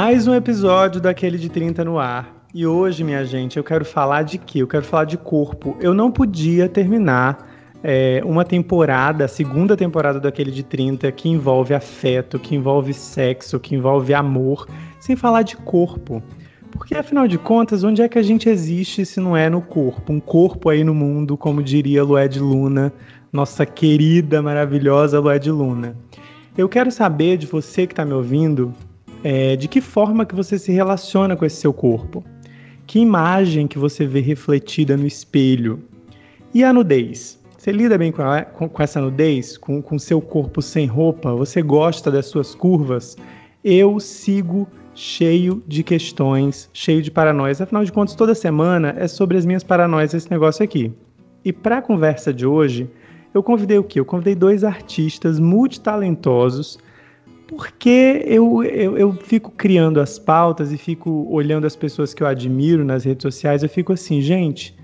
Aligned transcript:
Mais 0.00 0.28
um 0.28 0.34
episódio 0.36 1.00
daquele 1.00 1.36
de 1.36 1.48
30 1.48 1.84
no 1.84 1.98
ar. 1.98 2.32
E 2.54 2.64
hoje, 2.64 3.02
minha 3.02 3.24
gente, 3.24 3.56
eu 3.56 3.64
quero 3.64 3.84
falar 3.84 4.22
de 4.22 4.38
quê? 4.38 4.62
Eu 4.62 4.68
quero 4.68 4.84
falar 4.84 5.04
de 5.06 5.16
corpo. 5.16 5.76
Eu 5.80 5.92
não 5.92 6.08
podia 6.08 6.68
terminar 6.68 7.50
é, 7.82 8.22
uma 8.24 8.44
temporada, 8.44 9.24
a 9.24 9.28
segunda 9.28 9.76
temporada 9.76 10.20
daquele 10.20 10.52
de 10.52 10.62
30, 10.62 11.10
que 11.10 11.28
envolve 11.28 11.74
afeto, 11.74 12.38
que 12.38 12.54
envolve 12.54 12.94
sexo, 12.94 13.58
que 13.58 13.74
envolve 13.74 14.14
amor, 14.14 14.68
sem 15.00 15.16
falar 15.16 15.42
de 15.42 15.56
corpo. 15.56 16.22
Porque, 16.70 16.94
afinal 16.94 17.26
de 17.26 17.36
contas, 17.36 17.82
onde 17.82 18.00
é 18.00 18.08
que 18.08 18.20
a 18.20 18.22
gente 18.22 18.48
existe 18.48 19.04
se 19.04 19.18
não 19.18 19.36
é 19.36 19.50
no 19.50 19.60
corpo? 19.60 20.12
Um 20.12 20.20
corpo 20.20 20.68
aí 20.68 20.84
no 20.84 20.94
mundo, 20.94 21.36
como 21.36 21.60
diria 21.60 22.04
Lued 22.04 22.38
Luna, 22.38 22.92
nossa 23.32 23.66
querida, 23.66 24.40
maravilhosa 24.40 25.18
Lued 25.18 25.50
Luna. 25.50 25.96
Eu 26.56 26.68
quero 26.68 26.92
saber 26.92 27.36
de 27.36 27.48
você 27.48 27.84
que 27.84 27.94
está 27.94 28.04
me 28.04 28.12
ouvindo 28.12 28.72
é, 29.22 29.56
de 29.56 29.68
que 29.68 29.80
forma 29.80 30.24
que 30.24 30.34
você 30.34 30.58
se 30.58 30.72
relaciona 30.72 31.36
com 31.36 31.44
esse 31.44 31.56
seu 31.56 31.72
corpo, 31.72 32.24
que 32.86 32.98
imagem 32.98 33.66
que 33.66 33.78
você 33.78 34.06
vê 34.06 34.20
refletida 34.20 34.96
no 34.96 35.06
espelho. 35.06 35.82
E 36.54 36.64
a 36.64 36.72
nudez? 36.72 37.38
Você 37.56 37.72
lida 37.72 37.98
bem 37.98 38.10
com, 38.10 38.22
a, 38.22 38.42
com, 38.42 38.68
com 38.68 38.82
essa 38.82 39.00
nudez, 39.00 39.58
com 39.58 39.82
o 39.90 39.98
seu 39.98 40.20
corpo 40.20 40.62
sem 40.62 40.86
roupa? 40.86 41.34
Você 41.34 41.60
gosta 41.60 42.10
das 42.10 42.26
suas 42.26 42.54
curvas? 42.54 43.16
Eu 43.62 44.00
sigo 44.00 44.66
cheio 44.94 45.62
de 45.66 45.82
questões, 45.82 46.70
cheio 46.72 47.02
de 47.02 47.10
paranoias. 47.10 47.60
Afinal 47.60 47.84
de 47.84 47.92
contas, 47.92 48.14
toda 48.14 48.34
semana 48.34 48.94
é 48.96 49.06
sobre 49.06 49.36
as 49.36 49.44
minhas 49.44 49.62
paranoias 49.62 50.14
esse 50.14 50.30
negócio 50.30 50.64
aqui. 50.64 50.92
E 51.44 51.52
para 51.52 51.78
a 51.78 51.82
conversa 51.82 52.32
de 52.32 52.46
hoje, 52.46 52.90
eu 53.34 53.42
convidei 53.42 53.78
o 53.78 53.84
quê? 53.84 54.00
Eu 54.00 54.04
convidei 54.04 54.34
dois 54.34 54.64
artistas 54.64 55.38
multitalentosos 55.38 56.78
porque 57.48 58.22
eu, 58.26 58.62
eu, 58.62 58.98
eu, 58.98 59.12
fico 59.14 59.50
criando 59.50 60.00
as 60.00 60.18
pautas 60.18 60.70
e 60.70 60.76
fico 60.76 61.26
olhando 61.30 61.66
as 61.66 61.74
pessoas 61.74 62.12
que 62.12 62.22
eu 62.22 62.26
admiro 62.26 62.84
nas 62.84 63.04
redes 63.04 63.22
sociais, 63.22 63.62
eu 63.62 63.70
fico 63.70 63.94
assim, 63.94 64.20
gente, 64.20 64.76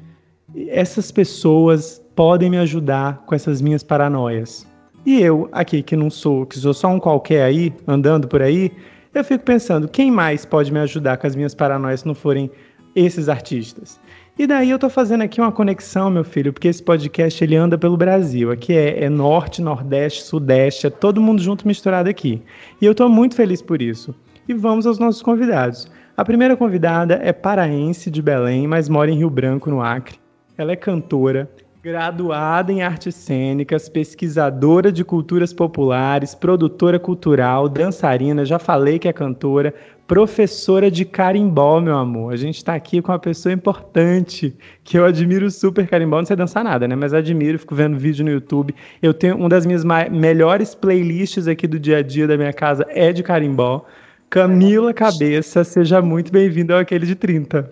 essas 0.69 1.13
pessoas 1.13 2.03
podem 2.17 2.49
me 2.49 2.57
ajudar 2.57 3.23
com 3.27 3.35
essas 3.35 3.61
minhas 3.61 3.83
paranoias. 3.83 4.67
E 5.05 5.21
eu, 5.21 5.47
aqui 5.53 5.83
que 5.83 5.95
não 5.95 6.09
sou, 6.09 6.47
que 6.47 6.59
sou 6.59 6.73
só 6.73 6.89
um 6.89 6.99
qualquer 6.99 7.43
aí, 7.43 7.71
andando 7.87 8.27
por 8.27 8.41
aí, 8.41 8.73
eu 9.13 9.23
fico 9.23 9.45
pensando, 9.45 9.87
quem 9.87 10.11
mais 10.11 10.47
pode 10.47 10.73
me 10.73 10.79
ajudar 10.79 11.19
com 11.19 11.27
as 11.27 11.37
minhas 11.37 11.55
paranoias 11.55 12.01
se 12.01 12.07
não 12.07 12.15
forem 12.15 12.51
esses 12.97 13.29
artistas? 13.29 14.01
E 14.37 14.49
daí 14.49 14.71
eu 14.71 14.81
tô 14.81 14.91
fazendo 14.91 15.23
aqui 15.23 15.41
uma 15.41 15.53
conexão, 15.53 16.11
meu 16.11 16.25
filho, 16.25 16.53
porque 16.53 16.67
esse 16.67 16.83
podcast 16.83 17.43
ele 17.45 17.55
anda 17.55 17.79
pelo 17.79 17.97
Brasil. 17.97 18.51
Aqui 18.51 18.73
é, 18.73 19.05
é, 19.05 19.09
norte, 19.09 19.63
nordeste, 19.63 20.25
sudeste, 20.25 20.89
é 20.89 20.91
todo 20.91 21.21
mundo 21.21 21.41
junto 21.41 21.69
misturado 21.69 22.09
aqui. 22.09 22.43
E 22.81 22.85
eu 22.85 22.97
tô 22.97 23.09
muito 23.09 23.37
feliz 23.37 23.63
por 23.63 23.81
isso. 23.81 24.13
E 24.49 24.53
vamos 24.53 24.89
aos 24.89 24.99
nossos 24.99 25.23
convidados. 25.23 25.89
A 26.17 26.25
primeira 26.25 26.57
convidada 26.57 27.21
é 27.23 27.33
paraense 27.33 28.11
de 28.11 28.21
Belém, 28.21 28.67
mas 28.67 28.89
mora 28.89 29.09
em 29.09 29.19
Rio 29.19 29.31
Branco, 29.31 29.71
no 29.71 29.81
Acre. 29.81 30.19
Ela 30.59 30.73
é 30.73 30.77
cantora, 30.77 31.49
graduada 31.85 32.73
em 32.73 32.81
artes 32.81 33.15
cênicas, 33.15 33.91
pesquisadora 33.91 34.91
de 34.91 35.05
culturas 35.05 35.53
populares, 35.53 36.35
produtora 36.35 36.99
cultural, 36.99 37.69
dançarina, 37.69 38.43
já 38.43 38.59
falei 38.59 38.99
que 38.99 39.07
é 39.07 39.13
cantora, 39.13 39.75
professora 40.07 40.91
de 40.91 41.05
carimbó, 41.05 41.79
meu 41.83 41.99
amor. 41.99 42.33
A 42.33 42.37
gente 42.37 42.57
está 42.57 42.75
aqui 42.75 43.03
com 43.03 43.13
uma 43.13 43.19
pessoa 43.19 43.53
importante, 43.53 44.57
que 44.83 44.97
eu 44.99 45.05
admiro 45.05 45.51
super 45.51 45.87
carimbó. 45.87 46.17
Não 46.17 46.25
sei 46.25 46.37
dançar 46.37 46.65
nada, 46.65 46.89
né? 46.89 46.97
Mas 46.97 47.13
admiro, 47.13 47.59
fico 47.59 47.75
vendo 47.75 47.99
vídeo 47.99 48.25
no 48.25 48.31
YouTube. 48.31 48.75
Eu 49.03 49.13
tenho 49.13 49.37
uma 49.37 49.51
das 49.51 49.67
minhas 49.67 49.85
melhores 50.11 50.75
playlists 50.75 51.47
aqui 51.47 51.67
do 51.67 51.79
dia 51.79 51.99
a 51.99 52.03
dia 52.03 52.27
da 52.27 52.39
minha 52.39 52.55
casa 52.55 52.87
é 52.89 53.13
de 53.13 53.23
carimbó. 53.23 53.85
Camila 54.31 54.95
Cabeça, 54.95 55.63
seja 55.63 56.01
muito 56.01 56.33
bem-vinda 56.33 56.73
ao 56.73 56.81
Aquele 56.81 57.05
de 57.05 57.15
30. 57.15 57.69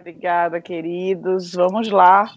Obrigada, 0.00 0.60
queridos. 0.60 1.52
Vamos 1.52 1.88
lá. 1.88 2.28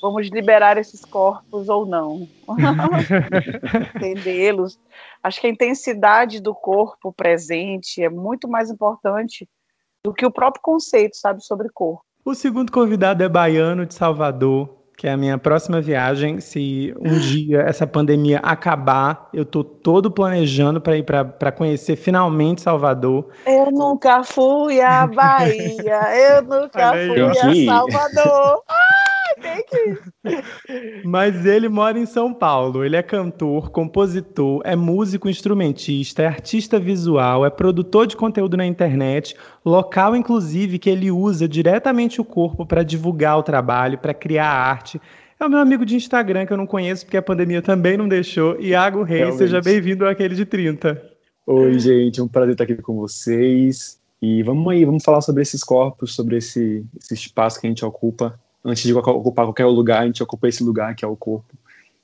Vamos 0.00 0.28
liberar 0.28 0.76
esses 0.76 1.04
corpos 1.04 1.68
ou 1.68 1.86
não. 1.86 2.28
Entendê-los 3.96 4.78
Acho 5.26 5.40
que 5.40 5.48
a 5.48 5.50
intensidade 5.50 6.40
do 6.40 6.54
corpo 6.54 7.12
presente 7.12 8.00
é 8.00 8.08
muito 8.08 8.46
mais 8.46 8.70
importante 8.70 9.48
do 10.04 10.14
que 10.14 10.24
o 10.24 10.30
próprio 10.30 10.62
conceito, 10.62 11.16
sabe, 11.16 11.44
sobre 11.44 11.68
corpo. 11.68 12.04
O 12.24 12.32
segundo 12.32 12.70
convidado 12.70 13.24
é 13.24 13.28
baiano 13.28 13.84
de 13.84 13.92
Salvador, 13.92 14.68
que 14.96 15.08
é 15.08 15.10
a 15.10 15.16
minha 15.16 15.36
próxima 15.36 15.80
viagem. 15.80 16.38
Se 16.38 16.94
um 17.00 17.18
dia 17.18 17.62
essa 17.62 17.88
pandemia 17.88 18.38
acabar, 18.38 19.28
eu 19.34 19.44
tô 19.44 19.64
todo 19.64 20.12
planejando 20.12 20.80
para 20.80 20.96
ir 20.96 21.02
para 21.02 21.50
conhecer 21.50 21.96
finalmente 21.96 22.60
Salvador. 22.60 23.28
Eu 23.44 23.72
nunca 23.72 24.22
fui 24.22 24.80
à 24.80 25.08
Bahia, 25.08 26.02
eu 26.14 26.42
nunca 26.42 26.92
fui 26.92 27.20
a 27.20 27.74
Salvador. 27.74 28.62
que 28.64 29.06
Mas 31.04 31.46
ele 31.46 31.68
mora 31.68 31.98
em 31.98 32.06
São 32.06 32.32
Paulo. 32.32 32.84
Ele 32.84 32.96
é 32.96 33.02
cantor, 33.02 33.70
compositor, 33.70 34.60
é 34.64 34.74
músico 34.74 35.28
instrumentista, 35.28 36.22
é 36.22 36.26
artista 36.26 36.78
visual, 36.78 37.44
é 37.44 37.50
produtor 37.50 38.06
de 38.06 38.16
conteúdo 38.16 38.56
na 38.56 38.66
internet, 38.66 39.36
local 39.64 40.16
inclusive 40.16 40.78
que 40.78 40.90
ele 40.90 41.10
usa 41.10 41.48
diretamente 41.48 42.20
o 42.20 42.24
corpo 42.24 42.66
para 42.66 42.82
divulgar 42.82 43.38
o 43.38 43.42
trabalho, 43.42 43.98
para 43.98 44.14
criar 44.14 44.50
arte. 44.50 45.00
É 45.38 45.44
o 45.44 45.50
meu 45.50 45.58
amigo 45.58 45.84
de 45.84 45.96
Instagram 45.96 46.46
que 46.46 46.52
eu 46.52 46.56
não 46.56 46.66
conheço 46.66 47.04
porque 47.04 47.16
a 47.16 47.22
pandemia 47.22 47.60
também 47.60 47.96
não 47.96 48.08
deixou. 48.08 48.58
Iago 48.58 49.02
Reis, 49.02 49.20
Realmente. 49.20 49.38
seja 49.38 49.60
bem-vindo 49.60 50.06
àquele 50.06 50.34
de 50.34 50.46
30. 50.46 51.02
Oi, 51.46 51.78
gente, 51.78 52.20
é 52.20 52.22
um 52.22 52.28
prazer 52.28 52.52
estar 52.52 52.64
aqui 52.64 52.76
com 52.76 52.96
vocês. 52.96 54.00
E 54.20 54.42
vamos 54.42 54.72
aí, 54.72 54.84
vamos 54.84 55.04
falar 55.04 55.20
sobre 55.20 55.42
esses 55.42 55.62
corpos, 55.62 56.14
sobre 56.14 56.38
esse, 56.38 56.84
esse 56.98 57.14
espaço 57.14 57.60
que 57.60 57.66
a 57.66 57.70
gente 57.70 57.84
ocupa 57.84 58.38
antes 58.66 58.82
de 58.82 58.92
ocupar 58.92 59.46
qualquer 59.46 59.66
lugar, 59.66 60.02
a 60.02 60.06
gente 60.06 60.22
ocupa 60.22 60.48
esse 60.48 60.62
lugar 60.62 60.94
que 60.94 61.04
é 61.04 61.08
o 61.08 61.16
corpo. 61.16 61.54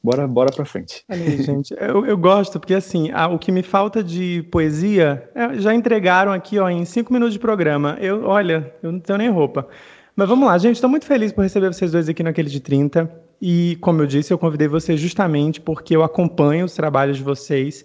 Bora, 0.02 0.26
bora 0.26 0.50
pra 0.50 0.64
frente. 0.64 1.04
Ali, 1.08 1.42
gente, 1.42 1.74
eu, 1.78 2.04
eu 2.06 2.16
gosto, 2.16 2.58
porque 2.58 2.74
assim, 2.74 3.10
a, 3.12 3.28
o 3.28 3.38
que 3.38 3.52
me 3.52 3.62
falta 3.62 4.02
de 4.02 4.42
poesia, 4.50 5.28
é, 5.34 5.54
já 5.60 5.74
entregaram 5.74 6.32
aqui, 6.32 6.58
ó, 6.58 6.68
em 6.68 6.84
cinco 6.84 7.12
minutos 7.12 7.34
de 7.34 7.38
programa. 7.38 7.96
Eu, 8.00 8.24
olha, 8.24 8.72
eu 8.82 8.90
não 8.90 8.98
tenho 8.98 9.18
nem 9.18 9.28
roupa. 9.28 9.68
Mas 10.16 10.28
vamos 10.28 10.46
lá, 10.46 10.58
gente, 10.58 10.74
estou 10.74 10.90
muito 10.90 11.06
feliz 11.06 11.32
por 11.32 11.42
receber 11.42 11.72
vocês 11.72 11.92
dois 11.92 12.08
aqui 12.08 12.22
naquele 12.22 12.50
de 12.50 12.60
30. 12.60 13.10
E, 13.40 13.76
como 13.80 14.02
eu 14.02 14.06
disse, 14.06 14.32
eu 14.32 14.38
convidei 14.38 14.68
vocês 14.68 15.00
justamente 15.00 15.60
porque 15.60 15.94
eu 15.96 16.02
acompanho 16.02 16.64
os 16.64 16.74
trabalhos 16.74 17.16
de 17.16 17.22
vocês 17.22 17.84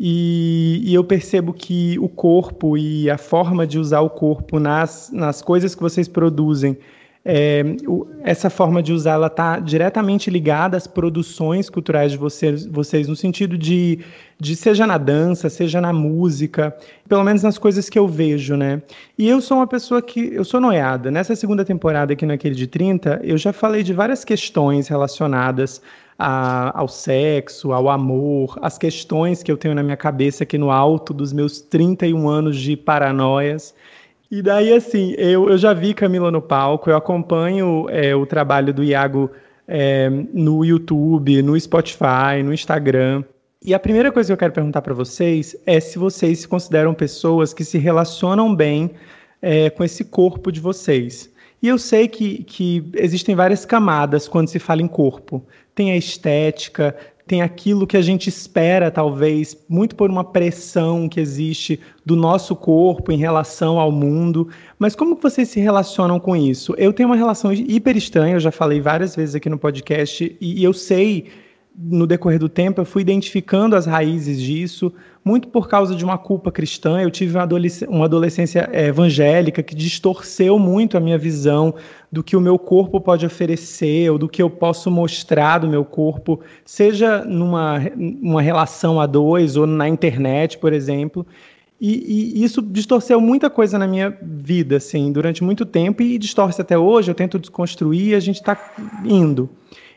e, 0.00 0.80
e, 0.84 0.94
eu 0.94 1.02
percebo 1.02 1.52
que 1.52 1.98
o 1.98 2.08
corpo 2.08 2.78
e 2.78 3.10
a 3.10 3.18
forma 3.18 3.66
de 3.66 3.80
usar 3.80 4.00
o 4.00 4.08
corpo 4.08 4.60
nas, 4.60 5.10
nas 5.12 5.42
coisas 5.42 5.74
que 5.74 5.82
vocês 5.82 6.06
produzem 6.06 6.78
é, 7.30 7.62
o, 7.86 8.06
essa 8.24 8.48
forma 8.48 8.82
de 8.82 8.90
usar 8.90 9.12
ela 9.12 9.26
está 9.26 9.58
diretamente 9.58 10.30
ligada 10.30 10.78
às 10.78 10.86
produções 10.86 11.68
culturais 11.68 12.12
de 12.12 12.16
vocês, 12.16 12.64
vocês 12.64 13.06
no 13.06 13.14
sentido 13.14 13.58
de, 13.58 13.98
de 14.40 14.56
seja 14.56 14.86
na 14.86 14.96
dança, 14.96 15.50
seja 15.50 15.78
na 15.78 15.92
música, 15.92 16.74
pelo 17.06 17.22
menos 17.22 17.42
nas 17.42 17.58
coisas 17.58 17.90
que 17.90 17.98
eu 17.98 18.08
vejo, 18.08 18.56
né? 18.56 18.80
E 19.18 19.28
eu 19.28 19.42
sou 19.42 19.58
uma 19.58 19.66
pessoa 19.66 20.00
que 20.00 20.32
eu 20.32 20.42
sou 20.42 20.58
noiada. 20.58 21.10
Nessa 21.10 21.36
segunda 21.36 21.66
temporada 21.66 22.14
aqui 22.14 22.24
naquele 22.24 22.54
de 22.54 22.66
30, 22.66 23.20
eu 23.22 23.36
já 23.36 23.52
falei 23.52 23.82
de 23.82 23.92
várias 23.92 24.24
questões 24.24 24.88
relacionadas 24.88 25.82
a, 26.18 26.80
ao 26.80 26.88
sexo, 26.88 27.74
ao 27.74 27.90
amor, 27.90 28.58
as 28.62 28.78
questões 28.78 29.42
que 29.42 29.52
eu 29.52 29.58
tenho 29.58 29.74
na 29.74 29.82
minha 29.82 29.98
cabeça 29.98 30.44
aqui 30.44 30.56
no 30.56 30.70
alto 30.70 31.12
dos 31.12 31.30
meus 31.30 31.60
31 31.60 32.26
anos 32.26 32.56
de 32.56 32.74
paranoias. 32.74 33.74
E 34.30 34.42
daí, 34.42 34.72
assim, 34.74 35.14
eu, 35.16 35.48
eu 35.48 35.56
já 35.56 35.72
vi 35.72 35.94
Camila 35.94 36.30
no 36.30 36.42
palco, 36.42 36.90
eu 36.90 36.96
acompanho 36.96 37.86
é, 37.88 38.14
o 38.14 38.26
trabalho 38.26 38.74
do 38.74 38.84
Iago 38.84 39.30
é, 39.66 40.10
no 40.32 40.64
YouTube, 40.64 41.40
no 41.42 41.58
Spotify, 41.58 42.42
no 42.44 42.52
Instagram. 42.52 43.24
E 43.64 43.72
a 43.74 43.78
primeira 43.78 44.12
coisa 44.12 44.28
que 44.28 44.32
eu 44.32 44.36
quero 44.36 44.52
perguntar 44.52 44.82
para 44.82 44.94
vocês 44.94 45.56
é 45.66 45.80
se 45.80 45.98
vocês 45.98 46.40
se 46.40 46.48
consideram 46.48 46.92
pessoas 46.92 47.54
que 47.54 47.64
se 47.64 47.78
relacionam 47.78 48.54
bem 48.54 48.90
é, 49.40 49.70
com 49.70 49.82
esse 49.82 50.04
corpo 50.04 50.52
de 50.52 50.60
vocês. 50.60 51.30
E 51.62 51.68
eu 51.68 51.78
sei 51.78 52.06
que, 52.06 52.44
que 52.44 52.88
existem 52.94 53.34
várias 53.34 53.64
camadas 53.64 54.28
quando 54.28 54.48
se 54.48 54.58
fala 54.58 54.82
em 54.82 54.86
corpo. 54.86 55.44
Tem 55.74 55.90
a 55.90 55.96
estética, 55.96 56.94
tem 57.28 57.42
aquilo 57.42 57.86
que 57.86 57.96
a 57.96 58.02
gente 58.02 58.28
espera, 58.28 58.90
talvez, 58.90 59.54
muito 59.68 59.94
por 59.94 60.10
uma 60.10 60.24
pressão 60.24 61.08
que 61.08 61.20
existe 61.20 61.78
do 62.04 62.16
nosso 62.16 62.56
corpo 62.56 63.12
em 63.12 63.18
relação 63.18 63.78
ao 63.78 63.92
mundo. 63.92 64.48
Mas 64.78 64.96
como 64.96 65.14
vocês 65.14 65.48
se 65.50 65.60
relacionam 65.60 66.18
com 66.18 66.34
isso? 66.34 66.74
Eu 66.78 66.92
tenho 66.92 67.08
uma 67.08 67.16
relação 67.16 67.52
hiper 67.52 67.96
estranha, 67.98 68.36
eu 68.36 68.40
já 68.40 68.50
falei 68.50 68.80
várias 68.80 69.14
vezes 69.14 69.34
aqui 69.34 69.50
no 69.50 69.58
podcast, 69.58 70.36
e 70.40 70.64
eu 70.64 70.72
sei 70.72 71.26
no 71.80 72.08
decorrer 72.08 72.40
do 72.40 72.48
tempo, 72.48 72.80
eu 72.80 72.84
fui 72.84 73.02
identificando 73.02 73.76
as 73.76 73.86
raízes 73.86 74.42
disso, 74.42 74.92
muito 75.24 75.46
por 75.46 75.68
causa 75.68 75.94
de 75.94 76.04
uma 76.04 76.18
culpa 76.18 76.50
cristã. 76.50 77.00
Eu 77.00 77.10
tive 77.10 77.36
uma, 77.36 77.44
adolesc 77.44 77.86
uma 77.86 78.06
adolescência 78.06 78.68
é, 78.72 78.86
evangélica 78.86 79.62
que 79.62 79.76
distorceu 79.76 80.58
muito 80.58 80.96
a 80.96 81.00
minha 81.00 81.16
visão 81.16 81.72
do 82.10 82.24
que 82.24 82.36
o 82.36 82.40
meu 82.40 82.58
corpo 82.58 83.00
pode 83.00 83.24
oferecer, 83.24 84.10
ou 84.10 84.18
do 84.18 84.28
que 84.28 84.42
eu 84.42 84.50
posso 84.50 84.90
mostrar 84.90 85.58
do 85.58 85.68
meu 85.68 85.84
corpo, 85.84 86.40
seja 86.64 87.24
numa 87.24 87.80
uma 87.96 88.42
relação 88.42 89.00
a 89.00 89.06
dois 89.06 89.56
ou 89.56 89.66
na 89.66 89.88
internet, 89.88 90.58
por 90.58 90.72
exemplo. 90.72 91.24
E, 91.80 92.40
e, 92.40 92.44
isso 92.44 92.60
distorceu 92.60 93.20
muita 93.20 93.48
coisa 93.48 93.78
na 93.78 93.86
minha 93.86 94.18
vida, 94.20 94.78
assim, 94.78 95.12
durante 95.12 95.44
muito 95.44 95.64
tempo, 95.64 96.02
e 96.02 96.18
distorce 96.18 96.60
até 96.60 96.76
hoje. 96.76 97.08
Eu 97.08 97.14
tento 97.14 97.38
desconstruir, 97.38 98.16
a 98.16 98.20
gente 98.20 98.36
está 98.36 98.58
indo. 99.04 99.48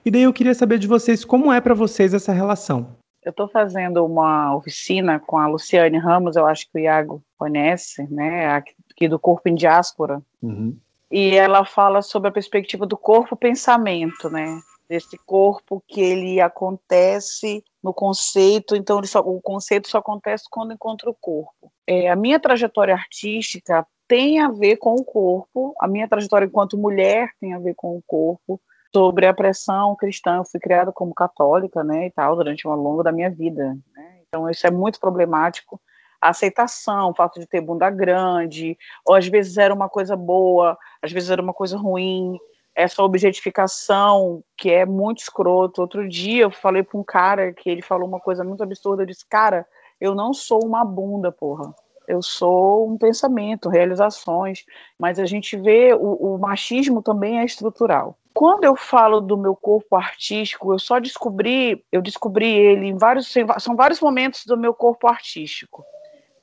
E 0.03 0.09
daí 0.09 0.23
eu 0.23 0.33
queria 0.33 0.55
saber 0.55 0.79
de 0.79 0.87
vocês 0.87 1.23
como 1.23 1.51
é 1.51 1.61
para 1.61 1.73
vocês 1.73 2.13
essa 2.13 2.33
relação. 2.33 2.95
Eu 3.23 3.29
estou 3.29 3.47
fazendo 3.47 4.03
uma 4.03 4.55
oficina 4.55 5.19
com 5.19 5.37
a 5.37 5.47
Luciane 5.47 5.99
Ramos, 5.99 6.35
eu 6.35 6.45
acho 6.47 6.67
que 6.71 6.79
o 6.79 6.81
Iago 6.81 7.23
conhece, 7.37 8.07
né, 8.09 8.47
aqui 8.47 9.07
do 9.07 9.19
Corpo 9.19 9.47
em 9.47 9.53
Diáspora. 9.53 10.21
Uhum. 10.41 10.75
E 11.11 11.35
ela 11.35 11.63
fala 11.65 12.01
sobre 12.01 12.29
a 12.29 12.31
perspectiva 12.31 12.85
do 12.85 12.97
corpo-pensamento, 12.97 14.29
né? 14.29 14.59
Desse 14.89 15.17
corpo 15.25 15.83
que 15.87 16.01
ele 16.01 16.41
acontece 16.41 17.63
no 17.83 17.93
conceito, 17.93 18.75
então 18.75 19.03
só, 19.03 19.19
o 19.19 19.41
conceito 19.41 19.89
só 19.89 19.99
acontece 19.99 20.45
quando 20.49 20.73
encontra 20.73 21.09
o 21.09 21.15
corpo. 21.19 21.71
É, 21.85 22.09
a 22.09 22.15
minha 22.15 22.39
trajetória 22.39 22.93
artística 22.93 23.85
tem 24.07 24.39
a 24.39 24.49
ver 24.49 24.77
com 24.77 24.95
o 24.95 25.03
corpo, 25.03 25.75
a 25.79 25.87
minha 25.87 26.07
trajetória 26.07 26.45
enquanto 26.45 26.77
mulher 26.77 27.29
tem 27.39 27.53
a 27.53 27.59
ver 27.59 27.73
com 27.75 27.95
o 27.95 28.03
corpo, 28.07 28.59
sobre 28.93 29.25
a 29.25 29.33
pressão 29.33 29.95
cristã. 29.95 30.37
Eu 30.37 30.45
fui 30.45 30.59
criada 30.59 30.91
como 30.91 31.13
católica, 31.13 31.83
né, 31.83 32.07
e 32.07 32.11
tal, 32.11 32.35
durante 32.35 32.67
uma 32.67 32.75
longa 32.75 33.03
da 33.03 33.11
minha 33.11 33.29
vida. 33.29 33.77
Né? 33.95 34.19
Então 34.27 34.49
isso 34.49 34.65
é 34.65 34.71
muito 34.71 34.99
problemático. 34.99 35.79
A 36.21 36.29
aceitação, 36.29 37.09
o 37.09 37.15
fato 37.15 37.39
de 37.39 37.47
ter 37.47 37.61
bunda 37.61 37.89
grande, 37.89 38.77
ou 39.05 39.15
às 39.15 39.27
vezes 39.27 39.57
era 39.57 39.73
uma 39.73 39.89
coisa 39.89 40.15
boa, 40.15 40.77
às 41.01 41.11
vezes 41.11 41.29
era 41.29 41.41
uma 41.41 41.53
coisa 41.53 41.77
ruim. 41.77 42.37
Essa 42.75 43.03
objetificação 43.03 44.43
que 44.55 44.69
é 44.69 44.85
muito 44.85 45.19
escroto. 45.19 45.81
Outro 45.81 46.07
dia 46.07 46.43
eu 46.43 46.51
falei 46.51 46.83
para 46.83 46.99
um 46.99 47.03
cara 47.03 47.51
que 47.51 47.69
ele 47.69 47.81
falou 47.81 48.07
uma 48.07 48.19
coisa 48.19 48.43
muito 48.43 48.63
absurda. 48.63 49.01
Eu 49.01 49.07
disse, 49.07 49.25
cara, 49.27 49.65
eu 49.99 50.13
não 50.15 50.33
sou 50.33 50.63
uma 50.63 50.85
bunda, 50.85 51.31
porra 51.31 51.73
eu 52.07 52.21
sou 52.21 52.89
um 52.89 52.97
pensamento, 52.97 53.69
realizações, 53.69 54.65
mas 54.99 55.17
a 55.17 55.25
gente 55.25 55.55
vê 55.55 55.93
o, 55.93 56.35
o, 56.35 56.37
machismo 56.37 57.01
também 57.01 57.39
é 57.39 57.45
estrutural. 57.45 58.17
Quando 58.33 58.63
eu 58.63 58.75
falo 58.75 59.19
do 59.19 59.37
meu 59.37 59.55
corpo 59.55 59.95
artístico, 59.95 60.73
eu 60.73 60.79
só 60.79 60.99
descobri, 60.99 61.83
eu 61.91 62.01
descobri 62.01 62.47
ele 62.47 62.87
em 62.87 62.97
vários, 62.97 63.33
são 63.59 63.75
vários 63.75 63.99
momentos 63.99 64.45
do 64.45 64.57
meu 64.57 64.73
corpo 64.73 65.07
artístico. 65.07 65.83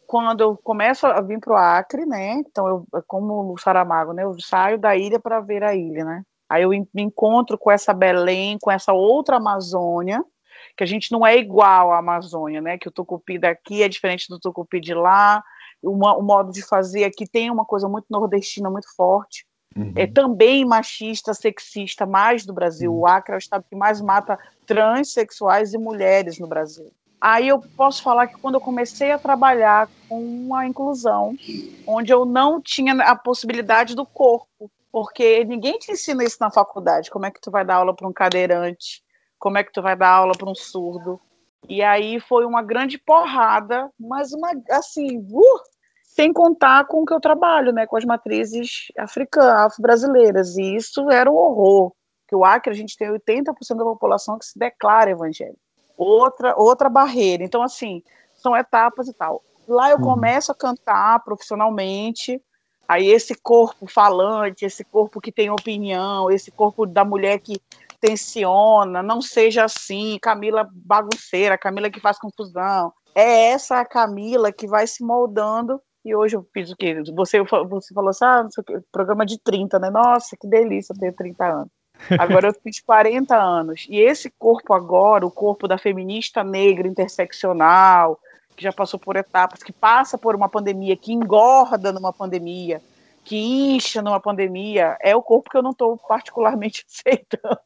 Quando 0.06 0.40
eu 0.40 0.56
começo 0.56 1.06
a 1.06 1.20
vir 1.20 1.38
para 1.40 1.52
o 1.52 1.56
Acre, 1.56 2.06
né? 2.06 2.35
Então 2.35 2.67
eu, 2.67 3.02
como 3.06 3.52
o 3.52 3.58
Saramago, 3.58 4.12
né? 4.12 4.25
Eu 4.25 4.38
saio 4.40 4.79
da 4.79 4.96
ilha 4.96 5.19
para 5.19 5.40
ver 5.40 5.62
a 5.62 5.75
ilha, 5.75 6.05
né? 6.05 6.23
Aí 6.49 6.62
eu 6.62 6.70
me 6.70 7.02
encontro 7.02 7.58
com 7.58 7.70
essa 7.70 7.93
Belém, 7.93 8.58
com 8.61 8.70
essa 8.70 8.93
outra 8.93 9.37
Amazônia, 9.37 10.25
que 10.76 10.82
a 10.82 10.87
gente 10.87 11.12
não 11.12 11.26
é 11.26 11.37
igual 11.37 11.93
à 11.93 11.99
Amazônia, 11.99 12.61
né? 12.61 12.79
Que 12.79 12.88
o 12.88 12.93
tucupi 12.93 13.38
daqui 13.38 13.82
é 13.82 13.88
diferente 13.88 14.29
do 14.29 14.38
tucupi 14.38 14.81
de 14.81 14.94
lá, 14.94 15.43
o 15.82 16.23
modo 16.23 16.52
de 16.52 16.62
fazer 16.62 17.05
aqui 17.05 17.26
tem 17.26 17.50
uma 17.50 17.64
coisa 17.64 17.88
muito 17.88 18.06
nordestina, 18.11 18.70
muito 18.70 18.94
forte. 18.96 19.46
Uhum. 19.76 19.93
É 19.97 20.06
também 20.06 20.65
machista, 20.65 21.35
sexista, 21.35 22.06
mais 22.06 22.44
do 22.44 22.53
Brasil. 22.53 22.93
Uhum. 22.93 23.00
O 23.00 23.06
Acre 23.06 23.32
é 23.32 23.37
o 23.37 23.38
estado 23.38 23.65
que 23.69 23.76
mais 23.76 24.00
mata 24.00 24.38
transexuais 24.67 25.73
e 25.75 25.79
mulheres 25.79 26.38
no 26.38 26.47
Brasil. 26.47 26.93
Aí 27.20 27.49
eu 27.49 27.61
posso 27.76 28.03
falar 28.03 28.29
que 28.29 28.38
quando 28.38 28.55
eu 28.55 28.61
comecei 28.61 29.11
a 29.11 29.19
trabalhar 29.19 29.88
com 30.09 30.55
a 30.55 30.67
inclusão, 30.67 31.37
onde 31.87 32.12
eu 32.12 32.25
não 32.25 32.61
tinha 32.61 32.94
a 33.03 33.17
possibilidade 33.17 33.97
do 33.97 34.06
corpo, 34.06 34.70
porque 34.93 35.44
ninguém 35.44 35.79
te 35.79 35.91
ensina 35.91 36.23
isso 36.23 36.37
na 36.41 36.50
faculdade, 36.50 37.11
como 37.11 37.26
é 37.26 37.31
que 37.31 37.41
tu 37.41 37.50
vai 37.50 37.64
dar 37.64 37.76
aula 37.76 37.94
para 37.94 38.06
um 38.06 38.12
cadeirante, 38.12 39.03
como 39.38 39.59
é 39.59 39.64
que 39.64 39.73
tu 39.73 39.82
vai 39.82 39.97
dar 39.97 40.11
aula 40.11 40.32
para 40.37 40.49
um 40.49 40.55
surdo. 40.55 41.21
E 41.69 41.82
aí 41.82 42.21
foi 42.21 42.47
uma 42.47 42.62
grande 42.62 42.99
porrada, 42.99 43.91
mas 43.99 44.32
uma 44.32 44.53
assim, 44.71 45.19
uh, 45.19 45.61
sem 46.19 46.32
contar 46.32 46.85
com 46.87 47.03
o 47.03 47.06
que 47.06 47.15
eu 47.15 47.20
trabalho, 47.20 47.73
né, 47.73 47.87
com 47.87 47.97
as 47.97 48.05
matrizes 48.05 48.91
africanas, 48.99 49.53
afro-brasileiras, 49.67 50.56
e 50.56 50.75
isso 50.75 51.09
era 51.12 51.31
um 51.31 51.37
horror, 51.37 51.93
que 52.26 52.35
o 52.35 52.44
Acre 52.44 52.73
a 52.73 52.75
gente 52.75 52.97
tem 52.97 53.09
80% 53.09 53.76
da 53.76 53.85
população 53.85 54.37
que 54.37 54.44
se 54.44 54.59
declara 54.59 55.12
evangélica. 55.12 55.61
Outra 55.97 56.56
outra 56.56 56.88
barreira. 56.88 57.44
Então 57.44 57.62
assim, 57.62 58.03
são 58.35 58.56
etapas 58.56 59.06
e 59.06 59.12
tal. 59.12 59.44
Lá 59.69 59.91
eu 59.91 59.99
uhum. 59.99 60.03
começo 60.03 60.50
a 60.50 60.56
cantar 60.56 61.23
profissionalmente, 61.23 62.43
aí 62.88 63.06
esse 63.06 63.37
corpo 63.37 63.87
falante, 63.87 64.64
esse 64.64 64.82
corpo 64.82 65.21
que 65.21 65.31
tem 65.31 65.50
opinião, 65.50 66.32
esse 66.32 66.50
corpo 66.50 66.85
da 66.85 67.05
mulher 67.05 67.38
que 67.38 67.62
tensiona, 68.00 69.05
não 69.05 69.23
seja 69.23 69.64
assim, 69.64 70.19
Camila 70.21 70.69
bagunceira, 70.73 71.56
Camila 71.56 71.88
que 71.88 72.00
faz 72.00 72.19
confusão. 72.19 72.93
É 73.14 73.50
essa 73.50 73.79
a 73.79 73.85
Camila 73.85 74.50
que 74.50 74.67
vai 74.67 74.85
se 74.85 75.05
moldando 75.05 75.81
e 76.09 76.15
hoje 76.15 76.37
eu 76.37 76.47
fiz 76.53 76.71
o 76.71 76.77
quê? 76.77 77.03
Você, 77.15 77.43
você 77.43 77.95
falou 77.95 78.11
assim, 78.11 78.25
ah, 78.25 78.49
programa 78.91 79.27
de 79.27 79.39
30, 79.39 79.79
né? 79.79 79.91
Nossa, 79.91 80.37
que 80.37 80.49
delícia 80.49 80.95
ter 80.99 81.13
30 81.13 81.45
anos. 81.45 81.71
Agora 82.19 82.49
eu 82.49 82.55
fiz 82.63 82.81
40 82.81 83.37
anos. 83.37 83.87
E 83.89 83.99
esse 83.99 84.31
corpo 84.31 84.73
agora, 84.73 85.27
o 85.27 85.31
corpo 85.31 85.67
da 85.67 85.77
feminista 85.77 86.43
negra 86.45 86.87
interseccional, 86.87 88.19
que 88.57 88.63
já 88.63 88.73
passou 88.73 88.99
por 88.99 89.17
etapas, 89.17 89.63
que 89.63 89.73
passa 89.73 90.17
por 90.17 90.35
uma 90.35 90.49
pandemia, 90.49 90.97
que 90.97 91.12
engorda 91.12 91.93
numa 91.93 92.12
pandemia, 92.12 92.81
que 93.25 93.37
incha 93.37 94.00
numa 94.00 94.21
pandemia, 94.21 94.97
é 95.00 95.15
o 95.15 95.23
corpo 95.23 95.50
que 95.50 95.57
eu 95.57 95.62
não 95.62 95.73
estou 95.73 95.97
particularmente 95.97 96.85
aceitando. 96.88 97.61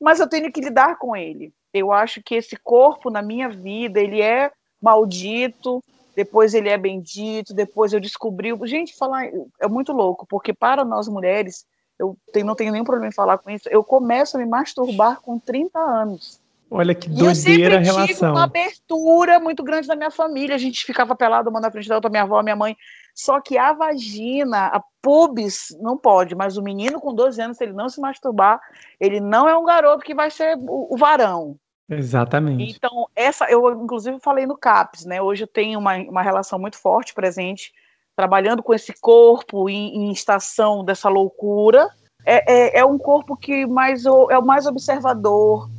Mas 0.00 0.20
eu 0.20 0.28
tenho 0.28 0.52
que 0.52 0.60
lidar 0.60 0.98
com 0.98 1.16
ele. 1.16 1.52
Eu 1.72 1.92
acho 1.92 2.22
que 2.22 2.34
esse 2.34 2.56
corpo 2.56 3.10
na 3.10 3.22
minha 3.22 3.48
vida, 3.48 4.00
ele 4.00 4.20
é 4.20 4.50
maldito, 4.80 5.82
depois 6.18 6.52
ele 6.52 6.68
é 6.68 6.76
bendito, 6.76 7.54
depois 7.54 7.92
eu 7.92 8.00
descobri. 8.00 8.50
Gente, 8.64 8.96
falar 8.96 9.26
é 9.60 9.68
muito 9.68 9.92
louco, 9.92 10.26
porque 10.26 10.52
para 10.52 10.84
nós 10.84 11.06
mulheres, 11.06 11.64
eu 11.96 12.16
tenho, 12.32 12.44
não 12.44 12.56
tenho 12.56 12.72
nenhum 12.72 12.82
problema 12.82 13.08
em 13.08 13.14
falar 13.14 13.38
com 13.38 13.48
isso, 13.48 13.68
eu 13.68 13.84
começo 13.84 14.36
a 14.36 14.40
me 14.40 14.44
masturbar 14.44 15.20
com 15.20 15.38
30 15.38 15.78
anos. 15.78 16.40
Olha 16.68 16.92
que 16.92 17.08
doideira 17.08 17.76
a 17.76 17.78
relação. 17.78 18.02
Eu 18.02 18.06
tive 18.08 18.26
uma 18.26 18.42
abertura 18.42 19.38
muito 19.38 19.62
grande 19.62 19.86
da 19.86 19.94
minha 19.94 20.10
família, 20.10 20.56
a 20.56 20.58
gente 20.58 20.84
ficava 20.84 21.14
pelado 21.14 21.50
uma 21.50 21.60
na 21.60 21.70
frente 21.70 21.88
da 21.88 21.94
outra, 21.94 22.10
minha 22.10 22.24
avó, 22.24 22.42
minha 22.42 22.56
mãe. 22.56 22.76
Só 23.14 23.40
que 23.40 23.56
a 23.56 23.72
vagina, 23.72 24.66
a 24.66 24.82
pubis, 25.00 25.68
não 25.80 25.96
pode, 25.96 26.34
mas 26.34 26.56
o 26.56 26.62
menino 26.62 27.00
com 27.00 27.14
12 27.14 27.40
anos, 27.40 27.56
se 27.56 27.62
ele 27.62 27.74
não 27.74 27.88
se 27.88 28.00
masturbar, 28.00 28.60
ele 28.98 29.20
não 29.20 29.48
é 29.48 29.56
um 29.56 29.64
garoto 29.64 30.04
que 30.04 30.16
vai 30.16 30.32
ser 30.32 30.56
o, 30.58 30.92
o 30.92 30.96
varão. 30.96 31.56
Exatamente. 31.88 32.76
Então, 32.76 33.08
essa, 33.16 33.46
eu 33.46 33.70
inclusive 33.82 34.18
falei 34.20 34.46
no 34.46 34.56
CAPS, 34.56 35.06
né? 35.06 35.22
Hoje 35.22 35.44
eu 35.44 35.48
tenho 35.48 35.78
uma, 35.78 35.96
uma 35.96 36.22
relação 36.22 36.58
muito 36.58 36.76
forte 36.76 37.14
presente, 37.14 37.72
trabalhando 38.14 38.62
com 38.62 38.74
esse 38.74 38.92
corpo 39.00 39.68
em, 39.70 39.96
em 39.96 40.12
estação 40.12 40.84
dessa 40.84 41.08
loucura. 41.08 41.88
É, 42.26 42.52
é, 42.52 42.78
é, 42.80 42.84
um 42.84 42.98
corpo 42.98 43.36
que 43.36 43.64
mais 43.64 44.04
é 44.04 44.10
o 44.10 44.44
mais 44.44 44.66
observador, 44.66 45.70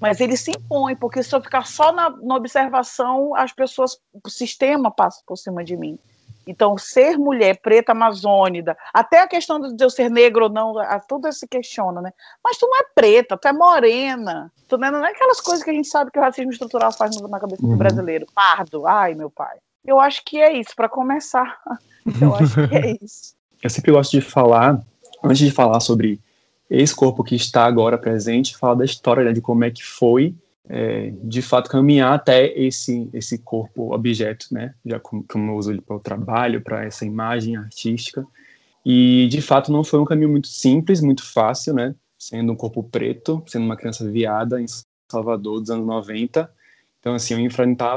mas 0.00 0.20
ele 0.20 0.36
se 0.36 0.52
impõe, 0.52 0.94
porque 0.94 1.22
se 1.22 1.34
eu 1.34 1.40
ficar 1.40 1.66
só 1.66 1.90
na, 1.90 2.10
na 2.10 2.36
observação, 2.36 3.34
as 3.34 3.52
pessoas, 3.52 3.98
o 4.24 4.30
sistema 4.30 4.90
passa 4.90 5.20
por 5.26 5.36
cima 5.36 5.64
de 5.64 5.76
mim. 5.76 5.98
Então, 6.46 6.78
ser 6.78 7.18
mulher 7.18 7.58
preta 7.60 7.92
amazônida, 7.92 8.76
até 8.94 9.20
a 9.20 9.26
questão 9.26 9.60
de 9.60 9.82
eu 9.82 9.90
ser 9.90 10.08
negro 10.08 10.44
ou 10.44 10.50
não, 10.50 10.74
tudo 11.08 11.30
se 11.32 11.46
questiona, 11.48 12.00
né? 12.00 12.12
Mas 12.42 12.56
tu 12.56 12.66
não 12.66 12.78
é 12.78 12.84
preta, 12.94 13.36
tu 13.36 13.48
é 13.48 13.52
morena. 13.52 14.52
Tu 14.68 14.78
não 14.78 15.04
é 15.04 15.10
aquelas 15.10 15.40
coisas 15.40 15.64
que 15.64 15.70
a 15.70 15.72
gente 15.72 15.88
sabe 15.88 16.10
que 16.10 16.18
o 16.18 16.22
racismo 16.22 16.52
estrutural 16.52 16.92
faz 16.92 17.20
na 17.20 17.40
cabeça 17.40 17.62
uhum. 17.64 17.72
do 17.72 17.76
brasileiro. 17.76 18.26
Pardo, 18.32 18.86
ai, 18.86 19.14
meu 19.14 19.28
pai. 19.28 19.56
Eu 19.84 19.98
acho 19.98 20.24
que 20.24 20.40
é 20.40 20.56
isso, 20.56 20.74
para 20.76 20.88
começar. 20.88 21.58
Eu 22.20 22.34
acho 22.34 22.68
que 22.68 22.76
é 22.76 22.96
isso. 23.02 23.34
Eu 23.62 23.70
sempre 23.70 23.90
gosto 23.90 24.12
de 24.12 24.20
falar, 24.20 24.80
antes 25.24 25.38
de 25.38 25.50
falar 25.50 25.80
sobre 25.80 26.20
esse 26.70 26.94
corpo 26.94 27.24
que 27.24 27.34
está 27.34 27.64
agora 27.64 27.98
presente, 27.98 28.56
falar 28.56 28.74
da 28.74 28.84
história, 28.84 29.24
né, 29.24 29.32
de 29.32 29.40
como 29.40 29.64
é 29.64 29.70
que 29.70 29.84
foi 29.84 30.34
é, 30.68 31.12
de 31.22 31.42
fato 31.42 31.70
caminhar 31.70 32.12
até 32.12 32.46
esse 32.58 33.08
esse 33.12 33.38
corpo 33.38 33.94
objeto, 33.94 34.46
né? 34.50 34.74
Já 34.84 34.98
como, 34.98 35.24
como 35.28 35.52
eu 35.52 35.56
uso 35.56 35.70
ele 35.72 35.80
para 35.80 35.96
o 35.96 36.00
trabalho, 36.00 36.60
para 36.60 36.84
essa 36.84 37.04
imagem 37.04 37.56
artística. 37.56 38.26
E 38.84 39.26
de 39.28 39.40
fato 39.40 39.70
não 39.72 39.84
foi 39.84 40.00
um 40.00 40.04
caminho 40.04 40.30
muito 40.30 40.48
simples, 40.48 41.00
muito 41.00 41.24
fácil, 41.24 41.74
né? 41.74 41.94
Sendo 42.18 42.52
um 42.52 42.56
corpo 42.56 42.82
preto, 42.82 43.42
sendo 43.46 43.64
uma 43.64 43.76
criança 43.76 44.08
viada 44.10 44.60
em 44.60 44.66
Salvador 45.10 45.60
dos 45.60 45.70
anos 45.70 45.86
90. 45.86 46.50
Então 47.00 47.14
assim, 47.14 47.34
eu 47.34 47.40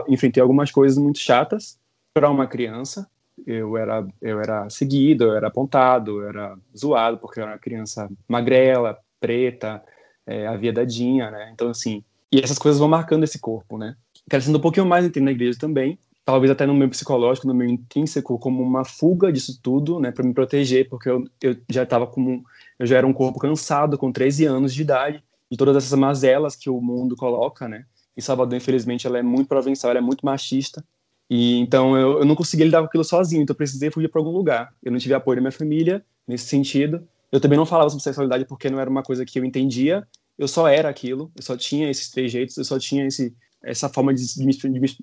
enfrentei 0.07 0.41
algumas 0.41 0.71
coisas 0.71 0.97
muito 0.97 1.19
chatas 1.19 1.79
para 2.13 2.29
uma 2.29 2.47
criança. 2.47 3.09
Eu 3.47 3.77
era 3.77 4.05
eu 4.21 4.39
era 4.39 4.69
seguido, 4.69 5.23
eu 5.25 5.35
era 5.35 5.47
apontado, 5.47 6.21
eu 6.21 6.29
era 6.29 6.57
zoado 6.77 7.17
porque 7.17 7.39
eu 7.39 7.43
era 7.43 7.53
uma 7.53 7.59
criança 7.59 8.07
magrela, 8.27 8.97
preta, 9.19 9.83
é, 10.27 10.45
aviadadinha, 10.45 11.31
né? 11.31 11.49
Então 11.53 11.69
assim, 11.69 12.03
e 12.31 12.39
essas 12.39 12.57
coisas 12.57 12.79
vão 12.79 12.87
marcando 12.87 13.23
esse 13.23 13.39
corpo, 13.39 13.77
né? 13.77 13.95
Crescendo 14.29 14.57
um 14.57 14.61
pouquinho 14.61 14.85
mais 14.85 15.05
entendo 15.05 15.25
na 15.25 15.31
igreja 15.31 15.57
também, 15.57 15.97
talvez 16.23 16.51
até 16.51 16.65
no 16.65 16.75
meu 16.75 16.87
psicológico, 16.87 17.47
no 17.47 17.53
meu 17.55 17.67
intrínseco, 17.67 18.37
como 18.37 18.61
uma 18.61 18.85
fuga 18.85 19.31
disso 19.33 19.59
tudo, 19.63 19.99
né, 19.99 20.11
para 20.11 20.23
me 20.23 20.33
proteger, 20.33 20.87
porque 20.87 21.09
eu, 21.09 21.27
eu 21.41 21.57
já 21.67 21.83
estava 21.83 22.05
como 22.05 22.43
eu 22.77 22.85
já 22.85 22.97
era 22.97 23.07
um 23.07 23.13
corpo 23.13 23.39
cansado 23.39 23.97
com 23.97 24.11
13 24.11 24.45
anos 24.45 24.73
de 24.73 24.83
idade 24.83 25.23
de 25.51 25.57
todas 25.57 25.75
essas 25.75 25.97
mazelas 25.97 26.55
que 26.55 26.69
o 26.69 26.79
mundo 26.79 27.15
coloca, 27.15 27.67
né? 27.67 27.85
E 28.15 28.21
Salvador, 28.21 28.55
infelizmente, 28.55 29.07
ela 29.07 29.17
é 29.17 29.23
muito 29.23 29.47
provincial, 29.47 29.89
ela 29.89 29.99
é 29.99 30.01
muito 30.01 30.25
machista. 30.25 30.83
E 31.29 31.57
então 31.59 31.97
eu, 31.97 32.19
eu 32.19 32.25
não 32.25 32.35
conseguia 32.35 32.65
lidar 32.65 32.79
com 32.79 32.85
aquilo 32.85 33.03
sozinho, 33.03 33.41
então 33.41 33.53
eu 33.53 33.57
precisei 33.57 33.89
fugir 33.89 34.07
para 34.07 34.21
algum 34.21 34.31
lugar. 34.31 34.73
Eu 34.83 34.91
não 34.91 34.99
tive 34.99 35.13
apoio 35.13 35.37
da 35.37 35.41
minha 35.41 35.51
família 35.51 36.05
nesse 36.27 36.45
sentido. 36.45 37.07
Eu 37.31 37.39
também 37.39 37.57
não 37.57 37.65
falava 37.65 37.89
sobre 37.89 38.03
sexualidade 38.03 38.45
porque 38.45 38.69
não 38.69 38.79
era 38.79 38.89
uma 38.89 39.03
coisa 39.03 39.25
que 39.25 39.39
eu 39.39 39.45
entendia 39.45 40.07
eu 40.39 40.47
só 40.47 40.69
era 40.69 40.87
aquilo, 40.87 41.29
eu 41.35 41.43
só 41.43 41.57
tinha 41.57 41.91
esses 41.91 42.09
três 42.09 42.31
jeitos, 42.31 42.55
eu 42.55 42.63
só 42.63 42.79
tinha 42.79 43.05
esse, 43.05 43.35
essa 43.61 43.89
forma 43.89 44.13
de, 44.13 44.23
me, 44.37 44.53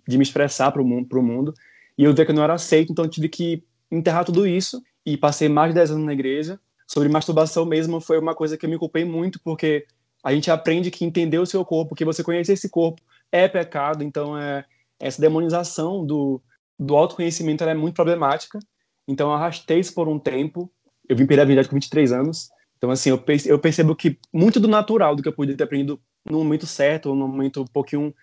de 0.09 0.17
me 0.17 0.23
expressar 0.23 0.73
para 0.73 0.81
o 0.81 0.85
mundo, 0.85 1.23
mundo, 1.23 1.53
e 1.99 2.05
eu 2.05 2.15
vi 2.15 2.25
que 2.25 2.31
eu 2.31 2.35
não 2.35 2.43
era 2.43 2.55
aceito, 2.55 2.91
então 2.91 3.07
tive 3.07 3.29
que 3.29 3.63
enterrar 3.91 4.25
tudo 4.25 4.47
isso, 4.47 4.83
e 5.05 5.15
passei 5.15 5.49
mais 5.49 5.71
de 5.71 5.75
10 5.75 5.91
anos 5.93 6.07
na 6.07 6.15
igreja. 6.15 6.59
Sobre 6.89 7.09
masturbação 7.09 7.67
mesmo, 7.67 8.01
foi 8.01 8.19
uma 8.19 8.35
coisa 8.35 8.57
que 8.57 8.65
eu 8.65 8.71
me 8.71 8.79
culpei 8.79 9.05
muito, 9.05 9.39
porque 9.41 9.87
a 10.25 10.33
gente 10.33 10.51
aprende 10.51 10.91
que 10.91 11.05
entender 11.05 11.39
o 11.39 11.47
seu 11.47 11.65
corpo, 11.65 11.95
que 11.95 12.05
você 12.05 12.25
conhecer 12.25 12.55
esse 12.55 12.71
corpo, 12.71 13.03
é 13.31 13.47
pecado, 13.47 14.03
então 14.03 14.39
é, 14.39 14.65
essa 14.99 15.21
demonização 15.21 16.05
do, 16.05 16.41
do 16.79 16.97
autoconhecimento 16.97 17.63
é 17.63 17.75
muito 17.75 17.95
problemática. 17.95 18.59
Então 19.07 19.29
eu 19.29 19.35
arrastei 19.35 19.81
isso 19.81 19.95
por 19.95 20.09
um 20.09 20.19
tempo, 20.19 20.71
eu 21.09 21.15
vim 21.15 21.27
perder 21.27 21.43
a 21.43 21.45
verdade 21.45 21.69
com 21.69 21.77
23 21.77 22.13
anos, 22.13 22.49
então, 22.77 22.91
assim, 22.91 23.11
eu, 23.11 23.23
eu 23.47 23.59
percebo 23.59 23.95
que 23.95 24.19
muito 24.33 24.61
do 24.61 24.69
natural 24.69 25.17
do 25.17 25.23
que 25.23 25.29
eu 25.29 25.33
podia 25.33 25.57
ter 25.57 25.65
aprendido 25.65 26.01
no 26.25 26.39
momento 26.39 26.67
certo, 26.67 27.11
ou 27.11 27.17
no 27.17 27.27
momento 27.27 27.63
um 27.63 27.67
pouquinho 27.67 28.15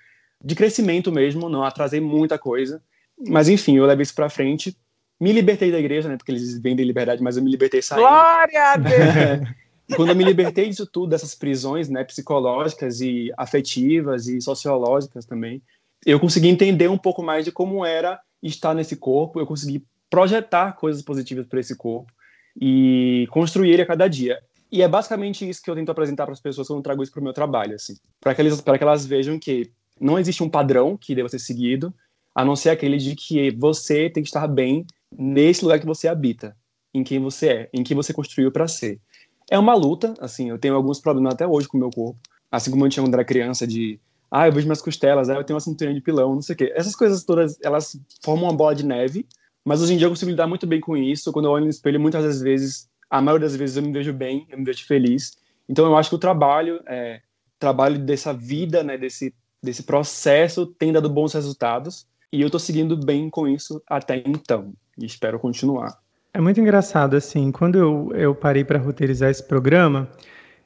de 0.43 0.55
crescimento 0.55 1.11
mesmo, 1.11 1.49
não 1.49 1.63
atrasei 1.63 1.99
muita 1.99 2.37
coisa. 2.37 2.81
Mas, 3.27 3.49
enfim, 3.49 3.77
eu 3.77 3.85
levei 3.85 4.03
isso 4.03 4.15
pra 4.15 4.29
frente. 4.29 4.77
Me 5.19 5.31
libertei 5.31 5.71
da 5.71 5.79
igreja, 5.79 6.09
né? 6.09 6.17
Porque 6.17 6.31
eles 6.31 6.59
vendem 6.59 6.85
liberdade, 6.85 7.23
mas 7.23 7.37
eu 7.37 7.43
me 7.43 7.49
libertei 7.49 7.81
saindo. 7.81 8.01
Glória 8.01 8.73
a 8.73 8.77
Deus! 8.77 9.49
Quando 9.95 10.09
eu 10.09 10.15
me 10.15 10.23
libertei 10.23 10.69
disso 10.69 10.85
tudo, 10.85 11.09
dessas 11.09 11.35
prisões, 11.35 11.89
né? 11.89 12.03
Psicológicas 12.03 13.01
e 13.01 13.31
afetivas 13.37 14.27
e 14.27 14.39
sociológicas 14.41 15.25
também, 15.25 15.61
eu 16.05 16.19
consegui 16.19 16.47
entender 16.47 16.89
um 16.89 16.97
pouco 16.97 17.21
mais 17.21 17.45
de 17.45 17.51
como 17.51 17.85
era 17.85 18.19
estar 18.41 18.73
nesse 18.73 18.95
corpo, 18.95 19.39
eu 19.39 19.45
consegui 19.45 19.85
projetar 20.09 20.73
coisas 20.73 21.01
positivas 21.01 21.45
para 21.47 21.59
esse 21.59 21.75
corpo 21.75 22.11
e 22.59 23.27
construir 23.31 23.71
ele 23.71 23.81
a 23.81 23.85
cada 23.85 24.07
dia. 24.07 24.39
E 24.71 24.81
é 24.81 24.87
basicamente 24.87 25.47
isso 25.47 25.61
que 25.61 25.69
eu 25.69 25.75
tento 25.75 25.91
apresentar 25.91 26.25
para 26.25 26.33
as 26.33 26.41
pessoas 26.41 26.67
quando 26.67 26.79
eu 26.79 26.83
trago 26.83 27.03
isso 27.03 27.11
para 27.11 27.21
o 27.21 27.23
meu 27.23 27.33
trabalho, 27.33 27.75
assim, 27.75 27.95
para 28.19 28.33
que, 28.33 28.41
eles, 28.41 28.59
que 28.59 28.83
elas 28.83 29.05
vejam 29.05 29.37
que 29.37 29.71
não 29.99 30.17
existe 30.17 30.41
um 30.41 30.49
padrão 30.49 30.97
que 30.97 31.13
deva 31.13 31.29
ser 31.29 31.39
seguido, 31.39 31.93
a 32.33 32.43
não 32.43 32.55
ser 32.55 32.71
aquele 32.71 32.97
de 32.97 33.15
que 33.15 33.51
você 33.51 34.09
tem 34.09 34.23
que 34.23 34.29
estar 34.29 34.47
bem 34.47 34.85
nesse 35.15 35.63
lugar 35.63 35.79
que 35.79 35.85
você 35.85 36.07
habita, 36.07 36.55
em 36.93 37.03
quem 37.03 37.19
você 37.19 37.47
é, 37.49 37.69
em 37.71 37.83
que 37.83 37.93
você 37.93 38.11
construiu 38.11 38.51
para 38.51 38.67
ser. 38.67 38.99
É 39.51 39.59
uma 39.59 39.75
luta, 39.75 40.15
assim, 40.19 40.49
eu 40.49 40.57
tenho 40.57 40.73
alguns 40.73 40.99
problemas 40.99 41.35
até 41.35 41.45
hoje 41.45 41.67
com 41.67 41.77
o 41.77 41.79
meu 41.79 41.91
corpo, 41.91 42.19
assim 42.51 42.71
como 42.71 42.85
eu 42.85 42.89
tinha 42.89 43.03
quando 43.03 43.13
era 43.13 43.23
criança 43.23 43.67
de 43.67 43.99
ah, 44.31 44.47
eu 44.47 44.51
vejo 44.51 44.65
minhas 44.65 44.81
costelas, 44.81 45.29
ah, 45.29 45.35
eu 45.35 45.43
tenho 45.43 45.53
uma 45.53 45.61
cinturinha 45.61 45.93
de 45.93 46.01
pilão, 46.01 46.33
não 46.33 46.41
sei 46.41 46.55
o 46.55 46.57
quê. 46.57 46.73
Essas 46.75 46.95
coisas 46.95 47.23
todas, 47.23 47.55
elas 47.61 47.95
formam 48.23 48.45
uma 48.45 48.57
bola 48.57 48.73
de 48.73 48.83
neve 48.83 49.27
mas 49.65 49.81
hoje 49.81 49.93
em 49.93 49.97
dia 49.97 50.05
eu 50.05 50.11
consigo 50.11 50.31
lidar 50.31 50.47
muito 50.47 50.67
bem 50.67 50.79
com 50.79 50.97
isso. 50.97 51.31
Quando 51.31 51.45
eu 51.45 51.51
olho 51.51 51.65
no 51.65 51.69
espelho, 51.69 51.99
muitas 51.99 52.23
das 52.23 52.41
vezes, 52.41 52.89
a 53.09 53.21
maioria 53.21 53.47
das 53.47 53.55
vezes 53.55 53.77
eu 53.77 53.83
me 53.83 53.91
vejo 53.91 54.11
bem, 54.11 54.45
eu 54.49 54.57
me 54.57 54.65
vejo 54.65 54.85
feliz. 54.85 55.37
Então 55.67 55.85
eu 55.85 55.95
acho 55.95 56.09
que 56.09 56.15
o 56.15 56.19
trabalho, 56.19 56.81
é, 56.85 57.21
trabalho 57.57 57.97
dessa 57.97 58.33
vida, 58.33 58.83
né, 58.83 58.97
desse, 58.97 59.33
desse 59.61 59.83
processo, 59.83 60.65
tem 60.65 60.91
dado 60.91 61.09
bons 61.09 61.33
resultados. 61.33 62.05
E 62.31 62.41
eu 62.41 62.47
estou 62.47 62.59
seguindo 62.59 62.97
bem 62.97 63.29
com 63.29 63.47
isso 63.47 63.81
até 63.87 64.21
então. 64.25 64.73
E 64.97 65.05
espero 65.05 65.39
continuar. 65.39 65.97
É 66.33 66.41
muito 66.41 66.59
engraçado, 66.59 67.15
assim, 67.15 67.51
quando 67.51 67.77
eu, 67.77 68.11
eu 68.15 68.35
parei 68.35 68.63
para 68.63 68.79
roteirizar 68.79 69.29
esse 69.29 69.43
programa, 69.43 70.09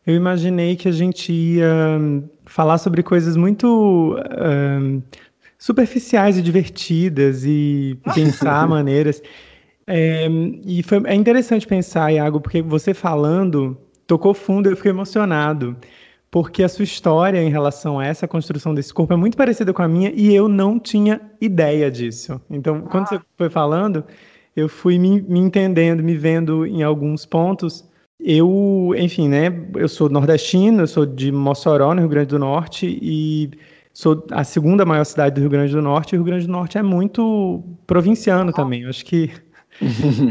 eu 0.05 0.15
imaginei 0.15 0.77
que 0.77 0.87
a 0.87 0.91
gente 0.93 1.33
ia 1.33 1.99
falar 2.45 2.77
sobre 2.77 3.03
coisas 3.03 3.35
muito 3.35 4.15
superficiais 5.57 6.37
e 6.37 6.41
divertidas 6.41 7.43
e 7.45 7.97
pensar 8.13 8.67
maneiras. 8.69 9.21
É, 9.85 10.27
e 10.65 10.83
foi, 10.83 11.01
é 11.05 11.15
interessante 11.15 11.65
pensar, 11.65 12.11
Iago, 12.11 12.41
porque 12.41 12.61
você 12.61 12.93
falando 12.93 13.77
tocou 14.07 14.33
fundo, 14.33 14.69
eu 14.69 14.75
fiquei 14.75 14.91
emocionado. 14.91 15.75
Porque 16.29 16.61
a 16.61 16.69
sua 16.69 16.83
história 16.83 17.41
em 17.41 17.49
relação 17.49 17.99
a 17.99 18.05
essa 18.05 18.27
construção 18.27 18.73
desse 18.73 18.93
corpo 18.93 19.13
é 19.13 19.15
muito 19.15 19.37
parecida 19.37 19.73
com 19.73 19.81
a 19.81 19.87
minha 19.87 20.11
e 20.13 20.33
eu 20.33 20.49
não 20.49 20.77
tinha 20.77 21.21
ideia 21.39 21.89
disso. 21.89 22.39
Então, 22.49 22.81
quando 22.81 23.03
ah. 23.03 23.07
você 23.07 23.19
foi 23.37 23.49
falando, 23.49 24.03
eu 24.55 24.67
fui 24.67 24.99
me, 24.99 25.21
me 25.21 25.39
entendendo, 25.39 26.03
me 26.03 26.15
vendo 26.17 26.65
em 26.65 26.83
alguns 26.83 27.25
pontos. 27.25 27.87
Eu, 28.19 28.93
enfim, 28.97 29.29
né? 29.29 29.47
Eu 29.75 29.87
sou 29.87 30.09
nordestino, 30.09 30.81
eu 30.81 30.87
sou 30.87 31.05
de 31.05 31.31
Mossoró, 31.31 31.93
no 31.93 32.01
Rio 32.01 32.09
Grande 32.09 32.27
do 32.29 32.39
Norte, 32.39 32.99
e 33.01 33.51
sou 33.97 34.23
a 34.29 34.43
segunda 34.43 34.85
maior 34.85 35.03
cidade 35.03 35.33
do 35.33 35.41
Rio 35.41 35.49
Grande 35.49 35.73
do 35.73 35.81
Norte, 35.81 36.13
e 36.13 36.17
o 36.17 36.19
Rio 36.19 36.25
Grande 36.25 36.45
do 36.45 36.51
Norte 36.51 36.77
é 36.77 36.83
muito 36.83 37.63
provinciano 37.87 38.53
também. 38.53 38.83
Eu 38.83 38.89
acho 38.89 39.03
que 39.03 39.31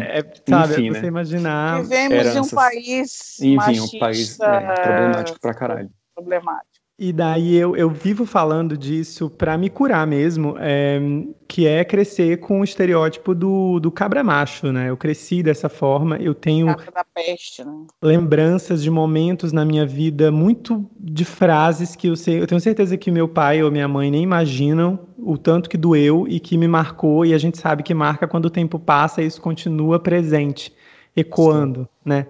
é, 0.01 0.25
sabe, 0.49 0.75
Enfim, 0.75 0.89
é 0.89 0.93
você 0.93 1.03
né? 1.03 1.09
imaginar. 1.09 1.83
Vivemos 1.83 2.13
Heranças. 2.13 2.37
em 2.37 2.41
um 2.41 2.49
país. 2.49 3.41
Enfim, 3.41 3.57
machista, 3.57 3.97
um 3.97 3.99
país 3.99 4.41
é, 4.41 4.75
problemático 4.83 5.41
pra 5.41 5.55
caralho. 5.55 5.91
Problemático. 6.15 6.75
E 6.99 7.12
daí 7.12 7.55
eu, 7.55 7.76
eu 7.76 7.91
vivo 7.91 8.25
falando 8.25 8.75
disso 8.75 9.29
para 9.29 9.59
me 9.59 9.69
curar 9.69 10.07
mesmo, 10.07 10.57
é, 10.59 10.99
que 11.47 11.67
é 11.67 11.85
crescer 11.85 12.38
com 12.38 12.61
o 12.61 12.65
estereótipo 12.65 13.35
do, 13.35 13.79
do 13.79 13.91
cabra 13.91 14.25
macho, 14.25 14.73
né? 14.73 14.88
Eu 14.88 14.97
cresci 14.97 15.43
dessa 15.43 15.69
forma, 15.69 16.17
eu 16.17 16.35
tenho 16.35 16.75
peste, 17.15 17.62
né? 17.62 17.87
lembranças 18.00 18.83
de 18.83 18.91
momentos 18.91 19.53
na 19.53 19.62
minha 19.62 19.85
vida 19.85 20.33
muito 20.33 20.88
de 20.99 21.23
frases 21.26 21.95
que 21.95 22.07
eu 22.07 22.17
sei, 22.17 22.41
eu 22.41 22.47
tenho 22.47 22.61
certeza 22.62 22.97
que 22.97 23.11
meu 23.11 23.29
pai 23.29 23.62
ou 23.62 23.71
minha 23.71 23.87
mãe 23.87 24.11
nem 24.11 24.23
imaginam 24.23 24.99
o 25.19 25.37
tanto 25.37 25.69
que 25.69 25.76
doeu 25.76 26.26
e 26.26 26.41
que 26.41 26.57
me 26.57 26.67
marcou, 26.67 27.26
e 27.26 27.35
a 27.35 27.38
gente 27.38 27.59
sabe 27.59 27.83
que 27.83 27.93
marca 27.93 28.26
quando 28.26 28.47
o 28.47 28.50
tempo 28.50 28.79
passa 28.79 29.21
e 29.21 29.26
isso 29.26 29.43
continua 29.43 30.00
presente, 30.00 30.73
ecoando, 31.15 31.83
Sim. 31.83 31.88
né? 32.07 32.26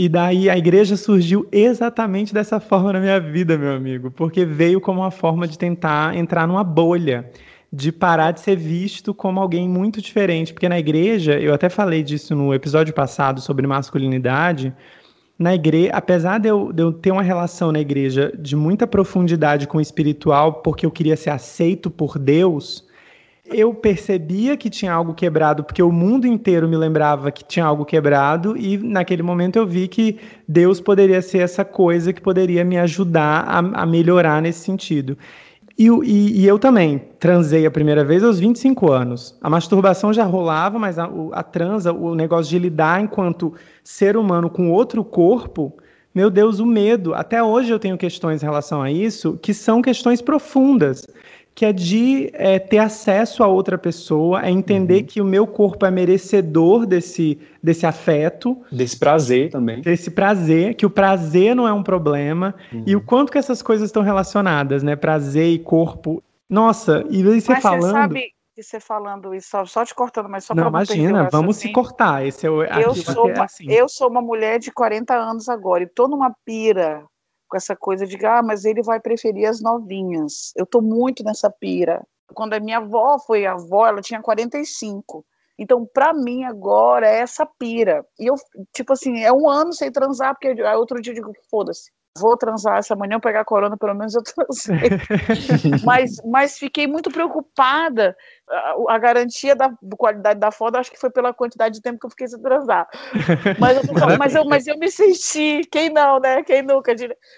E 0.00 0.08
daí 0.08 0.48
a 0.48 0.56
igreja 0.56 0.96
surgiu 0.96 1.48
exatamente 1.50 2.32
dessa 2.32 2.60
forma 2.60 2.92
na 2.92 3.00
minha 3.00 3.18
vida, 3.18 3.58
meu 3.58 3.72
amigo, 3.72 4.12
porque 4.12 4.44
veio 4.44 4.80
como 4.80 5.00
uma 5.00 5.10
forma 5.10 5.48
de 5.48 5.58
tentar 5.58 6.16
entrar 6.16 6.46
numa 6.46 6.62
bolha, 6.62 7.28
de 7.72 7.90
parar 7.90 8.30
de 8.30 8.38
ser 8.38 8.54
visto 8.54 9.12
como 9.12 9.40
alguém 9.40 9.68
muito 9.68 10.00
diferente. 10.00 10.52
Porque 10.52 10.68
na 10.68 10.78
igreja, 10.78 11.40
eu 11.40 11.52
até 11.52 11.68
falei 11.68 12.04
disso 12.04 12.32
no 12.36 12.54
episódio 12.54 12.94
passado 12.94 13.40
sobre 13.40 13.66
masculinidade. 13.66 14.72
Na 15.36 15.52
igreja, 15.52 15.90
apesar 15.92 16.38
de 16.38 16.48
eu, 16.48 16.72
de 16.72 16.80
eu 16.80 16.92
ter 16.92 17.10
uma 17.10 17.22
relação 17.22 17.72
na 17.72 17.80
igreja 17.80 18.32
de 18.38 18.54
muita 18.54 18.86
profundidade 18.86 19.66
com 19.66 19.78
o 19.78 19.80
espiritual, 19.80 20.62
porque 20.62 20.86
eu 20.86 20.92
queria 20.92 21.16
ser 21.16 21.30
aceito 21.30 21.90
por 21.90 22.20
Deus, 22.20 22.86
eu 23.50 23.72
percebia 23.74 24.56
que 24.56 24.70
tinha 24.70 24.92
algo 24.92 25.14
quebrado, 25.14 25.64
porque 25.64 25.82
o 25.82 25.92
mundo 25.92 26.26
inteiro 26.26 26.68
me 26.68 26.76
lembrava 26.76 27.30
que 27.30 27.44
tinha 27.44 27.64
algo 27.64 27.84
quebrado, 27.84 28.56
e 28.56 28.78
naquele 28.78 29.22
momento 29.22 29.56
eu 29.56 29.66
vi 29.66 29.88
que 29.88 30.18
Deus 30.46 30.80
poderia 30.80 31.20
ser 31.22 31.38
essa 31.38 31.64
coisa 31.64 32.12
que 32.12 32.20
poderia 32.20 32.64
me 32.64 32.78
ajudar 32.78 33.44
a, 33.46 33.58
a 33.82 33.86
melhorar 33.86 34.42
nesse 34.42 34.60
sentido. 34.60 35.16
E, 35.78 35.86
e, 35.86 36.40
e, 36.40 36.46
eu 36.46 36.58
também 36.58 36.98
transei 37.20 37.64
a 37.64 37.70
primeira 37.70 38.04
vez 38.04 38.24
aos 38.24 38.40
25 38.40 38.90
anos. 38.90 39.38
A 39.40 39.48
masturbação 39.48 40.12
já 40.12 40.24
rolava, 40.24 40.76
mas 40.76 40.98
a, 40.98 41.08
a 41.32 41.42
transa, 41.44 41.92
o 41.92 42.16
negócio 42.16 42.50
de 42.50 42.58
lidar 42.58 43.00
enquanto 43.00 43.54
ser 43.84 44.16
humano 44.16 44.50
com 44.50 44.72
outro 44.72 45.04
corpo, 45.04 45.72
meu 46.12 46.30
Deus, 46.30 46.58
o 46.58 46.66
medo. 46.66 47.14
Até 47.14 47.40
hoje 47.40 47.70
eu 47.70 47.78
tenho 47.78 47.96
questões 47.96 48.42
em 48.42 48.46
relação 48.46 48.82
a 48.82 48.90
isso 48.90 49.38
que 49.40 49.54
são 49.54 49.80
questões 49.80 50.20
profundas 50.20 51.06
que 51.58 51.64
é 51.64 51.72
de 51.72 52.30
é, 52.34 52.56
ter 52.60 52.78
acesso 52.78 53.42
a 53.42 53.48
outra 53.48 53.76
pessoa, 53.76 54.46
é 54.46 54.48
entender 54.48 54.98
uhum. 54.98 55.04
que 55.04 55.20
o 55.20 55.24
meu 55.24 55.44
corpo 55.44 55.84
é 55.84 55.90
merecedor 55.90 56.86
desse, 56.86 57.36
desse 57.60 57.84
afeto. 57.84 58.62
Desse 58.70 58.96
prazer 58.96 59.50
também. 59.50 59.80
Desse 59.80 60.08
prazer, 60.08 60.76
que 60.76 60.86
o 60.86 60.90
prazer 60.90 61.56
não 61.56 61.66
é 61.66 61.72
um 61.72 61.82
problema, 61.82 62.54
uhum. 62.72 62.84
e 62.86 62.94
o 62.94 63.00
quanto 63.00 63.32
que 63.32 63.38
essas 63.38 63.60
coisas 63.60 63.88
estão 63.88 64.04
relacionadas, 64.04 64.84
né? 64.84 64.94
Prazer 64.94 65.52
e 65.52 65.58
corpo. 65.58 66.22
Nossa, 66.48 67.04
e 67.10 67.24
você 67.24 67.50
mas 67.50 67.60
falando... 67.60 67.82
Você 67.82 67.90
sabe 67.90 68.32
que 68.54 68.62
você 68.62 68.78
falando 68.78 69.34
isso, 69.34 69.48
só, 69.50 69.64
só 69.64 69.84
te 69.84 69.92
cortando, 69.92 70.28
mas 70.28 70.44
só 70.44 70.54
para 70.54 70.62
Não, 70.62 70.70
imagina, 70.70 71.28
vamos 71.28 71.56
se 71.56 71.72
cortar. 71.72 72.24
Esse 72.24 72.46
é 72.46 72.50
o, 72.50 72.62
eu, 72.62 72.94
sou 72.94 73.30
é 73.30 73.40
assim. 73.40 73.68
eu 73.68 73.88
sou 73.88 74.08
uma 74.08 74.22
mulher 74.22 74.60
de 74.60 74.70
40 74.70 75.12
anos 75.12 75.48
agora, 75.48 75.82
e 75.82 75.88
tô 75.88 76.06
numa 76.06 76.32
pira 76.44 77.04
com 77.48 77.56
essa 77.56 77.74
coisa 77.74 78.06
de, 78.06 78.24
ah, 78.26 78.42
mas 78.42 78.64
ele 78.64 78.82
vai 78.82 79.00
preferir 79.00 79.48
as 79.48 79.60
novinhas. 79.60 80.52
Eu 80.54 80.66
tô 80.66 80.80
muito 80.80 81.24
nessa 81.24 81.50
pira. 81.50 82.06
Quando 82.34 82.54
a 82.54 82.60
minha 82.60 82.78
avó 82.78 83.18
foi 83.18 83.46
avó, 83.46 83.86
ela 83.86 84.00
tinha 84.00 84.20
45. 84.20 85.24
Então, 85.58 85.84
para 85.92 86.12
mim, 86.12 86.44
agora 86.44 87.08
é 87.08 87.18
essa 87.18 87.44
pira. 87.44 88.06
E 88.18 88.26
eu, 88.26 88.34
tipo 88.72 88.92
assim, 88.92 89.20
é 89.24 89.32
um 89.32 89.48
ano 89.48 89.72
sem 89.72 89.90
transar, 89.90 90.34
porque 90.34 90.62
aí 90.62 90.76
outro 90.76 91.00
dia 91.00 91.12
eu 91.12 91.16
digo, 91.16 91.32
foda-se, 91.50 91.90
vou 92.16 92.36
transar 92.36 92.78
essa 92.78 92.94
manhã, 92.96 93.18
pegar 93.20 93.44
corona, 93.44 93.76
pelo 93.76 93.94
menos 93.94 94.14
eu 94.14 94.22
transei. 94.22 94.90
mas, 95.84 96.16
mas 96.24 96.58
fiquei 96.58 96.86
muito 96.86 97.10
preocupada. 97.10 98.16
A, 98.48 98.94
a, 98.94 98.98
garantia 98.98 99.54
da 99.54 99.70
qualidade 99.96 100.40
da 100.40 100.50
foto, 100.50 100.76
acho 100.76 100.90
que 100.90 100.98
foi 100.98 101.10
pela 101.10 101.34
quantidade 101.34 101.74
de 101.74 101.82
tempo 101.82 101.98
que 101.98 102.06
eu 102.06 102.10
fiquei 102.10 102.28
sem 102.28 102.40
transar. 102.40 102.88
Mas 103.58 103.76
eu, 103.76 104.18
mas 104.18 104.34
eu, 104.34 104.44
mas 104.46 104.66
eu 104.66 104.78
me 104.78 104.90
senti, 104.90 105.60
quem 105.70 105.90
não, 105.90 106.18
né? 106.18 106.42
Quem 106.42 106.62
nunca? 106.62 106.94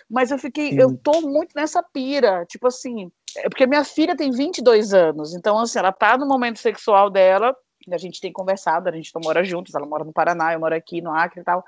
Mas 0.09 0.31
eu 0.31 0.39
fiquei, 0.39 0.81
eu 0.81 0.97
tô 0.97 1.21
muito 1.23 1.53
nessa 1.57 1.83
pira, 1.83 2.45
tipo 2.47 2.69
assim, 2.69 3.11
é 3.39 3.49
porque 3.49 3.67
minha 3.67 3.85
filha 3.85 4.17
tem 4.17 4.31
22 4.31 4.95
anos, 4.95 5.35
então 5.35 5.59
assim, 5.59 5.79
ela 5.79 5.93
tá 5.93 6.17
no 6.17 6.27
momento 6.27 6.59
sexual 6.59 7.11
dela, 7.11 7.55
a 7.91 7.99
gente 7.99 8.21
tem 8.21 8.33
conversado, 8.33 8.89
a 8.89 8.93
gente 8.93 9.11
não 9.15 9.23
mora 9.25 9.43
juntos, 9.43 9.75
ela 9.75 9.87
mora 9.87 10.05
no 10.05 10.13
Paraná, 10.13 10.53
eu 10.53 10.61
moro 10.61 10.75
aqui 10.75 11.01
no 11.01 11.13
Acre 11.13 11.41
e 11.41 11.45
tal. 11.45 11.65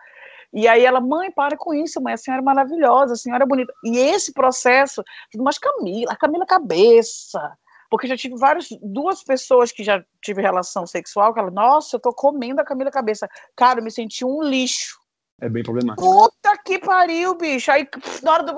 E 0.53 0.69
aí 0.69 0.85
ela, 0.85 1.01
mãe, 1.01 1.31
para 1.31 1.57
com 1.57 1.73
isso, 1.73 2.01
mãe, 2.01 2.13
a 2.13 2.17
senhora 2.17 2.43
é 2.43 2.45
maravilhosa, 2.45 3.15
a 3.15 3.17
senhora 3.17 3.45
é 3.45 3.47
bonita. 3.47 3.73
E 3.85 3.97
esse 3.99 4.33
processo, 4.33 5.03
mas 5.37 5.59
Camila, 5.59 6.13
a 6.13 6.17
Camila 6.17 6.45
cabeça. 6.45 7.57
Porque 7.91 8.07
já 8.07 8.17
tive 8.17 8.37
várias, 8.37 8.69
duas 8.83 9.23
pessoas 9.23 9.71
que 9.71 9.85
já 9.85 10.03
tive 10.23 10.41
relação 10.41 10.87
sexual, 10.87 11.35
que 11.35 11.41
ela, 11.41 11.51
nossa, 11.51 11.97
eu 11.97 12.01
tô 12.01 12.13
comendo 12.13 12.61
a 12.61 12.65
Camila 12.65 12.91
cabeça. 12.91 13.29
Cara, 13.57 13.81
eu 13.81 13.85
me 13.85 13.91
senti 13.91 14.25
um 14.25 14.43
lixo. 14.43 14.99
É 15.41 15.49
bem 15.49 15.63
problemático. 15.63 16.03
Puta 16.03 16.57
que 16.65 16.79
pariu, 16.79 17.35
bicho. 17.35 17.71
Aí, 17.71 17.87
na 18.23 18.33
hora 18.33 18.43
do 18.45 18.55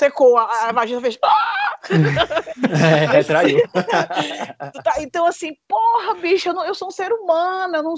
secou, 0.00 0.36
a, 0.38 0.68
a 0.68 0.72
vagina 0.72 1.00
fez. 1.00 1.18
Ah! 1.24 1.78
É, 2.70 3.06
retraiu. 3.06 3.58
Tá, 4.84 4.94
então, 5.02 5.26
assim, 5.26 5.56
porra, 5.66 6.14
bicho, 6.14 6.48
eu, 6.48 6.54
não, 6.54 6.64
eu 6.64 6.74
sou 6.74 6.88
um 6.88 6.90
ser 6.90 7.10
humano, 7.12 7.76
eu 7.76 7.82
não 7.82 7.94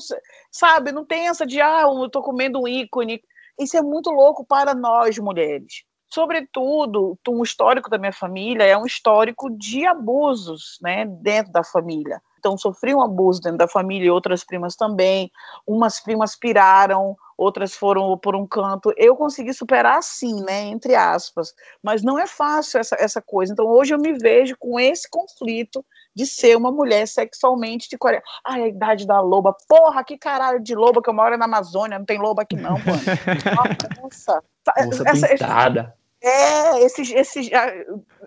sabe, 0.50 0.92
não 0.92 1.04
tem 1.04 1.28
essa 1.28 1.44
de, 1.44 1.60
ah, 1.60 1.82
eu 1.82 2.08
tô 2.08 2.22
comendo 2.22 2.60
um 2.60 2.68
ícone. 2.68 3.20
Isso 3.58 3.76
é 3.76 3.82
muito 3.82 4.10
louco 4.10 4.44
para 4.46 4.74
nós, 4.74 5.18
mulheres. 5.18 5.84
Sobretudo, 6.12 7.18
um 7.28 7.42
histórico 7.42 7.90
da 7.90 7.98
minha 7.98 8.12
família 8.12 8.64
é 8.64 8.76
um 8.76 8.86
histórico 8.86 9.50
de 9.50 9.84
abusos, 9.86 10.78
né, 10.80 11.04
dentro 11.06 11.52
da 11.52 11.64
família. 11.64 12.20
Então, 12.42 12.58
sofri 12.58 12.92
um 12.92 13.00
abuso 13.00 13.40
dentro 13.40 13.58
da 13.58 13.68
família 13.68 14.06
e 14.06 14.10
outras 14.10 14.42
primas 14.42 14.74
também. 14.74 15.30
Umas 15.64 16.00
primas 16.00 16.34
piraram, 16.34 17.16
outras 17.38 17.72
foram 17.72 18.18
por 18.18 18.34
um 18.34 18.44
canto. 18.44 18.92
Eu 18.96 19.14
consegui 19.14 19.54
superar 19.54 20.02
sim, 20.02 20.42
né, 20.42 20.62
entre 20.62 20.96
aspas, 20.96 21.52
mas 21.80 22.02
não 22.02 22.18
é 22.18 22.26
fácil 22.26 22.80
essa, 22.80 22.96
essa 22.98 23.22
coisa. 23.22 23.52
Então 23.52 23.66
hoje 23.66 23.94
eu 23.94 23.98
me 23.98 24.12
vejo 24.12 24.56
com 24.58 24.78
esse 24.80 25.08
conflito 25.08 25.84
de 26.14 26.26
ser 26.26 26.56
uma 26.56 26.72
mulher 26.72 27.06
sexualmente 27.06 27.88
de 27.88 27.96
40. 27.96 28.24
Ai, 28.44 28.62
a 28.62 28.68
idade 28.68 29.06
da 29.06 29.20
loba. 29.20 29.56
Porra, 29.68 30.02
que 30.02 30.18
caralho 30.18 30.60
de 30.60 30.74
loba 30.74 31.00
que 31.00 31.08
eu 31.08 31.14
moro 31.14 31.38
na 31.38 31.44
Amazônia, 31.44 31.96
não 31.98 32.04
tem 32.04 32.18
loba 32.18 32.42
aqui 32.42 32.56
não, 32.56 32.72
mano. 32.72 32.82
Nossa. 34.02 34.42
Moça 34.84 35.04
essa, 35.06 35.28
pintada. 35.28 35.94
É, 36.24 36.80
esses, 36.84 37.10
esses, 37.10 37.50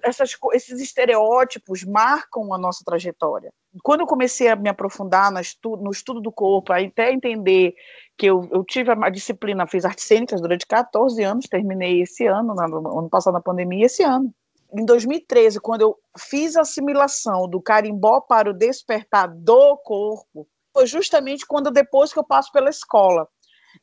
essas, 0.04 0.38
esses 0.52 0.82
estereótipos 0.82 1.86
marcam 1.86 2.54
a 2.54 2.58
nossa 2.58 2.84
trajetória. 2.84 3.54
Quando 3.82 4.02
eu 4.02 4.06
comecei 4.06 4.50
a 4.50 4.56
me 4.56 4.68
aprofundar 4.68 5.32
no 5.32 5.40
estudo, 5.40 5.82
no 5.82 5.92
estudo 5.92 6.20
do 6.20 6.30
corpo, 6.30 6.74
até 6.74 7.14
entender 7.14 7.74
que 8.18 8.26
eu, 8.26 8.50
eu 8.52 8.66
tive 8.66 8.92
a 8.92 9.10
disciplina, 9.10 9.66
fiz 9.66 9.86
artes 9.86 10.04
cênicas 10.04 10.42
durante 10.42 10.68
14 10.68 11.24
anos, 11.24 11.48
terminei 11.48 12.02
esse 12.02 12.26
ano, 12.26 12.54
no 12.54 13.00
ano 13.00 13.10
passado 13.10 13.34
na 13.34 13.42
pandemia, 13.42 13.86
esse 13.86 14.04
ano. 14.04 14.30
Em 14.74 14.84
2013, 14.84 15.62
quando 15.62 15.82
eu 15.82 15.98
fiz 16.18 16.58
a 16.58 16.62
assimilação 16.62 17.48
do 17.48 17.62
carimbó 17.62 18.20
para 18.20 18.50
o 18.50 18.54
despertar 18.54 19.28
do 19.30 19.78
corpo, 19.78 20.46
foi 20.74 20.86
justamente 20.86 21.46
quando 21.46 21.72
depois 21.72 22.12
que 22.12 22.20
eu 22.20 22.26
passo 22.26 22.52
pela 22.52 22.70
escola. 22.70 23.26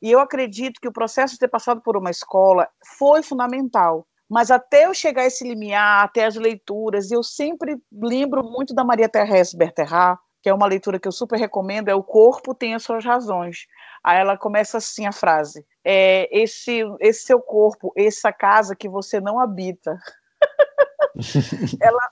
E 0.03 0.11
eu 0.11 0.19
acredito 0.19 0.81
que 0.81 0.87
o 0.89 0.91
processo 0.91 1.35
de 1.35 1.39
ter 1.39 1.47
passado 1.47 1.79
por 1.79 1.95
uma 1.95 2.11
escola 2.11 2.67
foi 2.97 3.23
fundamental. 3.23 4.05
Mas 4.29 4.51
até 4.51 4.85
eu 4.85 4.93
chegar 4.93 5.21
a 5.21 5.27
esse 5.27 5.47
limiar, 5.47 6.03
até 6.03 6.25
as 6.25 6.35
leituras, 6.35 7.09
eu 7.09 7.23
sempre 7.23 7.77
lembro 7.89 8.43
muito 8.43 8.73
da 8.73 8.83
Maria 8.83 9.07
Thérèse 9.07 9.55
Berterrat, 9.55 10.19
que 10.41 10.49
é 10.49 10.53
uma 10.53 10.67
leitura 10.67 10.99
que 10.99 11.07
eu 11.07 11.11
super 11.13 11.39
recomendo, 11.39 11.87
é 11.87 11.95
O 11.95 12.03
Corpo 12.03 12.53
Tem 12.53 12.75
as 12.75 12.83
Suas 12.83 13.05
Razões. 13.05 13.65
Aí 14.03 14.19
ela 14.19 14.37
começa 14.37 14.77
assim 14.77 15.05
a 15.05 15.13
frase: 15.13 15.65
é, 15.85 16.27
esse, 16.37 16.81
esse 16.99 17.25
seu 17.25 17.39
corpo, 17.39 17.93
essa 17.95 18.33
casa 18.33 18.75
que 18.75 18.89
você 18.89 19.21
não 19.21 19.39
habita. 19.39 19.97
ela 21.79 22.09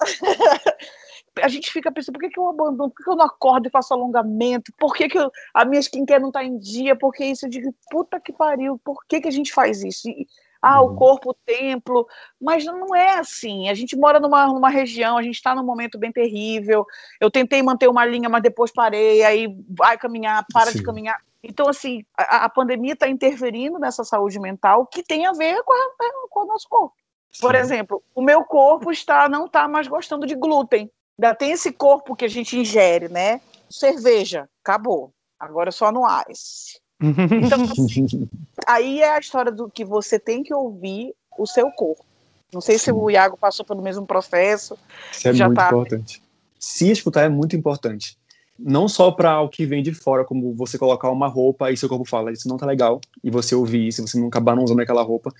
a 1.39 1.47
gente 1.47 1.71
fica 1.71 1.91
pensando, 1.91 2.13
por 2.13 2.21
que, 2.21 2.29
que 2.29 2.39
eu 2.39 2.49
abandono? 2.49 2.89
Por 2.89 2.97
que, 2.97 3.03
que 3.03 3.09
eu 3.09 3.15
não 3.15 3.25
acordo 3.25 3.67
e 3.67 3.71
faço 3.71 3.93
alongamento? 3.93 4.71
Por 4.77 4.93
que, 4.93 5.07
que 5.07 5.17
eu, 5.17 5.31
a 5.53 5.63
minha 5.63 5.79
skincare 5.79 6.21
não 6.21 6.29
está 6.29 6.43
em 6.43 6.57
dia? 6.57 6.95
Por 6.95 7.13
que 7.13 7.25
isso? 7.25 7.45
Eu 7.45 7.49
digo, 7.49 7.73
puta 7.89 8.19
que 8.19 8.33
pariu, 8.33 8.79
por 8.83 9.05
que, 9.07 9.21
que 9.21 9.27
a 9.27 9.31
gente 9.31 9.53
faz 9.53 9.83
isso? 9.83 10.09
E, 10.09 10.27
ah, 10.61 10.81
uhum. 10.81 10.91
o 10.91 10.95
corpo, 10.95 11.31
o 11.31 11.33
templo, 11.33 12.07
mas 12.39 12.63
não 12.65 12.95
é 12.95 13.17
assim. 13.17 13.67
A 13.69 13.73
gente 13.73 13.95
mora 13.97 14.19
numa, 14.19 14.45
numa 14.47 14.69
região, 14.69 15.17
a 15.17 15.23
gente 15.23 15.35
está 15.35 15.55
num 15.55 15.63
momento 15.63 15.97
bem 15.97 16.11
terrível. 16.11 16.85
Eu 17.19 17.31
tentei 17.31 17.63
manter 17.63 17.89
uma 17.89 18.05
linha, 18.05 18.29
mas 18.29 18.43
depois 18.43 18.71
parei, 18.71 19.23
aí 19.23 19.47
vai 19.67 19.97
caminhar, 19.97 20.45
para 20.53 20.71
Sim. 20.71 20.77
de 20.77 20.83
caminhar. 20.83 21.19
Então, 21.43 21.67
assim, 21.67 22.05
a, 22.15 22.45
a 22.45 22.49
pandemia 22.49 22.93
está 22.93 23.09
interferindo 23.09 23.79
nessa 23.79 24.03
saúde 24.03 24.39
mental 24.39 24.85
que 24.85 25.01
tem 25.01 25.25
a 25.25 25.31
ver 25.31 25.63
com, 25.63 25.73
a, 25.73 26.27
com 26.29 26.41
o 26.41 26.45
nosso 26.45 26.69
corpo. 26.69 26.95
Por 27.39 27.55
exemplo, 27.55 28.03
o 28.13 28.21
meu 28.21 28.43
corpo 28.43 28.91
está 28.91 29.29
não 29.29 29.45
está 29.45 29.67
mais 29.67 29.87
gostando 29.87 30.27
de 30.27 30.35
glúten. 30.35 30.91
Ainda 31.21 31.35
tem 31.35 31.51
esse 31.51 31.71
corpo 31.71 32.15
que 32.15 32.25
a 32.25 32.27
gente 32.27 32.57
ingere, 32.57 33.07
né? 33.07 33.39
Cerveja, 33.69 34.49
acabou. 34.63 35.13
Agora 35.39 35.71
só 35.71 35.91
no 35.91 36.01
ice. 36.27 36.79
Então, 36.99 37.61
assim, 37.85 38.27
aí 38.67 39.01
é 39.01 39.11
a 39.11 39.19
história 39.19 39.51
do 39.51 39.69
que 39.69 39.85
você 39.85 40.17
tem 40.19 40.41
que 40.41 40.51
ouvir 40.51 41.13
o 41.37 41.45
seu 41.45 41.69
corpo. 41.71 42.03
Não 42.51 42.59
sei 42.59 42.79
Sim. 42.79 42.85
se 42.85 42.91
o 42.91 43.07
Iago 43.07 43.37
passou 43.37 43.63
pelo 43.63 43.83
mesmo 43.83 44.05
processo. 44.07 44.75
Isso 45.11 45.27
é 45.27 45.31
muito 45.31 45.53
tá... 45.53 45.67
importante. 45.67 46.23
Se 46.59 46.89
escutar 46.89 47.21
é 47.21 47.29
muito 47.29 47.55
importante. 47.55 48.17
Não 48.57 48.87
só 48.87 49.11
para 49.11 49.41
o 49.41 49.49
que 49.49 49.63
vem 49.63 49.83
de 49.83 49.93
fora, 49.93 50.25
como 50.25 50.55
você 50.55 50.75
colocar 50.75 51.11
uma 51.11 51.27
roupa 51.27 51.71
e 51.71 51.77
seu 51.77 51.87
corpo 51.87 52.05
fala, 52.05 52.31
isso 52.31 52.47
não 52.47 52.57
tá 52.57 52.65
legal, 52.65 52.99
e 53.23 53.29
você 53.29 53.53
ouvir 53.53 53.87
isso, 53.87 54.05
você 54.05 54.19
não 54.19 54.27
acabar 54.27 54.55
não 54.55 54.63
usando 54.63 54.81
aquela 54.81 55.01
roupa, 55.03 55.31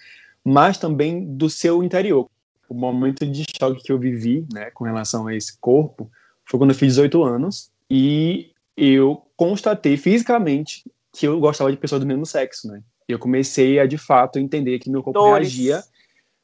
mas 0.44 0.78
também 0.78 1.26
do 1.26 1.50
seu 1.50 1.84
interior 1.84 2.28
o 2.72 2.74
momento 2.74 3.26
de 3.26 3.44
choque 3.60 3.84
que 3.84 3.92
eu 3.92 4.00
vivi, 4.00 4.48
né, 4.54 4.72
com 4.72 4.86
relação 4.86 5.28
a 5.28 5.36
esse 5.36 5.58
corpo, 5.60 6.10
foi 6.46 6.58
quando 6.58 6.70
eu 6.70 6.76
fiz 6.76 6.94
18 6.94 7.22
anos 7.22 7.70
e 7.90 8.52
eu 8.78 9.22
constatei 9.36 9.98
fisicamente 9.98 10.90
que 11.12 11.28
eu 11.28 11.38
gostava 11.42 11.70
de 11.70 11.78
pessoas 11.78 12.00
do 12.00 12.08
mesmo 12.08 12.26
sexo, 12.26 12.70
né? 12.70 12.82
Eu 13.10 13.20
comecei 13.20 13.78
a 13.78 13.86
de 13.86 13.98
fato 13.98 14.40
entender 14.40 14.80
que 14.80 14.90
meu 14.90 15.04
corpo 15.04 15.20
Dores. 15.20 15.50
reagia, 15.50 15.84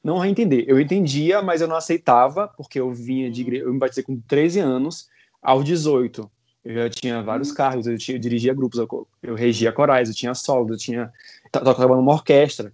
não 0.03 0.21
a 0.21 0.27
entender, 0.27 0.65
eu 0.67 0.77
entendia, 0.77 1.41
mas 1.41 1.61
eu 1.61 1.67
não 1.67 1.77
aceitava, 1.77 2.49
porque 2.57 2.77
eu 2.77 2.91
vinha 2.91 3.31
de 3.31 3.39
igreja, 3.39 3.63
eu 3.63 3.71
me 3.71 3.79
batizei 3.79 4.03
com 4.03 4.19
13 4.19 4.59
anos, 4.59 5.07
aos 5.41 5.63
18 5.63 6.29
eu 6.65 6.75
já 6.75 6.89
tinha 6.89 7.23
vários 7.23 7.51
uhum. 7.51 7.55
cargos, 7.55 7.87
eu, 7.87 7.97
tinha, 7.97 8.17
eu 8.17 8.19
dirigia 8.19 8.53
grupos, 8.53 8.77
eu, 8.77 9.07
eu 9.23 9.33
regia 9.33 9.71
corais, 9.71 10.09
eu 10.09 10.15
tinha 10.15 10.35
solo, 10.35 10.73
eu 10.73 10.77
tinha 10.77 11.09
tocava 11.49 11.95
numa 11.95 12.11
orquestra 12.11 12.73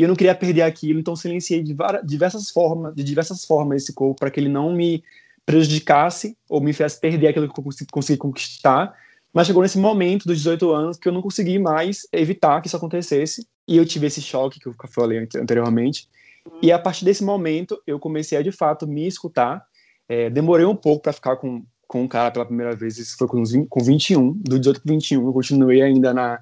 e 0.00 0.02
eu 0.02 0.08
não 0.08 0.16
queria 0.16 0.34
perder 0.34 0.62
aquilo, 0.62 0.98
então 0.98 1.14
silenciei 1.14 1.62
de 1.62 1.74
várias, 1.74 2.02
diversas 2.06 2.48
formas, 2.48 2.94
de 2.94 3.04
diversas 3.04 3.44
formas 3.44 3.82
esse 3.82 3.92
corpo 3.92 4.18
para 4.18 4.30
que 4.30 4.40
ele 4.40 4.48
não 4.48 4.72
me 4.72 5.04
prejudicasse 5.44 6.38
ou 6.48 6.58
me 6.58 6.72
fizesse 6.72 6.98
perder 6.98 7.28
aquilo 7.28 7.52
que 7.52 7.60
eu 7.60 7.62
consegui, 7.62 7.90
consegui 7.92 8.16
conquistar. 8.16 8.96
Mas 9.30 9.46
chegou 9.46 9.62
nesse 9.62 9.78
momento 9.78 10.26
dos 10.26 10.38
18 10.38 10.70
anos 10.72 10.96
que 10.96 11.06
eu 11.06 11.12
não 11.12 11.20
consegui 11.20 11.58
mais 11.58 12.08
evitar 12.14 12.62
que 12.62 12.68
isso 12.68 12.78
acontecesse 12.78 13.46
e 13.68 13.76
eu 13.76 13.84
tive 13.84 14.06
esse 14.06 14.22
choque 14.22 14.58
que 14.58 14.66
eu 14.66 14.74
falei 14.88 15.28
anteriormente. 15.36 16.08
E 16.62 16.72
a 16.72 16.78
partir 16.78 17.04
desse 17.04 17.22
momento 17.22 17.78
eu 17.86 17.98
comecei 17.98 18.38
a 18.38 18.42
de 18.42 18.50
fato 18.50 18.88
me 18.88 19.06
escutar. 19.06 19.62
É, 20.08 20.30
demorei 20.30 20.64
um 20.64 20.74
pouco 20.74 21.02
para 21.02 21.12
ficar 21.12 21.36
com 21.36 21.62
com 21.86 22.04
um 22.04 22.08
cara 22.08 22.30
pela 22.30 22.46
primeira 22.46 22.74
vez, 22.74 22.98
isso 22.98 23.16
foi 23.18 23.26
com, 23.26 23.42
20, 23.44 23.66
com 23.68 23.82
21, 23.82 24.32
do 24.34 24.60
18 24.60 24.80
para 24.80 24.94
21, 24.94 25.26
eu 25.26 25.32
continuei 25.32 25.82
ainda 25.82 26.14
na, 26.14 26.38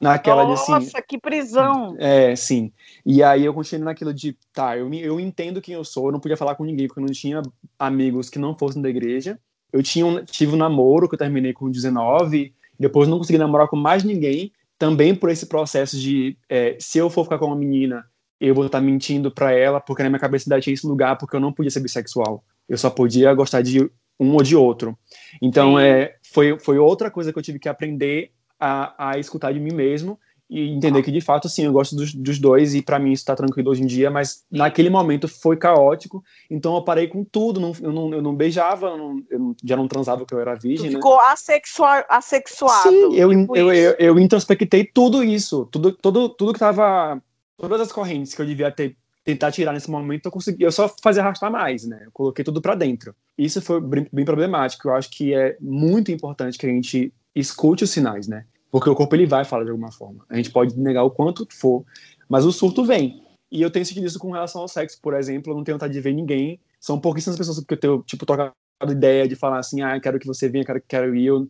Naquela 0.00 0.44
Nossa, 0.44 0.64
de 0.66 0.72
assim. 0.72 0.84
Nossa, 0.86 1.02
que 1.02 1.18
prisão! 1.18 1.96
É, 1.98 2.34
sim. 2.36 2.72
E 3.06 3.22
aí 3.22 3.44
eu 3.44 3.54
continuei 3.54 3.84
naquilo 3.84 4.12
de, 4.12 4.36
tá, 4.52 4.76
eu, 4.76 4.92
eu 4.92 5.20
entendo 5.20 5.60
quem 5.60 5.74
eu 5.74 5.84
sou, 5.84 6.06
eu 6.06 6.12
não 6.12 6.20
podia 6.20 6.36
falar 6.36 6.54
com 6.56 6.64
ninguém, 6.64 6.86
porque 6.86 7.00
eu 7.00 7.06
não 7.06 7.12
tinha 7.12 7.40
amigos 7.78 8.28
que 8.28 8.38
não 8.38 8.56
fossem 8.56 8.82
da 8.82 8.88
igreja. 8.88 9.38
Eu 9.72 9.82
tinha 9.82 10.04
um, 10.04 10.24
tive 10.24 10.54
um 10.54 10.58
namoro 10.58 11.08
que 11.08 11.14
eu 11.14 11.18
terminei 11.18 11.52
com 11.52 11.70
19, 11.70 12.54
depois 12.78 13.08
não 13.08 13.18
consegui 13.18 13.38
namorar 13.38 13.68
com 13.68 13.76
mais 13.76 14.04
ninguém, 14.04 14.52
também 14.78 15.14
por 15.14 15.30
esse 15.30 15.46
processo 15.46 15.98
de, 15.98 16.36
é, 16.48 16.76
se 16.78 16.98
eu 16.98 17.08
for 17.08 17.24
ficar 17.24 17.38
com 17.38 17.46
uma 17.46 17.56
menina, 17.56 18.04
eu 18.40 18.54
vou 18.54 18.66
estar 18.66 18.80
mentindo 18.80 19.30
para 19.30 19.52
ela, 19.52 19.80
porque 19.80 20.02
na 20.02 20.10
minha 20.10 20.20
cabeça 20.20 20.44
ainda 20.46 20.60
tinha 20.60 20.74
esse 20.74 20.86
lugar, 20.86 21.16
porque 21.16 21.36
eu 21.36 21.40
não 21.40 21.52
podia 21.52 21.70
ser 21.70 21.80
bissexual. 21.80 22.44
Eu 22.68 22.76
só 22.76 22.90
podia 22.90 23.32
gostar 23.32 23.62
de 23.62 23.80
um 24.18 24.32
ou 24.34 24.42
de 24.42 24.56
outro. 24.56 24.98
Então, 25.40 25.78
é, 25.78 26.16
foi, 26.32 26.58
foi 26.58 26.78
outra 26.78 27.10
coisa 27.10 27.32
que 27.32 27.38
eu 27.38 27.42
tive 27.42 27.58
que 27.58 27.68
aprender 27.68 28.32
a, 28.64 29.10
a 29.10 29.18
escutar 29.18 29.52
de 29.52 29.60
mim 29.60 29.72
mesmo 29.72 30.18
e 30.48 30.70
entender 30.70 31.02
que 31.02 31.10
de 31.10 31.20
fato 31.22 31.48
sim 31.48 31.64
eu 31.64 31.72
gosto 31.72 31.96
dos, 31.96 32.14
dos 32.14 32.38
dois 32.38 32.74
e 32.74 32.82
para 32.82 32.98
mim 32.98 33.12
isso 33.12 33.22
está 33.22 33.34
tranquilo 33.34 33.70
hoje 33.70 33.82
em 33.82 33.86
dia 33.86 34.10
mas 34.10 34.44
naquele 34.50 34.90
momento 34.90 35.26
foi 35.26 35.56
caótico 35.56 36.22
então 36.50 36.74
eu 36.74 36.82
parei 36.82 37.08
com 37.08 37.24
tudo 37.24 37.58
não, 37.58 37.72
eu, 37.80 37.92
não, 37.92 38.12
eu 38.12 38.22
não 38.22 38.34
beijava 38.34 38.88
eu, 38.88 38.98
não, 38.98 39.22
eu 39.30 39.56
já 39.64 39.76
não 39.76 39.88
transava 39.88 40.18
porque 40.18 40.34
eu 40.34 40.40
era 40.40 40.54
virgem 40.54 40.90
tu 40.90 40.92
né? 40.92 40.98
ficou 40.98 41.18
assexual, 41.20 42.04
assexuado 42.08 42.90
sim 42.90 43.14
eu, 43.14 43.30
tipo 43.30 43.56
eu, 43.56 43.72
eu, 43.72 43.96
eu, 43.98 44.18
introspectei 44.18 44.84
tudo 44.84 45.24
isso 45.24 45.66
tudo 45.72 45.92
tudo 45.92 46.28
tudo 46.28 46.52
que 46.52 46.58
tava 46.58 47.20
todas 47.56 47.80
as 47.80 47.90
correntes 47.90 48.34
que 48.34 48.42
eu 48.42 48.46
devia 48.46 48.70
ter 48.70 48.96
tentar 49.24 49.50
tirar 49.50 49.72
nesse 49.72 49.90
momento 49.90 50.26
eu 50.26 50.32
consegui 50.32 50.62
eu 50.62 50.70
só 50.70 50.94
fazia 51.02 51.22
arrastar 51.22 51.50
mais 51.50 51.86
né? 51.86 52.02
Eu 52.04 52.10
coloquei 52.12 52.44
tudo 52.44 52.60
para 52.60 52.74
dentro. 52.74 53.14
Isso 53.38 53.60
foi 53.62 53.80
bem, 53.80 54.06
bem 54.12 54.24
problemático 54.24 54.88
eu 54.88 54.94
acho 54.94 55.10
que 55.10 55.34
é 55.34 55.56
muito 55.60 56.12
importante 56.12 56.58
que 56.58 56.66
a 56.66 56.68
gente 56.68 57.12
escute 57.34 57.84
os 57.84 57.90
sinais 57.90 58.28
né 58.28 58.44
porque 58.74 58.90
o 58.90 58.94
corpo 58.96 59.14
ele 59.14 59.24
vai 59.24 59.44
falar 59.44 59.62
de 59.62 59.70
alguma 59.70 59.92
forma. 59.92 60.26
A 60.28 60.34
gente 60.34 60.50
pode 60.50 60.76
negar 60.76 61.04
o 61.04 61.10
quanto 61.12 61.46
for, 61.48 61.84
mas 62.28 62.44
o 62.44 62.50
surto 62.50 62.84
vem. 62.84 63.22
E 63.48 63.62
eu 63.62 63.70
tenho 63.70 63.86
sentido 63.86 64.04
isso 64.04 64.18
com 64.18 64.32
relação 64.32 64.62
ao 64.62 64.66
sexo, 64.66 64.98
por 65.00 65.14
exemplo, 65.14 65.52
eu 65.52 65.56
não 65.56 65.62
tenho 65.62 65.76
vontade 65.76 65.92
de 65.92 66.00
ver 66.00 66.12
ninguém. 66.12 66.58
São 66.80 66.98
pouquíssimas 66.98 67.38
pessoas 67.38 67.60
que 67.60 67.72
eu 67.72 67.78
tenho, 67.78 68.02
tipo, 68.02 68.26
tocado 68.26 68.52
ideia 68.88 69.28
de 69.28 69.36
falar 69.36 69.60
assim, 69.60 69.80
ah, 69.80 70.00
quero 70.00 70.18
que 70.18 70.26
você 70.26 70.48
venha, 70.48 70.64
quero, 70.64 70.82
quero 70.88 71.14
ir. 71.14 71.26
Eu... 71.26 71.46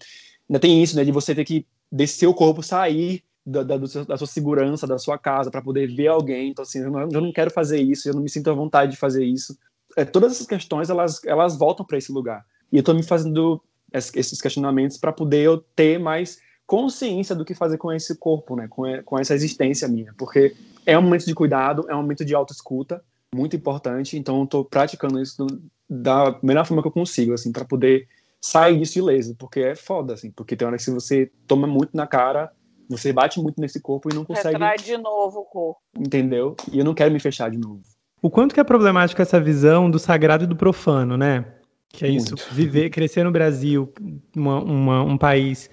Ainda 0.51 0.61
tem 0.61 0.83
isso, 0.83 0.97
né, 0.97 1.03
de 1.03 1.11
você 1.11 1.35
ter 1.35 1.47
que 1.47 1.67
descer 1.91 2.27
o 2.27 2.35
corpo, 2.35 2.63
sair 2.63 3.25
da, 3.47 3.63
da, 3.63 3.79
da 3.79 4.19
sua 4.19 4.27
segurança, 4.27 4.87
da 4.87 4.99
sua 4.99 5.17
casa, 5.17 5.51
para 5.51 5.63
poder 5.63 5.87
ver 5.87 6.09
alguém. 6.09 6.51
Então, 6.51 6.63
assim, 6.63 6.81
eu 6.81 6.91
não, 6.91 7.01
eu 7.11 7.23
não, 7.23 7.33
quero 7.33 7.51
fazer 7.51 7.81
isso, 7.81 8.07
eu 8.07 8.13
não 8.13 8.21
me 8.21 8.29
sinto 8.29 8.51
à 8.51 8.53
vontade 8.53 8.91
de 8.93 8.99
fazer 8.99 9.25
isso. 9.25 9.57
É, 9.97 10.05
todas 10.05 10.33
essas 10.33 10.47
questões, 10.47 10.91
elas, 10.91 11.25
elas 11.25 11.57
voltam 11.57 11.87
para 11.87 11.97
esse 11.97 12.13
lugar. 12.13 12.45
E 12.71 12.77
eu 12.77 12.81
estou 12.81 12.95
me 12.95 13.03
fazendo 13.03 13.63
esses 13.95 14.43
questionamentos 14.43 14.99
para 14.99 15.11
poder 15.11 15.41
eu 15.45 15.65
ter 15.75 15.99
mais 15.99 16.44
consciência 16.67 17.35
do 17.35 17.45
que 17.45 17.55
fazer 17.55 17.79
com 17.79 17.93
esse 17.93 18.17
corpo, 18.17 18.57
né? 18.57 18.67
Com, 18.69 18.85
com 19.05 19.19
essa 19.19 19.35
existência 19.35 19.89
minha. 19.89 20.15
Porque 20.17 20.55
é 20.87 20.99
um 20.99 21.03
momento 21.03 21.27
de 21.27 21.35
cuidado, 21.35 21.87
é 21.89 21.95
um 21.95 22.03
momento 22.03 22.25
de 22.25 22.35
autoescuta, 22.35 23.03
muito 23.35 23.57
importante. 23.57 24.17
Então, 24.17 24.41
eu 24.41 24.47
tô 24.47 24.65
praticando 24.65 25.21
isso 25.21 25.47
da 25.89 26.39
melhor 26.43 26.65
forma 26.67 26.83
que 26.83 26.89
eu 26.89 26.93
consigo, 26.93 27.33
assim, 27.33 27.53
para 27.53 27.65
poder 27.65 28.09
sair 28.41 28.79
disso 28.79 28.99
ileso. 28.99 29.35
Porque 29.37 29.61
é 29.61 29.75
foda, 29.75 30.15
assim. 30.15 30.31
Porque 30.31 30.57
tem 30.57 30.67
hora 30.67 30.77
que 30.77 30.83
se 30.83 30.91
você 30.91 31.31
toma 31.47 31.67
muito 31.67 31.97
na 31.97 32.07
cara, 32.07 32.51
você 32.89 33.13
bate 33.13 33.41
muito 33.41 33.61
nesse 33.61 33.81
corpo 33.81 34.11
e 34.11 34.15
não 34.15 34.25
consegue. 34.25 34.55
Retrai 34.55 34.77
de 34.79 34.97
novo 34.97 35.41
o 35.41 35.45
corpo. 35.45 35.81
Entendeu? 35.99 36.57
E 36.73 36.79
eu 36.79 36.85
não 36.85 36.95
quero 36.95 37.13
me 37.13 37.21
fechar 37.21 37.51
de 37.51 37.59
novo. 37.59 37.83
O 38.23 38.31
quanto 38.31 38.55
que 38.55 38.61
é 38.61 38.65
problemática 38.65 39.23
essa 39.23 39.39
visão 39.39 39.91
do 39.91 39.99
sagrado 39.99 40.45
e 40.45 40.47
do 40.47 40.57
profano, 40.57 41.17
né? 41.17 41.45
Que 41.91 42.07
é 42.07 42.09
isso, 42.09 42.31
muito. 42.31 42.55
viver, 42.55 42.91
crescer 42.91 43.23
no 43.23 43.31
Brasil, 43.31 43.93
uma, 44.35 44.61
uma, 44.61 45.03
um 45.03 45.17
país 45.17 45.71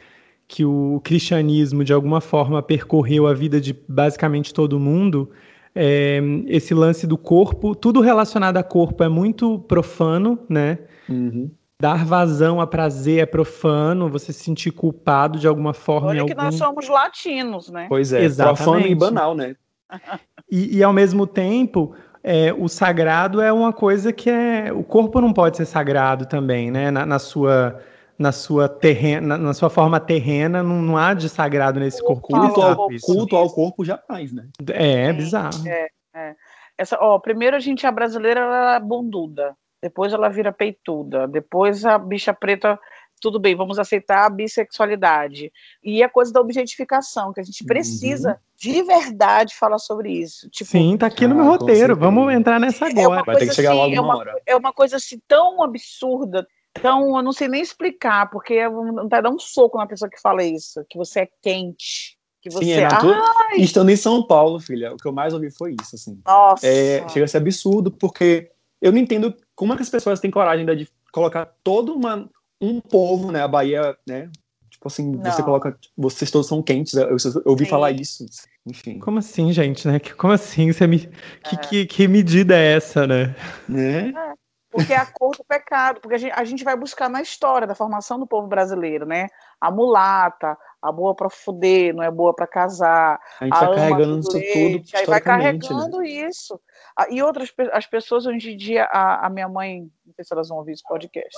que 0.52 0.66
o 0.66 1.00
cristianismo 1.02 1.82
de 1.82 1.94
alguma 1.94 2.20
forma 2.20 2.62
percorreu 2.62 3.26
a 3.26 3.34
vida 3.34 3.62
de 3.62 3.74
basicamente 3.88 4.54
todo 4.54 4.78
mundo, 4.78 5.32
é, 5.74 6.20
esse 6.48 6.74
lance 6.74 7.08
do 7.08 7.18
corpo, 7.18 7.74
tudo 7.74 8.02
relacionado 8.02 8.58
a 8.58 8.64
corpo 8.64 9.02
é 9.02 9.08
muito 9.08 9.60
profano, 9.60 10.38
né? 10.50 10.80
Uhum. 11.08 11.50
Dar 11.80 12.04
vazão 12.06 12.60
a 12.60 12.68
prazer 12.68 13.20
é 13.20 13.26
profano, 13.26 14.10
você 14.10 14.34
se 14.34 14.44
sentir 14.44 14.72
culpado 14.72 15.40
de 15.40 15.48
alguma 15.48 15.74
forma. 15.74 16.10
Olha 16.10 16.26
que 16.26 16.34
algum... 16.34 16.44
nós 16.44 16.56
somos 16.56 16.90
latinos, 16.90 17.70
né? 17.70 17.86
Pois 17.88 18.12
é, 18.12 18.22
Exatamente. 18.22 18.58
profano 18.58 18.88
e 18.88 18.94
banal, 18.94 19.34
né? 19.34 19.56
e, 20.52 20.80
e 20.80 20.84
ao 20.84 20.92
mesmo 20.92 21.26
tempo, 21.26 21.96
é, 22.22 22.54
o 22.54 22.68
sagrado 22.68 23.40
é 23.40 23.54
uma 23.54 23.72
coisa 23.72 24.12
que 24.12 24.30
é. 24.30 24.70
O 24.74 24.84
corpo 24.84 25.22
não 25.22 25.32
pode 25.32 25.56
ser 25.56 25.66
sagrado 25.66 26.26
também, 26.26 26.70
né? 26.70 26.92
Na, 26.92 27.06
na 27.06 27.20
sua 27.20 27.80
na 28.21 28.31
sua 28.31 28.69
terrena, 28.69 29.36
na 29.36 29.53
sua 29.53 29.69
forma 29.69 29.99
terrena, 29.99 30.62
não, 30.62 30.81
não 30.81 30.97
há 30.97 31.13
de 31.13 31.27
sagrado 31.27 31.79
nesse 31.79 32.01
corpo. 32.03 32.27
Culto 32.27 32.62
ao, 32.62 32.88
culto 33.01 33.36
ao 33.36 33.49
corpo 33.49 33.84
jamais, 33.84 34.31
né? 34.31 34.47
É, 34.71 35.07
é 35.07 35.13
bizarro. 35.13 35.67
É, 35.67 35.88
é. 36.15 36.36
Essa, 36.77 36.97
ó, 37.01 37.17
primeiro 37.17 37.55
a 37.55 37.60
gente, 37.60 37.86
a 37.86 37.91
brasileira, 37.91 38.41
ela 38.41 38.75
é 38.75 38.79
bunduda, 38.79 39.55
depois 39.81 40.13
ela 40.13 40.29
vira 40.29 40.51
peituda, 40.51 41.27
depois 41.27 41.84
a 41.84 41.97
bicha 41.97 42.34
preta 42.34 42.79
tudo 43.21 43.39
bem, 43.39 43.55
vamos 43.55 43.77
aceitar 43.77 44.25
a 44.25 44.29
bissexualidade. 44.29 45.51
E 45.84 46.01
a 46.01 46.10
coisa 46.10 46.34
da 46.34 46.41
objetificação, 46.41 47.31
que 47.31 47.39
a 47.39 47.43
gente 47.43 47.63
precisa 47.63 48.31
uhum. 48.31 48.36
de 48.57 48.84
verdade 48.84 49.55
falar 49.55 49.77
sobre 49.77 50.12
isso. 50.12 50.49
Tipo, 50.49 50.71
Sim, 50.71 50.97
tá 50.97 51.05
aqui 51.05 51.27
no 51.27 51.36
meu 51.36 51.45
ah, 51.45 51.49
roteiro. 51.49 51.95
Vamos 51.95 52.34
entrar 52.34 52.60
nessa 52.60 52.88
é 52.88 52.89
agora. 52.89 53.21
É 53.21 53.23
Vai 53.23 53.36
ter 53.38 53.47
que 53.47 53.53
chegar 53.53 53.73
assim, 53.73 53.79
logo 53.79 53.95
é 53.95 54.01
uma, 54.01 54.17
hora. 54.17 54.41
É 54.43 54.55
uma 54.55 54.73
coisa 54.73 54.95
assim 54.95 55.21
tão 55.27 55.62
absurda, 55.62 56.47
então, 56.77 57.17
eu 57.17 57.23
não 57.23 57.34
sei 57.34 57.47
nem 57.47 57.62
explicar, 57.62 58.29
porque 58.29 58.60
vai 59.10 59.21
dar 59.21 59.29
um 59.29 59.39
soco 59.39 59.77
na 59.77 59.88
pessoa 59.88 60.10
que 60.10 60.19
fala 60.19 60.43
isso, 60.43 60.84
que 60.89 60.97
você 60.97 61.21
é 61.21 61.29
quente. 61.41 62.17
Que 62.41 62.49
você... 62.49 62.65
Sim, 62.65 62.71
é 62.71 62.88
Ai! 62.88 63.57
Estando 63.57 63.91
em 63.91 63.95
São 63.95 64.25
Paulo, 64.25 64.60
filha, 64.60 64.93
o 64.93 64.97
que 64.97 65.07
eu 65.07 65.12
mais 65.12 65.34
ouvi 65.34 65.51
foi 65.51 65.75
isso, 65.79 65.95
assim. 65.95 66.19
Nossa! 66.25 66.65
É, 66.65 67.07
chega 67.10 67.25
a 67.25 67.27
ser 67.27 67.38
absurdo, 67.38 67.91
porque 67.91 68.49
eu 68.81 68.91
não 68.91 68.97
entendo 68.97 69.36
como 69.53 69.73
é 69.73 69.75
que 69.75 69.84
as 69.84 69.89
pessoas 69.89 70.19
têm 70.19 70.31
coragem 70.31 70.65
de 70.65 70.88
colocar 71.12 71.45
todo 71.63 71.93
uma, 71.93 72.27
um 72.60 72.79
povo, 72.79 73.31
né, 73.31 73.43
a 73.43 73.47
Bahia, 73.47 73.95
né, 74.07 74.29
tipo 74.69 74.88
assim, 74.88 75.12
não. 75.12 75.31
você 75.31 75.43
coloca, 75.43 75.77
vocês 75.95 76.31
todos 76.31 76.47
são 76.47 76.63
quentes, 76.63 76.93
eu, 76.93 77.10
eu 77.10 77.17
ouvi 77.45 77.65
Sim. 77.65 77.69
falar 77.69 77.91
isso, 77.91 78.25
enfim. 78.65 78.97
Como 78.97 79.19
assim, 79.19 79.51
gente, 79.53 79.88
né, 79.88 79.99
como 79.99 80.34
assim, 80.34 80.71
você 80.71 80.88
me, 80.88 80.99
que, 80.99 81.55
é. 81.55 81.57
que, 81.57 81.86
que 81.86 82.07
medida 82.07 82.57
é 82.57 82.73
essa, 82.73 83.05
né? 83.05 83.36
Né? 83.69 84.10
É. 84.10 84.40
Porque 84.71 84.93
é 84.93 84.97
a 84.97 85.05
cor 85.05 85.36
do 85.36 85.43
pecado, 85.43 85.99
porque 85.99 86.15
a 86.15 86.17
gente, 86.17 86.31
a 86.31 86.43
gente 86.45 86.63
vai 86.63 86.77
buscar 86.77 87.10
na 87.10 87.21
história 87.21 87.67
da 87.67 87.75
formação 87.75 88.17
do 88.17 88.25
povo 88.25 88.47
brasileiro, 88.47 89.05
né? 89.05 89.27
A 89.60 89.69
mulata, 89.69 90.57
a 90.81 90.91
boa 90.91 91.13
para 91.13 91.29
fuder, 91.29 91.93
não 91.93 92.01
é 92.01 92.10
boa 92.10 92.34
para 92.34 92.47
casar. 92.47 93.19
A 93.39 93.43
gente 93.43 93.53
a 93.53 93.65
vai 93.65 93.75
carregando 93.75 94.19
isso 94.19 94.31
tudo. 94.31 94.97
Aí 94.97 95.05
vai 95.05 95.19
né? 95.19 95.25
carregando 95.25 95.97
né? 95.99 96.07
isso. 96.07 96.60
Ah, 96.97 97.07
e 97.10 97.21
outras 97.21 97.53
as 97.73 97.86
pessoas 97.86 98.25
hoje 98.25 98.53
em 98.53 98.57
dia, 98.57 98.86
a, 98.86 99.27
a 99.27 99.29
minha 99.29 99.49
mãe, 99.49 99.81
não 100.05 100.13
sei 100.13 100.23
se 100.23 100.34
elas 100.34 100.47
vão 100.47 100.60
ouvir 100.60 100.71
esse 100.71 100.84
podcast. 100.84 101.38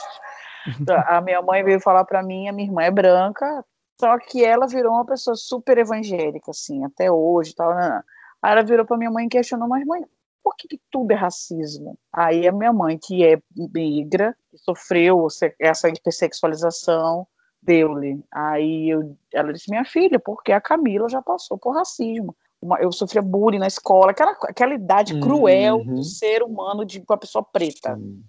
a 1.07 1.19
minha 1.19 1.41
mãe 1.41 1.63
veio 1.63 1.79
falar 1.79 2.05
para 2.05 2.21
mim, 2.21 2.47
a 2.47 2.53
minha 2.53 2.67
irmã 2.67 2.83
é 2.83 2.91
branca, 2.91 3.65
só 3.99 4.17
que 4.19 4.45
ela 4.45 4.67
virou 4.67 4.93
uma 4.93 5.05
pessoa 5.05 5.35
super 5.35 5.77
evangélica, 5.77 6.51
assim, 6.51 6.85
até 6.85 7.11
hoje, 7.11 7.55
tal. 7.55 7.73
Né? 7.73 8.03
Aí 8.43 8.51
ela 8.51 8.63
virou 8.63 8.85
para 8.85 8.97
minha 8.97 9.09
mãe 9.09 9.25
e 9.25 9.29
questionou, 9.29 9.67
mas 9.67 9.85
mãe, 9.85 10.03
por 10.43 10.55
que, 10.55 10.67
que, 10.67 10.79
tudo 10.91 11.11
é 11.11 11.15
racismo? 11.15 11.97
Aí 12.11 12.47
a 12.47 12.51
minha 12.51 12.73
mãe, 12.73 12.99
que 13.01 13.25
é 13.25 13.39
negra, 13.55 14.35
que 14.51 14.57
sofreu 14.57 15.27
essa 15.59 15.87
hipersexualização, 15.87 17.25
deu-lhe. 17.61 18.23
Aí 18.31 18.89
eu, 18.89 19.15
ela 19.33 19.53
disse, 19.53 19.69
minha 19.69 19.85
filha, 19.85 20.19
porque 20.19 20.51
a 20.51 20.61
Camila 20.61 21.07
já 21.07 21.21
passou 21.21 21.57
por 21.57 21.73
racismo. 21.73 22.35
Uma, 22.61 22.79
eu 22.79 22.91
sofria 22.91 23.21
bullying 23.21 23.59
na 23.59 23.67
escola, 23.67 24.11
aquela, 24.11 24.31
aquela 24.43 24.73
idade 24.73 25.13
uhum. 25.13 25.21
cruel 25.21 25.83
do 25.83 26.03
ser 26.03 26.43
humano 26.43 26.85
de 26.85 27.03
uma 27.07 27.17
pessoa 27.17 27.43
preta. 27.43 27.93
Uhum. 27.93 28.21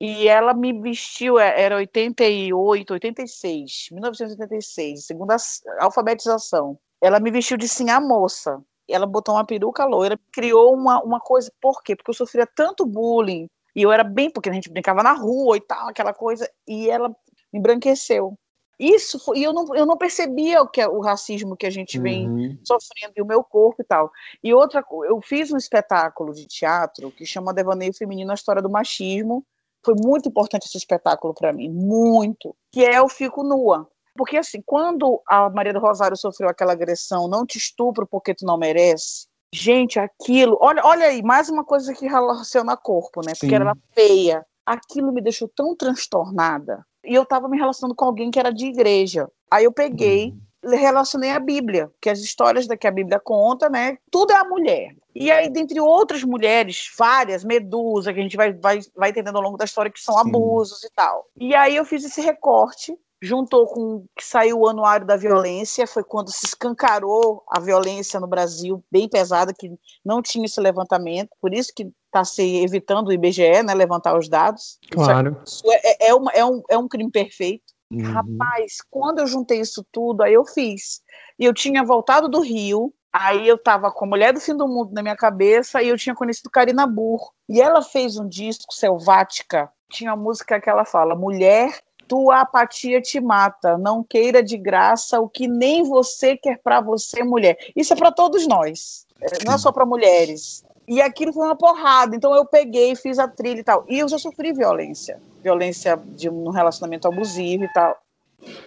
E 0.00 0.28
ela 0.28 0.54
me 0.54 0.72
vestiu, 0.80 1.38
é, 1.38 1.60
era 1.60 1.76
88, 1.76 2.92
86, 2.92 3.88
1986, 3.92 5.06
segunda 5.06 5.36
alfabetização. 5.78 6.78
Ela 7.02 7.20
me 7.20 7.30
vestiu 7.30 7.56
de 7.56 7.68
sim 7.68 7.90
a 7.90 8.00
moça 8.00 8.62
ela 8.90 9.06
botou 9.06 9.34
uma 9.34 9.44
peruca 9.44 9.84
loira, 9.84 10.18
criou 10.32 10.74
uma, 10.74 11.02
uma 11.02 11.20
coisa, 11.20 11.52
por 11.60 11.82
quê? 11.82 11.96
Porque 11.96 12.10
eu 12.10 12.14
sofria 12.14 12.46
tanto 12.46 12.86
bullying, 12.86 13.48
e 13.74 13.82
eu 13.82 13.92
era 13.92 14.04
bem, 14.04 14.30
porque 14.30 14.48
a 14.48 14.52
gente 14.52 14.70
brincava 14.70 15.02
na 15.02 15.12
rua 15.12 15.56
e 15.56 15.60
tal, 15.60 15.88
aquela 15.88 16.12
coisa, 16.12 16.50
e 16.66 16.90
ela 16.90 17.14
embranqueceu. 17.52 18.34
Isso 18.78 19.22
foi, 19.22 19.40
e 19.40 19.44
eu 19.44 19.52
não, 19.52 19.76
eu 19.76 19.84
não 19.84 19.96
percebia 19.96 20.62
o 20.62 20.68
que 20.68 20.80
é 20.80 20.88
o 20.88 21.00
racismo 21.00 21.54
que 21.54 21.66
a 21.66 21.70
gente 21.70 21.98
vem 21.98 22.26
uhum. 22.26 22.58
sofrendo 22.64 23.12
e 23.14 23.20
o 23.20 23.26
meu 23.26 23.44
corpo 23.44 23.82
e 23.82 23.84
tal. 23.84 24.10
E 24.42 24.54
outra, 24.54 24.82
eu 25.06 25.20
fiz 25.20 25.52
um 25.52 25.58
espetáculo 25.58 26.32
de 26.32 26.46
teatro 26.46 27.10
que 27.10 27.26
chama 27.26 27.52
Devaneio 27.52 27.92
Feminino, 27.92 28.30
a 28.30 28.34
história 28.34 28.62
do 28.62 28.70
machismo. 28.70 29.44
Foi 29.84 29.94
muito 30.02 30.30
importante 30.30 30.66
esse 30.66 30.78
espetáculo 30.78 31.34
para 31.34 31.52
mim, 31.52 31.68
muito. 31.68 32.56
Que 32.72 32.82
é 32.82 32.98
Eu 32.98 33.08
Fico 33.08 33.42
Nua. 33.42 33.86
Porque, 34.20 34.36
assim, 34.36 34.60
quando 34.66 35.18
a 35.26 35.48
Maria 35.48 35.72
do 35.72 35.80
Rosário 35.80 36.14
sofreu 36.14 36.50
aquela 36.50 36.72
agressão, 36.72 37.26
não 37.26 37.46
te 37.46 37.56
estupro 37.56 38.06
porque 38.06 38.34
tu 38.34 38.44
não 38.44 38.58
merece, 38.58 39.26
gente, 39.50 39.98
aquilo. 39.98 40.58
Olha, 40.60 40.82
olha 40.84 41.06
aí, 41.06 41.22
mais 41.22 41.48
uma 41.48 41.64
coisa 41.64 41.94
que 41.94 42.06
relaciona 42.06 42.76
corpo, 42.76 43.22
né? 43.24 43.32
Porque 43.32 43.48
Sim. 43.48 43.54
era 43.54 43.74
feia. 43.94 44.44
Aquilo 44.66 45.10
me 45.10 45.22
deixou 45.22 45.48
tão 45.48 45.74
transtornada. 45.74 46.84
E 47.02 47.14
eu 47.14 47.24
tava 47.24 47.48
me 47.48 47.56
relacionando 47.56 47.94
com 47.94 48.04
alguém 48.04 48.30
que 48.30 48.38
era 48.38 48.52
de 48.52 48.66
igreja. 48.66 49.26
Aí 49.50 49.64
eu 49.64 49.72
peguei, 49.72 50.34
uhum. 50.62 50.76
relacionei 50.76 51.30
à 51.30 51.38
Bíblia, 51.40 51.90
que 51.98 52.10
as 52.10 52.18
histórias 52.18 52.66
da 52.66 52.76
que 52.76 52.86
a 52.86 52.90
Bíblia 52.92 53.18
conta, 53.18 53.70
né? 53.70 53.96
Tudo 54.10 54.34
é 54.34 54.36
a 54.36 54.44
mulher. 54.44 54.94
E 55.14 55.30
aí, 55.30 55.48
dentre 55.48 55.80
outras 55.80 56.22
mulheres, 56.22 56.90
várias, 56.98 57.42
Medusa, 57.42 58.12
que 58.12 58.20
a 58.20 58.22
gente 58.22 58.36
vai, 58.36 58.52
vai, 58.52 58.80
vai 58.94 59.08
entendendo 59.08 59.36
ao 59.36 59.42
longo 59.42 59.56
da 59.56 59.64
história 59.64 59.90
que 59.90 59.98
são 59.98 60.14
Sim. 60.14 60.28
abusos 60.28 60.84
e 60.84 60.90
tal. 60.90 61.24
E 61.38 61.54
aí 61.54 61.74
eu 61.74 61.86
fiz 61.86 62.04
esse 62.04 62.20
recorte, 62.20 62.94
juntou 63.20 63.66
com 63.66 64.06
que 64.16 64.24
saiu 64.24 64.60
o 64.60 64.68
Anuário 64.68 65.06
da 65.06 65.16
Violência, 65.16 65.86
foi 65.86 66.02
quando 66.02 66.32
se 66.32 66.46
escancarou 66.46 67.42
a 67.48 67.60
violência 67.60 68.18
no 68.18 68.26
Brasil, 68.26 68.82
bem 68.90 69.08
pesada, 69.08 69.52
que 69.52 69.70
não 70.04 70.22
tinha 70.22 70.46
esse 70.46 70.60
levantamento, 70.60 71.30
por 71.40 71.52
isso 71.52 71.72
que 71.74 71.90
está 72.06 72.24
se 72.24 72.62
evitando 72.62 73.08
o 73.08 73.12
IBGE, 73.12 73.62
né, 73.62 73.74
levantar 73.74 74.18
os 74.18 74.28
dados. 74.28 74.78
Claro. 74.90 75.40
Isso 75.46 75.62
é, 75.70 75.80
é, 75.84 76.08
é, 76.08 76.14
uma, 76.14 76.32
é, 76.32 76.44
um, 76.44 76.62
é 76.70 76.78
um 76.78 76.88
crime 76.88 77.10
perfeito. 77.10 77.64
Uhum. 77.92 78.12
Rapaz, 78.12 78.78
quando 78.90 79.18
eu 79.18 79.26
juntei 79.26 79.60
isso 79.60 79.84
tudo, 79.92 80.22
aí 80.22 80.32
eu 80.32 80.44
fiz. 80.44 81.02
E 81.38 81.44
eu 81.44 81.52
tinha 81.52 81.84
voltado 81.84 82.28
do 82.28 82.40
Rio, 82.40 82.92
aí 83.12 83.46
eu 83.46 83.58
tava 83.58 83.90
com 83.90 84.04
a 84.04 84.08
Mulher 84.08 84.32
do 84.32 84.40
Fim 84.40 84.56
do 84.56 84.66
Mundo 84.66 84.92
na 84.92 85.02
minha 85.02 85.16
cabeça, 85.16 85.82
e 85.82 85.88
eu 85.88 85.98
tinha 85.98 86.14
conhecido 86.14 86.50
Karina 86.50 86.86
Burr. 86.86 87.20
E 87.48 87.60
ela 87.60 87.82
fez 87.82 88.16
um 88.16 88.28
disco, 88.28 88.72
Selvática, 88.72 89.70
tinha 89.90 90.12
a 90.12 90.16
música 90.16 90.60
que 90.60 90.70
ela 90.70 90.84
fala, 90.84 91.16
Mulher, 91.16 91.80
tua 92.10 92.40
apatia 92.40 93.00
te 93.00 93.20
mata, 93.20 93.78
não 93.78 94.02
queira 94.02 94.42
de 94.42 94.56
graça 94.56 95.20
o 95.20 95.28
que 95.28 95.46
nem 95.46 95.84
você 95.84 96.36
quer 96.36 96.58
para 96.58 96.80
você, 96.80 97.22
mulher. 97.22 97.56
Isso 97.76 97.92
é 97.92 97.96
para 97.96 98.10
todos 98.10 98.48
nós, 98.48 99.06
é, 99.20 99.44
não 99.46 99.54
é 99.54 99.58
só 99.58 99.70
para 99.70 99.86
mulheres. 99.86 100.64
E 100.88 101.00
aquilo 101.00 101.32
foi 101.32 101.46
uma 101.46 101.54
porrada. 101.54 102.16
Então 102.16 102.34
eu 102.34 102.44
peguei, 102.44 102.96
fiz 102.96 103.20
a 103.20 103.28
trilha 103.28 103.60
e 103.60 103.62
tal. 103.62 103.84
E 103.88 104.00
eu 104.00 104.08
já 104.08 104.18
sofri 104.18 104.52
violência. 104.52 105.22
Violência 105.40 105.96
de 106.04 106.28
um 106.28 106.50
relacionamento 106.50 107.06
abusivo 107.06 107.62
e 107.62 107.72
tal. 107.72 107.96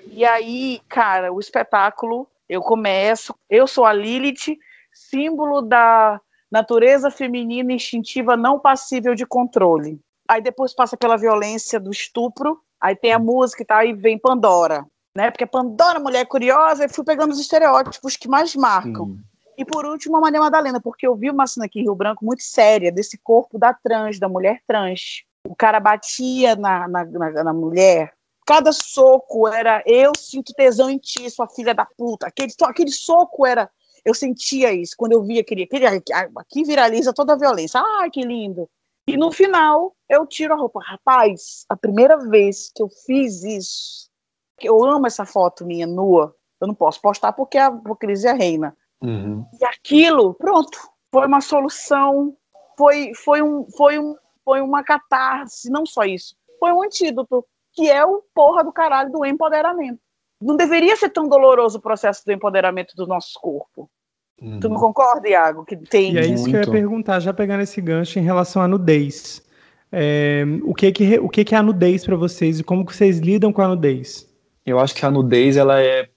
E 0.08 0.24
aí, 0.24 0.80
cara, 0.88 1.34
o 1.34 1.40
espetáculo, 1.42 2.26
eu 2.48 2.62
começo. 2.62 3.36
Eu 3.50 3.68
sou 3.68 3.84
a 3.84 3.92
Lilith, 3.92 4.58
símbolo 4.94 5.62
da 5.62 6.22
natureza 6.50 7.12
feminina 7.12 7.74
instintiva 7.74 8.38
não 8.38 8.58
passível 8.58 9.14
de 9.14 9.26
controle. 9.26 10.00
Aí 10.26 10.42
depois 10.42 10.74
passa 10.74 10.96
pela 10.96 11.18
violência 11.18 11.78
do 11.78 11.92
estupro. 11.92 12.63
Aí 12.84 12.98
tem 12.98 13.14
a 13.14 13.18
música 13.18 13.64
e 13.64 13.66
tal, 13.66 13.82
e 13.86 13.94
vem 13.94 14.20
Pandora. 14.20 14.86
Né? 15.16 15.32
Porque 15.32 15.46
Pandora, 15.46 16.02
mulher 16.02 16.26
curiosa, 16.26 16.84
e 16.84 16.90
fui 16.90 17.06
pegando 17.06 17.32
os 17.32 17.40
estereótipos 17.40 18.18
que 18.18 18.28
mais 18.28 18.54
marcam. 18.58 19.06
Hum. 19.06 19.20
E 19.58 19.64
por 19.64 19.86
último, 19.86 20.18
a 20.18 20.20
Maria 20.20 20.42
Madalena, 20.42 20.82
porque 20.82 21.08
eu 21.08 21.16
vi 21.16 21.30
uma 21.30 21.48
cena 21.48 21.66
aqui 21.66 21.80
em 21.80 21.84
Rio 21.84 21.96
Branco 21.96 22.26
muito 22.26 22.44
séria 22.44 22.92
desse 22.92 23.18
corpo 23.18 23.58
da 23.58 23.74
trans, 23.74 24.20
da 24.20 24.28
mulher 24.28 24.60
trans. 24.68 25.24
O 25.48 25.56
cara 25.56 25.80
batia 25.80 26.58
na, 26.58 26.86
na, 26.90 27.06
na, 27.06 27.44
na 27.46 27.54
mulher, 27.54 28.12
cada 28.46 28.74
soco 28.74 29.48
era 29.48 29.82
eu 29.86 30.12
sinto 30.18 30.54
tesão 30.54 30.90
em 30.90 30.98
ti, 30.98 31.30
sua 31.30 31.48
filha 31.48 31.74
da 31.74 31.86
puta. 31.86 32.28
Aquele, 32.28 32.52
aquele 32.64 32.92
soco 32.92 33.46
era. 33.46 33.70
Eu 34.04 34.14
sentia 34.14 34.74
isso 34.74 34.96
quando 34.98 35.14
eu 35.14 35.24
via 35.24 35.40
aquele. 35.40 35.64
aquele 35.64 35.86
aqui 35.86 36.64
viraliza 36.66 37.14
toda 37.14 37.32
a 37.32 37.38
violência. 37.38 37.82
Ai, 38.00 38.10
que 38.10 38.22
lindo. 38.24 38.70
E 39.08 39.18
no 39.18 39.32
final, 39.32 39.96
eu 40.10 40.26
tiro 40.26 40.54
a 40.54 40.58
roupa. 40.58 40.80
Rapaz, 40.84 41.66
a 41.68 41.76
primeira 41.76 42.18
vez 42.18 42.72
que 42.74 42.82
eu 42.82 42.90
fiz 43.06 43.44
isso, 43.44 44.10
que 44.58 44.70
eu 44.70 44.84
amo 44.84 45.08
essa 45.08 45.26
foto 45.26 45.66
minha 45.66 45.86
nua, 45.86 46.36
eu 46.62 46.68
não 46.68 46.76
posso 46.76 47.02
postar 47.02 47.34
porque 47.34 47.58
a 47.58 47.68
hipocrisia 47.68 48.32
é 48.32 48.34
reina. 48.34 48.78
Uhum. 49.02 49.46
E 49.60 49.66
aquilo, 49.66 50.34
pronto, 50.36 50.80
foi 51.12 51.28
uma 51.28 51.42
solução, 51.42 52.36
foi, 52.78 53.14
foi, 53.14 53.42
um, 53.42 53.68
foi, 53.76 54.00
um, 54.00 54.16
foi 54.46 54.62
uma 54.62 54.84
catarse, 54.84 55.70
não 55.70 55.86
só 55.86 56.04
isso, 56.04 56.36
foi 56.60 56.72
um 56.72 56.82
antídoto, 56.82 57.46
que 57.74 57.90
é 57.90 58.06
o 58.06 58.24
porra 58.34 58.64
do 58.64 58.72
caralho 58.72 59.12
do 59.12 59.26
empoderamento. 59.26 60.00
Não 60.42 60.56
deveria 60.56 60.96
ser 60.96 61.10
tão 61.10 61.28
doloroso 61.28 61.78
o 61.78 61.82
processo 61.82 62.24
do 62.26 62.32
empoderamento 62.32 62.96
do 62.96 63.06
nosso 63.06 63.40
corpo. 63.40 63.90
Uhum. 64.44 64.60
Tu 64.60 64.68
não 64.68 64.76
concorda, 64.76 65.28
Iago? 65.28 65.64
Que 65.64 65.78
tem 65.78 66.14
e 66.14 66.18
é 66.18 66.26
isso 66.26 66.44
Muito. 66.44 66.50
que 66.50 66.56
eu 66.56 66.62
ia 66.62 66.72
perguntar, 66.72 67.20
já 67.22 67.34
pegando 67.34 67.62
esse 67.62 67.80
gancho 67.80 68.20
em 68.20 68.24
relação 68.24 68.62
à 68.62 68.68
nudez. 68.68 69.42
É, 69.90 70.44
o 70.64 70.74
que 70.74 70.92
que, 70.92 71.20
o 71.20 71.30
que 71.30 71.46
que 71.46 71.56
é 71.56 71.58
a 71.58 71.64
nudez 71.64 72.04
para 72.04 72.16
vocês 72.16 72.60
e 72.60 72.64
como 72.64 72.86
que 72.86 72.94
vocês 72.94 73.20
lidam 73.20 73.54
com 73.54 73.62
a 73.62 73.68
nudez? 73.70 74.28
Eu 74.66 74.80
acho 74.80 74.94
que 74.94 75.06
a 75.06 75.12
nudez 75.12 75.56
ela 75.56 75.82
é 75.82 76.10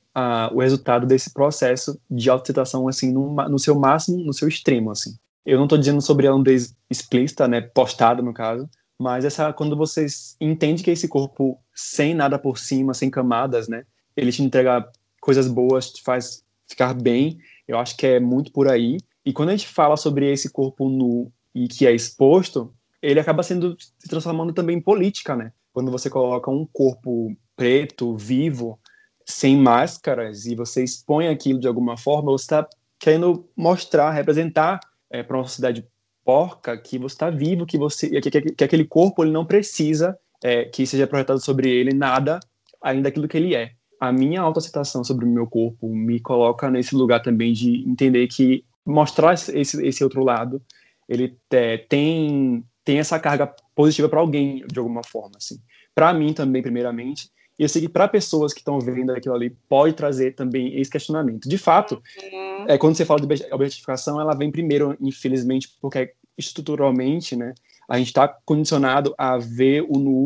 o 0.52 0.60
resultado 0.60 1.06
desse 1.06 1.32
processo 1.32 2.00
de 2.10 2.30
autocitação, 2.30 2.88
assim, 2.88 3.12
no, 3.12 3.34
no, 3.34 3.58
seu 3.58 3.78
máximo, 3.78 4.24
no 4.24 4.32
seu 4.32 4.48
extremo, 4.48 4.90
assim. 4.90 5.14
Eu 5.44 5.58
não 5.58 5.66
estou 5.66 5.78
dizendo 5.78 6.00
sobre 6.00 6.26
a 6.26 6.32
nudez 6.32 6.74
explícita, 6.88 7.46
né, 7.46 7.60
postada 7.60 8.22
no 8.22 8.32
caso, 8.32 8.68
mas 8.98 9.26
essa 9.26 9.52
quando 9.52 9.76
você 9.76 10.06
entende 10.40 10.82
que 10.82 10.90
esse 10.90 11.06
corpo 11.06 11.58
sem 11.74 12.14
nada 12.14 12.38
por 12.38 12.56
cima, 12.56 12.94
sem 12.94 13.10
camadas, 13.10 13.68
né, 13.68 13.84
ele 14.16 14.32
te 14.32 14.42
entrega 14.42 14.88
coisas 15.20 15.46
boas, 15.48 15.90
te 15.90 16.02
faz 16.02 16.42
ficar 16.66 16.94
bem, 16.94 17.38
eu 17.66 17.78
acho 17.78 17.96
que 17.96 18.06
é 18.06 18.20
muito 18.20 18.52
por 18.52 18.68
aí. 18.68 18.98
E 19.24 19.32
quando 19.32 19.50
a 19.50 19.56
gente 19.56 19.68
fala 19.68 19.96
sobre 19.96 20.30
esse 20.30 20.50
corpo 20.50 20.88
nu 20.88 21.30
e 21.54 21.68
que 21.68 21.86
é 21.86 21.92
exposto, 21.92 22.72
ele 23.02 23.20
acaba 23.20 23.42
sendo 23.42 23.76
se 23.78 24.08
transformando 24.08 24.52
também 24.52 24.76
em 24.76 24.80
política, 24.80 25.34
né? 25.36 25.52
Quando 25.72 25.90
você 25.90 26.08
coloca 26.08 26.50
um 26.50 26.66
corpo 26.66 27.36
preto, 27.56 28.16
vivo, 28.16 28.78
sem 29.24 29.56
máscaras 29.56 30.46
e 30.46 30.54
você 30.54 30.84
expõe 30.84 31.28
aquilo 31.28 31.58
de 31.58 31.66
alguma 31.66 31.96
forma, 31.96 32.32
você 32.32 32.44
está 32.44 32.68
querendo 32.98 33.48
mostrar, 33.56 34.10
representar 34.12 34.80
é, 35.10 35.22
para 35.22 35.36
uma 35.36 35.44
sociedade 35.44 35.86
porca 36.24 36.76
que 36.76 36.98
você 36.98 37.14
está 37.14 37.30
vivo, 37.30 37.66
que 37.66 37.78
você 37.78 38.20
que, 38.20 38.30
que, 38.30 38.40
que, 38.52 38.64
aquele 38.64 38.84
corpo 38.84 39.22
ele 39.22 39.30
não 39.30 39.44
precisa 39.44 40.18
é, 40.42 40.64
que 40.64 40.86
seja 40.86 41.06
projetado 41.06 41.40
sobre 41.40 41.70
ele 41.70 41.94
nada 41.94 42.40
ainda 42.82 43.04
daquilo 43.04 43.28
que 43.28 43.36
ele 43.36 43.54
é. 43.54 43.72
A 44.00 44.12
minha 44.12 44.40
autoaceitação 44.40 45.02
sobre 45.02 45.24
o 45.24 45.28
meu 45.28 45.46
corpo 45.46 45.88
me 45.88 46.20
coloca 46.20 46.70
nesse 46.70 46.94
lugar 46.94 47.22
também 47.22 47.52
de 47.52 47.88
entender 47.88 48.26
que 48.28 48.64
mostrar 48.84 49.34
esse, 49.34 49.84
esse 49.84 50.04
outro 50.04 50.22
lado, 50.22 50.62
ele 51.08 51.36
é, 51.50 51.78
tem 51.78 52.64
tem 52.84 53.00
essa 53.00 53.18
carga 53.18 53.52
positiva 53.74 54.08
para 54.08 54.20
alguém 54.20 54.64
de 54.64 54.78
alguma 54.78 55.02
forma, 55.02 55.32
assim. 55.36 55.58
Para 55.92 56.14
mim 56.14 56.32
também, 56.32 56.62
primeiramente, 56.62 57.28
e 57.58 57.64
eu 57.64 57.68
sei 57.68 57.82
que 57.82 57.88
para 57.88 58.06
pessoas 58.06 58.52
que 58.52 58.60
estão 58.60 58.78
vendo 58.78 59.10
aquilo 59.10 59.34
ali, 59.34 59.50
pode 59.68 59.94
trazer 59.94 60.34
também 60.34 60.78
esse 60.78 60.90
questionamento. 60.90 61.48
De 61.48 61.58
fato, 61.58 62.00
uhum. 62.22 62.64
é, 62.68 62.78
quando 62.78 62.94
você 62.94 63.04
fala 63.04 63.20
de 63.20 63.44
objetificação, 63.52 64.20
ela 64.20 64.36
vem 64.36 64.52
primeiro, 64.52 64.96
infelizmente, 65.00 65.68
porque 65.80 66.12
estruturalmente, 66.38 67.34
né, 67.34 67.54
a 67.88 67.98
gente 67.98 68.08
está 68.08 68.28
condicionado 68.28 69.14
a 69.16 69.38
ver 69.38 69.84
o 69.88 69.98
nu 69.98 70.24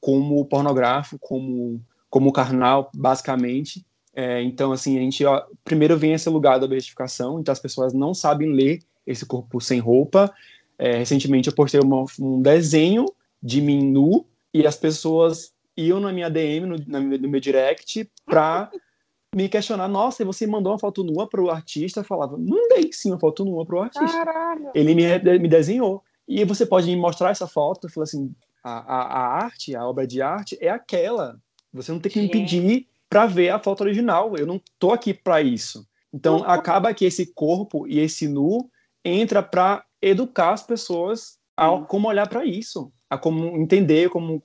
como 0.00 0.44
pornográfico, 0.46 1.18
como, 1.20 1.80
como 2.10 2.32
carnal, 2.32 2.90
basicamente. 2.94 3.86
É, 4.14 4.42
então, 4.42 4.72
assim, 4.72 4.98
a 4.98 5.00
gente 5.00 5.24
ó, 5.24 5.44
primeiro 5.64 5.96
vem 5.96 6.12
esse 6.12 6.28
lugar 6.28 6.58
da 6.58 6.66
objetificação, 6.66 7.40
então 7.40 7.52
as 7.52 7.60
pessoas 7.60 7.94
não 7.94 8.12
sabem 8.12 8.52
ler 8.52 8.80
esse 9.06 9.24
corpo 9.24 9.60
sem 9.60 9.78
roupa. 9.78 10.32
É, 10.76 10.96
recentemente 10.96 11.48
eu 11.48 11.54
postei 11.54 11.80
uma, 11.80 12.04
um 12.18 12.42
desenho 12.42 13.06
de 13.42 13.60
mim 13.60 13.90
nu 13.90 14.26
e 14.52 14.66
as 14.66 14.76
pessoas 14.76 15.52
iam 15.76 16.00
na 16.00 16.12
minha 16.12 16.28
DM, 16.28 16.66
no, 16.66 16.76
no 16.76 17.28
meu 17.28 17.40
direct, 17.40 18.10
pra 18.26 18.70
me 19.34 19.48
questionar, 19.48 19.88
nossa, 19.88 20.24
você 20.24 20.46
mandou 20.46 20.72
uma 20.72 20.78
foto 20.78 21.04
nua 21.04 21.28
pro 21.28 21.50
artista? 21.50 22.00
Eu 22.00 22.04
falava, 22.04 22.36
mandei 22.36 22.92
sim 22.92 23.12
uma 23.12 23.20
foto 23.20 23.44
nua 23.44 23.64
pro 23.64 23.80
artista. 23.80 24.24
Caralho. 24.24 24.70
Ele 24.74 24.94
me, 24.94 25.38
me 25.38 25.48
desenhou. 25.48 26.02
E 26.26 26.44
você 26.44 26.66
pode 26.66 26.86
me 26.86 26.96
mostrar 26.96 27.30
essa 27.30 27.46
foto? 27.46 27.86
Eu 27.86 27.90
falei 27.90 28.04
assim, 28.04 28.34
a, 28.62 28.70
a, 28.70 29.02
a 29.02 29.44
arte, 29.44 29.74
a 29.74 29.86
obra 29.86 30.06
de 30.06 30.20
arte 30.20 30.58
é 30.60 30.68
aquela. 30.68 31.38
Você 31.72 31.92
não 31.92 32.00
tem 32.00 32.10
que 32.10 32.20
me 32.20 32.28
pedir 32.28 32.86
para 33.08 33.26
ver 33.26 33.50
a 33.50 33.58
foto 33.58 33.82
original. 33.82 34.36
Eu 34.36 34.46
não 34.46 34.60
tô 34.78 34.92
aqui 34.92 35.14
para 35.14 35.40
isso. 35.40 35.86
Então 36.12 36.42
acaba 36.44 36.92
que 36.92 37.04
esse 37.04 37.26
corpo 37.26 37.86
e 37.86 38.00
esse 38.00 38.26
nu 38.26 38.68
entra 39.04 39.42
para 39.42 39.84
educar 40.02 40.52
as 40.52 40.62
pessoas 40.62 41.38
a 41.56 41.78
como 41.82 42.08
olhar 42.08 42.28
para 42.28 42.44
isso, 42.44 42.90
a 43.08 43.16
como 43.16 43.56
entender, 43.56 44.08
como 44.08 44.42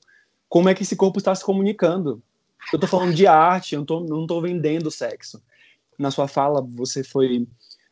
como 0.47 0.69
é 0.69 0.75
que 0.75 0.83
esse 0.83 0.95
corpo 0.95 1.17
está 1.17 1.33
se 1.33 1.43
comunicando. 1.43 2.21
Eu 2.71 2.77
estou 2.77 2.89
falando 2.89 3.13
de 3.13 3.27
arte, 3.27 3.73
eu 3.75 3.79
não 3.79 3.85
tô, 3.85 3.99
não 4.01 4.21
estou 4.21 4.41
vendendo 4.41 4.91
sexo. 4.91 5.41
Na 5.97 6.11
sua 6.11 6.27
fala, 6.27 6.61
você 6.61 7.03
foi 7.03 7.47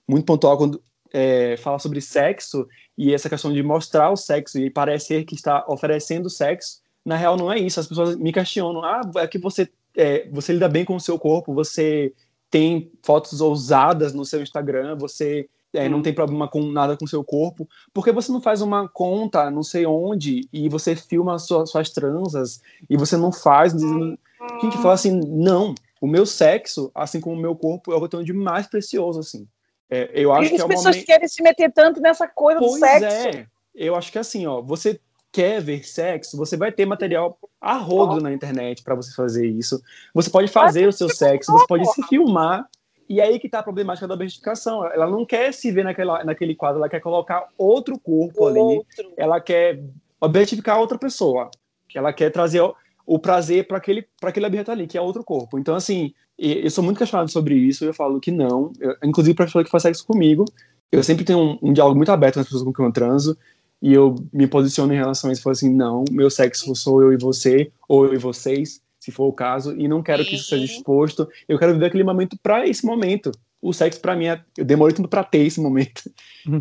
muito 0.07 0.25
pontual 0.25 0.57
quando 0.57 0.81
é, 1.11 1.57
fala 1.57 1.79
sobre 1.79 2.01
sexo 2.01 2.67
e 2.97 3.13
essa 3.13 3.29
questão 3.29 3.53
de 3.53 3.61
mostrar 3.61 4.11
o 4.11 4.17
sexo 4.17 4.59
e 4.59 4.69
parecer 4.69 5.25
que 5.25 5.35
está 5.35 5.65
oferecendo 5.67 6.29
sexo. 6.29 6.81
Na 7.05 7.15
real, 7.15 7.35
não 7.35 7.51
é 7.51 7.59
isso. 7.59 7.79
As 7.79 7.87
pessoas 7.87 8.15
me 8.15 8.31
questionam: 8.31 8.83
ah, 8.83 9.01
é 9.17 9.27
que 9.27 9.37
você, 9.37 9.69
é, 9.95 10.27
você 10.29 10.53
lida 10.53 10.69
bem 10.69 10.85
com 10.85 10.95
o 10.95 11.01
seu 11.01 11.19
corpo, 11.19 11.53
você 11.53 12.13
tem 12.49 12.91
fotos 13.01 13.41
ousadas 13.41 14.13
no 14.13 14.23
seu 14.23 14.41
Instagram, 14.41 14.95
você 14.95 15.49
é, 15.73 15.89
não 15.89 16.01
tem 16.01 16.13
problema 16.13 16.47
com 16.47 16.61
nada 16.61 16.95
com 16.95 17.07
seu 17.07 17.23
corpo, 17.23 17.67
porque 17.91 18.11
você 18.11 18.31
não 18.31 18.39
faz 18.39 18.61
uma 18.61 18.87
conta 18.87 19.49
não 19.49 19.63
sei 19.63 19.87
onde 19.87 20.47
e 20.53 20.69
você 20.69 20.95
filma 20.95 21.39
suas, 21.39 21.71
suas 21.71 21.89
transas 21.89 22.61
e 22.87 22.95
você 22.95 23.17
não 23.17 23.31
faz 23.31 23.73
a 23.73 24.59
gente 24.61 24.77
fala 24.77 24.93
assim, 24.93 25.19
não, 25.25 25.73
o 26.01 26.07
meu 26.07 26.25
sexo, 26.25 26.91
assim 26.93 27.19
como 27.19 27.35
o 27.35 27.39
meu 27.39 27.55
corpo, 27.55 27.91
é 27.91 27.95
o 27.95 27.99
que 27.99 28.05
eu 28.05 28.09
tenho 28.09 28.25
de 28.25 28.33
mais 28.33 28.67
precioso, 28.67 29.19
assim. 29.19 29.47
É, 29.89 30.11
eu 30.13 30.33
acho 30.33 30.49
que 30.49 30.55
as 30.55 30.61
é 30.61 30.67
pessoas 30.67 30.95
momento... 30.95 31.05
querem 31.05 31.27
se 31.27 31.41
meter 31.41 31.71
tanto 31.71 32.01
nessa 32.01 32.27
coisa 32.27 32.59
pois 32.59 32.73
do 32.73 32.79
sexo. 32.79 33.05
é, 33.05 33.47
eu 33.73 33.95
acho 33.95 34.11
que 34.11 34.17
é 34.17 34.21
assim, 34.21 34.45
ó, 34.45 34.61
você 34.61 34.99
quer 35.33 35.59
ver 35.59 35.83
sexo, 35.85 36.37
você 36.37 36.55
vai 36.55 36.71
ter 36.71 36.85
material 36.85 37.37
a 37.59 37.75
rodo 37.75 38.21
na 38.21 38.31
internet 38.31 38.83
para 38.83 38.93
você 38.93 39.13
fazer 39.13 39.47
isso. 39.47 39.81
Você 40.13 40.29
pode 40.29 40.47
fazer 40.47 40.87
o 40.87 40.93
seu 40.93 41.09
sexo, 41.09 41.51
você 41.51 41.65
pode 41.67 41.91
se 41.91 42.03
filmar. 42.03 42.69
E 43.09 43.19
aí 43.19 43.39
que 43.39 43.49
tá 43.49 43.59
a 43.59 43.63
problemática 43.63 44.07
da 44.07 44.13
objetificação. 44.13 44.85
Ela 44.85 45.09
não 45.09 45.25
quer 45.25 45.51
se 45.51 45.71
ver 45.71 45.83
naquela, 45.83 46.23
naquele 46.23 46.55
quadro, 46.55 46.77
ela 46.77 46.87
quer 46.87 46.99
colocar 46.99 47.47
outro 47.57 47.99
corpo 47.99 48.45
ali. 48.47 48.59
Outro. 48.59 49.13
Ela 49.17 49.41
quer 49.41 49.83
objetificar 50.21 50.79
outra 50.79 50.97
pessoa. 50.97 51.49
Ela 51.93 52.13
quer 52.13 52.29
trazer 52.31 52.61
o, 52.61 52.75
o 53.05 53.19
prazer 53.19 53.67
para 53.67 53.77
aquele, 53.77 54.07
aquele 54.21 54.45
objeto 54.45 54.71
ali, 54.71 54.87
que 54.87 54.97
é 54.97 55.01
outro 55.01 55.23
corpo. 55.23 55.57
Então, 55.57 55.75
assim, 55.75 56.13
eu 56.37 56.69
sou 56.69 56.83
muito 56.83 56.97
questionado 56.97 57.29
sobre 57.29 57.55
isso, 57.55 57.85
eu 57.85 57.93
falo 57.93 58.19
que 58.19 58.31
não. 58.31 58.71
Eu, 58.79 58.95
inclusive, 59.03 59.35
para 59.35 59.45
pessoa 59.45 59.63
que 59.63 59.69
faz 59.69 59.83
sexo 59.83 60.05
comigo, 60.05 60.45
eu 60.91 61.03
sempre 61.03 61.25
tenho 61.25 61.39
um, 61.39 61.59
um, 61.61 61.73
diálogo 61.73 61.97
muito 61.97 62.11
aberto 62.11 62.35
com 62.35 62.39
as 62.41 62.45
pessoas 62.45 62.63
com 62.63 62.73
quem 62.73 62.85
eu 62.85 62.91
transo, 62.91 63.37
e 63.83 63.93
eu 63.93 64.15
me 64.31 64.47
posiciono 64.47 64.93
em 64.93 64.95
relação 64.95 65.29
a 65.29 65.33
isso, 65.33 65.41
falo 65.41 65.51
assim, 65.51 65.69
não, 65.69 66.05
meu 66.09 66.29
sexo 66.29 66.73
sou 66.73 67.01
eu 67.01 67.11
e 67.11 67.17
você, 67.17 67.69
ou 67.85 68.05
eu 68.05 68.13
e 68.13 68.17
vocês, 68.17 68.81
se 68.97 69.11
for 69.11 69.25
o 69.25 69.33
caso, 69.33 69.75
e 69.77 69.89
não 69.89 70.01
quero 70.01 70.23
que 70.23 70.35
isso 70.35 70.45
seja 70.45 70.63
exposto, 70.63 71.27
eu 71.49 71.59
quero 71.59 71.73
viver 71.73 71.87
aquele 71.87 72.05
momento 72.05 72.37
para 72.41 72.65
esse 72.65 72.85
momento. 72.85 73.29
O 73.61 73.73
sexo 73.73 73.99
para 73.99 74.15
mim, 74.15 74.27
é, 74.27 74.41
eu 74.57 74.63
demorei 74.63 74.95
tanto 74.95 75.09
para 75.09 75.21
ter 75.21 75.39
esse 75.39 75.59
momento, 75.59 76.09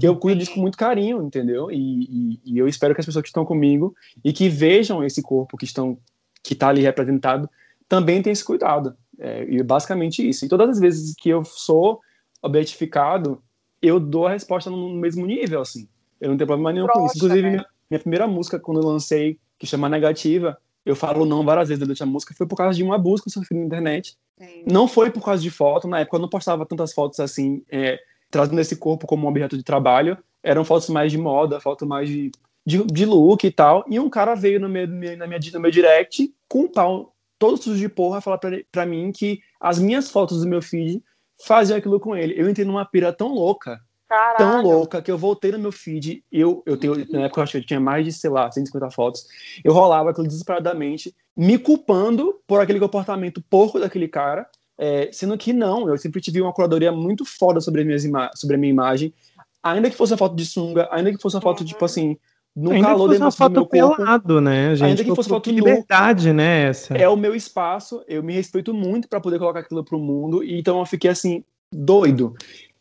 que 0.00 0.06
eu 0.06 0.16
cuido 0.16 0.40
disso 0.40 0.52
com 0.52 0.60
muito 0.60 0.76
carinho, 0.76 1.22
entendeu? 1.22 1.70
E, 1.70 1.76
e, 1.76 2.40
e, 2.44 2.58
eu 2.58 2.66
espero 2.66 2.92
que 2.92 3.00
as 3.00 3.06
pessoas 3.06 3.22
que 3.22 3.28
estão 3.28 3.44
comigo 3.44 3.94
e 4.24 4.32
que 4.32 4.48
vejam 4.48 5.04
esse 5.04 5.22
corpo 5.22 5.56
que 5.56 5.64
estão 5.64 5.96
que 6.42 6.54
está 6.54 6.70
ali 6.70 6.82
representado 6.82 7.48
também 7.88 8.20
tenham 8.20 8.32
esse 8.32 8.44
cuidado. 8.44 8.96
É, 9.16 9.44
e 9.48 9.62
basicamente 9.62 10.28
isso. 10.28 10.44
E 10.44 10.48
todas 10.48 10.70
as 10.70 10.80
vezes 10.80 11.14
que 11.16 11.28
eu 11.28 11.44
sou 11.44 12.00
objetificado, 12.42 13.40
eu 13.80 14.00
dou 14.00 14.26
a 14.26 14.32
resposta 14.32 14.68
no 14.68 14.92
mesmo 14.92 15.24
nível, 15.24 15.60
assim. 15.60 15.86
Eu 16.22 16.30
não 16.30 16.36
tenho 16.36 16.46
problema 16.46 16.72
nenhum 16.72 16.86
com 16.86 17.04
isso. 17.04 17.16
Inclusive, 17.16 17.42
né? 17.42 17.50
minha, 17.50 17.66
minha, 17.90 18.00
primeira 18.00 18.28
música, 18.28 18.58
quando 18.58 18.80
eu 18.80 18.86
lancei, 18.86 19.38
que 19.58 19.66
chama 19.66 19.88
Negativa, 19.88 20.56
eu 20.86 20.94
falo 20.94 21.26
não 21.26 21.44
várias 21.44 21.68
vezes 21.68 21.80
durante 21.80 22.02
a 22.02 22.06
música, 22.06 22.32
foi 22.32 22.46
por 22.46 22.56
causa 22.56 22.76
de 22.76 22.84
uma 22.84 22.96
busca 22.96 23.24
que 23.24 23.36
eu 23.36 23.42
sofri 23.42 23.58
na 23.58 23.66
internet. 23.66 24.16
Sim. 24.38 24.64
Não 24.64 24.86
foi 24.86 25.10
por 25.10 25.24
causa 25.24 25.42
de 25.42 25.50
foto, 25.50 25.88
na 25.88 25.98
época 25.98 26.16
eu 26.16 26.20
não 26.20 26.28
postava 26.28 26.64
tantas 26.64 26.92
fotos 26.92 27.18
assim, 27.18 27.64
é, 27.70 27.98
trazendo 28.30 28.60
esse 28.60 28.76
corpo 28.76 29.06
como 29.06 29.26
um 29.26 29.28
objeto 29.28 29.56
de 29.56 29.64
trabalho. 29.64 30.16
Eram 30.44 30.64
fotos 30.64 30.88
mais 30.88 31.10
de 31.10 31.18
moda, 31.18 31.60
fotos 31.60 31.86
mais 31.86 32.08
de, 32.08 32.30
de, 32.64 32.84
de 32.84 33.04
look 33.04 33.44
e 33.44 33.50
tal. 33.50 33.84
E 33.88 33.98
um 33.98 34.08
cara 34.08 34.36
veio 34.36 34.60
no 34.60 34.68
meu, 34.68 34.86
na 34.86 35.26
minha, 35.26 35.40
no 35.52 35.60
meu 35.60 35.70
direct 35.70 36.32
com 36.48 36.62
um 36.62 36.68
pau 36.68 37.14
todo 37.36 37.60
sujo 37.60 37.80
de 37.80 37.88
porra 37.88 38.20
falar 38.20 38.38
pra, 38.38 38.50
pra 38.70 38.86
mim 38.86 39.10
que 39.10 39.40
as 39.60 39.76
minhas 39.78 40.08
fotos 40.08 40.40
do 40.40 40.48
meu 40.48 40.62
feed 40.62 41.02
faziam 41.44 41.76
aquilo 41.76 41.98
com 41.98 42.16
ele. 42.16 42.34
Eu 42.40 42.48
entrei 42.48 42.64
numa 42.64 42.84
pira 42.84 43.12
tão 43.12 43.34
louca 43.34 43.80
Caralho. 44.12 44.36
tão 44.36 44.62
louca 44.62 45.00
que 45.00 45.10
eu 45.10 45.16
voltei 45.16 45.52
no 45.52 45.58
meu 45.58 45.72
feed. 45.72 46.22
Eu, 46.30 46.62
eu 46.66 46.76
tenho, 46.76 46.94
na 47.10 47.22
época 47.22 47.40
eu 47.40 47.44
acho 47.44 47.52
que 47.52 47.58
eu 47.58 47.66
tinha 47.66 47.80
mais 47.80 48.04
de, 48.04 48.12
sei 48.12 48.28
lá, 48.28 48.52
150 48.52 48.90
fotos. 48.90 49.26
Eu 49.64 49.72
rolava 49.72 50.10
aquilo 50.10 50.26
desesperadamente, 50.26 51.14
me 51.34 51.56
culpando 51.56 52.34
por 52.46 52.60
aquele 52.60 52.78
comportamento 52.78 53.42
porco 53.48 53.80
daquele 53.80 54.06
cara. 54.06 54.46
É, 54.76 55.08
sendo 55.12 55.38
que 55.38 55.50
não, 55.54 55.88
eu 55.88 55.96
sempre 55.96 56.20
tive 56.20 56.42
uma 56.42 56.52
curadoria 56.52 56.92
muito 56.92 57.24
foda 57.24 57.58
sobre, 57.58 57.84
minhas 57.84 58.02
sobre 58.34 58.56
a 58.56 58.58
minha 58.58 58.70
imagem. 58.70 59.14
Ainda 59.62 59.88
que 59.88 59.96
fosse 59.96 60.12
uma 60.12 60.18
foto 60.18 60.36
de 60.36 60.44
sunga, 60.44 60.88
ainda 60.92 61.10
que 61.10 61.22
fosse 61.22 61.36
uma 61.36 61.42
foto, 61.42 61.64
tipo 61.64 61.82
assim, 61.82 62.18
no 62.54 62.72
ainda 62.72 62.88
calor 62.88 63.08
que 63.08 63.18
fosse 63.18 63.22
uma 63.22 63.48
foto 63.48 63.66
pelado, 63.66 64.40
né, 64.42 64.76
gente? 64.76 64.88
Ainda 64.88 65.04
que 65.04 65.14
fosse 65.14 65.28
foto 65.30 65.50
liberdade, 65.50 66.28
nu, 66.28 66.34
né, 66.34 66.68
essa. 66.68 66.94
É 66.94 67.08
o 67.08 67.16
meu 67.16 67.34
espaço, 67.34 68.04
eu 68.06 68.22
me 68.22 68.34
respeito 68.34 68.74
muito 68.74 69.08
para 69.08 69.20
poder 69.20 69.38
colocar 69.38 69.60
aquilo 69.60 69.82
pro 69.82 69.98
mundo, 69.98 70.44
então 70.44 70.80
eu 70.80 70.84
fiquei 70.84 71.10
assim, 71.10 71.42
doido. 71.72 72.34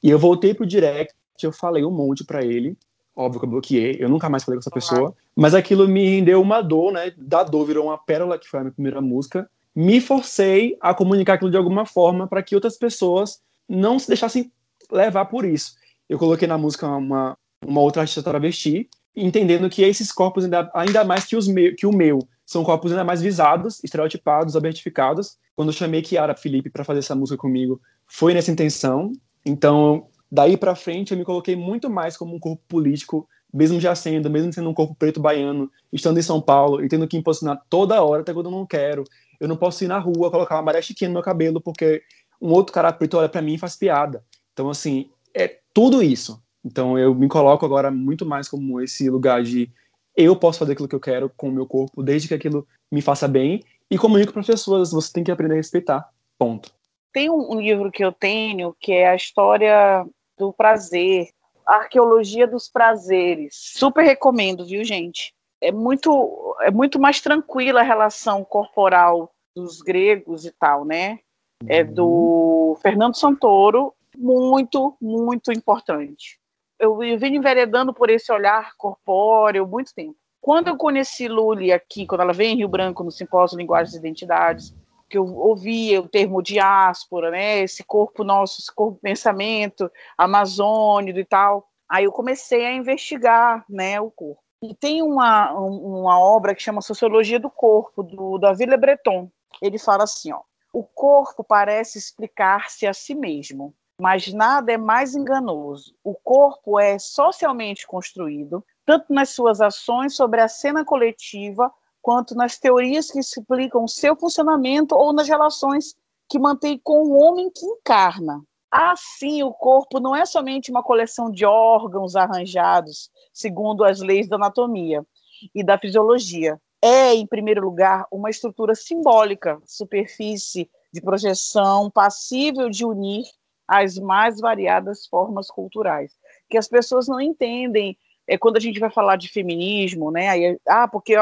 E 0.03 0.09
eu 0.09 0.17
voltei 0.17 0.53
pro 0.53 0.65
direct, 0.65 1.13
eu 1.45 1.51
falei 1.51 1.83
um 1.83 1.91
monte 1.91 2.23
para 2.23 2.43
ele. 2.43 2.77
Óbvio 3.15 3.39
que 3.41 3.45
eu 3.45 3.49
bloqueei, 3.49 3.97
eu 3.99 4.09
nunca 4.09 4.29
mais 4.29 4.43
falei 4.43 4.57
com 4.57 4.61
essa 4.61 4.71
pessoa. 4.71 5.13
Mas 5.35 5.53
aquilo 5.53 5.87
me 5.87 6.05
rendeu 6.05 6.41
uma 6.41 6.61
dor, 6.61 6.93
né? 6.93 7.11
Da 7.17 7.43
dor 7.43 7.65
virou 7.65 7.85
uma 7.87 7.97
pérola, 7.97 8.39
que 8.39 8.47
foi 8.47 8.59
a 8.59 8.63
minha 8.63 8.73
primeira 8.73 9.01
música. 9.01 9.49
Me 9.75 9.99
forcei 9.99 10.77
a 10.81 10.93
comunicar 10.93 11.33
aquilo 11.33 11.51
de 11.51 11.57
alguma 11.57 11.85
forma 11.85 12.27
para 12.27 12.41
que 12.41 12.55
outras 12.55 12.77
pessoas 12.77 13.41
não 13.67 13.99
se 13.99 14.07
deixassem 14.07 14.51
levar 14.91 15.25
por 15.25 15.45
isso. 15.45 15.73
Eu 16.09 16.17
coloquei 16.17 16.47
na 16.47 16.57
música 16.57 16.87
uma, 16.87 17.37
uma 17.65 17.81
outra 17.81 18.01
artista 18.01 18.23
travesti, 18.23 18.89
entendendo 19.15 19.69
que 19.69 19.81
esses 19.81 20.11
corpos, 20.11 20.43
ainda, 20.43 20.69
ainda 20.73 21.03
mais 21.03 21.25
que, 21.25 21.35
os 21.35 21.47
que 21.77 21.85
o 21.85 21.91
meu, 21.91 22.19
são 22.45 22.63
corpos 22.63 22.91
ainda 22.91 23.03
mais 23.03 23.21
visados, 23.21 23.81
estereotipados, 23.83 24.55
objetificados. 24.55 25.37
Quando 25.55 25.69
eu 25.69 25.73
chamei 25.73 26.01
Kiara 26.01 26.35
Felipe 26.35 26.69
para 26.69 26.83
fazer 26.83 26.99
essa 26.99 27.15
música 27.15 27.37
comigo, 27.37 27.79
foi 28.05 28.33
nessa 28.33 28.51
intenção. 28.51 29.13
Então, 29.45 30.07
Daí 30.31 30.55
para 30.55 30.75
frente, 30.75 31.11
eu 31.11 31.17
me 31.17 31.25
coloquei 31.25 31.55
muito 31.55 31.89
mais 31.89 32.15
como 32.15 32.35
um 32.35 32.39
corpo 32.39 32.63
político, 32.67 33.27
mesmo 33.53 33.79
já 33.79 33.93
sendo, 33.93 34.29
mesmo 34.29 34.53
sendo 34.53 34.69
um 34.69 34.73
corpo 34.73 34.95
preto 34.95 35.19
baiano, 35.19 35.69
estando 35.91 36.19
em 36.19 36.23
São 36.23 36.41
Paulo 36.41 36.83
e 36.83 36.87
tendo 36.87 37.07
que 37.07 37.17
impulsionar 37.17 37.61
toda 37.69 38.01
hora, 38.01 38.21
até 38.21 38.33
quando 38.33 38.45
eu 38.45 38.51
não 38.51 38.65
quero. 38.65 39.03
Eu 39.39 39.47
não 39.47 39.57
posso 39.57 39.83
ir 39.83 39.87
na 39.87 39.99
rua 39.99 40.31
colocar 40.31 40.55
uma 40.55 40.61
maré 40.61 40.81
chiquinha 40.81 41.09
no 41.09 41.15
meu 41.15 41.23
cabelo 41.23 41.59
porque 41.59 42.01
um 42.41 42.51
outro 42.51 42.73
cara 42.73 42.93
preto 42.93 43.17
olha 43.17 43.27
para 43.27 43.41
mim 43.41 43.55
e 43.55 43.57
faz 43.57 43.75
piada. 43.75 44.23
Então, 44.53 44.69
assim, 44.69 45.09
é 45.33 45.59
tudo 45.73 46.01
isso. 46.01 46.41
Então, 46.63 46.97
eu 46.97 47.13
me 47.13 47.27
coloco 47.27 47.65
agora 47.65 47.91
muito 47.91 48.25
mais 48.25 48.47
como 48.47 48.79
esse 48.79 49.09
lugar 49.09 49.43
de 49.43 49.69
eu 50.15 50.35
posso 50.35 50.59
fazer 50.59 50.73
aquilo 50.73 50.87
que 50.87 50.95
eu 50.95 50.99
quero 50.99 51.29
com 51.35 51.49
o 51.49 51.51
meu 51.51 51.65
corpo, 51.65 52.03
desde 52.03 52.27
que 52.27 52.33
aquilo 52.33 52.65
me 52.91 53.01
faça 53.01 53.27
bem, 53.27 53.63
e 53.89 53.97
comunico 53.97 54.31
para 54.31 54.41
as 54.41 54.47
pessoas, 54.47 54.91
você 54.91 55.11
tem 55.11 55.23
que 55.23 55.31
aprender 55.31 55.53
a 55.53 55.57
respeitar. 55.57 56.09
Ponto. 56.37 56.71
Tem 57.13 57.29
um 57.29 57.59
livro 57.59 57.91
que 57.91 58.03
eu 58.03 58.11
tenho 58.11 58.73
que 58.79 58.93
é 58.93 59.09
a 59.09 59.15
história 59.15 60.05
do 60.41 60.51
prazer, 60.51 61.29
arqueologia 61.63 62.47
dos 62.47 62.67
prazeres. 62.67 63.53
Super 63.55 64.03
recomendo, 64.03 64.65
viu, 64.65 64.83
gente? 64.83 65.35
É 65.61 65.71
muito, 65.71 66.57
é 66.61 66.71
muito 66.71 66.99
mais 66.99 67.21
tranquila 67.21 67.81
a 67.81 67.83
relação 67.83 68.43
corporal 68.43 69.31
dos 69.55 69.81
gregos 69.81 70.43
e 70.43 70.51
tal, 70.51 70.83
né? 70.83 71.19
É 71.67 71.83
uhum. 71.83 71.93
do 71.93 72.77
Fernando 72.81 73.15
Santoro, 73.15 73.93
muito, 74.17 74.97
muito 74.99 75.51
importante. 75.51 76.39
Eu, 76.79 77.03
eu 77.03 77.19
vim 77.19 77.35
enveredando 77.35 77.93
por 77.93 78.09
esse 78.09 78.31
olhar 78.31 78.73
corpóreo 78.75 79.67
muito 79.67 79.93
tempo. 79.93 80.15
Quando 80.41 80.69
eu 80.69 80.75
conheci 80.75 81.27
Luli 81.27 81.71
aqui, 81.71 82.07
quando 82.07 82.21
ela 82.21 82.33
veio 82.33 82.53
em 82.53 82.57
Rio 82.57 82.67
Branco, 82.67 83.03
no 83.03 83.11
Simpósio 83.11 83.59
Linguagens 83.59 83.93
e 83.93 83.99
Identidades, 83.99 84.75
que 85.11 85.17
eu 85.17 85.25
ouvia 85.25 85.99
o 85.99 86.07
termo 86.07 86.41
diáspora, 86.41 87.29
né? 87.29 87.59
Esse 87.59 87.83
corpo 87.83 88.23
nosso, 88.23 88.61
esse 88.61 88.73
corpo 88.73 88.97
pensamento 89.01 89.91
amazônico 90.17 91.19
e 91.19 91.25
tal. 91.25 91.67
Aí 91.89 92.05
eu 92.05 92.11
comecei 92.13 92.65
a 92.65 92.73
investigar, 92.73 93.65
né, 93.69 93.99
o 93.99 94.09
corpo. 94.09 94.41
E 94.63 94.73
tem 94.73 95.01
uma, 95.01 95.51
uma 95.51 96.17
obra 96.17 96.55
que 96.55 96.63
chama 96.63 96.81
Sociologia 96.81 97.39
do 97.39 97.49
Corpo, 97.49 98.01
do 98.01 98.37
Davi 98.37 98.65
Le 98.65 98.77
Breton. 98.77 99.29
Ele 99.61 99.77
fala 99.77 100.05
assim, 100.05 100.31
ó, 100.31 100.39
o 100.71 100.83
corpo 100.83 101.43
parece 101.43 101.97
explicar-se 101.97 102.87
a 102.87 102.93
si 102.93 103.13
mesmo, 103.13 103.73
mas 103.99 104.31
nada 104.31 104.71
é 104.71 104.77
mais 104.77 105.15
enganoso. 105.15 105.93
O 106.03 106.13
corpo 106.13 106.79
é 106.79 106.97
socialmente 106.97 107.85
construído, 107.85 108.63
tanto 108.85 109.11
nas 109.13 109.29
suas 109.29 109.59
ações 109.59 110.15
sobre 110.15 110.39
a 110.39 110.47
cena 110.47 110.85
coletiva 110.85 111.69
quanto 112.01 112.35
nas 112.35 112.57
teorias 112.57 113.11
que 113.11 113.19
explicam 113.19 113.83
o 113.83 113.89
seu 113.89 114.15
funcionamento 114.15 114.95
ou 114.95 115.13
nas 115.13 115.27
relações 115.27 115.95
que 116.29 116.39
mantém 116.39 116.79
com 116.83 117.03
o 117.03 117.17
homem 117.17 117.51
que 117.51 117.65
encarna. 117.65 118.41
Assim, 118.71 119.43
o 119.43 119.51
corpo 119.51 119.99
não 119.99 120.15
é 120.15 120.25
somente 120.25 120.71
uma 120.71 120.81
coleção 120.81 121.29
de 121.29 121.45
órgãos 121.45 122.15
arranjados 122.15 123.09
segundo 123.33 123.83
as 123.83 123.99
leis 123.99 124.29
da 124.29 124.37
anatomia 124.37 125.05
e 125.53 125.63
da 125.63 125.77
fisiologia. 125.77 126.59
É, 126.81 127.13
em 127.13 127.27
primeiro 127.27 127.61
lugar, 127.61 128.07
uma 128.09 128.29
estrutura 128.29 128.73
simbólica, 128.73 129.61
superfície 129.65 130.69
de 130.91 131.01
projeção 131.01 131.91
passível 131.91 132.69
de 132.69 132.85
unir 132.85 133.23
as 133.67 133.97
mais 133.97 134.39
variadas 134.39 135.05
formas 135.05 135.47
culturais, 135.47 136.13
que 136.49 136.57
as 136.57 136.67
pessoas 136.67 137.07
não 137.07 137.21
entendem 137.21 137.97
é 138.27 138.37
quando 138.37 138.57
a 138.57 138.59
gente 138.59 138.79
vai 138.79 138.89
falar 138.89 139.17
de 139.17 139.27
feminismo, 139.27 140.09
né? 140.11 140.29
Aí, 140.29 140.59
ah, 140.67 140.87
porque 140.87 141.15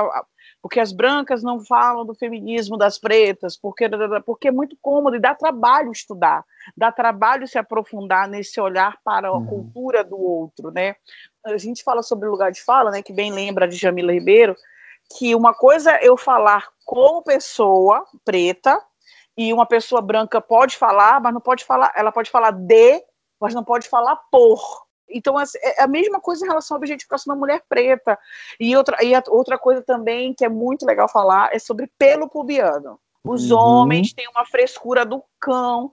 porque 0.61 0.79
as 0.79 0.91
brancas 0.91 1.41
não 1.41 1.63
falam 1.63 2.05
do 2.05 2.13
feminismo 2.13 2.77
das 2.77 2.97
pretas, 2.97 3.55
porque, 3.57 3.89
porque 4.25 4.49
é 4.49 4.51
muito 4.51 4.77
cômodo 4.81 5.15
e 5.15 5.19
dá 5.19 5.33
trabalho 5.33 5.91
estudar, 5.91 6.43
dá 6.75 6.91
trabalho 6.91 7.47
se 7.47 7.57
aprofundar 7.57 8.27
nesse 8.27 8.59
olhar 8.59 8.97
para 9.03 9.29
a 9.29 9.33
uhum. 9.33 9.45
cultura 9.45 10.03
do 10.03 10.19
outro, 10.19 10.71
né? 10.71 10.95
A 11.45 11.57
gente 11.57 11.83
fala 11.83 12.03
sobre 12.03 12.27
o 12.27 12.31
lugar 12.31 12.51
de 12.51 12.61
fala, 12.61 12.91
né, 12.91 13.01
que 13.01 13.13
bem 13.13 13.31
lembra 13.31 13.67
de 13.67 13.77
Jamila 13.77 14.11
Ribeiro, 14.11 14.55
que 15.17 15.33
uma 15.33 15.53
coisa 15.53 15.91
é 15.91 16.07
eu 16.07 16.17
falar 16.17 16.67
como 16.85 17.23
pessoa 17.23 18.05
preta 18.25 18.79
e 19.37 19.53
uma 19.53 19.65
pessoa 19.65 20.01
branca 20.01 20.41
pode 20.41 20.77
falar, 20.77 21.21
mas 21.21 21.33
não 21.33 21.41
pode 21.41 21.63
falar, 21.63 21.93
ela 21.95 22.11
pode 22.11 22.29
falar 22.29 22.51
de, 22.51 23.01
mas 23.39 23.53
não 23.53 23.63
pode 23.63 23.87
falar 23.87 24.17
por. 24.29 24.88
Então, 25.09 25.37
assim, 25.37 25.57
é 25.61 25.83
a 25.83 25.87
mesma 25.87 26.19
coisa 26.19 26.45
em 26.45 26.47
relação 26.47 26.75
à 26.75 26.77
objetificação 26.77 27.33
da 27.33 27.39
mulher 27.39 27.63
preta. 27.67 28.17
E 28.59 28.75
outra, 28.75 29.03
e 29.03 29.13
outra 29.27 29.57
coisa 29.57 29.81
também 29.81 30.33
que 30.33 30.45
é 30.45 30.49
muito 30.49 30.85
legal 30.85 31.07
falar 31.07 31.53
é 31.53 31.59
sobre 31.59 31.91
pelo 31.97 32.29
pubiano. 32.29 32.99
Os 33.23 33.51
uhum. 33.51 33.57
homens 33.57 34.13
têm 34.13 34.27
uma 34.29 34.45
frescura 34.45 35.05
do 35.05 35.23
cão. 35.39 35.91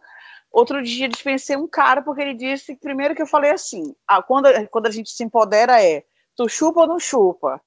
Outro 0.51 0.83
dia 0.83 1.09
dispensei 1.09 1.57
um 1.57 1.69
cara 1.69 2.01
porque 2.03 2.23
ele 2.23 2.35
disse, 2.35 2.77
primeiro 2.77 3.15
que 3.15 3.23
eu 3.23 3.27
falei 3.27 3.51
assim, 3.51 3.95
ah, 4.07 4.23
quando, 4.23 4.49
quando 4.69 4.87
a 4.87 4.91
gente 4.91 5.11
se 5.11 5.23
empodera 5.23 5.83
é, 5.83 6.05
tu 6.35 6.49
chupa 6.49 6.81
ou 6.81 6.87
não 6.87 6.99
chupa? 6.99 7.61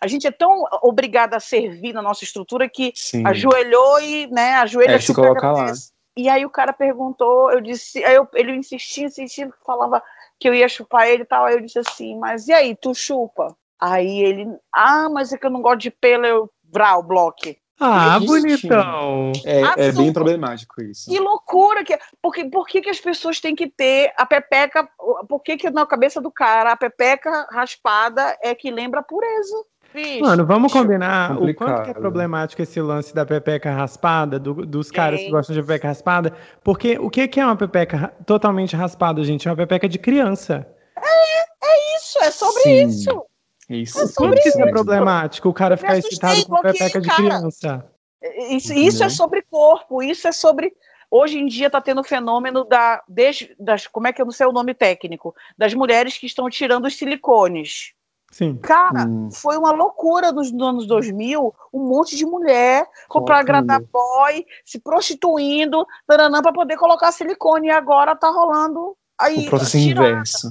A 0.00 0.06
gente 0.06 0.26
é 0.26 0.30
tão 0.30 0.64
obrigada 0.82 1.36
a 1.36 1.40
servir 1.40 1.92
na 1.92 2.02
nossa 2.02 2.24
estrutura 2.24 2.68
que 2.68 2.92
Sim. 2.94 3.26
ajoelhou 3.26 4.00
e, 4.00 4.26
né, 4.28 4.54
ajoelha 4.54 4.94
é, 4.94 4.98
se 4.98 5.14
coloca 5.14 5.52
lá. 5.52 5.72
E 6.16 6.28
aí 6.28 6.44
o 6.46 6.50
cara 6.50 6.72
perguntou, 6.72 7.50
eu 7.50 7.60
disse, 7.60 8.02
aí 8.04 8.14
eu, 8.14 8.28
ele 8.34 8.54
insistia, 8.54 9.06
insistia, 9.06 9.50
falava 9.66 10.02
que 10.44 10.48
eu 10.50 10.52
ia 10.52 10.68
chupar 10.68 11.08
ele 11.08 11.22
e 11.22 11.26
tal. 11.26 11.46
Aí 11.46 11.54
eu 11.54 11.60
disse 11.62 11.78
assim, 11.78 12.18
mas 12.18 12.48
e 12.48 12.52
aí, 12.52 12.76
tu 12.76 12.94
chupa? 12.94 13.56
Aí 13.80 14.20
ele, 14.20 14.46
ah, 14.70 15.08
mas 15.08 15.32
é 15.32 15.38
que 15.38 15.46
eu 15.46 15.50
não 15.50 15.62
gosto 15.62 15.80
de 15.80 15.90
pelo, 15.90 16.26
eu, 16.26 16.50
vral, 16.70 17.02
bloque. 17.02 17.56
Ah, 17.80 18.20
bonitão. 18.20 19.32
É, 19.42 19.86
é, 19.86 19.92
bem 19.92 20.12
problemático 20.12 20.82
isso. 20.82 21.10
Que 21.10 21.18
loucura 21.18 21.82
que 21.82 21.94
é. 21.94 21.98
Porque, 22.20 22.44
por 22.44 22.66
que, 22.66 22.82
que 22.82 22.90
as 22.90 23.00
pessoas 23.00 23.40
têm 23.40 23.54
que 23.54 23.70
ter 23.70 24.12
a 24.18 24.26
pepeca? 24.26 24.86
Por 25.26 25.40
que, 25.40 25.56
que 25.56 25.70
na 25.70 25.86
cabeça 25.86 26.20
do 26.20 26.30
cara 26.30 26.72
a 26.72 26.76
pepeca 26.76 27.48
raspada 27.50 28.36
é 28.42 28.54
que 28.54 28.70
lembra 28.70 29.00
a 29.00 29.02
pureza? 29.02 29.56
Mano, 30.20 30.44
vamos 30.44 30.72
combinar 30.72 31.40
o 31.40 31.54
quanto 31.54 31.84
que 31.84 31.90
é 31.90 31.94
problemático 31.94 32.60
esse 32.60 32.80
lance 32.80 33.14
da 33.14 33.24
pepeca 33.24 33.70
raspada, 33.70 34.40
do, 34.40 34.66
dos 34.66 34.90
caras 34.90 35.20
é. 35.20 35.24
que 35.24 35.30
gostam 35.30 35.54
de 35.54 35.62
pepeca 35.62 35.88
raspada, 35.88 36.32
porque 36.64 36.98
o 36.98 37.08
que, 37.08 37.28
que 37.28 37.38
é 37.38 37.46
uma 37.46 37.56
pepeca 37.56 38.12
totalmente 38.26 38.74
raspada, 38.74 39.22
gente? 39.22 39.46
É 39.46 39.50
uma 39.50 39.56
pepeca 39.56 39.88
de 39.88 39.98
criança. 39.98 40.66
É, 40.96 41.42
é 41.42 41.96
isso, 41.96 42.18
é 42.20 42.30
sobre 42.32 42.62
Sim. 42.62 42.86
isso. 42.86 43.26
Isso. 43.70 44.00
É 44.00 44.06
sobre 44.08 44.40
isso. 44.40 44.60
é 44.60 44.70
problemático, 44.70 45.48
o 45.48 45.54
cara 45.54 45.76
ficar 45.76 45.96
excitado 45.96 46.44
com 46.46 46.60
pepeca 46.60 47.00
de 47.00 47.08
criança. 47.08 47.86
Isso, 48.50 48.72
isso 48.72 49.04
é 49.04 49.08
sobre 49.08 49.42
corpo, 49.42 50.02
isso 50.02 50.26
é 50.26 50.32
sobre 50.32 50.72
hoje 51.10 51.38
em 51.38 51.46
dia 51.46 51.68
está 51.68 51.80
tendo 51.80 52.00
o 52.00 52.04
fenômeno 52.04 52.64
da, 52.64 53.00
desde, 53.06 53.54
das, 53.60 53.86
como 53.86 54.08
é 54.08 54.12
que 54.12 54.20
eu 54.20 54.24
não 54.24 54.32
sei 54.32 54.46
o 54.46 54.52
nome 54.52 54.74
técnico, 54.74 55.34
das 55.56 55.72
mulheres 55.72 56.18
que 56.18 56.26
estão 56.26 56.50
tirando 56.50 56.86
os 56.86 56.96
silicones. 56.96 57.92
Sim. 58.34 58.56
Cara, 58.56 59.06
hum. 59.06 59.30
foi 59.30 59.56
uma 59.56 59.70
loucura 59.70 60.32
nos 60.32 60.52
anos 60.54 60.88
2000, 60.88 61.54
um 61.72 61.88
monte 61.88 62.16
de 62.16 62.26
mulher 62.26 62.84
para 63.24 63.38
agradar 63.38 63.80
boy, 63.80 64.44
se 64.64 64.80
prostituindo, 64.80 65.86
para 66.04 66.52
poder 66.52 66.76
colocar 66.76 67.12
silicone. 67.12 67.68
E 67.68 67.70
agora 67.70 68.16
tá 68.16 68.28
rolando 68.30 68.96
aí. 69.16 69.46
O 69.46 69.50
processo 69.50 69.78
inverso. 69.78 70.48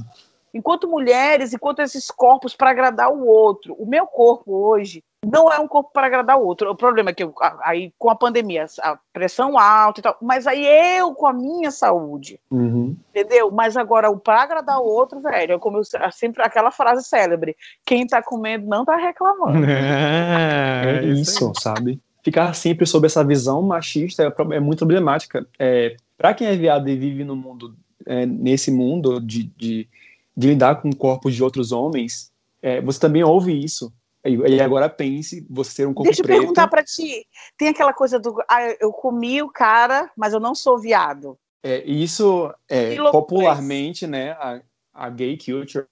Enquanto 0.53 0.87
mulheres, 0.87 1.53
enquanto 1.53 1.79
esses 1.79 2.11
corpos 2.11 2.55
para 2.55 2.69
agradar 2.69 3.11
o 3.11 3.25
outro. 3.25 3.75
O 3.79 3.85
meu 3.85 4.05
corpo 4.05 4.53
hoje 4.53 5.03
não 5.25 5.51
é 5.51 5.57
um 5.57 5.67
corpo 5.67 5.89
para 5.91 6.07
agradar 6.07 6.37
o 6.37 6.45
outro. 6.45 6.69
O 6.69 6.75
problema 6.75 7.09
é 7.09 7.13
que 7.13 7.23
eu, 7.23 7.33
aí 7.63 7.93
com 7.97 8.09
a 8.09 8.15
pandemia, 8.15 8.65
a 8.81 8.99
pressão 9.11 9.57
alta 9.57 9.99
e 9.99 10.03
tal, 10.03 10.17
mas 10.21 10.45
aí 10.45 10.65
eu 10.97 11.13
com 11.13 11.25
a 11.25 11.33
minha 11.33 11.71
saúde, 11.71 12.39
uhum. 12.51 12.95
entendeu? 13.09 13.49
Mas 13.49 13.77
agora 13.77 14.09
o 14.09 14.19
para 14.19 14.43
agradar 14.43 14.79
o 14.79 14.85
outro, 14.85 15.21
velho, 15.21 15.53
é 15.53 15.59
como 15.59 15.77
eu, 15.77 15.83
sempre 16.11 16.43
aquela 16.43 16.71
frase 16.71 17.03
célebre: 17.03 17.55
quem 17.85 18.05
tá 18.05 18.21
comendo 18.21 18.67
não 18.67 18.85
tá 18.85 18.95
reclamando. 18.95 19.65
É, 19.73 20.99
é 20.99 21.05
isso, 21.05 21.51
sabe? 21.59 21.99
Ficar 22.23 22.53
sempre 22.53 22.85
sob 22.85 23.05
essa 23.05 23.23
visão 23.23 23.61
machista 23.61 24.23
é, 24.23 24.55
é 24.55 24.59
muito 24.59 24.79
problemática. 24.79 25.45
É, 25.57 25.95
para 26.17 26.33
quem 26.33 26.47
é 26.47 26.55
viado 26.55 26.89
e 26.89 26.95
vive 26.95 27.23
no 27.23 27.35
mundo, 27.35 27.75
é, 28.05 28.25
nesse 28.25 28.71
mundo 28.71 29.19
de, 29.19 29.43
de, 29.57 29.87
de, 30.36 30.47
lidar 30.47 30.81
com 30.81 30.91
corpos 30.91 31.36
de 31.36 31.43
outros 31.43 31.71
homens, 31.71 32.31
é, 32.61 32.81
você 32.81 32.99
também 32.99 33.23
ouve 33.23 33.63
isso 33.63 33.91
e 34.25 34.61
agora 34.61 34.88
pense, 34.88 35.45
você 35.49 35.71
ser 35.71 35.88
um 35.88 35.93
corpo 35.93 36.09
Deixa 36.09 36.23
preto... 36.23 36.27
Deixa 36.27 36.38
eu 36.38 36.41
perguntar 36.41 36.67
para 36.69 36.81
ti. 36.81 37.27
Tem 37.57 37.67
aquela 37.67 37.91
coisa 37.91 38.17
do, 38.17 38.34
ah, 38.49 38.61
eu 38.79 38.91
comi 38.93 39.41
o 39.41 39.49
cara, 39.49 40.09
mas 40.15 40.34
eu 40.34 40.39
não 40.39 40.55
sou 40.55 40.79
viado. 40.79 41.38
É, 41.61 41.84
isso 41.84 42.53
é 42.69 42.95
popularmente, 43.11 44.07
né, 44.07 44.31
a, 44.31 44.61
a 44.93 45.09
gay 45.09 45.38
culture, 45.38 45.86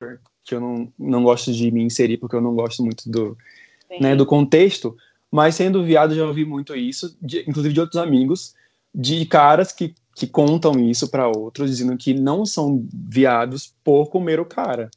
que 0.43 0.55
eu 0.55 0.61
não, 0.61 0.91
não 0.97 1.23
gosto 1.23 1.51
de 1.51 1.71
me 1.71 1.83
inserir 1.83 2.17
porque 2.17 2.35
eu 2.35 2.41
não 2.41 2.55
gosto 2.55 2.83
muito 2.83 3.09
do, 3.09 3.37
né, 3.99 4.15
do 4.15 4.25
contexto, 4.25 4.95
mas 5.29 5.55
sendo 5.55 5.83
viado 5.83 6.15
já 6.15 6.25
ouvi 6.25 6.45
muito 6.45 6.75
isso, 6.75 7.17
de, 7.21 7.41
inclusive 7.41 7.73
de 7.73 7.79
outros 7.81 8.01
amigos, 8.01 8.53
de 8.93 9.25
caras 9.25 9.71
que, 9.71 9.95
que 10.15 10.27
contam 10.27 10.79
isso 10.79 11.09
para 11.09 11.27
outros, 11.27 11.69
dizendo 11.69 11.97
que 11.97 12.13
não 12.13 12.45
são 12.45 12.85
viados 12.93 13.73
por 13.83 14.09
comer 14.09 14.39
o 14.39 14.45
cara. 14.45 14.89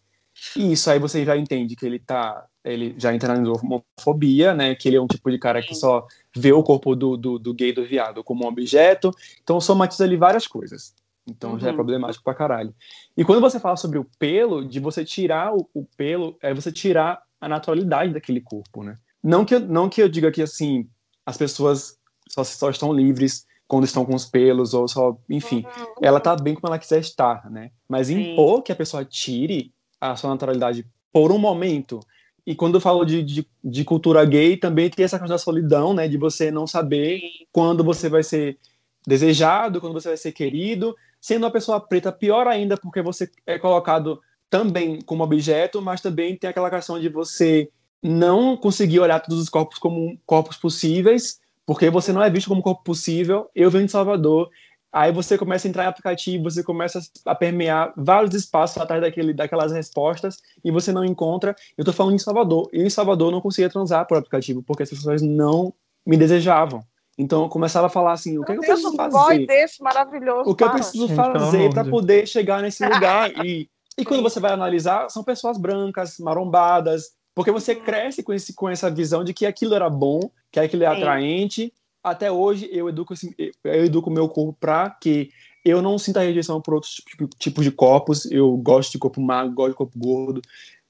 E 0.56 0.72
isso 0.72 0.90
aí 0.90 0.98
você 0.98 1.24
já 1.24 1.36
entende 1.36 1.76
que 1.76 1.86
ele 1.86 1.98
tá 1.98 2.46
ele 2.64 2.94
já 2.96 3.14
internalizou 3.14 3.60
homofobia, 3.62 4.54
né? 4.54 4.74
Que 4.74 4.88
ele 4.88 4.96
é 4.96 5.00
um 5.00 5.06
tipo 5.06 5.30
de 5.30 5.38
cara 5.38 5.62
que 5.62 5.74
só 5.74 6.06
vê 6.34 6.50
o 6.52 6.62
corpo 6.62 6.96
do, 6.96 7.16
do, 7.16 7.38
do 7.38 7.52
gay 7.52 7.72
do 7.72 7.84
viado 7.84 8.24
como 8.24 8.44
um 8.44 8.48
objeto. 8.48 9.10
Então 9.42 9.60
somatiza 9.60 10.04
ali 10.04 10.16
várias 10.16 10.46
coisas. 10.46 10.94
Então 11.26 11.52
uhum. 11.52 11.60
já 11.60 11.68
é 11.68 11.70
uhum. 11.70 11.76
problemático 11.76 12.24
pra 12.24 12.34
caralho. 12.34 12.74
E 13.16 13.24
quando 13.24 13.40
você 13.40 13.60
fala 13.60 13.76
sobre 13.76 13.98
o 13.98 14.06
pelo, 14.18 14.64
de 14.64 14.80
você 14.80 15.04
tirar 15.04 15.54
o, 15.54 15.68
o, 15.74 15.84
pelo, 15.96 16.36
é 16.40 16.54
você 16.54 16.72
tirar 16.72 17.22
a 17.40 17.48
naturalidade 17.48 18.12
daquele 18.12 18.40
corpo, 18.40 18.82
né? 18.82 18.96
Não 19.22 19.44
que, 19.44 19.54
eu, 19.54 19.60
não 19.60 19.88
que 19.88 20.02
eu 20.02 20.08
diga 20.08 20.30
que, 20.30 20.42
assim, 20.42 20.88
as 21.24 21.36
pessoas 21.36 21.98
só, 22.28 22.44
só 22.44 22.70
estão 22.70 22.92
livres 22.92 23.46
quando 23.66 23.84
estão 23.84 24.04
com 24.04 24.14
os 24.14 24.26
pelos, 24.26 24.74
ou 24.74 24.86
só, 24.86 25.16
enfim, 25.28 25.64
uhum. 25.64 25.94
ela 26.02 26.20
tá 26.20 26.36
bem 26.36 26.54
como 26.54 26.68
ela 26.68 26.78
quiser 26.78 27.00
estar, 27.00 27.50
né? 27.50 27.70
Mas 27.88 28.10
impor 28.10 28.62
que 28.62 28.72
a 28.72 28.76
pessoa 28.76 29.04
tire 29.04 29.72
a 30.00 30.14
sua 30.16 30.30
naturalidade 30.30 30.86
por 31.12 31.32
um 31.32 31.38
momento, 31.38 32.00
e 32.46 32.54
quando 32.54 32.74
eu 32.74 32.80
falo 32.80 33.04
de, 33.04 33.22
de, 33.22 33.46
de, 33.62 33.84
cultura 33.84 34.24
gay, 34.24 34.56
também 34.56 34.90
tem 34.90 35.04
essa 35.04 35.18
questão 35.18 35.34
da 35.34 35.38
solidão, 35.38 35.94
né? 35.94 36.06
De 36.06 36.18
você 36.18 36.50
não 36.50 36.66
saber 36.66 37.20
quando 37.50 37.82
você 37.82 38.08
vai 38.08 38.22
ser 38.22 38.58
desejado, 39.06 39.80
quando 39.80 39.94
você 39.94 40.08
vai 40.08 40.16
ser 40.16 40.32
querido. 40.32 40.94
Sendo 41.20 41.44
uma 41.44 41.50
pessoa 41.50 41.80
preta, 41.80 42.12
pior 42.12 42.46
ainda, 42.46 42.76
porque 42.76 43.00
você 43.00 43.30
é 43.46 43.58
colocado 43.58 44.20
também 44.50 45.00
como 45.00 45.24
objeto, 45.24 45.80
mas 45.80 46.02
também 46.02 46.36
tem 46.36 46.50
aquela 46.50 46.68
questão 46.68 47.00
de 47.00 47.08
você 47.08 47.70
não 48.02 48.58
conseguir 48.58 49.00
olhar 49.00 49.20
todos 49.20 49.40
os 49.40 49.48
corpos 49.48 49.78
como 49.78 50.18
corpos 50.26 50.58
possíveis, 50.58 51.40
porque 51.66 51.90
você 51.90 52.12
não 52.12 52.22
é 52.22 52.30
visto 52.30 52.48
como 52.48 52.62
corpo 52.62 52.84
possível. 52.84 53.48
Eu 53.54 53.70
venho 53.70 53.86
de 53.86 53.92
Salvador, 53.92 54.50
Aí 54.94 55.10
você 55.10 55.36
começa 55.36 55.66
a 55.66 55.68
entrar 55.68 55.84
em 55.84 55.88
aplicativo, 55.88 56.44
você 56.44 56.62
começa 56.62 57.00
a 57.26 57.34
permear 57.34 57.92
vários 57.96 58.32
espaços 58.32 58.80
atrás 58.80 59.02
daquele, 59.02 59.34
daquelas 59.34 59.72
respostas 59.72 60.36
e 60.64 60.70
você 60.70 60.92
não 60.92 61.04
encontra. 61.04 61.56
Eu 61.76 61.84
tô 61.84 61.92
falando 61.92 62.14
em 62.14 62.18
Salvador. 62.18 62.68
Eu 62.72 62.86
em 62.86 62.90
Salvador 62.90 63.32
não 63.32 63.40
conseguia 63.40 63.68
transar 63.68 64.06
por 64.06 64.16
aplicativo 64.16 64.62
porque 64.62 64.84
as 64.84 64.90
pessoas 64.90 65.20
não 65.20 65.74
me 66.06 66.16
desejavam. 66.16 66.80
Então 67.18 67.42
eu 67.42 67.48
começava 67.48 67.88
a 67.88 67.90
falar 67.90 68.12
assim, 68.12 68.38
o 68.38 68.44
que, 68.44 68.52
é 68.52 68.54
que 68.54 68.60
eu 68.60 68.68
preciso 68.68 68.94
fazer? 68.94 69.46
Desse 69.46 69.82
maravilhoso, 69.82 70.48
o 70.48 70.54
que 70.54 70.62
eu 70.62 70.70
preciso 70.70 71.08
fazer 71.08 71.70
para 71.70 71.84
poder 71.84 72.28
chegar 72.28 72.62
nesse 72.62 72.86
lugar? 72.86 73.32
E, 73.44 73.68
e 73.98 74.04
quando 74.04 74.22
você 74.22 74.38
vai 74.38 74.52
analisar, 74.52 75.10
são 75.10 75.24
pessoas 75.24 75.58
brancas, 75.58 76.18
marombadas, 76.20 77.10
porque 77.34 77.50
você 77.50 77.74
uhum. 77.74 77.80
cresce 77.80 78.22
com, 78.22 78.32
esse, 78.32 78.52
com 78.54 78.68
essa 78.68 78.90
visão 78.90 79.24
de 79.24 79.34
que 79.34 79.46
aquilo 79.46 79.74
era 79.74 79.90
bom, 79.90 80.30
que 80.52 80.60
aquilo 80.60 80.84
é 80.84 80.86
atraente, 80.86 81.72
até 82.02 82.30
hoje 82.30 82.68
eu 82.70 82.88
educo 82.88 83.14
eu 83.38 83.84
educo 83.84 84.10
meu 84.10 84.28
corpo 84.28 84.56
para 84.60 84.90
que 84.90 85.30
eu 85.64 85.80
não 85.80 85.98
sinta 85.98 86.20
rejeição 86.20 86.60
por 86.60 86.74
outros 86.74 87.00
tipos 87.38 87.64
de 87.64 87.70
corpos. 87.70 88.30
Eu 88.30 88.54
gosto 88.58 88.92
de 88.92 88.98
corpo 88.98 89.20
magro, 89.20 89.54
gosto 89.54 89.70
de 89.70 89.76
corpo 89.76 89.98
gordo. 89.98 90.42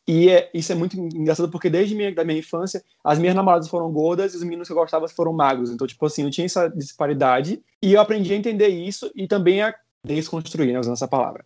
E 0.06 0.28
é, 0.28 0.50
isso 0.52 0.70
é 0.72 0.74
muito 0.74 0.98
engraçado 0.98 1.48
porque 1.48 1.70
desde 1.70 1.94
minha, 1.94 2.12
da 2.12 2.24
minha 2.24 2.40
infância, 2.40 2.84
as 3.02 3.18
minhas 3.18 3.34
namoradas 3.34 3.68
foram 3.68 3.90
gordas 3.90 4.34
e 4.34 4.36
os 4.36 4.42
meninos 4.42 4.66
que 4.66 4.72
eu 4.72 4.76
gostava 4.76 5.08
foram 5.08 5.32
magros. 5.32 5.70
Então, 5.70 5.86
tipo 5.86 6.04
assim, 6.04 6.24
eu 6.24 6.30
tinha 6.30 6.44
essa 6.44 6.68
disparidade 6.68 7.62
e 7.80 7.94
eu 7.94 8.00
aprendi 8.00 8.32
a 8.32 8.36
entender 8.36 8.68
isso 8.68 9.10
e 9.14 9.26
também 9.26 9.62
a 9.62 9.74
desconstruir, 10.04 10.72
né, 10.72 10.80
usando 10.80 10.94
essa 10.94 11.08
palavra. 11.08 11.44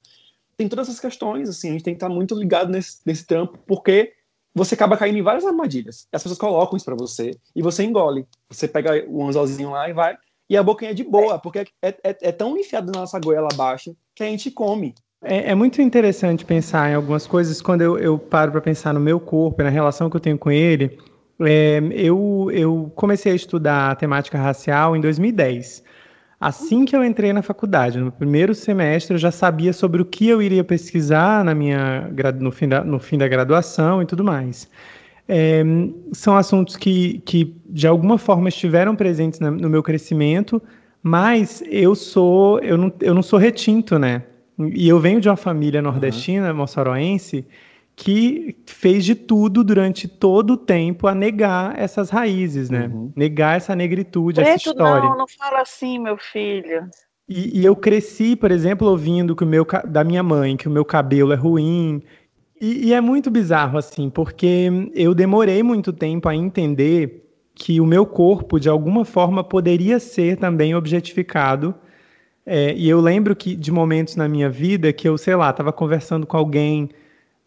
Tem 0.56 0.68
todas 0.68 0.88
essas 0.88 0.98
questões, 0.98 1.48
assim, 1.48 1.68
a 1.68 1.72
gente 1.72 1.84
tem 1.84 1.94
que 1.94 1.98
estar 1.98 2.08
muito 2.08 2.34
ligado 2.34 2.70
nesse, 2.70 2.98
nesse 3.06 3.24
trampo 3.24 3.58
porque 3.64 4.14
você 4.58 4.74
acaba 4.74 4.96
caindo 4.96 5.18
em 5.18 5.22
várias 5.22 5.44
armadilhas. 5.44 6.06
As 6.12 6.22
pessoas 6.22 6.38
colocam 6.38 6.76
isso 6.76 6.84
para 6.84 6.94
você 6.94 7.30
e 7.54 7.62
você 7.62 7.84
engole. 7.84 8.26
Você 8.50 8.68
pega 8.68 9.04
o 9.08 9.26
anzolzinho 9.26 9.70
lá 9.70 9.88
e 9.88 9.92
vai. 9.92 10.16
E 10.50 10.56
a 10.56 10.62
boquinha 10.62 10.90
é 10.90 10.94
de 10.94 11.04
boa, 11.04 11.38
porque 11.38 11.60
é, 11.82 11.88
é, 12.02 12.16
é 12.22 12.32
tão 12.32 12.56
enfiado 12.56 12.90
na 12.90 13.00
nossa 13.00 13.18
goela 13.20 13.48
abaixo 13.52 13.94
que 14.14 14.22
a 14.22 14.26
gente 14.26 14.50
come. 14.50 14.94
É, 15.22 15.50
é, 15.50 15.54
muito 15.54 15.82
interessante 15.82 16.44
pensar 16.44 16.90
em 16.90 16.94
algumas 16.94 17.26
coisas 17.26 17.60
quando 17.60 17.82
eu, 17.82 17.98
eu 17.98 18.18
paro 18.18 18.52
para 18.52 18.60
pensar 18.60 18.94
no 18.94 19.00
meu 19.00 19.18
corpo, 19.20 19.62
na 19.62 19.68
relação 19.68 20.08
que 20.08 20.16
eu 20.16 20.20
tenho 20.20 20.38
com 20.38 20.50
ele. 20.50 20.98
É, 21.40 21.80
eu, 21.92 22.50
eu 22.52 22.90
comecei 22.94 23.32
a 23.32 23.34
estudar 23.34 23.96
temática 23.96 24.38
racial 24.38 24.96
em 24.96 25.00
2010. 25.00 25.84
Assim 26.40 26.84
que 26.84 26.94
eu 26.94 27.04
entrei 27.04 27.32
na 27.32 27.42
faculdade, 27.42 27.98
no 27.98 28.12
primeiro 28.12 28.54
semestre, 28.54 29.14
eu 29.14 29.18
já 29.18 29.30
sabia 29.30 29.72
sobre 29.72 30.00
o 30.00 30.04
que 30.04 30.28
eu 30.28 30.40
iria 30.40 30.62
pesquisar 30.62 31.44
na 31.44 31.52
minha, 31.52 32.08
no, 32.38 32.52
fim 32.52 32.68
da, 32.68 32.84
no 32.84 33.00
fim 33.00 33.18
da 33.18 33.26
graduação 33.26 34.00
e 34.00 34.06
tudo 34.06 34.22
mais. 34.22 34.70
É, 35.26 35.64
são 36.12 36.36
assuntos 36.36 36.76
que, 36.76 37.18
que, 37.26 37.56
de 37.68 37.88
alguma 37.88 38.18
forma, 38.18 38.48
estiveram 38.48 38.94
presentes 38.94 39.40
na, 39.40 39.50
no 39.50 39.68
meu 39.68 39.82
crescimento, 39.82 40.62
mas 41.02 41.62
eu 41.66 41.96
sou, 41.96 42.60
eu 42.60 42.78
não, 42.78 42.92
eu 43.00 43.14
não 43.14 43.22
sou 43.22 43.38
retinto, 43.38 43.98
né? 43.98 44.22
E 44.58 44.88
eu 44.88 45.00
venho 45.00 45.20
de 45.20 45.28
uma 45.28 45.36
família 45.36 45.82
nordestina, 45.82 46.50
uhum. 46.50 46.56
moçoroense, 46.56 47.44
que 47.98 48.56
fez 48.64 49.04
de 49.04 49.16
tudo 49.16 49.64
durante 49.64 50.06
todo 50.06 50.52
o 50.52 50.56
tempo 50.56 51.08
a 51.08 51.14
negar 51.16 51.76
essas 51.76 52.10
raízes, 52.10 52.70
né? 52.70 52.86
Uhum. 52.86 53.12
Negar 53.16 53.56
essa 53.56 53.74
negritude, 53.74 54.36
Preto, 54.36 54.54
essa 54.54 54.70
história. 54.70 55.08
Não, 55.08 55.18
não 55.18 55.26
fala 55.26 55.62
assim, 55.62 55.98
meu 55.98 56.16
filho. 56.16 56.88
E, 57.28 57.58
e, 57.58 57.64
eu 57.64 57.74
cresci, 57.74 58.36
por 58.36 58.52
exemplo, 58.52 58.88
ouvindo 58.88 59.34
que 59.34 59.42
o 59.42 59.46
meu 59.46 59.66
da 59.84 60.04
minha 60.04 60.22
mãe 60.22 60.56
que 60.56 60.68
o 60.68 60.70
meu 60.70 60.84
cabelo 60.84 61.32
é 61.32 61.34
ruim. 61.34 62.00
E, 62.60 62.86
e 62.86 62.94
é 62.94 63.00
muito 63.00 63.32
bizarro, 63.32 63.76
assim, 63.76 64.08
porque 64.08 64.70
eu 64.94 65.12
demorei 65.12 65.64
muito 65.64 65.92
tempo 65.92 66.28
a 66.28 66.36
entender 66.36 67.28
que 67.52 67.80
o 67.80 67.86
meu 67.86 68.06
corpo, 68.06 68.60
de 68.60 68.68
alguma 68.68 69.04
forma, 69.04 69.42
poderia 69.42 69.98
ser 69.98 70.36
também 70.36 70.72
objetificado. 70.72 71.74
É, 72.46 72.72
e 72.76 72.88
eu 72.88 73.00
lembro 73.00 73.34
que 73.34 73.56
de 73.56 73.72
momentos 73.72 74.14
na 74.14 74.28
minha 74.28 74.48
vida 74.48 74.92
que 74.92 75.08
eu, 75.08 75.18
sei 75.18 75.34
lá, 75.34 75.50
estava 75.50 75.72
conversando 75.72 76.28
com 76.28 76.36
alguém 76.36 76.90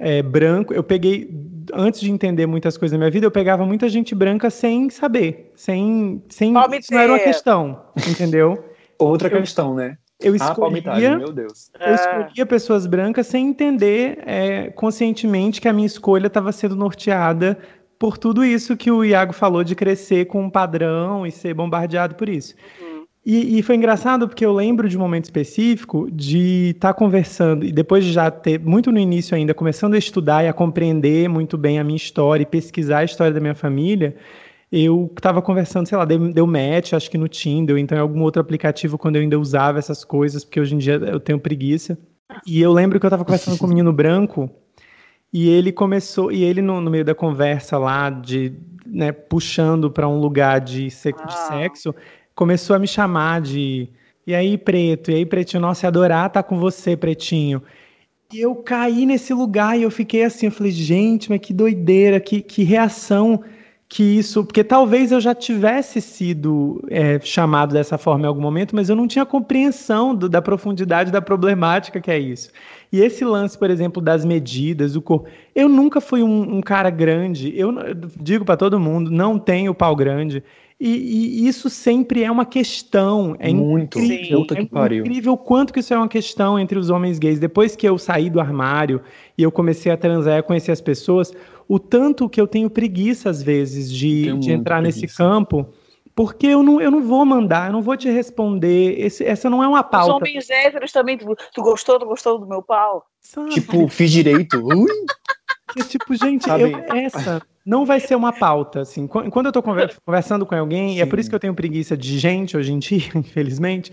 é, 0.02 0.22
branco. 0.22 0.74
Eu 0.74 0.84
peguei, 0.84 1.30
antes 1.74 2.02
de 2.02 2.12
entender 2.12 2.48
muitas 2.48 2.76
coisas 2.76 2.94
na 2.94 2.98
minha 2.98 3.12
vida, 3.12 3.28
eu 3.28 3.32
pegava 3.32 3.66
muita 3.66 3.88
gente 3.88 4.16
branca 4.16 4.50
sem 4.50 4.90
saber, 4.90 5.52
sem, 5.56 6.22
sem 6.28 6.54
isso 6.80 6.92
não 6.92 7.00
era 7.00 7.14
uma 7.14 7.20
questão, 7.20 7.80
entendeu? 8.10 8.66
Outra 8.98 9.30
eu, 9.30 9.40
questão, 9.40 9.74
né? 9.74 9.98
Eu 10.20 10.36
escolhia, 10.36 11.18
meu 11.18 11.32
Deus. 11.32 11.72
Eu 11.80 11.96
escolhia 11.96 12.46
pessoas 12.46 12.86
brancas 12.86 13.26
sem 13.26 13.48
entender 13.48 14.20
é, 14.26 14.70
conscientemente 14.72 15.60
que 15.60 15.68
a 15.68 15.74
minha 15.74 15.88
escolha 15.88 16.28
estava 16.28 16.52
sendo 16.52 16.76
norteada 16.76 17.58
por 17.98 18.18
tudo 18.18 18.44
isso 18.44 18.78
que 18.78 18.92
o 18.92 19.04
Iago 19.06 19.34
falou 19.34 19.64
de 19.64 19.76
crescer 19.76 20.26
com 20.26 20.44
um 20.44 20.50
padrão 20.50 21.26
e 21.26 21.32
ser 21.32 21.54
bombardeado 21.54 22.16
por 22.16 22.30
isso. 22.30 22.56
Uhum. 22.80 22.91
E, 23.24 23.60
e, 23.60 23.62
foi 23.62 23.76
engraçado 23.76 24.28
porque 24.28 24.44
eu 24.44 24.52
lembro 24.52 24.90
de 24.90 24.98
um 24.98 25.00
momento 25.00 25.26
específico 25.26 26.10
de 26.12 26.72
estar 26.72 26.92
tá 26.92 26.94
conversando, 26.94 27.64
e 27.64 27.72
depois 27.72 28.04
de 28.04 28.12
já 28.12 28.32
ter, 28.32 28.60
muito 28.60 28.92
no 28.92 28.98
início 28.98 29.36
ainda, 29.36 29.54
começando 29.54 29.94
a 29.94 29.98
estudar 29.98 30.44
e 30.44 30.48
a 30.48 30.54
compreender 30.54 31.30
muito 31.30 31.56
bem 31.56 31.78
a 31.78 31.84
minha 31.84 31.98
história 31.98 32.42
e 32.42 32.48
pesquisar 32.48 33.00
a 33.00 33.04
história 33.04 33.32
da 33.32 33.40
minha 33.40 33.54
família, 33.54 34.16
eu 34.72 35.12
estava 35.16 35.40
conversando, 35.40 35.88
sei 35.88 35.98
lá, 35.98 36.06
deu, 36.06 36.34
deu 36.34 36.48
match, 36.48 36.94
acho 36.94 37.12
que 37.12 37.18
no 37.18 37.28
Tinder, 37.28 37.76
ou 37.76 37.80
então 37.80 37.96
em 37.96 38.02
algum 38.02 38.22
outro 38.22 38.42
aplicativo 38.42 38.98
quando 38.98 39.18
eu 39.18 39.22
ainda 39.22 39.38
usava 39.38 39.78
essas 39.78 40.04
coisas, 40.04 40.44
porque 40.44 40.60
hoje 40.60 40.74
em 40.74 40.80
dia 40.80 40.96
eu 40.96 41.20
tenho 41.20 41.40
preguiça. 41.40 42.00
E 42.48 42.60
eu 42.60 42.74
lembro 42.74 43.00
que 43.00 43.06
eu 43.06 43.10
estava 43.10 43.26
conversando 43.26 43.58
com 43.58 43.66
um 43.66 43.70
menino 43.70 43.94
branco, 43.94 44.50
e 45.32 45.48
ele 45.48 45.72
começou, 45.72 46.32
e 46.32 46.44
ele 46.44 46.62
no, 46.62 46.82
no 46.82 46.90
meio 46.90 47.06
da 47.06 47.14
conversa 47.14 47.78
lá, 47.78 48.10
de, 48.10 48.54
né, 48.86 49.12
puxando 49.12 49.92
para 49.92 50.08
um 50.08 50.20
lugar 50.20 50.60
de, 50.60 50.88
de 50.88 51.14
ah. 51.20 51.30
sexo, 51.30 51.94
começou 52.36 52.76
a 52.76 52.80
me 52.80 52.88
chamar 52.88 53.42
de. 53.42 53.90
E 54.26 54.36
aí, 54.36 54.58
preto? 54.58 55.12
E 55.12 55.16
aí, 55.16 55.26
pretinho? 55.26 55.62
Nossa, 55.62 55.86
ia 55.86 55.90
adorar 55.90 56.28
estar 56.28 56.44
tá 56.44 56.48
com 56.48 56.60
você, 56.60 56.96
pretinho. 56.96 57.62
E 58.34 58.40
eu 58.40 58.56
caí 58.56 59.06
nesse 59.06 59.34
lugar 59.34 59.78
e 59.78 59.84
eu 59.84 59.92
fiquei 59.92 60.24
assim, 60.24 60.46
eu 60.46 60.52
falei, 60.52 60.72
gente, 60.72 61.30
mas 61.30 61.42
que 61.42 61.54
doideira, 61.54 62.20
que, 62.20 62.42
que 62.42 62.64
reação 62.64 63.44
que 63.90 64.04
isso. 64.04 64.46
Porque 64.46 64.64
talvez 64.64 65.12
eu 65.12 65.20
já 65.20 65.36
tivesse 65.36 66.00
sido 66.00 66.82
é, 66.90 67.20
chamado 67.20 67.74
dessa 67.74 67.98
forma 67.98 68.24
em 68.24 68.28
algum 68.28 68.40
momento, 68.40 68.74
mas 68.74 68.88
eu 68.88 68.96
não 68.96 69.06
tinha 69.06 69.26
compreensão 69.26 70.16
do, 70.16 70.30
da 70.30 70.42
profundidade 70.42 71.12
da 71.12 71.22
problemática 71.22 72.00
que 72.00 72.10
é 72.10 72.18
isso. 72.18 72.52
E 72.90 73.02
esse 73.02 73.26
lance, 73.26 73.58
por 73.58 73.70
exemplo, 73.70 74.02
das 74.02 74.24
medidas, 74.24 74.96
o 74.96 75.02
corpo. 75.02 75.28
Eu 75.54 75.68
nunca 75.68 76.00
fui 76.00 76.24
um, 76.24 76.58
um 76.58 76.62
cara 76.62 76.90
grande, 76.90 77.52
eu, 77.58 77.78
eu 77.80 77.96
digo 78.18 78.46
para 78.46 78.56
todo 78.56 78.80
mundo, 78.80 79.12
não 79.12 79.38
tenho 79.38 79.76
pau 79.76 79.94
grande. 79.94 80.42
E, 80.84 81.44
e, 81.44 81.48
isso 81.48 81.70
sempre 81.70 82.24
é 82.24 82.32
uma 82.32 82.44
questão. 82.44 83.36
É 83.38 83.54
Muito. 83.54 84.00
Incrível, 84.00 84.48
que 84.48 84.58
é 84.58 84.66
pariu. 84.66 85.06
incrível 85.06 85.34
o 85.34 85.38
quanto 85.38 85.72
que 85.72 85.80
isso 85.80 85.94
é 85.94 85.98
uma 85.98 86.08
questão 86.08 86.58
entre 86.58 86.80
os 86.80 86.90
homens 86.90 87.20
gays. 87.20 87.38
Depois 87.40 87.76
que 87.76 87.88
eu 87.88 88.00
saí 88.00 88.32
do 88.32 88.40
armário 88.40 89.00
e 89.38 89.44
eu 89.44 89.52
comecei 89.52 89.92
a 89.92 89.98
transar 89.98 90.40
e 90.40 90.42
conhecer 90.42 90.72
as 90.72 90.82
pessoas, 90.82 91.32
o 91.68 91.78
tanto 91.78 92.28
que 92.28 92.42
eu 92.42 92.48
tenho 92.48 92.68
preguiça, 92.68 93.30
às 93.30 93.44
vezes, 93.44 93.92
de, 93.92 94.36
de 94.40 94.52
entrar 94.52 94.82
preguiça. 94.82 95.02
nesse 95.02 95.16
campo 95.16 95.70
porque 96.16 96.48
eu 96.48 96.64
não, 96.64 96.82
eu 96.82 96.90
não 96.92 97.04
vou 97.04 97.26
mandar, 97.26 97.68
eu 97.68 97.74
não 97.74 97.82
vou 97.82 97.96
te 97.96 98.10
responder. 98.10 99.00
Esse, 99.00 99.24
essa 99.24 99.50
não 99.50 99.64
é 99.64 99.68
uma 99.68 99.84
pauta. 99.84 100.16
Os 100.16 100.16
homens 100.16 100.50
héteros 100.50 100.92
também, 100.92 101.16
tu, 101.16 101.36
tu 101.54 101.62
gostou, 101.62 102.00
tu 102.00 102.08
gostou 102.08 102.40
do 102.40 102.48
meu 102.48 102.62
pau? 102.62 103.06
Sabe? 103.22 103.52
Tipo, 103.52 103.88
fiz 103.88 104.12
direito. 104.12 104.60
Ui. 104.66 104.90
É 105.78 105.84
tipo, 105.84 106.14
gente, 106.16 106.50
eu, 106.50 106.76
essa 106.96 107.42
não 107.66 107.86
vai 107.86 108.00
ser 108.00 108.16
uma 108.16 108.34
pauta, 108.34 108.82
assim. 108.82 109.08
Quando 109.08 109.46
eu 109.46 109.52
tô 109.52 109.62
conversando 110.06 110.46
com 110.46 110.56
alguém, 110.56 110.90
Sim. 110.90 110.96
e 110.98 111.02
é 111.02 111.06
por 111.06 111.20
isso 111.20 111.30
que 111.30 111.36
eu 111.36 111.40
tenho 111.40 111.54
preguiça 111.54 111.96
de 111.96 112.18
gente 112.18 112.58
hoje 112.58 112.72
em 112.72 112.80
dia, 112.80 113.10
infelizmente, 113.16 113.92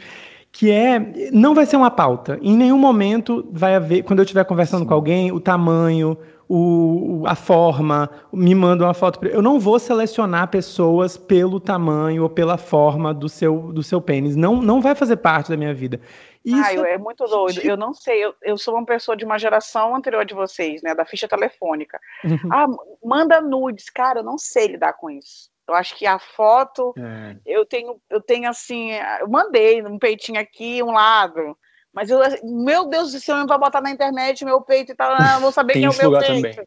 que 0.58 0.72
é, 0.72 0.98
não 1.30 1.54
vai 1.54 1.64
ser 1.64 1.76
uma 1.76 1.88
pauta. 1.88 2.36
Em 2.42 2.56
nenhum 2.56 2.78
momento 2.78 3.48
vai 3.52 3.76
haver, 3.76 4.02
quando 4.02 4.18
eu 4.18 4.24
estiver 4.24 4.44
conversando 4.44 4.80
Sim. 4.80 4.88
com 4.88 4.94
alguém, 4.94 5.30
o 5.30 5.38
tamanho, 5.38 6.18
o, 6.48 7.22
a 7.28 7.36
forma, 7.36 8.10
me 8.32 8.56
manda 8.56 8.84
uma 8.84 8.92
foto. 8.92 9.24
Eu 9.24 9.40
não 9.40 9.60
vou 9.60 9.78
selecionar 9.78 10.48
pessoas 10.48 11.16
pelo 11.16 11.60
tamanho 11.60 12.24
ou 12.24 12.28
pela 12.28 12.58
forma 12.58 13.14
do 13.14 13.28
seu, 13.28 13.72
do 13.72 13.84
seu 13.84 14.00
pênis. 14.00 14.34
Não, 14.34 14.60
não 14.60 14.80
vai 14.80 14.96
fazer 14.96 15.18
parte 15.18 15.48
da 15.48 15.56
minha 15.56 15.72
vida. 15.72 16.00
Isso 16.44 16.82
ah, 16.82 16.88
é 16.88 16.98
muito 16.98 17.24
doido. 17.26 17.60
Eu 17.60 17.76
não 17.76 17.94
sei, 17.94 18.24
eu, 18.24 18.34
eu 18.42 18.58
sou 18.58 18.74
uma 18.74 18.84
pessoa 18.84 19.16
de 19.16 19.24
uma 19.24 19.38
geração 19.38 19.94
anterior 19.94 20.24
de 20.24 20.34
vocês, 20.34 20.82
né? 20.82 20.92
Da 20.92 21.04
ficha 21.04 21.28
telefônica. 21.28 22.00
Uhum. 22.24 22.52
Ah, 22.52 22.66
manda 23.04 23.40
nudes, 23.40 23.88
cara, 23.90 24.18
eu 24.18 24.24
não 24.24 24.36
sei 24.36 24.66
lidar 24.66 24.94
com 24.94 25.08
isso. 25.08 25.56
Eu 25.68 25.74
acho 25.74 25.96
que 25.96 26.06
a 26.06 26.18
foto, 26.18 26.94
é. 26.96 27.36
eu 27.44 27.66
tenho, 27.66 28.00
eu 28.08 28.20
tenho 28.20 28.48
assim, 28.48 28.92
eu 29.20 29.28
mandei 29.28 29.82
um 29.82 29.98
peitinho 29.98 30.40
aqui, 30.40 30.82
um 30.82 30.92
lado. 30.92 31.56
Mas 31.92 32.10
eu, 32.10 32.20
meu 32.44 32.86
Deus 32.86 33.12
do 33.12 33.20
céu, 33.20 33.36
não 33.36 33.46
vai 33.46 33.58
botar 33.58 33.80
na 33.80 33.90
internet 33.90 34.44
meu 34.44 34.60
peito 34.60 34.92
e 34.92 34.94
tal, 34.94 35.12
ah, 35.12 35.38
vou 35.40 35.50
saber 35.50 35.72
quem 35.72 35.84
é 35.84 35.90
o 35.90 35.96
meu 35.96 36.18
peito. 36.18 36.56
Também. 36.56 36.66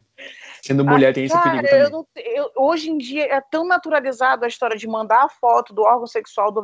Sendo 0.62 0.84
mulher, 0.84 1.10
ah, 1.10 1.14
tem 1.14 1.24
esse 1.24 1.34
cara, 1.34 1.62
perigo 1.62 2.06
também. 2.14 2.36
Eu 2.36 2.42
eu, 2.44 2.50
hoje 2.56 2.90
em 2.90 2.98
dia 2.98 3.24
é 3.32 3.40
tão 3.40 3.66
naturalizado 3.66 4.44
a 4.44 4.48
história 4.48 4.76
de 4.76 4.86
mandar 4.86 5.24
a 5.24 5.28
foto 5.28 5.72
do 5.72 5.82
órgão 5.82 6.06
sexual 6.06 6.50
do 6.52 6.62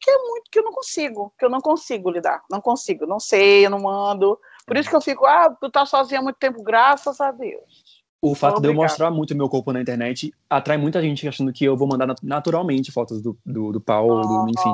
que 0.00 0.10
é 0.10 0.18
muito 0.18 0.50
que 0.50 0.58
eu 0.58 0.64
não 0.64 0.72
consigo, 0.72 1.32
que 1.38 1.44
eu 1.44 1.50
não 1.50 1.60
consigo 1.60 2.10
lidar, 2.10 2.42
não 2.50 2.60
consigo, 2.60 3.06
não 3.06 3.18
sei, 3.18 3.66
eu 3.66 3.70
não 3.70 3.80
mando. 3.80 4.38
Por 4.66 4.76
isso 4.76 4.88
que 4.88 4.94
eu 4.94 5.00
fico, 5.00 5.26
ah, 5.26 5.54
tu 5.60 5.70
tá 5.70 5.84
sozinha 5.84 6.20
há 6.20 6.22
muito 6.22 6.36
tempo, 6.36 6.62
graças 6.62 7.20
a 7.20 7.32
Deus. 7.32 7.87
O 8.20 8.34
fato 8.34 8.60
de 8.60 8.66
eu 8.66 8.74
mostrar 8.74 9.10
muito 9.12 9.36
meu 9.36 9.48
corpo 9.48 9.72
na 9.72 9.80
internet 9.80 10.32
atrai 10.50 10.76
muita 10.76 11.00
gente 11.00 11.26
achando 11.28 11.52
que 11.52 11.64
eu 11.64 11.76
vou 11.76 11.86
mandar 11.86 12.14
naturalmente 12.22 12.90
fotos 12.90 13.22
do, 13.22 13.38
do, 13.46 13.72
do 13.72 13.80
pau, 13.80 14.08
oh. 14.08 14.20
do, 14.20 14.50
enfim. 14.50 14.72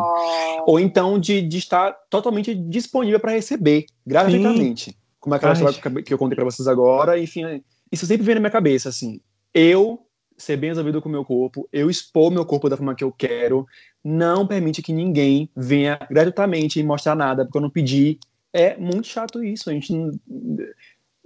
Ou 0.67 0.81
então 0.81 1.19
de, 1.19 1.43
de 1.43 1.59
estar 1.59 1.93
totalmente 2.09 2.55
disponível 2.55 3.21
para 3.21 3.33
receber, 3.33 3.85
gratuitamente. 4.07 4.93
Sim. 4.93 4.97
Como 5.21 5.35
é 5.35 5.37
aquela 5.37 5.53
história 5.53 6.03
que 6.03 6.13
eu 6.13 6.19
contei 6.19 6.37
para 6.37 6.45
vocês 6.45 6.67
agora, 6.67 7.19
enfim. 7.19 7.63
Isso 7.93 8.07
sempre 8.07 8.25
vem 8.25 8.35
na 8.35 8.41
minha 8.41 8.51
cabeça, 8.51 8.89
assim. 8.89 9.21
Eu 9.53 10.01
ser 10.37 10.57
bem 10.57 10.71
resolvido 10.71 11.01
com 11.01 11.09
o 11.09 11.13
meu 11.13 11.25
corpo, 11.25 11.69
eu 11.73 11.89
expor 11.89 12.31
meu 12.31 12.45
corpo 12.45 12.69
da 12.69 12.77
forma 12.77 12.95
que 12.95 13.05
eu 13.05 13.13
quero, 13.13 13.67
não 14.03 14.47
permite 14.47 14.83
que 14.83 14.93
ninguém 14.93 15.49
venha 15.57 15.99
gratuitamente 16.11 16.83
mostrar 16.83 17.15
nada, 17.15 17.45
porque 17.45 17.59
eu 17.59 17.63
não 17.63 17.71
pedi. 17.71 18.19
É 18.53 18.77
muito 18.77 19.09
chato 19.09 19.43
isso. 19.43 19.69
A 19.69 19.73
gente 19.73 19.93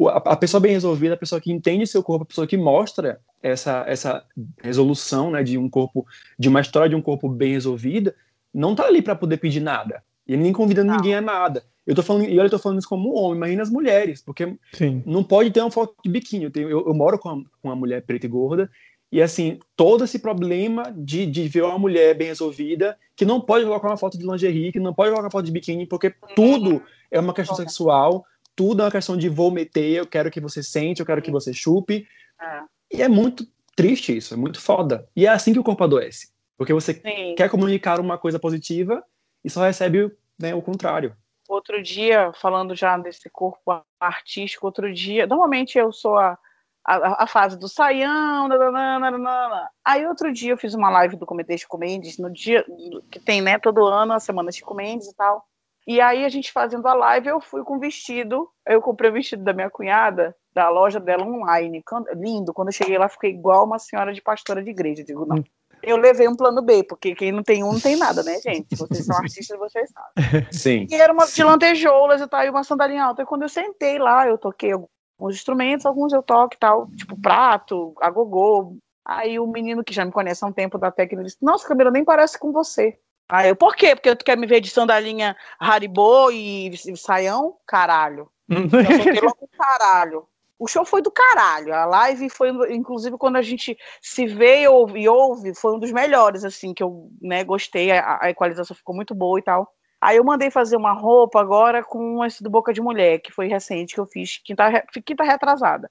a 0.07 0.36
pessoa 0.36 0.61
bem 0.61 0.72
resolvida, 0.72 1.14
a 1.14 1.18
pessoa 1.18 1.40
que 1.40 1.51
entende 1.51 1.86
seu 1.86 2.03
corpo, 2.03 2.22
a 2.22 2.26
pessoa 2.26 2.46
que 2.46 2.57
mostra 2.57 3.20
essa, 3.42 3.84
essa 3.88 4.24
resolução 4.62 5.30
né, 5.30 5.42
de 5.42 5.59
um 5.59 5.68
corpo, 5.68 6.07
de 6.38 6.49
uma 6.49 6.61
história 6.61 6.88
de 6.88 6.94
um 6.94 7.03
corpo 7.03 7.28
bem 7.28 7.53
resolvida, 7.53 8.14
não 8.55 8.74
tá 8.74 8.84
ali 8.84 9.03
para 9.03 9.16
poder 9.16 9.38
pedir 9.38 9.61
nada. 9.61 10.03
E 10.26 10.36
nem 10.36 10.53
convidando 10.53 10.88
não. 10.88 10.96
ninguém 10.96 11.14
a 11.14 11.20
nada. 11.20 11.64
Eu 11.86 11.94
tô 11.94 12.03
falando, 12.03 12.26
e 12.26 12.38
olha, 12.38 12.46
eu 12.46 12.51
tô 12.51 12.59
falando 12.59 12.78
isso 12.78 12.88
como 12.88 13.14
homem, 13.14 13.38
imagina 13.38 13.62
as 13.62 13.70
mulheres, 13.70 14.22
porque 14.22 14.55
Sim. 14.72 15.03
não 15.07 15.24
pode 15.24 15.51
ter 15.51 15.61
uma 15.61 15.70
foto 15.70 15.94
de 16.05 16.11
biquíni. 16.11 16.44
Eu, 16.44 16.51
tenho, 16.51 16.68
eu, 16.68 16.86
eu 16.86 16.94
moro 16.94 17.18
com 17.18 17.30
uma, 17.30 17.44
com 17.44 17.68
uma 17.68 17.76
mulher 17.76 18.03
preta 18.03 18.26
e 18.26 18.28
gorda, 18.28 18.70
e 19.11 19.22
assim, 19.22 19.59
todo 19.74 20.05
esse 20.05 20.18
problema 20.18 20.92
de, 20.94 21.24
de 21.24 21.49
ver 21.49 21.62
uma 21.62 21.78
mulher 21.78 22.14
bem 22.14 22.28
resolvida, 22.28 22.96
que 23.16 23.24
não 23.24 23.40
pode 23.40 23.64
colocar 23.64 23.88
uma 23.88 23.96
foto 23.96 24.18
de 24.18 24.26
lingerie, 24.26 24.70
que 24.70 24.78
não 24.78 24.92
pode 24.92 25.11
colocar 25.11 25.24
uma 25.24 25.30
foto 25.30 25.46
de 25.46 25.53
biquíni, 25.53 25.86
porque 25.86 26.14
tudo 26.36 26.82
é 27.11 27.18
uma 27.18 27.32
questão 27.32 27.57
sexual, 27.57 28.24
tudo 28.59 28.82
é 28.82 28.86
uma 28.86 28.90
questão 28.90 29.16
de 29.16 29.28
vou 29.28 29.52
meter, 29.52 29.92
eu 29.92 30.04
quero 30.04 30.32
que 30.32 30.40
você 30.40 30.64
sente, 30.64 30.98
eu 30.98 31.06
quero 31.06 31.22
que 31.22 31.30
você 31.30 31.52
chupe. 31.52 32.09
É. 32.40 32.96
E 32.96 33.02
é 33.02 33.09
muito 33.09 33.46
triste 33.76 34.16
isso, 34.16 34.34
é 34.34 34.36
muito 34.36 34.61
foda. 34.61 35.09
E 35.14 35.26
é 35.26 35.28
assim 35.28 35.52
que 35.52 35.61
o 35.61 35.62
corpo 35.62 35.84
adoece. 35.84 36.32
Porque 36.56 36.74
você 36.74 36.94
Sim. 36.94 37.36
quer 37.36 37.48
comunicar 37.48 38.00
uma 38.00 38.18
coisa 38.18 38.36
positiva 38.36 39.00
e 39.44 39.48
só 39.48 39.62
recebe 39.62 40.12
né, 40.36 40.56
o 40.56 40.61
contrário. 40.61 41.16
Outro 41.48 41.80
dia, 41.80 42.32
falando 42.32 42.74
já 42.74 42.98
desse 42.98 43.30
corpo 43.30 43.80
artístico, 44.00 44.66
outro 44.66 44.92
dia, 44.92 45.24
normalmente 45.24 45.78
eu 45.78 45.92
sou 45.92 46.18
a, 46.18 46.36
a, 46.84 47.22
a 47.22 47.26
fase 47.28 47.56
do 47.56 47.68
saião, 47.68 48.48
nananana. 48.48 49.70
aí 49.84 50.04
outro 50.04 50.32
dia 50.32 50.50
eu 50.50 50.59
fiz 50.59 50.74
uma 50.74 50.90
live 50.90 51.14
do 51.14 51.24
Comitê 51.24 51.56
Chico 51.56 51.78
Mendes, 51.78 52.18
no 52.18 52.28
dia 52.28 52.66
que 53.09 53.20
tem, 53.20 53.40
né, 53.40 53.56
todo 53.56 53.86
ano, 53.86 54.14
a 54.14 54.18
semana 54.18 54.50
Chico 54.50 54.74
Mendes 54.74 55.06
e 55.06 55.14
tal. 55.14 55.46
E 55.89 56.03
aí 56.03 56.22
a 56.22 56.28
gente 56.28 56.53
fazendo 56.53 56.86
a 56.86 56.93
live, 56.93 57.28
eu 57.28 57.41
fui 57.41 57.64
com 57.64 57.78
vestido, 57.78 58.47
eu 58.66 58.82
comprei 58.82 59.09
o 59.09 59.14
vestido 59.14 59.43
da 59.43 59.55
minha 59.55 59.70
cunhada, 59.70 60.36
da 60.53 60.68
loja 60.68 61.01
dela 61.01 61.24
online, 61.24 61.82
lindo. 62.14 62.53
Quando 62.53 62.68
eu 62.68 62.74
cheguei 62.74 62.99
lá, 62.99 63.09
fiquei 63.09 63.30
igual 63.30 63.64
uma 63.64 63.78
senhora 63.78 64.12
de 64.12 64.20
pastora 64.20 64.62
de 64.62 64.68
igreja. 64.68 65.03
Digo, 65.03 65.24
não. 65.24 65.43
Eu 65.82 65.97
levei 65.97 66.28
um 66.28 66.36
plano 66.36 66.61
B, 66.61 66.84
porque 66.84 67.14
quem 67.14 67.32
não 67.32 67.43
tem 67.43 67.64
um 67.64 67.72
não 67.72 67.80
tem 67.80 67.97
nada, 67.97 68.22
né, 68.22 68.39
gente? 68.39 68.76
Vocês 68.76 69.07
são 69.07 69.16
artistas, 69.16 69.59
vocês 69.59 69.91
sabem. 69.91 70.47
Sim. 70.53 70.86
E 70.91 70.95
era 70.95 71.11
uma 71.11 71.24
de 71.26 71.43
lantejoulas 71.43 72.20
e 72.20 72.26
tal, 72.26 72.45
e 72.45 72.51
uma 72.51 72.64
sandalinha 72.64 73.05
alta. 73.05 73.22
E 73.22 73.26
quando 73.26 73.43
eu 73.43 73.49
sentei 73.49 73.99
lá, 73.99 74.28
eu 74.28 74.36
toquei 74.36 74.72
alguns 74.72 75.36
instrumentos, 75.36 75.86
alguns 75.86 76.12
eu 76.12 76.22
toco 76.22 76.55
e 76.55 76.59
tal, 76.59 76.86
tipo 76.97 77.18
prato, 77.18 77.95
agogô. 78.03 78.76
Aí 79.07 79.41
o 79.41 79.47
menino 79.47 79.82
que 79.82 79.95
já 79.95 80.05
me 80.05 80.12
conhece 80.12 80.45
há 80.45 80.49
um 80.49 80.53
tempo 80.53 80.76
da 80.76 80.91
técnica 80.91 81.24
disse: 81.24 81.39
Nossa, 81.41 81.66
Camila, 81.66 81.91
nem 81.91 82.05
parece 82.05 82.39
com 82.39 82.53
você. 82.53 82.99
Aí 83.29 83.51
eu, 83.51 83.57
por 83.57 83.76
quê? 83.76 83.95
Porque 83.95 84.16
tu 84.16 84.24
quer 84.24 84.39
me 84.39 84.47
ver 84.47 84.61
de 84.61 84.70
sandalinha 84.70 85.37
Haribo 85.61 86.31
e, 86.31 86.68
e 86.68 86.97
saião? 86.97 87.57
Caralho. 87.66 88.31
eu 88.49 88.97
soltei 88.97 89.20
logo 89.20 89.49
caralho. 89.57 90.26
O 90.59 90.66
show 90.66 90.85
foi 90.85 91.03
do 91.03 91.11
caralho. 91.11 91.72
A 91.74 91.85
live 91.85 92.31
foi, 92.31 92.51
inclusive, 92.74 93.16
quando 93.18 93.37
a 93.37 93.43
gente 93.43 93.76
se 94.01 94.26
vê 94.26 94.62
e 94.62 94.68
ouve, 94.68 95.01
e 95.01 95.09
ouve 95.09 95.55
foi 95.55 95.76
um 95.76 95.79
dos 95.79 95.93
melhores, 95.93 96.45
assim, 96.45 96.74
que 96.74 96.83
eu 96.83 97.11
né, 97.20 97.45
gostei. 97.45 97.93
A, 97.93 98.18
a, 98.22 98.31
equalização 98.31 98.74
ficou 98.74 98.95
muito 98.95 99.14
boa 99.14 99.39
e 99.39 99.43
tal. 99.43 99.72
Aí 100.01 100.16
eu 100.16 100.24
mandei 100.24 100.51
fazer 100.51 100.76
uma 100.76 100.93
roupa 100.93 101.41
agora 101.41 101.85
com 101.85 102.24
esse 102.24 102.43
do 102.43 102.51
Boca 102.51 102.72
de 102.72 102.81
Mulher, 102.81 103.18
que 103.20 103.33
foi 103.33 103.47
recente, 103.47 103.95
que 103.95 104.01
eu 104.01 104.07
fiz 104.07 104.39
quinta, 104.39 104.85
quinta 105.05 105.22
retrasada. 105.22 105.91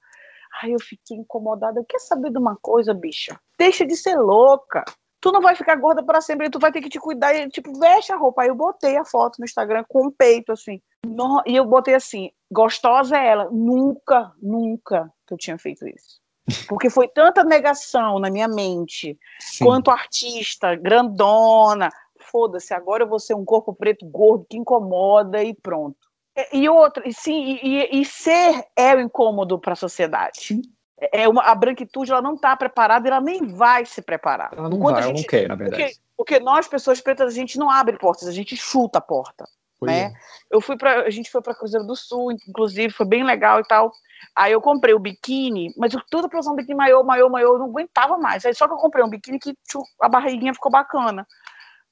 Aí 0.61 0.73
eu 0.73 0.79
fiquei 0.79 1.17
incomodada. 1.17 1.85
Quer 1.87 1.99
saber 1.99 2.31
de 2.31 2.37
uma 2.37 2.57
coisa, 2.57 2.93
bicha? 2.93 3.39
Deixa 3.57 3.85
de 3.85 3.95
ser 3.95 4.15
louca 4.15 4.83
tu 5.27 5.31
não 5.33 5.41
vai 5.41 5.55
ficar 5.55 5.75
gorda 5.75 6.01
para 6.01 6.21
sempre, 6.21 6.49
tu 6.49 6.57
vai 6.57 6.71
ter 6.71 6.81
que 6.81 6.89
te 6.89 6.99
cuidar 6.99 7.33
e, 7.33 7.49
tipo, 7.49 7.77
veste 7.77 8.13
a 8.13 8.15
roupa. 8.15 8.43
Aí 8.43 8.47
eu 8.47 8.55
botei 8.55 8.95
a 8.95 9.03
foto 9.03 9.39
no 9.39 9.45
Instagram 9.45 9.83
com 9.85 10.07
o 10.07 10.11
peito, 10.11 10.53
assim. 10.53 10.81
No, 11.05 11.43
e 11.45 11.53
eu 11.53 11.65
botei 11.65 11.95
assim, 11.95 12.31
gostosa 12.49 13.17
é 13.17 13.27
ela. 13.27 13.49
Nunca, 13.51 14.31
nunca 14.41 15.11
que 15.27 15.33
eu 15.33 15.37
tinha 15.37 15.57
feito 15.57 15.85
isso. 15.85 16.21
Porque 16.69 16.89
foi 16.89 17.09
tanta 17.09 17.43
negação 17.43 18.19
na 18.19 18.29
minha 18.29 18.47
mente, 18.47 19.17
Sim. 19.41 19.65
quanto 19.65 19.91
artista, 19.91 20.75
grandona. 20.75 21.89
Foda-se, 22.31 22.73
agora 22.73 23.03
eu 23.03 23.07
vou 23.07 23.19
ser 23.19 23.33
um 23.33 23.43
corpo 23.43 23.73
preto 23.73 24.05
gordo 24.05 24.45
que 24.49 24.57
incomoda 24.57 25.43
e 25.43 25.53
pronto. 25.53 25.97
E, 26.37 26.59
e 26.59 26.69
outra, 26.69 27.07
e 27.07 27.13
sim, 27.13 27.59
e, 27.61 27.99
e, 27.99 28.05
ser 28.05 28.65
é 28.77 28.95
o 28.95 29.01
incômodo 29.01 29.59
para 29.59 29.73
a 29.73 29.77
sociedade. 29.77 30.39
Sim 30.39 30.61
é 30.99 31.27
uma, 31.27 31.43
a 31.43 31.53
branquitude 31.53 32.11
ela 32.11 32.21
não 32.21 32.35
está 32.35 32.55
preparada, 32.55 33.07
ela 33.07 33.21
nem 33.21 33.45
vai 33.47 33.85
se 33.85 34.01
preparar. 34.01 34.51
Ela 34.55 34.69
não 34.69 34.79
vai, 34.79 34.95
gente, 34.95 35.03
ela 35.03 35.13
não 35.13 35.23
quer, 35.23 35.47
na 35.47 35.55
verdade. 35.55 35.83
Porque, 35.83 35.97
porque, 36.17 36.39
nós, 36.39 36.67
pessoas 36.67 36.99
pretas, 36.99 37.31
a 37.31 37.35
gente 37.35 37.59
não 37.59 37.69
abre 37.69 37.97
portas, 37.97 38.27
a 38.27 38.31
gente 38.31 38.55
chuta 38.55 38.97
a 38.97 39.01
porta. 39.01 39.47
né? 39.81 40.05
É. 40.05 40.13
Eu 40.49 40.59
fui 40.59 40.75
para, 40.75 41.01
a 41.01 41.09
gente 41.09 41.29
foi 41.29 41.41
para 41.41 41.53
Cruzeiro 41.53 41.85
do 41.85 41.95
Sul, 41.95 42.31
inclusive, 42.31 42.91
foi 42.91 43.05
bem 43.05 43.23
legal 43.23 43.59
e 43.59 43.63
tal. 43.63 43.91
Aí 44.35 44.51
eu 44.51 44.61
comprei 44.61 44.93
o 44.93 44.99
biquíni, 44.99 45.73
mas 45.77 45.93
eu 45.93 46.01
tudo 46.09 46.27
para 46.27 46.39
usar 46.39 46.51
um 46.51 46.55
biquíni 46.55 46.75
maior, 46.75 47.03
maior, 47.03 47.29
maior, 47.29 47.53
eu 47.53 47.59
não 47.59 47.67
aguentava 47.67 48.17
mais. 48.17 48.45
Aí 48.45 48.53
só 48.55 48.67
que 48.67 48.73
eu 48.73 48.77
comprei 48.77 49.03
um 49.03 49.09
biquíni 49.09 49.39
que 49.39 49.55
a 50.01 50.09
barriguinha 50.09 50.53
ficou 50.53 50.71
bacana. 50.71 51.27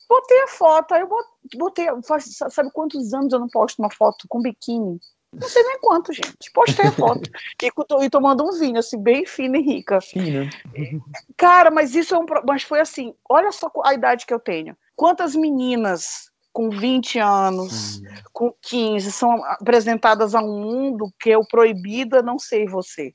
Botei 0.07 0.43
a 0.43 0.47
foto, 0.47 0.93
aí 0.93 1.01
eu 1.01 1.09
botei, 1.55 1.87
sabe 2.19 2.71
quantos 2.71 3.13
anos 3.13 3.33
eu 3.33 3.39
não 3.39 3.49
posto 3.49 3.79
uma 3.79 3.89
foto 3.91 4.27
com 4.29 4.41
biquíni? 4.41 4.99
Não 5.39 5.49
sei 5.49 5.63
nem 5.63 5.79
quanto, 5.79 6.13
gente. 6.13 6.51
Postei 6.53 6.87
a 6.87 6.91
foto. 6.91 7.29
e, 7.61 8.05
e 8.05 8.09
tomando 8.09 8.43
um 8.43 8.57
vinho, 8.57 8.79
assim, 8.79 9.01
bem 9.01 9.25
fino 9.25 9.55
e 9.55 9.61
rica. 9.61 9.99
Fina. 10.01 10.49
Cara, 11.37 11.69
mas 11.69 11.93
isso 11.95 12.15
é 12.15 12.19
um. 12.19 12.25
Mas 12.45 12.63
foi 12.63 12.79
assim: 12.79 13.13
olha 13.29 13.51
só 13.51 13.71
a 13.83 13.93
idade 13.93 14.25
que 14.25 14.33
eu 14.33 14.39
tenho. 14.39 14.75
Quantas 14.95 15.35
meninas 15.35 16.31
com 16.53 16.69
20 16.69 17.19
anos, 17.19 17.97
hum. 17.97 18.05
com 18.31 18.53
15, 18.61 19.11
são 19.11 19.43
apresentadas 19.43 20.33
a 20.33 20.41
um 20.41 20.61
mundo 20.61 21.11
que 21.19 21.29
é 21.29 21.37
o 21.37 21.45
proibido 21.45 22.17
a 22.17 22.21
não 22.21 22.39
ser 22.39 22.65
você. 22.69 23.11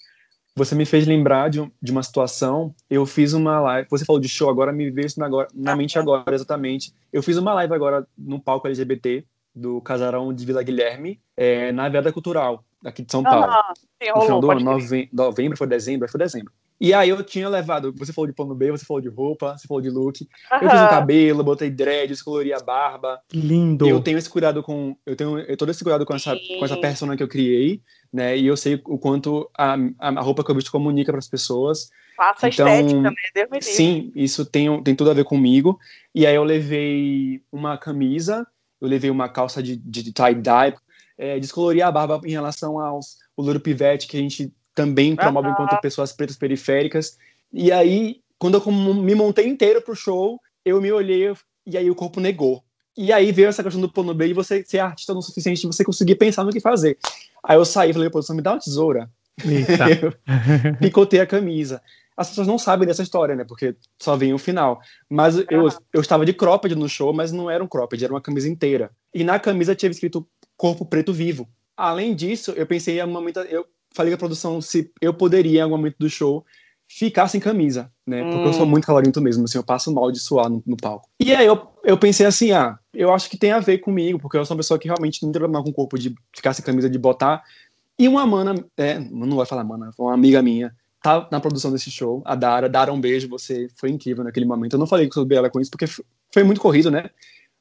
Você 0.54 0.74
me 0.74 0.84
fez 0.84 1.06
lembrar 1.06 1.48
de, 1.48 1.58
um, 1.58 1.70
de 1.80 1.90
uma 1.90 2.02
situação. 2.02 2.74
Eu 2.90 3.06
fiz 3.06 3.32
uma 3.32 3.58
live. 3.60 3.88
Você 3.88 4.04
falou 4.04 4.20
de 4.20 4.28
show, 4.28 4.50
agora 4.50 4.72
me 4.72 4.90
veio 4.90 5.06
isso 5.06 5.18
na, 5.18 5.28
na 5.54 5.72
ah, 5.72 5.76
mente 5.76 5.96
é. 5.96 6.00
agora, 6.00 6.34
exatamente. 6.34 6.92
Eu 7.10 7.22
fiz 7.22 7.38
uma 7.38 7.54
live 7.54 7.72
agora 7.72 8.06
no 8.18 8.38
palco 8.38 8.66
LGBT 8.66 9.24
do 9.60 9.80
casarão 9.80 10.32
de 10.32 10.44
Vila 10.44 10.62
Guilherme, 10.62 11.20
é, 11.36 11.70
na 11.72 11.88
Viada 11.88 12.12
Cultural, 12.12 12.64
aqui 12.84 13.02
de 13.02 13.12
São 13.12 13.22
Paulo. 13.22 13.44
Ah, 13.44 13.72
no 14.14 14.22
final 14.22 14.40
do 14.40 14.50
ano, 14.50 14.60
nove, 14.60 15.08
novembro, 15.12 15.58
foi 15.58 15.66
dezembro, 15.66 16.08
foi 16.08 16.18
dezembro. 16.18 16.52
E 16.80 16.94
aí 16.94 17.10
eu 17.10 17.22
tinha 17.22 17.46
levado, 17.46 17.92
você 17.94 18.10
falou 18.10 18.26
de 18.26 18.32
plano 18.32 18.54
B, 18.54 18.70
você 18.70 18.86
falou 18.86 19.02
de 19.02 19.08
roupa, 19.08 19.56
você 19.56 19.68
falou 19.68 19.82
de 19.82 19.90
look. 19.90 20.26
Eu 20.50 20.70
fiz 20.70 20.80
o 20.80 20.88
cabelo, 20.88 21.44
botei 21.44 21.68
dread, 21.68 22.08
descolori 22.08 22.54
a 22.54 22.58
barba. 22.58 23.20
Lindo. 23.30 23.86
Eu 23.86 24.00
tenho 24.00 24.16
esse 24.16 24.30
cuidado 24.30 24.62
com, 24.62 24.96
eu 25.04 25.14
tenho 25.14 25.38
eu 25.40 25.56
todo 25.58 25.70
esse 25.70 25.84
cuidado 25.84 26.06
com 26.06 26.14
essa, 26.14 26.34
com 26.34 26.64
essa 26.64 26.78
persona 26.78 27.18
que 27.18 27.22
eu 27.22 27.28
criei, 27.28 27.82
né? 28.10 28.34
E 28.34 28.46
eu 28.46 28.56
sei 28.56 28.80
o 28.86 28.98
quanto 28.98 29.50
a, 29.54 29.76
a 29.98 30.22
roupa 30.22 30.42
que 30.42 30.50
eu 30.50 30.54
visto 30.54 30.72
comunica 30.72 31.12
para 31.12 31.18
as 31.18 31.28
pessoas. 31.28 31.90
Faça 32.16 32.48
então, 32.48 32.66
estética, 32.66 33.00
né? 33.02 33.12
Deus 33.34 33.50
me 33.50 33.60
sim, 33.60 34.10
isso 34.14 34.46
tem, 34.46 34.82
tem 34.82 34.94
tudo 34.94 35.10
a 35.10 35.14
ver 35.14 35.24
comigo. 35.24 35.78
E 36.14 36.26
aí 36.26 36.34
eu 36.34 36.44
levei 36.44 37.42
uma 37.52 37.76
camisa 37.76 38.46
eu 38.80 38.88
levei 38.88 39.10
uma 39.10 39.28
calça 39.28 39.62
de, 39.62 39.76
de 39.76 40.12
tie-dye, 40.12 40.74
é, 41.18 41.38
descolorir 41.38 41.84
a 41.86 41.92
barba 41.92 42.20
em 42.24 42.30
relação 42.30 42.78
aos 42.78 43.18
o 43.36 43.42
louro 43.42 43.60
pivete, 43.60 44.06
que 44.06 44.16
a 44.16 44.20
gente 44.20 44.52
também 44.74 45.14
promove 45.14 45.48
enquanto 45.50 45.80
pessoas 45.80 46.12
pretas 46.12 46.36
periféricas. 46.36 47.18
E 47.52 47.70
aí, 47.70 48.20
quando 48.38 48.54
eu 48.54 48.72
me 48.72 49.14
montei 49.14 49.46
inteiro 49.46 49.82
pro 49.82 49.94
show, 49.94 50.40
eu 50.64 50.80
me 50.80 50.90
olhei 50.90 51.32
e 51.66 51.76
aí 51.76 51.90
o 51.90 51.94
corpo 51.94 52.20
negou. 52.20 52.62
E 52.96 53.12
aí 53.12 53.32
veio 53.32 53.48
essa 53.48 53.62
questão 53.62 53.80
do 53.80 53.90
plano 53.90 54.14
B 54.14 54.28
e 54.28 54.32
você 54.32 54.64
ser 54.64 54.78
artista 54.78 55.14
não 55.14 55.22
suficiente, 55.22 55.66
você 55.66 55.84
conseguir 55.84 56.16
pensar 56.16 56.44
no 56.44 56.52
que 56.52 56.60
fazer. 56.60 56.98
Aí 57.42 57.56
eu 57.56 57.64
saí 57.64 57.90
e 57.90 57.92
falei, 57.92 58.10
produção, 58.10 58.36
me 58.36 58.42
dá 58.42 58.52
uma 58.52 58.60
tesoura. 58.60 59.10
picotei 60.80 61.20
a 61.20 61.26
camisa 61.26 61.80
as 62.20 62.28
pessoas 62.28 62.46
não 62.46 62.58
sabem 62.58 62.86
dessa 62.86 63.02
história, 63.02 63.34
né? 63.34 63.44
Porque 63.44 63.74
só 63.98 64.14
vem 64.14 64.34
o 64.34 64.38
final. 64.38 64.82
Mas 65.08 65.38
eu, 65.50 65.68
eu 65.90 66.02
estava 66.02 66.26
de 66.26 66.34
cropped 66.34 66.74
no 66.74 66.86
show, 66.86 67.14
mas 67.14 67.32
não 67.32 67.50
era 67.50 67.64
um 67.64 67.66
cropped, 67.66 68.04
era 68.04 68.12
uma 68.12 68.20
camisa 68.20 68.46
inteira. 68.46 68.90
E 69.14 69.24
na 69.24 69.38
camisa 69.38 69.74
tinha 69.74 69.90
escrito 69.90 70.28
Corpo 70.54 70.84
Preto 70.84 71.14
Vivo. 71.14 71.48
Além 71.74 72.14
disso, 72.14 72.50
eu 72.50 72.66
pensei 72.66 72.98
em 72.98 73.00
algum 73.00 73.14
momento, 73.14 73.40
eu 73.40 73.64
falei 73.94 74.12
com 74.12 74.16
a 74.16 74.18
produção 74.18 74.60
se 74.60 74.92
eu 75.00 75.14
poderia, 75.14 75.60
em 75.60 75.62
algum 75.62 75.78
momento 75.78 75.96
do 75.98 76.10
show, 76.10 76.44
ficar 76.86 77.26
sem 77.26 77.40
camisa, 77.40 77.90
né? 78.06 78.22
Porque 78.22 78.36
hum. 78.36 78.44
eu 78.44 78.52
sou 78.52 78.66
hum. 78.66 78.68
muito 78.68 78.86
calorento 78.86 79.18
mesmo, 79.22 79.44
assim, 79.44 79.56
eu 79.56 79.64
passo 79.64 79.90
mal 79.90 80.12
de 80.12 80.18
suar 80.18 80.50
no, 80.50 80.62
no, 80.66 80.76
palco. 80.76 81.08
E 81.18 81.34
aí 81.34 81.46
eu, 81.46 81.68
eu 81.82 81.96
pensei 81.96 82.26
assim, 82.26 82.52
ah, 82.52 82.78
eu 82.92 83.14
acho 83.14 83.30
que 83.30 83.38
tem 83.38 83.52
a 83.52 83.60
ver 83.60 83.78
comigo, 83.78 84.18
porque 84.18 84.36
eu 84.36 84.44
sou 84.44 84.54
uma 84.54 84.58
pessoa 84.58 84.78
que 84.78 84.88
realmente 84.88 85.22
não 85.22 85.32
tem 85.32 85.40
problema 85.40 85.64
com 85.64 85.70
o 85.70 85.74
corpo 85.74 85.98
de 85.98 86.14
ficar 86.36 86.52
sem 86.52 86.62
camisa, 86.62 86.90
de 86.90 86.98
botar. 86.98 87.42
E 87.98 88.06
uma 88.06 88.26
mana, 88.26 88.62
é, 88.76 88.98
não 88.98 89.38
vai 89.38 89.46
falar 89.46 89.64
mana, 89.64 89.90
uma 89.98 90.12
amiga 90.12 90.42
minha, 90.42 90.70
tá 91.02 91.28
na 91.30 91.40
produção 91.40 91.72
desse 91.72 91.90
show, 91.90 92.22
a 92.24 92.34
Dara. 92.34 92.68
Dara, 92.68 92.92
um 92.92 93.00
beijo, 93.00 93.28
você 93.28 93.68
foi 93.76 93.90
incrível 93.90 94.24
naquele 94.24 94.46
momento. 94.46 94.74
Eu 94.74 94.78
não 94.78 94.86
falei 94.86 95.08
sobre 95.12 95.36
ela 95.36 95.50
com 95.50 95.60
isso 95.60 95.70
porque 95.70 95.86
foi 96.32 96.42
muito 96.42 96.60
corrido, 96.60 96.90
né? 96.90 97.10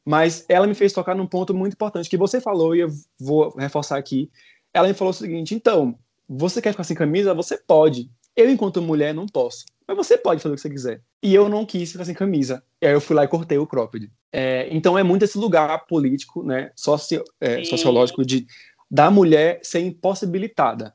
Mas 0.05 0.45
ela 0.49 0.67
me 0.67 0.73
fez 0.73 0.93
tocar 0.93 1.15
num 1.15 1.27
ponto 1.27 1.53
muito 1.53 1.73
importante 1.73 2.09
que 2.09 2.17
você 2.17 2.41
falou 2.41 2.75
e 2.75 2.81
eu 2.81 2.89
vou 3.19 3.55
reforçar 3.57 3.97
aqui. 3.97 4.29
Ela 4.73 4.87
me 4.87 4.93
falou 4.93 5.11
o 5.11 5.13
seguinte: 5.13 5.53
então, 5.53 5.97
você 6.27 6.61
quer 6.61 6.71
ficar 6.71 6.83
sem 6.83 6.95
camisa? 6.95 7.33
Você 7.33 7.57
pode. 7.57 8.09
Eu, 8.35 8.49
enquanto 8.49 8.81
mulher, 8.81 9.13
não 9.13 9.25
posso. 9.25 9.65
Mas 9.87 9.97
você 9.97 10.17
pode 10.17 10.41
fazer 10.41 10.53
o 10.53 10.55
que 10.55 10.61
você 10.61 10.69
quiser. 10.69 11.01
E 11.21 11.33
eu 11.33 11.49
não 11.49 11.65
quis 11.65 11.91
ficar 11.91 12.05
sem 12.05 12.13
camisa. 12.13 12.63
E 12.81 12.87
aí 12.87 12.93
eu 12.93 13.01
fui 13.01 13.15
lá 13.15 13.23
e 13.23 13.27
cortei 13.27 13.57
o 13.57 13.65
cropped. 13.65 14.09
É, 14.31 14.67
então 14.71 14.97
é 14.97 15.03
muito 15.03 15.25
esse 15.25 15.37
lugar 15.37 15.85
político, 15.87 16.43
né, 16.43 16.71
socio, 16.75 17.23
é, 17.41 17.63
sociológico 17.63 18.23
de 18.23 18.45
da 18.89 19.09
mulher 19.09 19.59
ser 19.63 19.79
impossibilitada. 19.79 20.93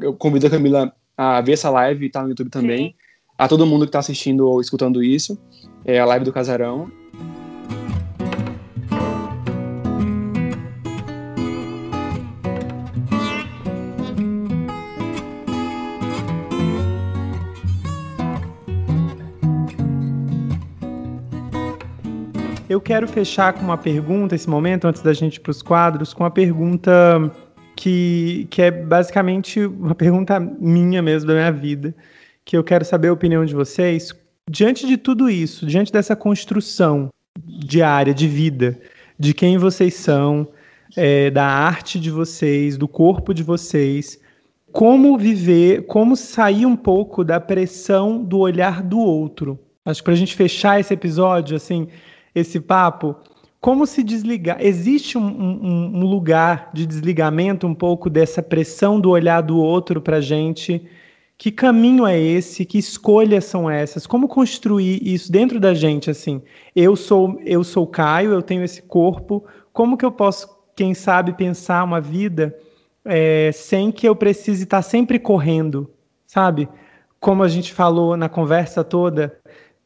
Eu 0.00 0.14
convido 0.14 0.46
a 0.46 0.50
Camila 0.50 0.94
a 1.16 1.40
ver 1.40 1.52
essa 1.52 1.70
live, 1.70 2.10
tá 2.10 2.22
no 2.22 2.30
YouTube 2.30 2.50
também. 2.50 2.88
Sim. 2.88 2.94
A 3.38 3.48
todo 3.48 3.66
mundo 3.66 3.86
que 3.86 3.92
tá 3.92 3.98
assistindo 3.98 4.48
ou 4.48 4.60
escutando 4.60 5.02
isso. 5.02 5.38
É 5.84 5.98
a 5.98 6.04
live 6.04 6.24
do 6.24 6.32
Casarão. 6.32 6.90
Eu 22.72 22.80
quero 22.80 23.06
fechar 23.06 23.52
com 23.52 23.60
uma 23.60 23.76
pergunta, 23.76 24.34
esse 24.34 24.48
momento, 24.48 24.86
antes 24.86 25.02
da 25.02 25.12
gente 25.12 25.36
ir 25.36 25.40
para 25.40 25.50
os 25.50 25.60
quadros, 25.60 26.14
com 26.14 26.22
uma 26.22 26.30
pergunta 26.30 26.90
que, 27.82 28.46
que 28.48 28.62
é 28.62 28.70
basicamente 28.70 29.58
uma 29.58 29.92
pergunta 29.92 30.38
minha 30.38 31.02
mesmo, 31.02 31.26
da 31.26 31.34
minha 31.34 31.50
vida, 31.50 31.92
que 32.44 32.56
eu 32.56 32.62
quero 32.62 32.84
saber 32.84 33.08
a 33.08 33.12
opinião 33.12 33.44
de 33.44 33.56
vocês. 33.56 34.14
Diante 34.48 34.86
de 34.86 34.96
tudo 34.96 35.28
isso, 35.28 35.66
diante 35.66 35.90
dessa 35.90 36.14
construção 36.14 37.08
diária 37.44 38.14
de 38.14 38.28
vida, 38.28 38.78
de 39.18 39.34
quem 39.34 39.58
vocês 39.58 39.94
são, 39.94 40.46
é, 40.96 41.28
da 41.28 41.44
arte 41.44 41.98
de 41.98 42.08
vocês, 42.08 42.78
do 42.78 42.86
corpo 42.86 43.34
de 43.34 43.42
vocês, 43.42 44.20
como 44.70 45.18
viver, 45.18 45.86
como 45.86 46.14
sair 46.14 46.66
um 46.66 46.76
pouco 46.76 47.24
da 47.24 47.40
pressão 47.40 48.22
do 48.22 48.38
olhar 48.38 48.80
do 48.80 49.00
outro. 49.00 49.58
Acho 49.84 50.02
que 50.02 50.04
para 50.04 50.12
a 50.14 50.16
gente 50.16 50.36
fechar 50.36 50.78
esse 50.78 50.94
episódio, 50.94 51.56
assim, 51.56 51.88
esse 52.32 52.60
papo, 52.60 53.16
como 53.62 53.86
se 53.86 54.02
desligar? 54.02 54.58
Existe 54.60 55.16
um, 55.16 55.24
um, 55.24 55.98
um, 55.98 56.04
lugar 56.04 56.70
de 56.74 56.84
desligamento 56.84 57.64
um 57.64 57.74
pouco 57.74 58.10
dessa 58.10 58.42
pressão 58.42 58.98
do 59.00 59.10
olhar 59.10 59.40
do 59.40 59.56
outro 59.56 60.02
para 60.02 60.20
gente? 60.20 60.84
Que 61.38 61.52
caminho 61.52 62.04
é 62.04 62.18
esse? 62.18 62.64
Que 62.64 62.76
escolhas 62.76 63.44
são 63.44 63.70
essas? 63.70 64.04
Como 64.04 64.26
construir 64.26 65.00
isso 65.00 65.30
dentro 65.30 65.60
da 65.60 65.74
gente? 65.74 66.10
Assim, 66.10 66.42
eu 66.74 66.96
sou 66.96 67.40
eu 67.44 67.62
sou 67.62 67.86
Caio, 67.86 68.32
eu 68.32 68.42
tenho 68.42 68.64
esse 68.64 68.82
corpo. 68.82 69.44
Como 69.72 69.96
que 69.96 70.04
eu 70.04 70.10
posso, 70.10 70.48
quem 70.74 70.92
sabe, 70.92 71.32
pensar 71.32 71.84
uma 71.84 72.00
vida 72.00 72.58
é, 73.04 73.52
sem 73.52 73.92
que 73.92 74.08
eu 74.08 74.16
precise 74.16 74.64
estar 74.64 74.82
sempre 74.82 75.20
correndo, 75.20 75.88
sabe? 76.26 76.68
Como 77.20 77.44
a 77.44 77.48
gente 77.48 77.72
falou 77.72 78.16
na 78.16 78.28
conversa 78.28 78.82
toda, 78.82 79.38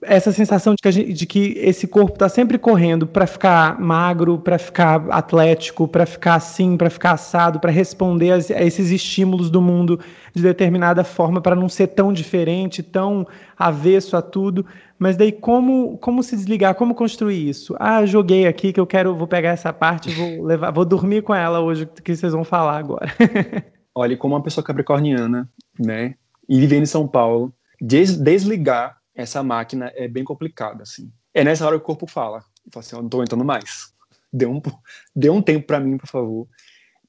essa 0.06 0.32
sensação 0.32 0.74
de 0.74 0.82
que, 0.82 0.92
gente, 0.92 1.12
de 1.12 1.26
que 1.26 1.54
esse 1.58 1.86
corpo 1.86 2.12
está 2.12 2.28
sempre 2.28 2.58
correndo 2.58 3.06
para 3.06 3.26
ficar 3.26 3.80
magro, 3.80 4.38
para 4.38 4.58
ficar 4.58 5.04
atlético, 5.10 5.86
para 5.86 6.06
ficar 6.06 6.34
assim, 6.34 6.76
para 6.76 6.88
ficar 6.88 7.12
assado, 7.12 7.60
para 7.60 7.70
responder 7.70 8.32
a, 8.32 8.36
a, 8.36 8.62
esses 8.64 8.90
estímulos 8.90 9.50
do 9.50 9.60
mundo 9.60 10.00
de 10.34 10.42
determinada 10.42 11.04
forma, 11.04 11.40
para 11.40 11.56
não 11.56 11.68
ser 11.68 11.88
tão 11.88 12.12
diferente, 12.12 12.82
tão 12.82 13.26
avesso 13.58 14.16
a 14.16 14.22
tudo. 14.22 14.64
Mas 14.98 15.16
daí 15.16 15.32
como 15.32 15.98
como 15.98 16.22
se 16.22 16.36
desligar, 16.36 16.74
como 16.74 16.94
construir 16.94 17.48
isso? 17.48 17.76
Ah, 17.78 18.04
joguei 18.06 18.46
aqui 18.46 18.72
que 18.72 18.80
eu 18.80 18.86
quero, 18.86 19.14
vou 19.14 19.26
pegar 19.26 19.50
essa 19.50 19.72
parte, 19.72 20.10
vou 20.10 20.44
levar, 20.44 20.70
vou 20.70 20.84
dormir 20.84 21.22
com 21.22 21.34
ela 21.34 21.60
hoje 21.60 21.86
que 22.02 22.14
vocês 22.14 22.32
vão 22.32 22.44
falar 22.44 22.78
agora. 22.78 23.12
Olha, 23.94 24.16
como 24.16 24.34
uma 24.34 24.42
pessoa 24.42 24.64
capricorniana, 24.64 25.48
né, 25.78 26.14
e 26.48 26.60
vivendo 26.60 26.82
em 26.82 26.86
São 26.86 27.08
Paulo, 27.08 27.52
des 27.80 28.16
desligar 28.16 28.96
essa 29.16 29.42
máquina 29.42 29.90
é 29.96 30.06
bem 30.06 30.22
complicado, 30.22 30.82
assim. 30.82 31.10
É 31.32 31.42
nessa 31.42 31.66
hora 31.66 31.76
que 31.76 31.82
o 31.82 31.86
corpo 31.86 32.06
fala, 32.06 32.44
fala 32.70 32.84
assim, 32.84 32.94
eu 32.94 33.02
não 33.02 33.08
tô 33.08 33.16
aguentando 33.16 33.44
mais. 33.44 33.92
Dê 34.32 34.46
um, 34.46 34.60
dê 35.16 35.30
um 35.30 35.40
tempo 35.40 35.66
para 35.66 35.80
mim, 35.80 35.96
por 35.96 36.06
favor. 36.06 36.46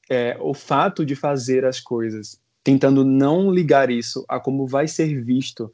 É, 0.09 0.37
o 0.39 0.53
fato 0.53 1.05
de 1.05 1.15
fazer 1.15 1.65
as 1.65 1.81
coisas, 1.81 2.41
tentando 2.63 3.03
não 3.03 3.51
ligar 3.51 3.91
isso 3.91 4.25
a 4.27 4.39
como 4.39 4.65
vai 4.65 4.87
ser 4.87 5.21
visto, 5.21 5.71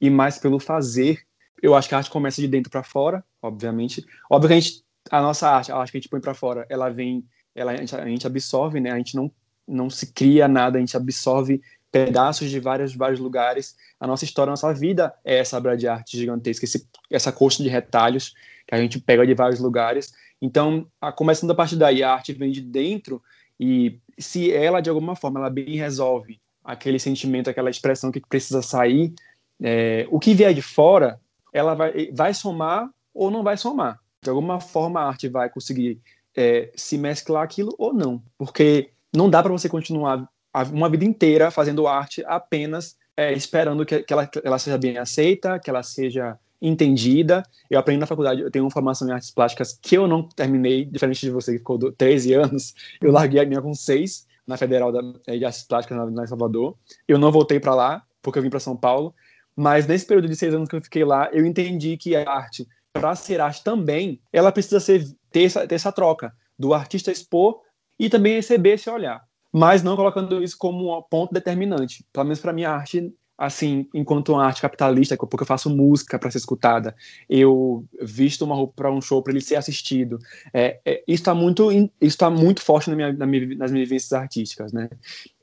e 0.00 0.08
mais 0.08 0.38
pelo 0.38 0.58
fazer, 0.58 1.20
eu 1.62 1.74
acho 1.74 1.88
que 1.88 1.94
a 1.94 1.98
arte 1.98 2.10
começa 2.10 2.40
de 2.40 2.48
dentro 2.48 2.70
para 2.70 2.82
fora, 2.82 3.24
obviamente. 3.40 4.04
Óbvio 4.30 4.48
que 4.48 4.54
a, 4.54 4.60
gente, 4.60 4.84
a 5.10 5.20
nossa 5.20 5.48
arte, 5.48 5.70
a 5.70 5.76
arte 5.76 5.92
que 5.92 5.98
a 5.98 6.00
gente 6.00 6.10
põe 6.10 6.20
para 6.20 6.34
fora, 6.34 6.66
ela 6.68 6.88
vem, 6.88 7.24
ela, 7.54 7.72
a, 7.72 7.76
gente, 7.76 7.94
a 7.94 8.06
gente 8.06 8.26
absorve, 8.26 8.80
né? 8.80 8.90
A 8.90 8.96
gente 8.96 9.16
não, 9.16 9.30
não 9.66 9.88
se 9.88 10.12
cria 10.12 10.48
nada, 10.48 10.78
a 10.78 10.80
gente 10.80 10.96
absorve 10.96 11.62
pedaços 11.94 12.50
de 12.50 12.58
vários, 12.58 12.92
vários 12.92 13.20
lugares. 13.20 13.76
A 14.00 14.06
nossa 14.08 14.24
história, 14.24 14.50
a 14.50 14.54
nossa 14.54 14.74
vida 14.74 15.14
é 15.24 15.38
essa 15.38 15.56
obra 15.56 15.76
de 15.76 15.86
arte 15.86 16.18
gigantesca, 16.18 16.64
esse, 16.64 16.88
essa 17.08 17.30
coxa 17.30 17.62
de 17.62 17.68
retalhos 17.68 18.34
que 18.66 18.74
a 18.74 18.78
gente 18.78 18.98
pega 18.98 19.24
de 19.24 19.32
vários 19.32 19.60
lugares. 19.60 20.12
Então, 20.42 20.88
a, 21.00 21.12
começando 21.12 21.52
a 21.52 21.54
partir 21.54 21.76
daí, 21.76 22.02
a 22.02 22.12
arte 22.12 22.32
vem 22.32 22.50
de 22.50 22.60
dentro 22.60 23.22
e 23.60 24.00
se 24.18 24.52
ela, 24.52 24.80
de 24.80 24.90
alguma 24.90 25.14
forma, 25.14 25.38
ela 25.38 25.48
bem 25.48 25.76
resolve 25.76 26.40
aquele 26.64 26.98
sentimento, 26.98 27.48
aquela 27.48 27.70
expressão 27.70 28.10
que 28.10 28.20
precisa 28.20 28.60
sair, 28.60 29.14
é, 29.62 30.04
o 30.10 30.18
que 30.18 30.34
vier 30.34 30.52
de 30.52 30.62
fora, 30.62 31.20
ela 31.52 31.74
vai, 31.74 32.10
vai 32.12 32.34
somar 32.34 32.90
ou 33.14 33.30
não 33.30 33.44
vai 33.44 33.56
somar. 33.56 34.00
De 34.20 34.30
alguma 34.30 34.58
forma, 34.58 34.98
a 34.98 35.06
arte 35.06 35.28
vai 35.28 35.48
conseguir 35.48 36.00
é, 36.36 36.72
se 36.74 36.98
mesclar 36.98 37.44
aquilo 37.44 37.72
ou 37.78 37.94
não, 37.94 38.20
porque 38.36 38.90
não 39.14 39.30
dá 39.30 39.40
para 39.40 39.52
você 39.52 39.68
continuar 39.68 40.28
uma 40.62 40.88
vida 40.88 41.04
inteira 41.04 41.50
fazendo 41.50 41.86
arte 41.86 42.22
apenas 42.26 42.96
é, 43.16 43.32
esperando 43.32 43.84
que, 43.84 44.02
que, 44.02 44.12
ela, 44.12 44.26
que 44.26 44.40
ela 44.44 44.58
seja 44.58 44.78
bem 44.78 44.98
aceita, 44.98 45.58
que 45.58 45.70
ela 45.70 45.82
seja 45.82 46.38
entendida. 46.60 47.42
Eu 47.70 47.78
aprendi 47.78 48.00
na 48.00 48.06
faculdade, 48.06 48.40
eu 48.40 48.50
tenho 48.50 48.64
uma 48.64 48.70
formação 48.70 49.08
em 49.08 49.12
artes 49.12 49.30
plásticas 49.30 49.78
que 49.80 49.96
eu 49.96 50.06
não 50.06 50.28
terminei, 50.28 50.84
diferente 50.84 51.20
de 51.20 51.30
você 51.30 51.52
que 51.52 51.58
ficou 51.58 51.78
13 51.92 52.34
anos, 52.34 52.74
eu 53.00 53.12
larguei 53.12 53.40
a 53.40 53.46
minha 53.46 53.60
com 53.60 53.74
6 53.74 54.26
na 54.46 54.56
Federal 54.56 54.92
é, 55.26 55.38
de 55.38 55.44
Artes 55.44 55.62
Plásticas 55.62 55.96
na, 55.96 56.06
na 56.06 56.26
Salvador. 56.26 56.76
Eu 57.06 57.18
não 57.18 57.30
voltei 57.30 57.58
para 57.60 57.74
lá, 57.74 58.02
porque 58.22 58.38
eu 58.38 58.42
vim 58.42 58.50
para 58.50 58.60
São 58.60 58.76
Paulo, 58.76 59.14
mas 59.56 59.86
nesse 59.86 60.06
período 60.06 60.28
de 60.28 60.36
seis 60.36 60.54
anos 60.54 60.68
que 60.68 60.76
eu 60.76 60.82
fiquei 60.82 61.04
lá, 61.04 61.28
eu 61.32 61.46
entendi 61.46 61.96
que 61.96 62.16
a 62.16 62.28
arte, 62.28 62.66
para 62.92 63.14
ser 63.14 63.40
arte 63.40 63.62
também, 63.62 64.20
ela 64.32 64.50
precisa 64.50 64.80
ser, 64.80 65.06
ter, 65.30 65.44
essa, 65.44 65.66
ter 65.66 65.74
essa 65.74 65.92
troca 65.92 66.32
do 66.58 66.74
artista 66.74 67.10
expor 67.10 67.60
e 67.98 68.08
também 68.08 68.34
receber 68.34 68.74
esse 68.74 68.90
olhar 68.90 69.24
mas 69.54 69.84
não 69.84 69.94
colocando 69.94 70.42
isso 70.42 70.58
como 70.58 70.98
um 70.98 71.00
ponto 71.00 71.32
determinante. 71.32 72.04
Pelo 72.12 72.24
menos 72.24 72.40
para 72.40 72.52
minha 72.52 72.70
arte, 72.70 73.14
assim, 73.38 73.88
enquanto 73.94 74.32
uma 74.32 74.44
arte 74.44 74.60
capitalista, 74.60 75.16
porque 75.16 75.44
eu 75.44 75.46
faço 75.46 75.70
música 75.70 76.18
para 76.18 76.28
ser 76.28 76.38
escutada, 76.38 76.92
eu 77.30 77.86
visto 78.02 78.42
uma 78.44 78.56
roupa 78.56 78.72
para 78.74 78.90
um 78.90 79.00
show 79.00 79.22
para 79.22 79.32
ele 79.32 79.40
ser 79.40 79.54
assistido. 79.54 80.18
É, 80.52 80.80
é, 80.84 81.04
isso 81.06 81.20
está 81.20 81.32
muito, 81.32 81.68
isso 82.00 82.18
tá 82.18 82.28
muito 82.28 82.62
forte 82.62 82.90
na 82.90 82.96
minha, 82.96 83.12
na 83.12 83.26
minha, 83.26 83.56
nas 83.56 83.70
minhas 83.70 83.88
vivências 83.88 84.12
artísticas, 84.12 84.72
né? 84.72 84.90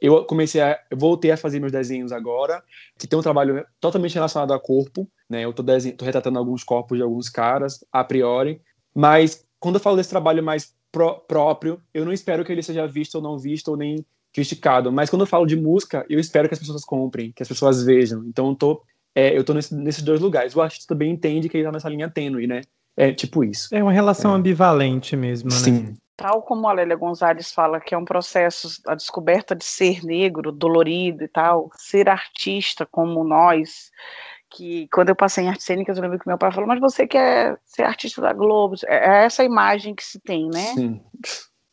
Eu 0.01 0.25
comecei 0.25 0.59
a, 0.59 0.77
voltei 0.93 1.31
a 1.31 1.37
fazer 1.37 1.61
meus 1.61 1.71
desenhos 1.71 2.11
agora, 2.11 2.61
que 2.99 3.07
tem 3.07 3.17
um 3.17 3.21
trabalho 3.23 3.65
totalmente 3.79 4.15
relacionado 4.15 4.53
a 4.53 4.59
corpo, 4.59 5.09
né? 5.29 5.45
Eu 5.45 5.53
tô, 5.53 5.63
desenho, 5.63 5.95
tô 5.95 6.03
retratando 6.03 6.37
alguns 6.37 6.65
corpos 6.65 6.97
de 6.97 7.03
alguns 7.03 7.29
caras 7.29 7.81
a 7.93 8.03
priori, 8.03 8.61
mas 8.93 9.47
quando 9.57 9.75
eu 9.75 9.81
falo 9.81 9.95
desse 9.95 10.09
trabalho 10.09 10.43
mais 10.43 10.75
pró 10.91 11.13
próprio. 11.15 11.81
Eu 11.93 12.05
não 12.05 12.13
espero 12.13 12.43
que 12.43 12.51
ele 12.51 12.63
seja 12.63 12.87
visto 12.87 13.15
ou 13.15 13.21
não 13.21 13.37
visto 13.37 13.69
ou 13.69 13.77
nem 13.77 14.05
criticado, 14.33 14.91
mas 14.91 15.09
quando 15.09 15.23
eu 15.23 15.27
falo 15.27 15.45
de 15.45 15.55
música, 15.55 16.05
eu 16.09 16.19
espero 16.19 16.47
que 16.47 16.53
as 16.53 16.59
pessoas 16.59 16.85
comprem, 16.85 17.31
que 17.31 17.43
as 17.43 17.49
pessoas 17.49 17.83
vejam. 17.83 18.23
Então 18.25 18.49
eu 18.49 18.55
tô, 18.55 18.83
é, 19.13 19.37
eu 19.37 19.43
tô 19.43 19.53
nesse, 19.53 19.75
nesses 19.75 20.03
dois 20.03 20.21
lugares. 20.21 20.55
O 20.55 20.61
artista 20.61 20.93
também 20.93 21.11
entende 21.11 21.49
que 21.49 21.57
ele 21.57 21.65
tá 21.65 21.71
nessa 21.71 21.89
linha 21.89 22.09
tênue, 22.09 22.47
né? 22.47 22.61
É 22.95 23.11
tipo 23.11 23.43
isso. 23.43 23.73
É 23.73 23.81
uma 23.81 23.91
relação 23.91 24.33
é. 24.33 24.35
ambivalente 24.35 25.15
mesmo, 25.15 25.49
né? 25.49 25.55
Sim. 25.55 25.97
Tal 26.15 26.43
como 26.43 26.67
a 26.67 26.73
Lélia 26.73 26.95
Gonzalez 26.95 27.51
fala 27.51 27.79
que 27.79 27.95
é 27.95 27.97
um 27.97 28.05
processo, 28.05 28.81
a 28.87 28.93
descoberta 28.93 29.55
de 29.55 29.65
ser 29.65 30.03
negro, 30.03 30.51
dolorido 30.51 31.23
e 31.23 31.27
tal, 31.27 31.69
ser 31.75 32.07
artista 32.07 32.85
como 32.85 33.23
nós, 33.23 33.89
que 34.51 34.87
quando 34.89 35.09
eu 35.09 35.15
passei 35.15 35.45
em 35.45 35.49
artes 35.49 35.65
cênicas, 35.65 35.97
eu 35.97 36.03
lembro 36.03 36.19
que 36.19 36.27
meu 36.27 36.37
pai 36.37 36.51
falou, 36.51 36.67
mas 36.67 36.79
você 36.79 37.07
quer 37.07 37.57
ser 37.63 37.83
artista 37.83 38.21
da 38.21 38.33
Globo? 38.33 38.75
É, 38.85 38.95
é 38.95 39.25
essa 39.25 39.43
imagem 39.43 39.95
que 39.95 40.03
se 40.03 40.19
tem, 40.19 40.49
né? 40.49 40.73
Sim. 40.73 41.01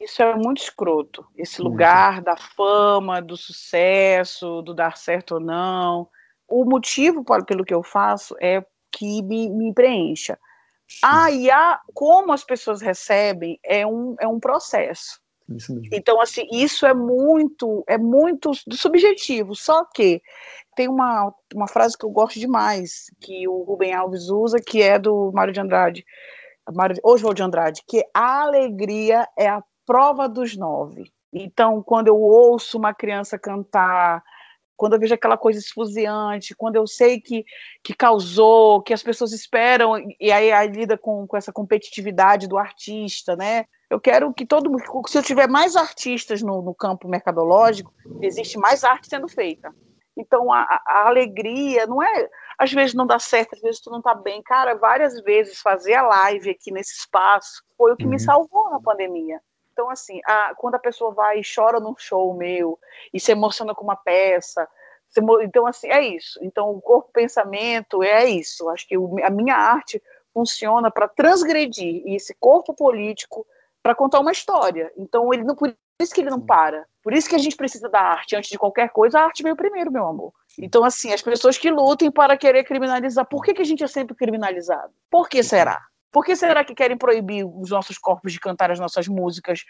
Isso 0.00 0.22
é 0.22 0.34
muito 0.36 0.62
escroto. 0.62 1.26
Esse 1.36 1.60
lugar 1.60 2.22
da 2.22 2.36
fama, 2.36 3.20
do 3.20 3.36
sucesso, 3.36 4.62
do 4.62 4.72
dar 4.72 4.96
certo 4.96 5.34
ou 5.34 5.40
não. 5.40 6.08
O 6.46 6.64
motivo 6.64 7.24
pelo 7.44 7.64
que 7.64 7.74
eu 7.74 7.82
faço 7.82 8.36
é 8.40 8.64
que 8.92 9.22
me, 9.22 9.50
me 9.50 9.74
preencha. 9.74 10.38
Ah, 11.02 11.30
e 11.30 11.50
a, 11.50 11.80
como 11.92 12.32
as 12.32 12.44
pessoas 12.44 12.80
recebem 12.80 13.58
é 13.62 13.84
um, 13.86 14.14
é 14.20 14.26
um 14.26 14.38
processo. 14.38 15.20
Então, 15.92 16.20
assim, 16.20 16.46
isso 16.52 16.84
é 16.84 16.92
muito, 16.92 17.82
é 17.88 17.96
muito 17.96 18.50
subjetivo. 18.72 19.54
Só 19.54 19.84
que 19.84 20.20
tem 20.76 20.88
uma, 20.88 21.32
uma 21.54 21.66
frase 21.66 21.96
que 21.96 22.04
eu 22.04 22.10
gosto 22.10 22.38
demais, 22.38 23.10
que 23.20 23.48
o 23.48 23.62
Rubem 23.62 23.94
Alves 23.94 24.28
usa, 24.28 24.58
que 24.60 24.82
é 24.82 24.98
do 24.98 25.32
Mário 25.32 25.52
de 25.52 25.60
Andrade, 25.60 26.04
Mário, 26.72 26.96
Oswald 27.02 27.36
de 27.36 27.42
Andrade, 27.42 27.82
que 27.86 28.04
a 28.12 28.42
alegria 28.42 29.26
é 29.36 29.48
a 29.48 29.62
prova 29.86 30.28
dos 30.28 30.56
nove. 30.56 31.10
Então, 31.32 31.82
quando 31.82 32.08
eu 32.08 32.16
ouço 32.16 32.78
uma 32.78 32.92
criança 32.94 33.38
cantar, 33.38 34.22
quando 34.76 34.92
eu 34.92 35.00
vejo 35.00 35.14
aquela 35.14 35.36
coisa 35.36 35.58
esfuziante, 35.58 36.54
quando 36.54 36.76
eu 36.76 36.86
sei 36.86 37.20
que, 37.20 37.44
que 37.82 37.94
causou, 37.94 38.82
que 38.82 38.94
as 38.94 39.02
pessoas 39.02 39.32
esperam, 39.32 39.94
e 40.20 40.30
aí, 40.30 40.52
aí 40.52 40.68
lida 40.68 40.96
com, 40.96 41.26
com 41.26 41.36
essa 41.36 41.52
competitividade 41.52 42.46
do 42.46 42.56
artista, 42.56 43.34
né? 43.34 43.64
Eu 43.90 43.98
quero 43.98 44.32
que 44.34 44.44
todo 44.44 44.70
mundo, 44.70 44.82
se 45.08 45.16
eu 45.16 45.22
tiver 45.22 45.48
mais 45.48 45.74
artistas 45.74 46.42
no, 46.42 46.60
no 46.60 46.74
campo 46.74 47.08
mercadológico, 47.08 47.92
existe 48.20 48.58
mais 48.58 48.84
arte 48.84 49.08
sendo 49.08 49.28
feita. 49.28 49.74
Então, 50.16 50.52
a, 50.52 50.82
a, 50.84 51.06
alegria 51.06 51.86
não 51.86 52.02
é. 52.02 52.28
Às 52.58 52.72
vezes 52.72 52.94
não 52.94 53.06
dá 53.06 53.18
certo, 53.18 53.54
às 53.54 53.60
vezes 53.60 53.80
tu 53.80 53.88
não 53.88 54.02
tá 54.02 54.14
bem. 54.14 54.42
Cara, 54.42 54.74
várias 54.74 55.20
vezes 55.22 55.60
fazer 55.60 55.94
a 55.94 56.02
live 56.02 56.50
aqui 56.50 56.72
nesse 56.72 56.98
espaço 56.98 57.62
foi 57.76 57.92
o 57.92 57.96
que 57.96 58.04
uhum. 58.04 58.10
me 58.10 58.18
salvou 58.18 58.68
na 58.68 58.80
pandemia. 58.80 59.40
Então, 59.72 59.88
assim, 59.88 60.20
a, 60.26 60.54
quando 60.56 60.74
a 60.74 60.80
pessoa 60.80 61.14
vai 61.14 61.38
e 61.38 61.42
chora 61.54 61.78
num 61.78 61.94
show 61.96 62.34
meu 62.34 62.78
e 63.14 63.20
se 63.20 63.30
emociona 63.30 63.74
com 63.74 63.84
uma 63.84 63.94
peça. 63.94 64.68
Se, 65.08 65.20
então, 65.40 65.66
assim, 65.66 65.88
é 65.88 66.02
isso. 66.02 66.38
Então, 66.42 66.70
o 66.72 66.80
corpo-pensamento 66.80 68.02
é 68.02 68.26
isso. 68.26 68.68
Acho 68.68 68.86
que 68.88 68.98
o, 68.98 69.16
a 69.24 69.30
minha 69.30 69.54
arte 69.54 70.02
funciona 70.34 70.90
para 70.90 71.06
transgredir 71.06 72.02
esse 72.06 72.34
corpo 72.34 72.74
político 72.74 73.46
para 73.82 73.94
contar 73.94 74.20
uma 74.20 74.32
história. 74.32 74.92
Então, 74.96 75.32
ele 75.32 75.44
não, 75.44 75.54
por 75.54 75.74
isso 76.00 76.14
que 76.14 76.20
ele 76.20 76.30
não 76.30 76.40
para. 76.40 76.86
Por 77.02 77.12
isso 77.12 77.28
que 77.28 77.34
a 77.34 77.38
gente 77.38 77.56
precisa 77.56 77.88
da 77.88 78.00
arte 78.00 78.36
antes 78.36 78.50
de 78.50 78.58
qualquer 78.58 78.90
coisa. 78.90 79.18
A 79.18 79.24
arte 79.24 79.42
veio 79.42 79.56
primeiro, 79.56 79.90
meu 79.90 80.06
amor. 80.06 80.32
Então, 80.58 80.84
assim, 80.84 81.12
as 81.12 81.22
pessoas 81.22 81.56
que 81.56 81.70
lutem 81.70 82.10
para 82.10 82.36
querer 82.36 82.64
criminalizar. 82.64 83.26
Por 83.26 83.42
que, 83.42 83.54
que 83.54 83.62
a 83.62 83.64
gente 83.64 83.82
é 83.82 83.86
sempre 83.86 84.14
criminalizado? 84.14 84.92
Por 85.10 85.28
que 85.28 85.42
será? 85.42 85.80
Por 86.10 86.24
que 86.24 86.34
será 86.34 86.64
que 86.64 86.74
querem 86.74 86.96
proibir 86.96 87.44
os 87.44 87.70
nossos 87.70 87.98
corpos 87.98 88.32
de 88.32 88.40
cantar 88.40 88.70
as 88.70 88.80
nossas 88.80 89.06
músicas? 89.06 89.64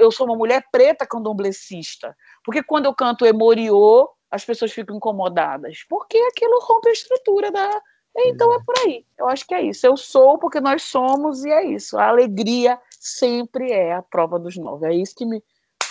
Eu 0.00 0.10
sou 0.10 0.26
uma 0.26 0.36
mulher 0.36 0.64
preta 0.72 1.06
candomblessista. 1.06 2.16
Por 2.42 2.52
que 2.52 2.62
quando 2.62 2.86
eu 2.86 2.94
canto 2.94 3.26
Emoriô, 3.26 4.08
as 4.30 4.44
pessoas 4.44 4.72
ficam 4.72 4.96
incomodadas? 4.96 5.84
Porque 5.88 6.18
aquilo 6.18 6.58
rompe 6.60 6.88
a 6.88 6.92
estrutura 6.92 7.50
da. 7.50 7.70
Então 8.16 8.54
é 8.54 8.58
por 8.64 8.74
aí. 8.78 9.04
Eu 9.18 9.28
acho 9.28 9.46
que 9.46 9.54
é 9.54 9.62
isso. 9.62 9.86
Eu 9.86 9.96
sou 9.96 10.38
porque 10.38 10.60
nós 10.60 10.82
somos 10.82 11.44
e 11.44 11.50
é 11.50 11.64
isso. 11.66 11.98
A 11.98 12.08
alegria 12.08 12.78
sempre 12.90 13.72
é 13.72 13.94
a 13.94 14.02
prova 14.02 14.38
dos 14.38 14.56
nove. 14.56 14.86
É 14.86 14.94
isso 14.94 15.14
que 15.16 15.26
me, 15.26 15.42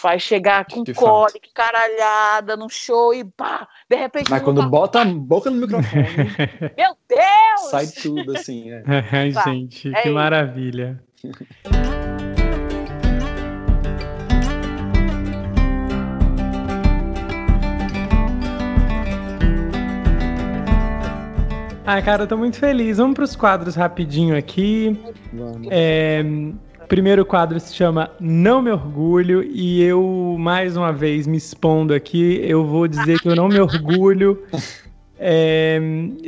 Faz 0.04 0.22
chegar 0.22 0.66
com 0.66 0.84
cólica, 0.94 1.48
caralhada, 1.54 2.58
no 2.58 2.70
show 2.70 3.14
e 3.14 3.24
pá, 3.24 3.66
de 3.90 3.96
repente. 3.96 4.30
Mas 4.30 4.44
quando 4.44 4.62
bota 4.70 5.00
a 5.00 5.06
boca 5.06 5.50
no 5.50 5.56
microfone. 5.56 6.04
Meu 6.78 6.98
Deus! 7.08 7.70
Sai 7.70 7.88
tudo 7.88 8.36
assim, 8.36 8.70
é. 8.70 8.84
é 8.86 9.32
gente, 9.46 9.88
é 9.96 10.02
que 10.02 10.10
isso. 10.10 10.14
maravilha. 10.14 11.02
Ah, 21.86 22.02
cara, 22.02 22.24
eu 22.24 22.28
tô 22.28 22.38
muito 22.38 22.58
feliz. 22.58 22.98
Vamos 22.98 23.16
pros 23.16 23.36
quadros 23.36 23.76
rapidinho 23.76 24.38
aqui. 24.38 24.98
Vamos. 25.34 25.68
É, 25.70 26.24
primeiro 26.88 27.26
quadro 27.26 27.60
se 27.60 27.74
chama 27.74 28.12
Não 28.20 28.62
Me 28.62 28.72
Orgulho 28.72 29.44
e 29.44 29.82
eu, 29.82 30.36
mais 30.40 30.78
uma 30.78 30.94
vez, 30.94 31.28
me 31.28 31.38
expondo 31.38 31.94
aqui, 31.94 32.40
eu 32.44 32.66
vou 32.66 32.88
dizer 32.88 33.20
que 33.20 33.28
eu 33.28 33.36
não 33.36 33.50
me 33.50 33.60
orgulho 33.60 34.44
é, 35.20 35.80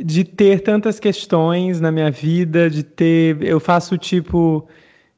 de 0.04 0.24
ter 0.24 0.60
tantas 0.60 1.00
questões 1.00 1.80
na 1.80 1.90
minha 1.90 2.10
vida, 2.10 2.68
de 2.68 2.82
ter. 2.82 3.42
Eu 3.42 3.58
faço 3.58 3.96
tipo. 3.96 4.66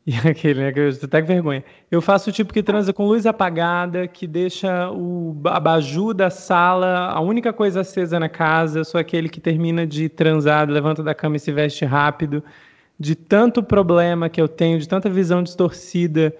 E 0.08 0.14
aquele, 0.26 0.60
né? 0.60 0.72
Eu 0.74 0.88
até 0.88 1.20
com 1.20 1.28
vergonha. 1.28 1.62
Eu 1.90 2.00
faço 2.00 2.30
o 2.30 2.32
tipo 2.32 2.50
que 2.50 2.62
transa 2.62 2.94
com 2.94 3.06
luz 3.06 3.26
apagada, 3.26 4.08
que 4.08 4.26
deixa 4.26 4.90
o 4.90 5.36
abajur 5.44 6.14
da 6.14 6.30
sala, 6.30 7.10
a 7.10 7.20
única 7.20 7.52
coisa 7.52 7.82
acesa 7.82 8.18
na 8.18 8.28
casa. 8.28 8.78
Eu 8.78 8.86
sou 8.86 8.98
aquele 8.98 9.28
que 9.28 9.38
termina 9.38 9.86
de 9.86 10.08
transar, 10.08 10.66
levanta 10.66 11.02
da 11.02 11.14
cama 11.14 11.36
e 11.36 11.38
se 11.38 11.52
veste 11.52 11.84
rápido. 11.84 12.42
De 12.98 13.14
tanto 13.14 13.62
problema 13.62 14.30
que 14.30 14.40
eu 14.40 14.48
tenho, 14.48 14.78
de 14.78 14.88
tanta 14.88 15.10
visão 15.10 15.42
distorcida 15.42 16.34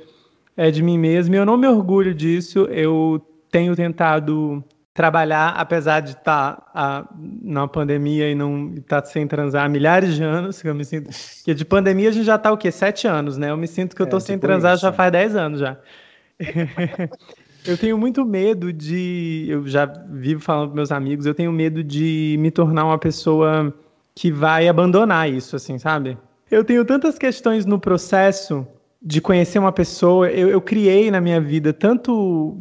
é, 0.57 0.71
de 0.71 0.83
mim 0.83 0.97
mesmo. 0.97 1.35
E 1.35 1.37
eu 1.37 1.45
não 1.45 1.59
me 1.59 1.69
orgulho 1.69 2.15
disso. 2.15 2.61
Eu 2.71 3.21
tenho 3.51 3.77
tentado 3.77 4.65
trabalhar, 4.99 5.51
apesar 5.51 6.01
de 6.01 6.11
estar 6.11 6.57
tá, 6.57 7.09
na 7.41 7.69
pandemia 7.69 8.29
e 8.29 8.35
não 8.35 8.75
estar 8.75 9.01
tá 9.01 9.07
sem 9.07 9.29
transar 9.29 9.65
há 9.65 9.69
milhares 9.69 10.17
de 10.17 10.25
anos, 10.25 10.61
que 10.61 10.69
eu 10.69 10.75
me 10.75 10.85
sinto. 10.85 11.09
Que 11.45 11.55
de 11.55 11.65
pandemia 11.65 12.09
a 12.09 12.13
gente 12.13 12.25
já 12.25 12.35
está 12.35 12.51
o 12.51 12.59
quê? 12.59 12.73
Sete 12.73 13.07
anos, 13.07 13.39
né? 13.39 13.53
Eu 13.53 13.57
me 13.57 13.69
sinto 13.69 13.95
que 13.95 14.03
eu 14.03 14.07
estou 14.07 14.17
é, 14.17 14.21
sem 14.21 14.35
tipo 14.35 14.49
transar 14.49 14.75
isso. 14.75 14.83
já 14.83 14.93
faz 14.93 15.13
dez 15.13 15.37
anos 15.37 15.61
já. 15.61 15.77
eu 17.65 17.79
tenho 17.79 17.97
muito 17.97 18.25
medo 18.25 18.73
de. 18.73 19.47
Eu 19.49 19.69
já 19.69 19.87
vivo 19.87 20.41
falando 20.41 20.71
com 20.71 20.75
meus 20.75 20.91
amigos, 20.91 21.27
eu 21.27 21.35
tenho 21.35 21.53
medo 21.53 21.85
de 21.85 22.35
me 22.41 22.51
tornar 22.51 22.85
uma 22.85 22.99
pessoa 22.99 23.73
que 24.17 24.33
vai 24.33 24.67
abandonar 24.67 25.31
isso, 25.31 25.55
assim, 25.55 25.79
sabe? 25.79 26.19
Eu 26.51 26.65
tenho 26.65 26.85
tantas 26.85 27.17
questões 27.17 27.65
no 27.65 27.79
processo 27.79 28.67
de 29.01 29.21
conhecer 29.21 29.59
uma 29.59 29.73
pessoa, 29.73 30.31
eu, 30.31 30.49
eu 30.49 30.61
criei 30.61 31.11
na 31.11 31.21
minha 31.21 31.41
vida 31.41 31.73
tanto. 31.73 32.57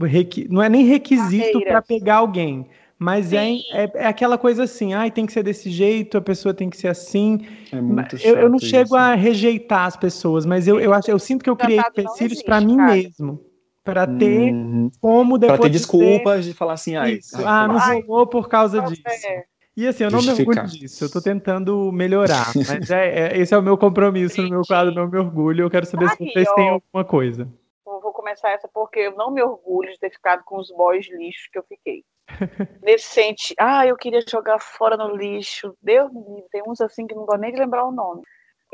Não 0.49 0.61
é 0.61 0.69
nem 0.69 0.85
requisito 0.85 1.59
para 1.61 1.81
pegar 1.81 2.17
alguém, 2.17 2.67
mas 2.99 3.31
é, 3.31 3.53
é, 3.71 3.91
é, 3.93 4.07
aquela 4.07 4.38
coisa 4.38 4.63
assim, 4.63 4.93
ai, 4.93 5.11
tem 5.11 5.25
que 5.25 5.33
ser 5.33 5.43
desse 5.43 5.69
jeito, 5.69 6.17
a 6.17 6.21
pessoa 6.21 6.53
tem 6.53 6.69
que 6.69 6.77
ser 6.77 6.88
assim. 6.88 7.45
É 7.71 7.79
muito 7.79 8.17
eu, 8.23 8.38
eu 8.38 8.49
não 8.49 8.59
chego 8.59 8.85
isso. 8.85 8.95
a 8.95 9.13
rejeitar 9.13 9.85
as 9.85 9.95
pessoas, 9.95 10.45
mas 10.45 10.67
eu, 10.67 10.79
eu, 10.79 10.93
acho, 10.93 11.09
eu 11.09 11.19
sinto 11.19 11.43
que 11.43 11.49
eu 11.49 11.55
criei 11.55 11.79
empecilhos 11.79 12.41
para 12.41 12.61
mim 12.61 12.77
cara. 12.77 12.93
mesmo. 12.95 13.39
Para 13.83 14.05
ter 14.05 14.51
uhum. 14.51 14.91
como 14.99 15.38
depois. 15.38 15.59
Para 15.59 15.69
ter 15.69 15.71
desculpas 15.71 16.43
de, 16.43 16.51
de 16.51 16.57
falar 16.57 16.73
assim, 16.73 16.97
ai, 16.97 17.19
ah, 17.45 17.67
não 17.67 17.79
rolou 17.79 18.27
por 18.27 18.49
causa 18.49 18.81
disso. 18.81 19.01
É. 19.25 19.45
E 19.78 19.88
assim, 19.88 20.05
eu 20.05 20.09
não 20.09 20.23
me 20.23 20.32
orgulho 20.32 20.65
disso, 20.65 21.05
eu 21.05 21.11
tô 21.11 21.21
tentando 21.21 21.91
melhorar, 21.91 22.47
mas 22.67 22.89
é, 22.89 23.28
é, 23.28 23.38
esse 23.38 23.53
é 23.53 23.57
o 23.59 23.61
meu 23.61 23.78
compromisso 23.78 24.41
no 24.41 24.49
meu 24.49 24.61
quadro, 24.63 24.91
não 24.91 25.07
me 25.07 25.19
orgulho. 25.19 25.65
Eu 25.65 25.69
quero 25.69 25.86
saber 25.86 26.09
se 26.09 26.17
vocês 26.17 26.51
têm 26.53 26.69
alguma 26.69 27.05
coisa. 27.05 27.47
Eu 27.86 28.01
vou 28.01 28.11
começar 28.11 28.49
essa 28.49 28.67
porque 28.67 29.01
eu 29.01 29.15
não 29.15 29.30
me 29.30 29.39
orgulho 29.43 29.91
de 29.91 29.99
ter 29.99 30.09
ficado 30.09 30.43
com 30.43 30.57
os 30.57 30.71
boys 30.71 31.07
lixos 31.11 31.47
que 31.51 31.59
eu 31.59 31.63
fiquei. 31.69 32.03
Nesse 32.82 33.05
sentido, 33.05 33.55
ah, 33.59 33.86
eu 33.86 33.95
queria 33.95 34.21
jogar 34.28 34.57
fora 34.59 34.97
no 34.97 35.15
lixo. 35.15 35.78
Deus 35.80 36.11
me 36.11 36.21
livre, 36.21 36.49
tem 36.51 36.63
uns 36.65 36.82
assim 36.82 37.05
que 37.05 37.13
não 37.13 37.28
gosto 37.28 37.41
nem 37.41 37.53
de 37.53 37.59
lembrar 37.59 37.86
o 37.86 37.91
nome. 37.91 38.23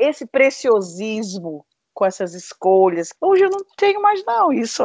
Esse 0.00 0.26
preciosismo 0.26 1.66
com 1.92 2.06
essas 2.06 2.32
escolhas. 2.32 3.10
Hoje 3.20 3.44
eu 3.44 3.50
não 3.50 3.60
tenho 3.76 4.00
mais 4.00 4.24
não 4.24 4.50
isso. 4.52 4.82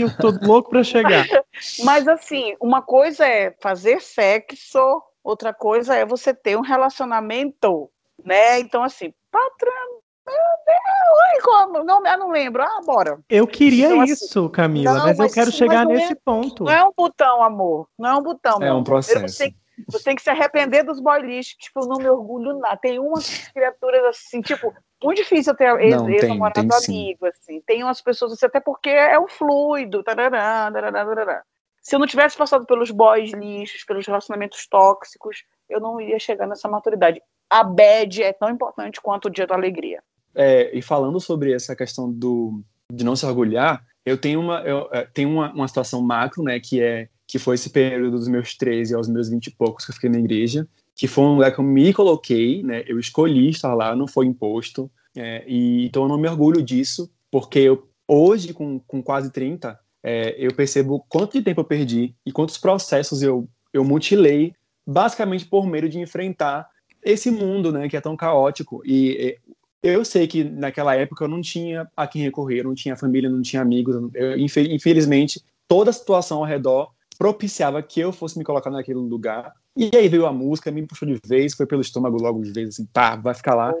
Eu 0.00 0.16
tô 0.16 0.30
louco 0.44 0.70
para 0.70 0.82
chegar. 0.82 1.26
Mas 1.84 2.08
assim, 2.08 2.56
uma 2.60 2.80
coisa 2.80 3.26
é 3.26 3.54
fazer 3.60 4.00
sexo 4.00 5.02
outra 5.28 5.52
coisa 5.52 5.94
é 5.94 6.06
você 6.06 6.32
ter 6.32 6.56
um 6.56 6.62
relacionamento, 6.62 7.90
né? 8.24 8.58
Então, 8.60 8.82
assim, 8.82 9.12
patrão, 9.30 10.00
meu 10.26 10.34
Deus, 10.66 11.44
como? 11.44 11.84
Não, 11.84 12.04
eu 12.04 12.18
não 12.18 12.30
lembro. 12.30 12.62
Ah, 12.62 12.80
bora. 12.84 13.18
Eu 13.28 13.46
queria 13.46 13.86
então, 13.86 14.00
assim, 14.00 14.12
isso, 14.12 14.50
Camila, 14.50 14.94
não, 14.94 15.04
mas, 15.04 15.18
mas, 15.18 15.28
eu 15.28 15.34
quero 15.34 15.52
chegar 15.52 15.86
nesse 15.86 16.14
ponto. 16.14 16.64
Não 16.64 16.72
é 16.72 16.84
um 16.84 16.92
botão, 16.96 17.42
amor. 17.42 17.88
Não 17.98 18.10
é 18.10 18.16
um 18.16 18.22
botão. 18.22 18.62
É 18.62 18.72
um 18.72 18.82
processo. 18.82 19.52
Você, 19.86 20.02
tem 20.02 20.16
que 20.16 20.22
se 20.22 20.30
arrepender 20.30 20.82
dos 20.84 20.98
boy 20.98 21.20
lixo. 21.20 21.56
Tipo, 21.58 21.80
eu 21.80 21.86
não 21.86 21.96
me 21.98 22.08
orgulho 22.08 22.58
nada. 22.58 22.76
Tem 22.76 22.98
umas 22.98 23.48
criaturas 23.48 24.04
assim, 24.06 24.40
tipo, 24.40 24.74
muito 25.02 25.18
difícil 25.18 25.54
ter 25.54 25.72
ex-namorado 25.80 26.68
amigo, 26.74 27.26
assim. 27.26 27.60
Tem 27.64 27.84
umas 27.84 28.00
pessoas 28.00 28.32
assim, 28.32 28.46
até 28.46 28.58
porque 28.58 28.90
é 28.90 29.18
o 29.18 29.28
fluido. 29.28 30.02
Tarará, 30.02 30.70
tarará, 30.72 31.04
tarará 31.04 31.44
se 31.80 31.94
eu 31.94 31.98
não 31.98 32.06
tivesse 32.06 32.36
passado 32.36 32.66
pelos 32.66 32.90
boys 32.90 33.32
lixos, 33.32 33.84
pelos 33.84 34.06
relacionamentos 34.06 34.66
tóxicos, 34.66 35.44
eu 35.68 35.80
não 35.80 36.00
iria 36.00 36.18
chegar 36.18 36.46
nessa 36.46 36.68
maturidade. 36.68 37.20
A 37.48 37.64
bad 37.64 38.22
é 38.22 38.32
tão 38.32 38.50
importante 38.50 39.00
quanto 39.00 39.26
o 39.26 39.30
dia 39.30 39.46
da 39.46 39.54
alegria. 39.54 40.02
É, 40.34 40.76
e 40.76 40.82
falando 40.82 41.18
sobre 41.20 41.52
essa 41.52 41.74
questão 41.74 42.12
do, 42.12 42.62
de 42.92 43.04
não 43.04 43.16
se 43.16 43.24
orgulhar, 43.24 43.82
eu 44.04 44.18
tenho 44.18 44.40
uma, 44.40 44.60
eu, 44.60 44.88
é, 44.92 45.06
tenho 45.06 45.30
uma, 45.30 45.52
uma 45.52 45.68
situação 45.68 46.02
macro, 46.02 46.42
né, 46.42 46.60
que 46.60 46.80
é 46.80 47.08
que 47.26 47.38
foi 47.38 47.56
esse 47.56 47.68
período 47.68 48.12
dos 48.12 48.26
meus 48.26 48.56
13 48.56 48.94
aos 48.94 49.06
meus 49.06 49.28
20 49.28 49.48
e 49.48 49.50
poucos 49.50 49.84
que 49.84 49.90
eu 49.90 49.94
fiquei 49.94 50.08
na 50.08 50.18
igreja, 50.18 50.66
que 50.96 51.06
foi 51.06 51.24
um 51.24 51.34
lugar 51.34 51.52
que 51.52 51.60
eu 51.60 51.64
me 51.64 51.92
coloquei, 51.92 52.62
né, 52.62 52.82
eu 52.86 52.98
escolhi 52.98 53.50
estar 53.50 53.74
lá, 53.74 53.94
não 53.94 54.08
foi 54.08 54.24
imposto, 54.24 54.90
é, 55.14 55.44
e 55.46 55.86
então 55.86 56.04
eu 56.04 56.08
não 56.08 56.16
me 56.16 56.26
orgulho 56.26 56.62
disso, 56.62 57.10
porque 57.30 57.58
eu, 57.58 57.86
hoje, 58.06 58.54
com, 58.54 58.80
com 58.80 59.02
quase 59.02 59.30
30, 59.30 59.78
é, 60.02 60.34
eu 60.38 60.54
percebo 60.54 61.04
quanto 61.08 61.32
de 61.32 61.42
tempo 61.42 61.60
eu 61.60 61.64
perdi 61.64 62.14
e 62.24 62.32
quantos 62.32 62.58
processos 62.58 63.22
eu, 63.22 63.48
eu 63.72 63.84
mutilei, 63.84 64.54
basicamente 64.86 65.44
por 65.44 65.66
medo 65.66 65.88
de 65.88 65.98
enfrentar 65.98 66.68
esse 67.02 67.30
mundo, 67.30 67.72
né, 67.72 67.88
que 67.88 67.96
é 67.96 68.00
tão 68.00 68.16
caótico. 68.16 68.82
E 68.84 69.38
eu 69.82 70.04
sei 70.04 70.26
que 70.26 70.44
naquela 70.44 70.94
época 70.94 71.24
eu 71.24 71.28
não 71.28 71.40
tinha 71.40 71.88
a 71.96 72.06
quem 72.06 72.22
recorrer, 72.22 72.64
não 72.64 72.74
tinha 72.74 72.96
família, 72.96 73.30
não 73.30 73.42
tinha 73.42 73.62
amigos. 73.62 73.96
Eu, 74.14 74.36
infelizmente, 74.36 75.42
toda 75.66 75.90
a 75.90 75.92
situação 75.92 76.38
ao 76.38 76.44
redor 76.44 76.90
propiciava 77.18 77.82
que 77.82 78.00
eu 78.00 78.12
fosse 78.12 78.38
me 78.38 78.44
colocar 78.44 78.70
naquele 78.70 78.98
lugar. 78.98 79.52
E 79.76 79.90
aí 79.94 80.08
veio 80.08 80.26
a 80.26 80.32
música, 80.32 80.70
me 80.70 80.86
puxou 80.86 81.06
de 81.06 81.20
vez, 81.26 81.54
foi 81.54 81.66
pelo 81.66 81.82
estômago 81.82 82.20
logo 82.20 82.42
de 82.42 82.52
vez, 82.52 82.68
assim, 82.70 82.86
tá, 82.92 83.16
vai 83.16 83.34
ficar 83.34 83.54
lá. 83.54 83.74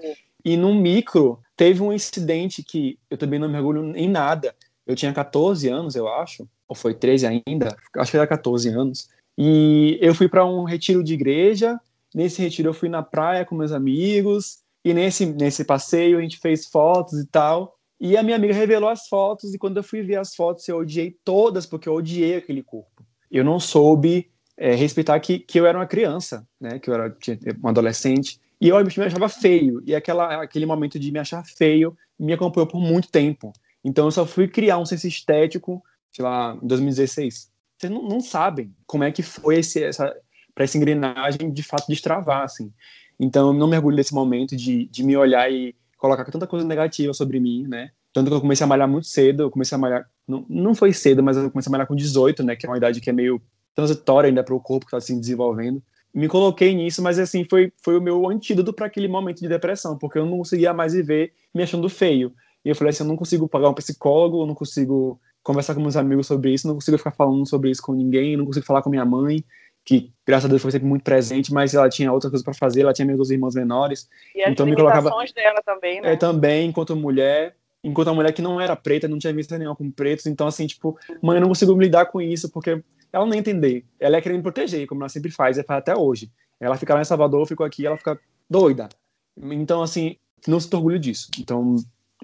E 0.44 0.56
no 0.56 0.74
micro, 0.74 1.40
teve 1.56 1.82
um 1.82 1.92
incidente 1.92 2.62
que 2.62 2.98
eu 3.10 3.16
também 3.16 3.38
não 3.38 3.48
mergulho 3.48 3.96
em 3.96 4.08
nada, 4.08 4.54
eu 4.88 4.96
tinha 4.96 5.12
14 5.12 5.68
anos, 5.68 5.94
eu 5.94 6.08
acho, 6.08 6.48
ou 6.66 6.74
foi 6.74 6.94
13 6.94 7.26
ainda, 7.26 7.76
acho 7.96 8.10
que 8.10 8.16
era 8.16 8.26
14 8.26 8.70
anos. 8.70 9.06
E 9.36 9.98
eu 10.00 10.14
fui 10.14 10.28
para 10.28 10.44
um 10.46 10.64
retiro 10.64 11.04
de 11.04 11.12
igreja. 11.12 11.78
Nesse 12.12 12.40
retiro 12.40 12.70
eu 12.70 12.74
fui 12.74 12.88
na 12.88 13.02
praia 13.02 13.44
com 13.44 13.54
meus 13.54 13.70
amigos. 13.70 14.58
E 14.82 14.94
nesse, 14.94 15.26
nesse 15.26 15.62
passeio 15.62 16.18
a 16.18 16.22
gente 16.22 16.38
fez 16.38 16.66
fotos 16.66 17.20
e 17.20 17.26
tal. 17.26 17.76
E 18.00 18.16
a 18.16 18.22
minha 18.22 18.34
amiga 18.34 18.54
revelou 18.54 18.88
as 18.88 19.06
fotos. 19.06 19.54
E 19.54 19.58
quando 19.58 19.76
eu 19.76 19.82
fui 19.82 20.02
ver 20.02 20.16
as 20.16 20.34
fotos, 20.34 20.66
eu 20.66 20.78
odiei 20.78 21.14
todas, 21.22 21.66
porque 21.66 21.88
eu 21.88 21.94
odiei 21.94 22.36
aquele 22.36 22.62
corpo. 22.62 23.04
Eu 23.30 23.44
não 23.44 23.60
soube 23.60 24.28
é, 24.56 24.74
respeitar 24.74 25.20
que, 25.20 25.38
que 25.38 25.60
eu 25.60 25.66
era 25.66 25.78
uma 25.78 25.86
criança, 25.86 26.44
né? 26.58 26.78
Que 26.78 26.88
eu 26.90 26.94
era 26.94 27.16
um 27.62 27.68
adolescente. 27.68 28.40
E 28.60 28.68
eu 28.68 28.76
me 28.82 29.04
achava 29.04 29.28
feio. 29.28 29.82
E 29.86 29.94
aquela, 29.94 30.42
aquele 30.42 30.66
momento 30.66 30.98
de 30.98 31.12
me 31.12 31.18
achar 31.18 31.44
feio 31.44 31.96
me 32.18 32.32
acompanhou 32.32 32.66
por 32.66 32.80
muito 32.80 33.08
tempo. 33.08 33.52
Então 33.84 34.06
eu 34.06 34.10
só 34.10 34.26
fui 34.26 34.48
criar 34.48 34.78
um 34.78 34.86
senso 34.86 35.06
estético, 35.06 35.82
sei 36.12 36.24
lá, 36.24 36.58
em 36.62 36.66
2016. 36.66 37.50
Vocês 37.78 37.92
não, 37.92 38.02
não 38.02 38.20
sabem 38.20 38.74
como 38.86 39.04
é 39.04 39.12
que 39.12 39.22
foi 39.22 39.58
esse, 39.58 39.82
essa, 39.82 40.14
para 40.54 40.64
essa 40.64 40.76
engrenagem 40.76 41.52
de 41.52 41.62
fato 41.62 41.86
destravar, 41.88 42.42
assim. 42.42 42.72
Então 43.18 43.48
eu 43.48 43.52
não 43.52 43.68
mergulho 43.68 43.96
nesse 43.96 44.14
momento 44.14 44.56
de, 44.56 44.86
de 44.86 45.04
me 45.04 45.16
olhar 45.16 45.50
e 45.50 45.74
colocar 45.96 46.24
tanta 46.24 46.46
coisa 46.46 46.66
negativa 46.66 47.12
sobre 47.12 47.40
mim, 47.40 47.66
né? 47.66 47.90
Tanto 48.12 48.30
que 48.30 48.36
eu 48.36 48.40
comecei 48.40 48.64
a 48.64 48.66
malhar 48.66 48.88
muito 48.88 49.06
cedo, 49.06 49.42
eu 49.44 49.50
comecei 49.50 49.76
a 49.76 49.78
malhar, 49.78 50.08
não, 50.26 50.44
não 50.48 50.74
foi 50.74 50.92
cedo, 50.92 51.22
mas 51.22 51.36
eu 51.36 51.50
comecei 51.50 51.70
a 51.70 51.72
malhar 51.72 51.86
com 51.86 51.94
18, 51.94 52.42
né? 52.42 52.56
Que 52.56 52.66
é 52.66 52.68
uma 52.68 52.76
idade 52.76 53.00
que 53.00 53.10
é 53.10 53.12
meio 53.12 53.40
transitória 53.74 54.28
ainda 54.28 54.42
para 54.42 54.54
o 54.54 54.60
corpo 54.60 54.86
que 54.86 54.96
está 54.96 55.00
se 55.00 55.18
desenvolvendo. 55.18 55.82
Me 56.12 56.26
coloquei 56.26 56.74
nisso, 56.74 57.02
mas 57.02 57.18
assim, 57.18 57.44
foi, 57.44 57.72
foi 57.82 57.96
o 57.96 58.00
meu 58.00 58.28
antídoto 58.28 58.72
para 58.72 58.86
aquele 58.86 59.06
momento 59.06 59.40
de 59.40 59.48
depressão, 59.48 59.96
porque 59.96 60.18
eu 60.18 60.26
não 60.26 60.38
conseguia 60.38 60.72
mais 60.72 60.92
viver 60.92 61.32
me 61.54 61.62
achando 61.62 61.88
feio. 61.88 62.32
E 62.64 62.68
eu 62.68 62.74
falei 62.74 62.90
assim, 62.90 63.02
eu 63.02 63.08
não 63.08 63.16
consigo 63.16 63.48
pagar 63.48 63.68
um 63.68 63.74
psicólogo, 63.74 64.42
eu 64.42 64.46
não 64.46 64.54
consigo 64.54 65.20
conversar 65.42 65.74
com 65.74 65.80
meus 65.80 65.96
amigos 65.96 66.26
sobre 66.26 66.52
isso, 66.52 66.66
não 66.66 66.74
consigo 66.74 66.98
ficar 66.98 67.12
falando 67.12 67.46
sobre 67.48 67.70
isso 67.70 67.82
com 67.82 67.92
ninguém, 67.92 68.36
não 68.36 68.44
consigo 68.44 68.66
falar 68.66 68.82
com 68.82 68.90
minha 68.90 69.04
mãe, 69.04 69.44
que 69.84 70.12
graças 70.26 70.44
a 70.44 70.48
Deus 70.48 70.60
foi 70.60 70.70
sempre 70.70 70.86
muito 70.86 71.02
presente, 71.02 71.52
mas 71.52 71.72
ela 71.72 71.88
tinha 71.88 72.12
outras 72.12 72.30
coisas 72.30 72.44
para 72.44 72.52
fazer, 72.52 72.82
ela 72.82 72.92
tinha 72.92 73.06
meus 73.06 73.16
dois 73.16 73.30
irmãos 73.30 73.54
menores. 73.54 74.08
E 74.34 74.42
as 74.42 74.52
então 74.52 74.66
me 74.66 74.76
colocava 74.76 75.10
dela 75.34 75.62
também, 75.64 76.00
né? 76.00 76.12
É, 76.12 76.16
também, 76.16 76.68
enquanto 76.68 76.94
mulher, 76.94 77.56
enquanto 77.82 78.08
uma 78.08 78.16
mulher 78.16 78.32
que 78.32 78.42
não 78.42 78.60
era 78.60 78.76
preta, 78.76 79.08
não 79.08 79.18
tinha 79.18 79.32
visto 79.32 79.56
nenhuma 79.56 79.74
com 79.74 79.90
pretos, 79.90 80.26
então 80.26 80.46
assim, 80.46 80.66
tipo, 80.66 80.98
mãe, 81.22 81.36
eu 81.36 81.40
não 81.40 81.48
consigo 81.48 81.78
lidar 81.80 82.06
com 82.06 82.20
isso, 82.20 82.50
porque 82.50 82.82
ela 83.12 83.24
não 83.24 83.34
entender. 83.34 83.86
Ela 83.98 84.18
é 84.18 84.20
querendo 84.20 84.38
me 84.38 84.42
proteger, 84.42 84.86
como 84.86 85.02
ela 85.02 85.08
sempre 85.08 85.30
faz, 85.30 85.56
e 85.56 85.62
faz 85.62 85.78
até 85.78 85.96
hoje. 85.96 86.30
Ela 86.60 86.76
fica 86.76 86.94
lá 86.94 87.00
em 87.00 87.04
Salvador, 87.04 87.46
ficou 87.46 87.64
aqui, 87.64 87.86
ela 87.86 87.96
fica 87.96 88.18
doida. 88.50 88.88
Então, 89.36 89.82
assim, 89.82 90.16
não 90.46 90.60
se 90.60 90.74
orgulho 90.74 90.98
disso. 90.98 91.28
Então, 91.38 91.76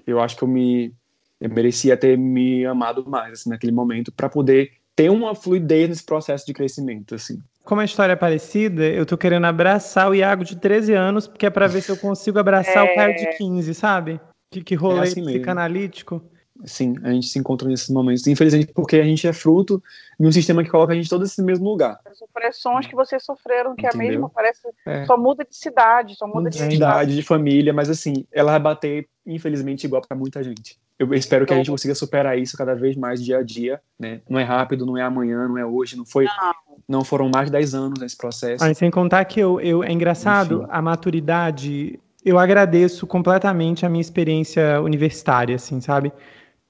eu 0.05 0.19
acho 0.19 0.35
que 0.37 0.43
eu 0.43 0.47
me 0.47 0.93
eu 1.39 1.49
merecia 1.49 1.97
ter 1.97 2.17
me 2.17 2.65
amado 2.65 3.03
mais 3.07 3.33
assim, 3.33 3.49
naquele 3.49 3.71
momento 3.71 4.11
para 4.11 4.29
poder 4.29 4.71
ter 4.95 5.11
uma 5.11 5.35
fluidez 5.35 5.89
nesse 5.89 6.05
processo 6.05 6.45
de 6.45 6.53
crescimento 6.53 7.15
assim. 7.15 7.39
Como 7.63 7.81
a 7.81 7.85
história 7.85 8.13
é 8.13 8.15
parecida, 8.15 8.85
eu 8.85 9.05
tô 9.05 9.17
querendo 9.17 9.45
abraçar 9.45 10.09
o 10.09 10.15
Iago 10.15 10.45
de 10.45 10.55
13 10.55 10.93
anos, 10.93 11.27
porque 11.27 11.47
é 11.47 11.49
pra 11.49 11.67
ver 11.67 11.81
se 11.81 11.91
eu 11.91 11.97
consigo 11.97 12.39
abraçar 12.39 12.85
é... 12.85 12.91
o 12.91 12.95
Caio 12.95 13.15
de 13.15 13.37
15, 13.37 13.73
sabe? 13.73 14.19
Que, 14.51 14.63
que 14.63 14.75
rolê 14.75 14.99
é 14.99 15.03
assim 15.03 15.23
psicanalítico. 15.25 16.21
Sim, 16.63 16.95
a 17.03 17.11
gente 17.11 17.27
se 17.27 17.37
encontra 17.37 17.67
nesses 17.67 17.89
momentos. 17.89 18.25
Infelizmente, 18.27 18.71
porque 18.73 18.95
a 18.95 19.03
gente 19.03 19.27
é 19.27 19.33
fruto 19.33 19.83
de 20.17 20.25
um 20.25 20.31
sistema 20.31 20.63
que 20.63 20.69
coloca 20.69 20.93
a 20.93 20.95
gente 20.95 21.09
todos 21.09 21.29
nesse 21.29 21.43
mesmo 21.43 21.69
lugar. 21.69 21.99
As 22.05 22.21
opressões 22.21 22.87
que 22.87 22.95
vocês 22.95 23.23
sofreram, 23.23 23.75
que 23.75 23.85
Entendeu? 23.85 24.01
é 24.01 24.07
a 24.07 24.11
mesma, 24.11 24.29
parece. 24.29 24.61
É. 24.85 25.05
Só 25.05 25.17
muda 25.17 25.43
de 25.43 25.55
cidade, 25.55 26.15
só 26.15 26.25
muda 26.25 26.49
de 26.49 26.55
cidade. 26.55 26.73
cidade, 26.73 27.15
de 27.15 27.21
família, 27.23 27.73
mas 27.73 27.89
assim, 27.89 28.25
ela 28.31 28.51
vai 28.51 28.59
bater, 28.59 29.09
infelizmente, 29.25 29.83
igual 29.83 30.01
para 30.01 30.15
muita 30.15 30.41
gente. 30.41 30.79
Eu 30.97 31.13
espero 31.13 31.45
que 31.45 31.53
a 31.53 31.57
gente 31.57 31.69
consiga 31.69 31.93
superar 31.93 32.39
isso 32.39 32.57
cada 32.57 32.73
vez 32.73 32.95
mais 32.95 33.21
dia 33.21 33.39
a 33.39 33.43
dia, 33.43 33.81
né? 33.99 34.21
Não 34.29 34.39
é 34.39 34.43
rápido, 34.43 34.85
não 34.85 34.97
é 34.97 35.01
amanhã, 35.01 35.45
não 35.47 35.57
é 35.57 35.65
hoje, 35.65 35.97
não 35.97 36.05
foi. 36.05 36.23
Não, 36.23 36.53
não 36.87 37.03
foram 37.03 37.29
mais 37.29 37.47
de 37.47 37.51
10 37.51 37.75
anos 37.75 37.99
nesse 37.99 38.15
processo. 38.15 38.63
Aí, 38.63 38.73
sem 38.73 38.89
contar 38.89 39.25
que 39.25 39.39
eu, 39.39 39.59
eu 39.59 39.83
é 39.83 39.91
engraçado, 39.91 40.59
Enfim. 40.59 40.67
a 40.69 40.81
maturidade. 40.81 41.99
Eu 42.23 42.39
agradeço 42.39 43.05
completamente 43.05 43.85
a 43.85 43.89
minha 43.89 44.01
experiência 44.01 44.81
universitária, 44.81 45.55
assim, 45.57 45.81
sabe? 45.81 46.13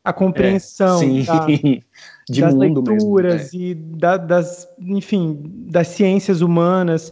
A 0.05 0.13
compreensão 0.13 1.01
é, 1.01 1.23
da, 1.23 1.47
de 2.29 2.41
das 2.41 2.53
leituras 2.53 3.51
mesmo, 3.51 3.59
é. 3.59 3.69
e 3.71 3.73
da, 3.73 4.17
das, 4.17 4.69
enfim, 4.79 5.41
das 5.67 5.87
ciências 5.87 6.41
humanas. 6.41 7.11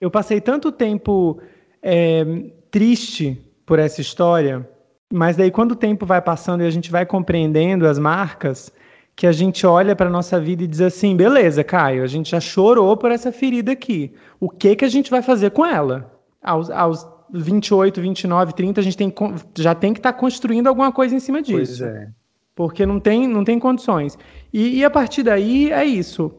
Eu 0.00 0.10
passei 0.10 0.40
tanto 0.40 0.72
tempo 0.72 1.40
é, 1.80 2.24
triste 2.72 3.40
por 3.64 3.78
essa 3.78 4.00
história, 4.00 4.68
mas 5.12 5.36
daí 5.36 5.50
quando 5.50 5.72
o 5.72 5.76
tempo 5.76 6.04
vai 6.04 6.20
passando 6.20 6.62
e 6.62 6.66
a 6.66 6.70
gente 6.70 6.90
vai 6.90 7.06
compreendendo 7.06 7.86
as 7.86 8.00
marcas, 8.00 8.72
que 9.14 9.28
a 9.28 9.32
gente 9.32 9.64
olha 9.64 9.94
para 9.94 10.10
nossa 10.10 10.40
vida 10.40 10.64
e 10.64 10.66
diz 10.66 10.80
assim, 10.80 11.16
beleza, 11.16 11.62
Caio, 11.62 12.02
a 12.02 12.06
gente 12.08 12.32
já 12.32 12.40
chorou 12.40 12.96
por 12.96 13.12
essa 13.12 13.30
ferida 13.30 13.70
aqui. 13.70 14.12
O 14.40 14.50
que 14.50 14.74
que 14.74 14.84
a 14.84 14.88
gente 14.88 15.08
vai 15.08 15.22
fazer 15.22 15.52
com 15.52 15.64
ela? 15.64 16.12
Aos, 16.42 16.68
aos 16.68 17.06
28, 17.32 18.00
29, 18.00 18.54
30, 18.54 18.80
a 18.80 18.84
gente 18.84 18.96
tem, 18.96 19.14
já 19.56 19.72
tem 19.72 19.92
que 19.92 20.00
estar 20.00 20.12
tá 20.12 20.18
construindo 20.18 20.66
alguma 20.66 20.90
coisa 20.90 21.14
em 21.14 21.20
cima 21.20 21.40
disso. 21.40 21.78
Pois 21.78 21.80
é 21.80 22.08
porque 22.54 22.86
não 22.86 23.00
tem, 23.00 23.26
não 23.26 23.44
tem 23.44 23.58
condições. 23.58 24.18
E, 24.52 24.78
e, 24.78 24.84
a 24.84 24.90
partir 24.90 25.22
daí 25.22 25.72
é 25.72 25.84
isso. 25.84 26.32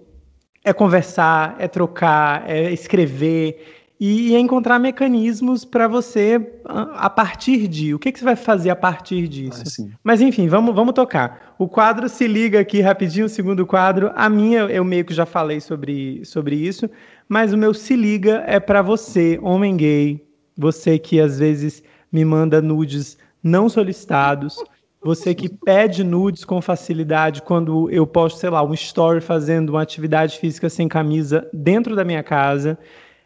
É 0.63 0.74
conversar, 0.74 1.55
é 1.59 1.68
trocar, 1.68 2.49
é 2.49 2.72
escrever 2.72 3.86
e, 3.99 4.36
é 4.36 4.39
encontrar 4.39 4.78
mecanismos 4.80 5.63
para 5.63 5.88
você 5.88 6.59
a 6.66 7.09
partir 7.09 7.68
de. 7.68 7.93
O 7.93 7.99
que, 7.99 8.11
que 8.11 8.20
você 8.20 8.26
vai 8.26 8.36
fazer 8.36 8.70
a 8.70 8.76
partir 8.76 9.28
disso? 9.28 9.63
Ah, 9.82 9.97
Mas 10.03 10.22
enfim, 10.22 10.47
vamos, 10.47 10.76
vamos 10.76 10.93
tocar. 10.93 11.55
O 11.57 11.68
quadro 11.68 12.09
se 12.09 12.28
liga 12.28 12.59
aqui 12.59 12.82
rapidinho, 12.82 13.28
o 13.28 13.30
segundo 13.30 13.66
quadro. 13.66 14.11
A 14.16 14.30
minha, 14.30 14.61
eu 14.61 14.84
meio 14.84 15.05
que 15.05 15.13
já 15.13 15.26
falei 15.26 15.61
sobre, 15.61 16.24
sobre 16.26 16.55
isso, 16.55 16.89
mas 17.30 17.53
o 17.53 17.57
meu 17.57 17.74
se 17.74 17.95
liga 17.95 18.43
é 18.45 18.59
para 18.59 18.82
você, 18.82 19.39
homem 19.41 19.78
gay, 19.78 20.28
você 20.57 20.99
que 20.99 21.20
às 21.20 21.39
vezes 21.39 21.82
me 22.11 22.26
manda 22.26 22.61
nudes 22.61 23.18
não 23.41 23.70
solicitados. 23.70 24.57
Você 25.06 25.36
que 25.36 25.47
pede 25.47 26.03
nudes 26.03 26.43
com 26.43 26.60
facilidade 26.60 27.43
quando 27.43 27.88
eu 27.91 28.08
posto, 28.08 28.39
sei 28.39 28.49
lá, 28.49 28.64
um 28.64 28.74
story 28.74 29.22
fazendo 29.22 29.70
uma 29.70 29.84
atividade 29.84 30.39
física 30.39 30.68
sem 30.68 30.88
camisa 30.88 31.47
dentro 31.53 31.95
da 31.95 32.03
minha 32.03 32.24
casa. 32.24 32.76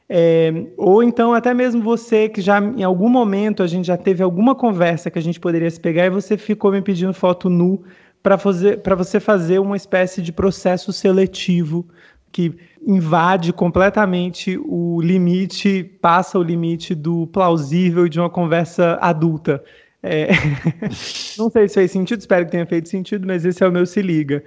É, 0.10 0.66
ou 0.76 1.02
então 1.02 1.34
até 1.34 1.54
mesmo 1.54 1.82
você 1.82 2.28
que 2.28 2.42
já 2.42 2.60
em 2.60 2.84
algum 2.84 3.08
momento 3.08 3.64
a 3.64 3.68
gente 3.68 3.86
já 3.86 3.96
teve 3.96 4.22
alguma 4.22 4.54
conversa 4.56 5.10
que 5.10 5.18
a 5.18 5.22
gente 5.22 5.40
poderia 5.40 5.72
se 5.72 5.80
pegar 5.80 6.06
e 6.06 6.10
você 6.10 6.36
ficou 6.36 6.70
me 6.70 6.82
pedindo 6.82 7.14
foto 7.14 7.50
nu 7.50 7.82
para 8.22 8.38
fazer 8.38 8.82
para 8.82 8.96
você 8.96 9.18
fazer 9.18 9.60
uma 9.60 9.78
espécie 9.78 10.22
de 10.22 10.34
processo 10.34 10.92
seletivo 10.92 11.88
que 12.30 12.58
invade 12.86 13.54
completamente 13.54 14.60
o 14.66 15.00
limite, 15.02 15.84
passa 16.02 16.38
o 16.38 16.44
limite 16.44 16.94
do 16.94 17.26
plausível 17.28 18.10
de 18.10 18.20
uma 18.20 18.30
conversa 18.30 18.98
adulta. 19.00 19.64
É... 20.02 20.30
não 21.38 21.50
sei 21.50 21.68
se 21.68 21.74
fez 21.74 21.92
sentido, 21.92 22.20
espero 22.20 22.46
que 22.46 22.52
tenha 22.52 22.66
feito 22.66 22.90
sentido, 22.90 23.28
mas 23.28 23.46
esse 23.46 23.64
é 23.64 23.68
o 23.68 23.72
meu 23.72 23.86
Se 23.86 24.02
Liga. 24.02 24.44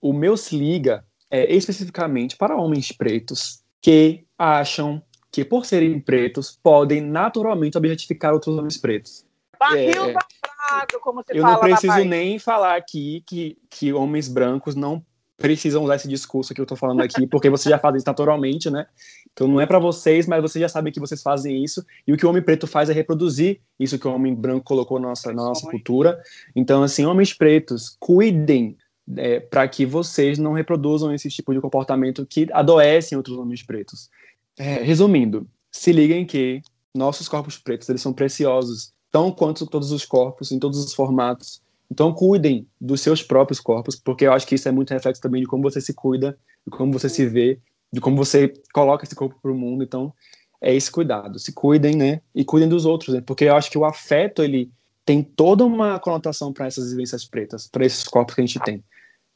O 0.00 0.12
meu 0.12 0.36
Se 0.36 0.56
Liga 0.56 1.04
é 1.30 1.54
especificamente 1.54 2.36
para 2.36 2.56
homens 2.56 2.92
pretos 2.92 3.62
que 3.80 4.24
acham 4.38 5.02
que, 5.30 5.44
por 5.44 5.66
serem 5.66 5.98
pretos, 6.00 6.58
podem 6.62 7.00
naturalmente 7.00 7.76
objetificar 7.76 8.32
outros 8.32 8.56
homens 8.56 8.78
pretos. 8.78 9.26
Barril 9.58 10.04
é, 10.04 10.12
babado, 10.12 11.00
como 11.00 11.22
você 11.22 11.38
eu 11.38 11.42
fala 11.42 11.54
não 11.54 11.60
preciso 11.60 12.04
nem 12.04 12.38
falar 12.38 12.76
aqui 12.76 13.22
que, 13.26 13.58
que 13.68 13.92
homens 13.92 14.28
brancos 14.28 14.74
não 14.74 15.04
precisam 15.36 15.82
usar 15.82 15.96
esse 15.96 16.08
discurso 16.08 16.54
que 16.54 16.60
eu 16.60 16.66
tô 16.66 16.76
falando 16.76 17.02
aqui, 17.02 17.26
porque 17.26 17.50
vocês 17.50 17.70
já 17.70 17.78
fazem 17.78 17.98
isso 17.98 18.06
naturalmente, 18.06 18.70
né? 18.70 18.86
Então 19.34 19.48
não 19.48 19.60
é 19.60 19.66
para 19.66 19.78
vocês, 19.78 20.26
mas 20.26 20.40
vocês 20.40 20.60
já 20.60 20.68
sabem 20.68 20.92
que 20.92 21.00
vocês 21.00 21.20
fazem 21.20 21.62
isso, 21.62 21.84
e 22.06 22.12
o 22.12 22.16
que 22.16 22.24
o 22.24 22.30
homem 22.30 22.42
preto 22.42 22.66
faz 22.66 22.88
é 22.88 22.92
reproduzir 22.92 23.60
isso 23.78 23.98
que 23.98 24.06
o 24.06 24.14
homem 24.14 24.34
branco 24.34 24.64
colocou 24.64 24.98
na 24.98 25.08
nossa, 25.08 25.32
na 25.32 25.42
nossa 25.42 25.68
cultura. 25.68 26.22
Então, 26.54 26.82
assim, 26.82 27.04
homens 27.04 27.34
pretos, 27.34 27.96
cuidem 27.98 28.76
é, 29.16 29.40
para 29.40 29.66
que 29.68 29.84
vocês 29.84 30.38
não 30.38 30.52
reproduzam 30.52 31.12
esse 31.12 31.28
tipo 31.28 31.52
de 31.52 31.60
comportamento 31.60 32.24
que 32.24 32.48
adoecem 32.52 33.18
outros 33.18 33.36
homens 33.36 33.62
pretos. 33.62 34.08
É, 34.56 34.82
resumindo, 34.82 35.48
se 35.70 35.90
liguem 35.90 36.24
que 36.24 36.62
nossos 36.94 37.28
corpos 37.28 37.58
pretos 37.58 37.88
eles 37.88 38.00
são 38.00 38.12
preciosos, 38.12 38.92
tão 39.10 39.32
quanto 39.32 39.66
todos 39.66 39.90
os 39.90 40.04
corpos, 40.04 40.52
em 40.52 40.60
todos 40.60 40.78
os 40.78 40.94
formatos, 40.94 41.60
então, 41.90 42.12
cuidem 42.12 42.66
dos 42.80 43.00
seus 43.00 43.22
próprios 43.22 43.60
corpos, 43.60 43.94
porque 43.94 44.26
eu 44.26 44.32
acho 44.32 44.46
que 44.46 44.54
isso 44.54 44.68
é 44.68 44.72
muito 44.72 44.90
reflexo 44.90 45.22
também 45.22 45.42
de 45.42 45.46
como 45.46 45.62
você 45.62 45.80
se 45.80 45.92
cuida, 45.92 46.36
de 46.66 46.70
como 46.76 46.92
você 46.92 47.08
se 47.08 47.26
vê, 47.26 47.60
de 47.94 48.00
como 48.00 48.16
você 48.16 48.52
coloca 48.72 49.04
esse 49.04 49.14
corpo 49.14 49.38
para 49.40 49.52
o 49.52 49.54
mundo. 49.54 49.84
Então, 49.84 50.12
é 50.60 50.74
esse 50.74 50.90
cuidado. 50.90 51.38
Se 51.38 51.52
cuidem, 51.52 51.94
né? 51.94 52.20
E 52.34 52.44
cuidem 52.44 52.68
dos 52.68 52.84
outros, 52.84 53.14
né? 53.14 53.20
Porque 53.20 53.44
eu 53.44 53.54
acho 53.54 53.70
que 53.70 53.78
o 53.78 53.84
afeto, 53.84 54.42
ele 54.42 54.70
tem 55.06 55.22
toda 55.22 55.64
uma 55.64 56.00
conotação 56.00 56.52
para 56.52 56.66
essas 56.66 56.90
vivências 56.90 57.24
pretas, 57.24 57.68
para 57.68 57.86
esses 57.86 58.02
corpos 58.04 58.34
que 58.34 58.40
a 58.40 58.46
gente 58.46 58.58
tem. 58.60 58.82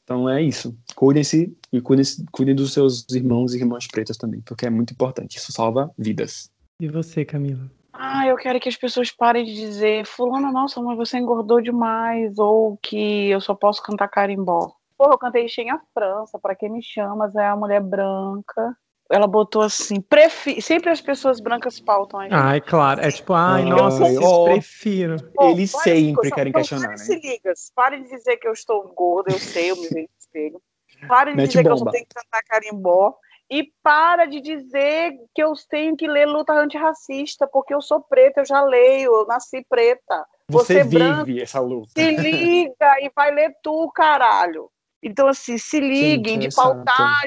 Então, 0.03 0.29
é 0.29 0.41
isso. 0.41 0.77
Cuidem-se 0.93 1.55
e 1.71 1.79
cuidem, 1.79 2.05
cuidem 2.31 2.55
dos 2.55 2.73
seus 2.73 3.05
irmãos 3.11 3.53
e 3.53 3.59
irmãs 3.59 3.87
pretas 3.87 4.17
também, 4.17 4.41
porque 4.41 4.65
é 4.65 4.69
muito 4.69 4.91
importante. 4.91 5.37
Isso 5.37 5.53
salva 5.53 5.89
vidas. 5.97 6.51
E 6.81 6.87
você, 6.89 7.23
Camila? 7.23 7.71
Ah, 7.93 8.27
eu 8.27 8.35
quero 8.35 8.59
que 8.59 8.67
as 8.67 8.75
pessoas 8.75 9.11
parem 9.11 9.45
de 9.45 9.53
dizer, 9.53 10.05
fulano, 10.05 10.51
nossa, 10.51 10.81
mas 10.81 10.97
você 10.97 11.17
engordou 11.17 11.61
demais, 11.61 12.37
ou 12.37 12.77
que 12.81 13.29
eu 13.29 13.39
só 13.39 13.53
posso 13.53 13.81
cantar 13.83 14.07
carimbó. 14.07 14.73
Porra, 14.99 15.13
eu 15.13 15.17
cantei 15.17 15.47
Xenha 15.47 15.79
França, 15.93 16.37
para 16.37 16.53
quem 16.53 16.69
me 16.69 16.83
chama, 16.83 17.31
é 17.37 17.45
a 17.45 17.55
mulher 17.55 17.79
branca. 17.79 18.75
Ela 19.09 19.27
botou 19.27 19.61
assim, 19.61 20.01
prefi... 20.01 20.61
sempre 20.61 20.89
as 20.89 20.99
pessoas 20.99 21.39
brancas 21.39 21.79
pautam 21.79 22.19
a 22.19 22.23
gente. 22.23 22.33
Ai, 22.33 22.59
claro, 22.59 22.99
é 22.99 23.09
tipo, 23.09 23.31
ai, 23.31 23.63
nossa, 23.63 24.11
eu 24.11 24.21
oh, 24.21 24.43
prefiro. 24.43 25.15
Eles 25.39 25.71
sempre 25.71 26.29
querem 26.29 26.51
questionar, 26.51 26.89
né? 26.89 26.97
se 26.97 27.15
liga, 27.15 27.53
parem 27.73 28.03
de 28.03 28.09
dizer 28.09 28.35
que 28.37 28.47
eu 28.47 28.51
estou 28.51 28.93
gorda, 28.93 29.31
eu 29.31 29.39
sei, 29.39 29.71
eu 29.71 29.77
me 29.77 29.83
vejo 29.87 29.95
no 29.95 30.19
espelho. 30.19 30.61
Parem 31.07 31.33
de 31.33 31.41
Mete 31.43 31.51
dizer 31.51 31.63
bomba. 31.63 31.75
que 31.75 31.81
eu 31.81 31.85
só 31.85 31.91
tenho 31.91 32.05
que 32.05 32.15
cantar 32.15 32.43
carimbó. 32.43 33.15
E 33.49 33.71
para 33.81 34.25
de 34.25 34.41
dizer 34.41 35.13
que 35.33 35.41
eu 35.41 35.53
tenho 35.69 35.95
que 35.95 36.07
ler 36.07 36.25
luta 36.27 36.51
antirracista, 36.51 37.47
porque 37.47 37.73
eu 37.73 37.81
sou 37.81 38.01
preta, 38.01 38.41
eu 38.41 38.45
já 38.45 38.61
leio, 38.61 39.15
eu 39.15 39.25
nasci 39.25 39.65
preta. 39.67 40.25
Você, 40.49 40.73
Você 40.73 40.83
vive 40.83 40.97
branco, 40.99 41.31
essa 41.41 41.59
luta. 41.61 41.89
Se 41.95 42.11
liga 42.11 42.99
e 42.99 43.09
vai 43.15 43.31
ler 43.31 43.55
tu, 43.63 43.89
caralho. 43.95 44.69
Então, 45.01 45.27
assim, 45.27 45.57
se 45.57 45.79
liguem 45.79 46.41
Sim, 46.41 46.47
de 46.47 46.55
pautar, 46.55 47.21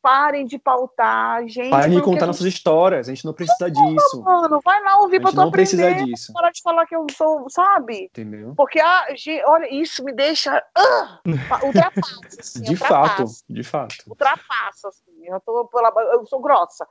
parem 0.00 0.46
de 0.46 0.58
pautar, 0.58 1.46
gente. 1.46 1.68
Parem 1.68 1.96
de 1.96 2.02
contar 2.02 2.20
gente... 2.20 2.26
nossas 2.28 2.46
histórias, 2.46 3.08
a 3.08 3.14
gente 3.14 3.26
não 3.26 3.34
precisa 3.34 3.70
disso. 3.70 4.22
Mano, 4.22 4.58
vai 4.64 4.82
lá 4.82 5.00
ouvir 5.00 5.20
pra 5.20 5.30
tu 5.30 5.36
não 5.36 5.50
precisa 5.50 5.92
disso. 5.92 6.32
Parar 6.32 6.50
de 6.50 6.62
falar 6.62 6.86
que 6.86 6.96
eu 6.96 7.04
sou, 7.14 7.48
sabe? 7.50 8.04
Entendeu? 8.04 8.54
Porque, 8.56 8.80
ah, 8.80 9.06
gente, 9.14 9.44
olha, 9.44 9.68
isso 9.74 10.02
me 10.02 10.14
deixa. 10.14 10.62
Uh, 10.76 11.66
ultrapassa, 11.66 12.40
assim, 12.40 12.62
De 12.64 12.76
fato, 12.76 13.24
de 13.48 13.62
fato. 13.62 13.96
Ultrapassa, 14.06 14.88
assim. 14.88 15.26
Eu, 15.26 15.40
tô 15.40 15.66
pela, 15.66 15.92
eu 16.14 16.24
sou 16.24 16.40
grossa. 16.40 16.86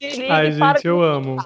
Ligue, 0.00 0.30
Ai, 0.30 0.52
gente, 0.52 0.86
eu 0.86 1.02
amo. 1.02 1.38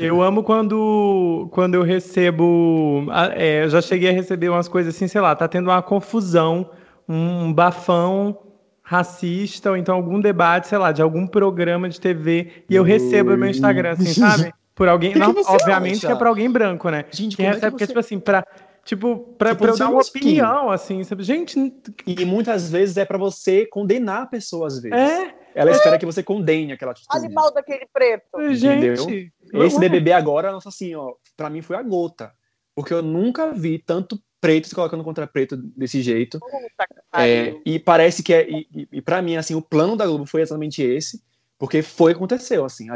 Eu 0.00 0.22
amo 0.22 0.42
quando, 0.42 1.48
quando 1.52 1.74
eu 1.74 1.82
recebo. 1.82 3.06
É, 3.36 3.64
eu 3.64 3.68
já 3.68 3.82
cheguei 3.82 4.08
a 4.08 4.12
receber 4.12 4.48
umas 4.48 4.66
coisas 4.66 4.94
assim, 4.94 5.06
sei 5.06 5.20
lá, 5.20 5.36
tá 5.36 5.46
tendo 5.46 5.68
uma 5.68 5.82
confusão 5.82 6.70
um 7.08 7.52
bafão 7.52 8.38
racista 8.82 9.70
ou 9.70 9.76
então 9.76 9.94
algum 9.94 10.20
debate, 10.20 10.68
sei 10.68 10.78
lá, 10.78 10.92
de 10.92 11.00
algum 11.00 11.26
programa 11.26 11.88
de 11.88 11.98
TV 11.98 12.64
e 12.68 12.74
eu 12.74 12.82
recebo 12.82 13.30
no 13.30 13.38
meu 13.38 13.48
Instagram, 13.48 13.92
assim, 13.92 14.12
sabe? 14.12 14.52
Por 14.74 14.88
alguém, 14.88 15.14
não, 15.14 15.30
obviamente 15.46 15.98
acha? 15.98 16.06
que 16.08 16.12
é 16.12 16.16
para 16.16 16.28
alguém 16.28 16.50
branco, 16.50 16.90
né? 16.90 17.04
Gente, 17.10 17.36
Quem 17.36 17.46
recebe, 17.46 17.66
é 17.66 17.70
porque, 17.70 17.86
tipo 17.86 17.98
assim, 17.98 18.18
pra, 18.18 18.44
tipo, 18.84 19.18
pra, 19.38 19.54
pra 19.54 19.68
eu 19.68 19.78
dar 19.78 19.88
uma 19.88 20.02
opinião, 20.02 20.68
assim, 20.68 21.02
sabe? 21.04 21.22
Gente... 21.22 21.72
E 22.04 22.24
muitas 22.24 22.70
vezes 22.70 22.96
é 22.96 23.04
para 23.04 23.16
você 23.16 23.66
condenar 23.66 24.22
a 24.22 24.26
pessoa, 24.26 24.66
às 24.66 24.80
vezes. 24.80 24.98
É? 24.98 25.32
Ela 25.54 25.70
é. 25.70 25.74
espera 25.74 25.96
que 25.96 26.04
você 26.04 26.22
condene 26.24 26.72
aquela 26.72 26.90
atitude. 26.90 27.16
Animal 27.16 27.54
daquele 27.54 27.86
preto. 27.92 28.54
Gente... 28.54 29.32
Esse 29.52 29.78
BBB 29.78 30.12
agora, 30.12 30.50
nossa, 30.50 30.68
assim, 30.68 30.94
ó, 30.96 31.14
pra 31.36 31.48
mim 31.48 31.62
foi 31.62 31.76
a 31.76 31.82
gota. 31.82 32.32
Porque 32.74 32.92
eu 32.92 33.02
nunca 33.02 33.52
vi 33.52 33.78
tanto 33.78 34.20
preto 34.44 34.68
se 34.68 34.74
colocando 34.74 35.02
contra 35.02 35.26
preto 35.26 35.56
desse 35.56 36.02
jeito. 36.02 36.38
É, 37.14 37.56
e 37.64 37.78
parece 37.78 38.22
que 38.22 38.34
é. 38.34 38.46
E, 38.46 38.86
e 38.92 39.00
para 39.00 39.22
mim, 39.22 39.36
assim, 39.36 39.54
o 39.54 39.62
plano 39.62 39.96
da 39.96 40.04
Globo 40.04 40.26
foi 40.26 40.42
exatamente 40.42 40.82
esse. 40.82 41.22
Porque 41.58 41.80
foi 41.80 42.12
o 42.12 42.14
que 42.14 42.18
aconteceu, 42.18 42.62
assim. 42.62 42.88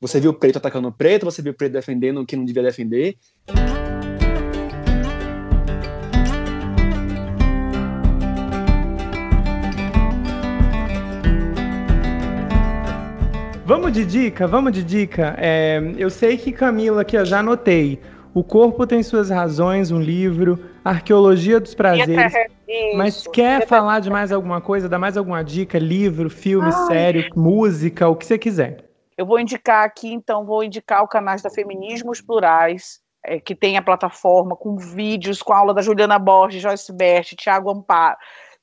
Você 0.00 0.18
viu 0.18 0.30
o 0.30 0.34
preto 0.34 0.56
atacando 0.56 0.88
o 0.88 0.92
preto, 0.92 1.26
você 1.26 1.42
viu 1.42 1.52
o 1.52 1.54
preto 1.54 1.74
defendendo 1.74 2.22
o 2.22 2.24
que 2.24 2.34
não 2.34 2.46
devia 2.46 2.62
defender. 2.62 3.18
Vamos 13.66 13.92
de 13.92 14.06
dica, 14.06 14.46
vamos 14.46 14.72
de 14.72 14.82
dica. 14.82 15.36
É, 15.36 15.78
eu 15.98 16.08
sei 16.08 16.38
que 16.38 16.52
Camila, 16.52 17.04
que 17.04 17.18
eu 17.18 17.26
já 17.26 17.40
anotei, 17.40 18.00
O 18.32 18.42
Corpo 18.42 18.86
Tem 18.86 19.02
Suas 19.02 19.28
Razões, 19.28 19.90
um 19.90 20.00
livro, 20.00 20.58
Arqueologia 20.86 21.58
dos 21.58 21.74
Prazeres. 21.74 22.32
Isso, 22.68 22.96
mas 22.96 23.26
quer 23.26 23.66
falar 23.66 23.98
de 23.98 24.08
mais 24.08 24.30
alguma 24.30 24.60
coisa, 24.60 24.88
dar 24.88 25.00
mais 25.00 25.16
alguma 25.16 25.42
dica? 25.42 25.80
Livro, 25.80 26.30
filme, 26.30 26.66
Ai. 26.72 26.86
série, 26.86 27.30
música, 27.34 28.08
o 28.08 28.14
que 28.14 28.24
você 28.24 28.38
quiser. 28.38 28.84
Eu 29.18 29.26
vou 29.26 29.40
indicar 29.40 29.84
aqui, 29.84 30.12
então, 30.12 30.46
vou 30.46 30.62
indicar 30.62 31.02
o 31.02 31.08
canal 31.08 31.36
da 31.42 31.50
Feminismos 31.50 32.20
Plurais, 32.20 33.00
é, 33.24 33.40
que 33.40 33.52
tem 33.52 33.76
a 33.76 33.82
plataforma 33.82 34.54
com 34.54 34.76
vídeos, 34.76 35.42
com 35.42 35.52
a 35.52 35.58
aula 35.58 35.74
da 35.74 35.82
Juliana 35.82 36.20
Borges, 36.20 36.62
Joyce 36.62 36.92
Bert, 36.92 37.34
Tiago 37.34 37.68
Amparo, 37.68 38.16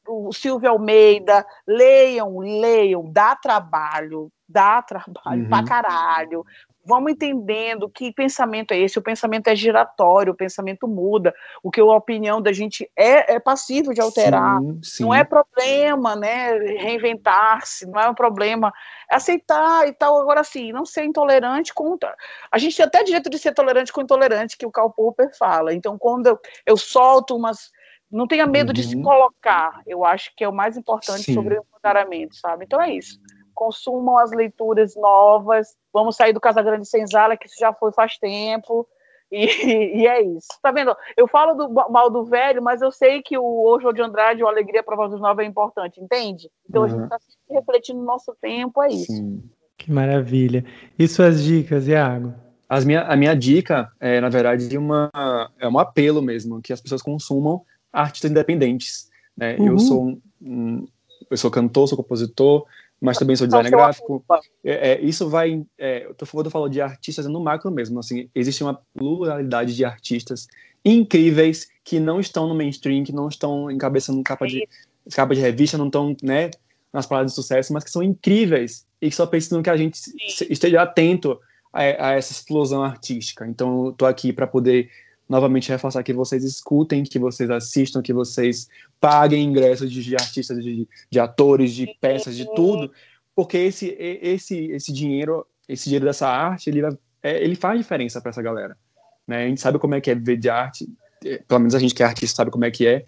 o 0.08 0.32
Silvio 0.32 0.70
Almeida. 0.70 1.46
Leiam, 1.68 2.38
leiam, 2.40 3.04
dá 3.12 3.36
trabalho, 3.36 4.32
dá 4.48 4.82
trabalho 4.82 5.44
uhum. 5.44 5.50
pra 5.50 5.64
caralho. 5.66 6.46
Vamos 6.86 7.14
entendendo 7.14 7.90
que 7.90 8.12
pensamento 8.12 8.72
é 8.72 8.80
esse. 8.80 9.00
O 9.00 9.02
pensamento 9.02 9.48
é 9.48 9.56
giratório, 9.56 10.34
o 10.34 10.36
pensamento 10.36 10.88
muda. 10.88 11.34
O 11.64 11.72
que 11.72 11.80
a 11.80 11.86
opinião 11.86 12.42
da 12.42 12.52
gente 12.52 12.90
é, 12.96 13.36
é 13.36 13.40
passível 13.40 13.94
de 13.94 14.02
alterar. 14.02 14.60
Sim, 14.60 14.80
sim. 14.84 15.04
Não 15.04 15.14
é 15.14 15.24
problema, 15.24 16.16
né? 16.16 16.58
Reinventar-se, 16.80 17.86
não 17.86 18.00
é 18.00 18.10
um 18.10 18.14
problema 18.14 18.74
aceitar 19.10 19.88
e 19.88 19.94
tal. 19.94 20.20
Agora, 20.20 20.44
sim, 20.44 20.74
não 20.74 20.86
ser 20.86 21.06
intolerante 21.06 21.74
contra. 21.74 22.14
A 22.52 22.58
gente 22.58 22.76
tem 22.76 22.86
até 22.86 23.02
direito 23.04 23.30
de 23.30 23.40
ser 23.40 23.54
tolerante 23.54 23.94
com 23.94 24.02
intolerante, 24.02 24.58
que 24.58 24.66
o 24.66 24.72
Karl 24.72 24.90
Popper 24.90 25.32
fala. 25.38 25.74
Então, 25.74 25.98
quando 25.98 26.28
eu, 26.28 26.40
eu 26.66 26.76
solto 26.76 27.36
umas. 27.36 27.72
Não 28.12 28.28
tenha 28.28 28.46
medo 28.46 28.70
uhum. 28.70 28.74
de 28.74 28.84
se 28.84 28.96
uhum. 28.96 29.04
colocar. 29.04 29.82
Eu 29.88 30.06
acho 30.06 30.36
que 30.36 30.44
é 30.44 30.50
o 30.50 30.54
mais 30.54 30.78
importante 30.78 31.24
sim. 31.24 31.34
sobre 31.34 31.58
o 31.58 31.66
sabe? 32.32 32.66
Então 32.66 32.82
é 32.82 32.94
isso 32.94 33.20
consumam 33.54 34.18
as 34.18 34.32
leituras 34.32 34.96
novas. 34.96 35.76
Vamos 35.92 36.16
sair 36.16 36.34
do 36.34 36.40
Casa 36.40 36.62
Grande 36.62 36.88
Senzala, 36.88 37.38
que 37.38 37.48
isso 37.48 37.56
já 37.60 37.74
foi 37.74 37.92
faz 37.92 38.18
tempo. 38.18 38.88
E, 39.32 39.46
e, 40.02 40.08
é 40.08 40.22
isso. 40.22 40.48
Tá 40.62 40.72
vendo? 40.72 40.96
Eu 41.18 41.28
falo 41.28 41.54
do 41.56 41.74
mal 41.92 42.10
do 42.10 42.24
velho, 42.26 42.62
mas 42.62 42.82
eu 42.82 42.92
sei 42.92 43.22
que 43.22 43.38
o 43.38 43.66
Ojo 43.66 43.92
de 43.92 44.02
Andrade, 44.02 44.44
o 44.44 44.48
Alegria 44.48 44.84
Prova 44.84 45.10
dos 45.10 45.20
Novos 45.20 45.44
é 45.44 45.48
importante, 45.48 46.00
entende? 46.00 46.50
Então 46.70 46.84
uhum. 46.84 46.88
a 46.88 46.92
gente 46.92 47.04
está 47.04 47.20
sempre 47.20 47.56
refletindo 47.60 48.00
no 48.00 48.06
nosso 48.06 48.36
tempo, 48.40 48.82
é 48.84 48.90
isso. 48.90 49.12
Sim. 49.12 49.44
Que 49.78 49.92
maravilha. 49.92 50.64
E 50.98 51.08
suas 51.08 51.44
dicas, 51.44 51.88
Iago? 51.88 52.34
As 52.70 52.86
minha, 52.86 53.02
a 53.02 53.16
minha 53.16 53.36
dica 53.36 53.92
é, 54.00 54.22
na 54.22 54.30
verdade, 54.30 54.78
uma, 54.78 55.12
é 55.60 55.68
um 55.68 55.78
apelo 55.78 56.22
mesmo, 56.22 56.62
que 56.62 56.72
as 56.72 56.80
pessoas 56.80 57.02
consumam 57.02 57.62
artistas 57.92 58.32
independentes. 58.32 59.10
Né? 59.36 59.58
Uhum. 59.58 59.68
Eu 59.68 59.80
sou 59.80 60.04
um, 60.06 60.22
um, 60.42 60.88
eu 61.30 61.38
sou 61.38 61.52
cantor, 61.52 61.88
sou 61.88 61.98
compositor, 61.98 62.66
mas 63.04 63.18
também 63.18 63.36
sou 63.36 63.46
designer 63.46 63.70
gráfico. 63.70 64.24
É, 64.64 64.94
é, 64.94 65.02
isso 65.02 65.30
vai. 65.30 65.62
É, 65.78 66.06
eu 66.06 66.16
tô 66.16 66.26
falando 66.26 66.70
de 66.70 66.80
artistas 66.80 67.26
no 67.26 67.42
macro 67.42 67.70
mesmo. 67.70 68.00
Assim, 68.00 68.30
existe 68.34 68.64
uma 68.64 68.80
pluralidade 68.98 69.76
de 69.76 69.84
artistas 69.84 70.48
incríveis 70.86 71.68
que 71.84 72.00
não 72.00 72.22
estão 72.22 72.48
no 72.48 72.56
mainstream, 72.56 73.04
que 73.04 73.12
não 73.12 73.28
estão 73.28 73.70
encabeçando 73.70 74.24
capa 74.24 74.48
de, 74.48 74.66
capa 75.14 75.36
de 75.36 75.42
revista, 75.42 75.78
não 75.78 75.88
estão 75.88 76.16
né, 76.24 76.50
nas 76.94 77.06
palavras 77.06 77.34
de 77.34 77.36
sucesso, 77.36 77.74
mas 77.74 77.84
que 77.84 77.92
são 77.92 78.02
incríveis 78.02 78.86
e 79.02 79.10
que 79.10 79.16
só 79.16 79.26
precisam 79.26 79.62
que 79.62 79.70
a 79.70 79.76
gente 79.76 79.98
Sim. 79.98 80.16
esteja 80.50 80.82
atento 80.82 81.38
a, 81.74 81.82
a, 81.82 82.12
essa 82.14 82.32
explosão 82.32 82.84
artística. 82.84 83.46
Então, 83.46 83.88
eu 83.88 83.92
tô 83.92 84.06
aqui 84.06 84.32
para 84.32 84.48
poder 84.48 84.90
novamente 85.34 85.70
reforçar 85.70 86.04
que 86.04 86.14
vocês 86.14 86.44
escutem, 86.44 87.04
que 87.04 87.18
vocês 87.18 87.50
assistam, 87.50 88.02
que 88.02 88.14
vocês 88.14 88.70
paguem 89.00 89.44
ingressos 89.44 89.92
de, 89.92 90.04
de 90.04 90.16
artistas, 90.16 90.64
de, 90.64 90.88
de, 91.10 91.20
atores, 91.20 91.74
de 91.74 91.88
peças, 92.00 92.38
de 92.38 92.46
tudo, 92.54 92.92
porque 93.36 93.58
esse, 93.58 93.96
esse, 94.00 94.68
esse 94.72 94.94
dinheiro, 94.94 95.46
esse 95.68 95.86
dinheiro 95.86 96.06
dessa 96.06 96.28
arte, 96.28 96.70
ele, 96.70 96.82
é, 97.22 97.44
ele 97.44 97.56
faz 97.56 97.80
diferença 97.80 98.22
para 98.22 98.30
essa 98.30 98.42
galera. 98.42 98.78
Né? 99.28 99.46
A 99.46 99.48
gente 99.48 99.60
sabe 99.60 99.80
como 99.80 99.96
é 99.96 100.02
que 100.02 100.12
é 100.12 100.16
viver 100.16 100.38
de 100.38 100.50
arte, 100.50 100.88
é, 101.26 101.40
pelo 101.40 101.62
menos 101.62 101.74
a 101.74 101.80
gente 101.80 101.96
que 101.96 102.04
é 102.04 102.06
artista 102.06 102.38
sabe 102.38 102.52
como 102.52 102.66
é 102.66 102.72
que 102.72 102.86
é. 102.86 103.04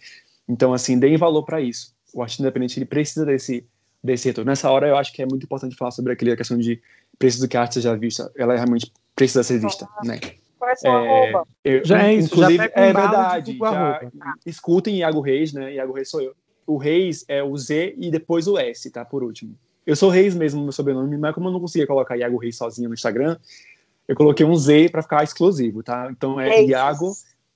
Então, 0.50 0.74
assim, 0.74 0.98
deem 0.98 1.18
valor 1.18 1.44
para 1.44 1.62
isso. 1.62 1.94
O 2.12 2.22
artista 2.24 2.42
independente 2.42 2.80
ele 2.80 2.86
precisa 2.86 3.24
desse, 3.24 3.64
desse 4.04 4.28
retorno. 4.28 4.50
Nessa 4.50 4.70
hora, 4.72 4.88
eu 4.88 4.98
acho 4.98 5.14
que 5.14 5.22
é 5.22 5.26
muito 5.28 5.44
importante 5.44 5.76
falar 5.76 5.92
sobre 5.92 6.14
aquela 6.14 6.36
questão 6.36 6.58
de 6.58 6.82
preciso 7.20 7.48
que 7.48 7.56
a 7.56 7.62
arte 7.62 7.76
seja 7.76 7.96
vista. 7.96 8.32
Ela 8.36 8.56
realmente 8.56 8.92
precisa 9.16 9.44
ser 9.44 9.60
vista, 9.60 9.88
né? 10.04 10.20
Qual 10.82 11.06
é 11.06 11.10
arroba? 11.10 11.48
já 11.84 12.04
é 12.04 12.14
isso, 12.14 12.28
inclusive, 12.28 12.58
já 12.58 12.72
é 12.74 12.94
verdade. 12.94 13.58
Já, 13.58 14.12
escutem 14.46 14.98
Iago 14.98 15.22
Reis, 15.22 15.54
né? 15.54 15.74
Iago 15.74 15.94
Reis 15.94 16.10
sou 16.10 16.22
eu. 16.22 16.34
O 16.66 16.78
Reis 16.78 17.24
é 17.28 17.44
o 17.44 17.56
Z 17.56 17.96
e 17.98 18.10
depois 18.10 18.48
o 18.48 18.58
S, 18.58 18.90
tá? 18.90 19.06
Por 19.06 19.24
último. 19.24 19.56
Eu 19.86 19.96
sou 19.96 20.10
Reis 20.10 20.34
mesmo, 20.34 20.64
meu 20.64 20.72
sobrenome, 20.72 21.18
mas 21.18 21.34
como 21.36 21.48
eu 21.48 21.52
não 21.52 21.60
conseguia 21.60 21.86
colocar 21.86 22.18
Iago 22.18 22.38
Reis 22.38 22.58
sozinho 22.58 22.90
no 22.90 22.96
Instagram, 22.96 23.38
eu 24.08 24.16
coloquei 24.16 24.46
um 24.46 24.56
Z 24.56 24.90
para 24.90 25.04
ficar 25.04 25.24
exclusivo, 25.24 25.84
tá? 25.84 26.08
Então 26.12 26.40
é 26.40 26.50
Reis. 26.50 26.70
Iago 26.70 27.12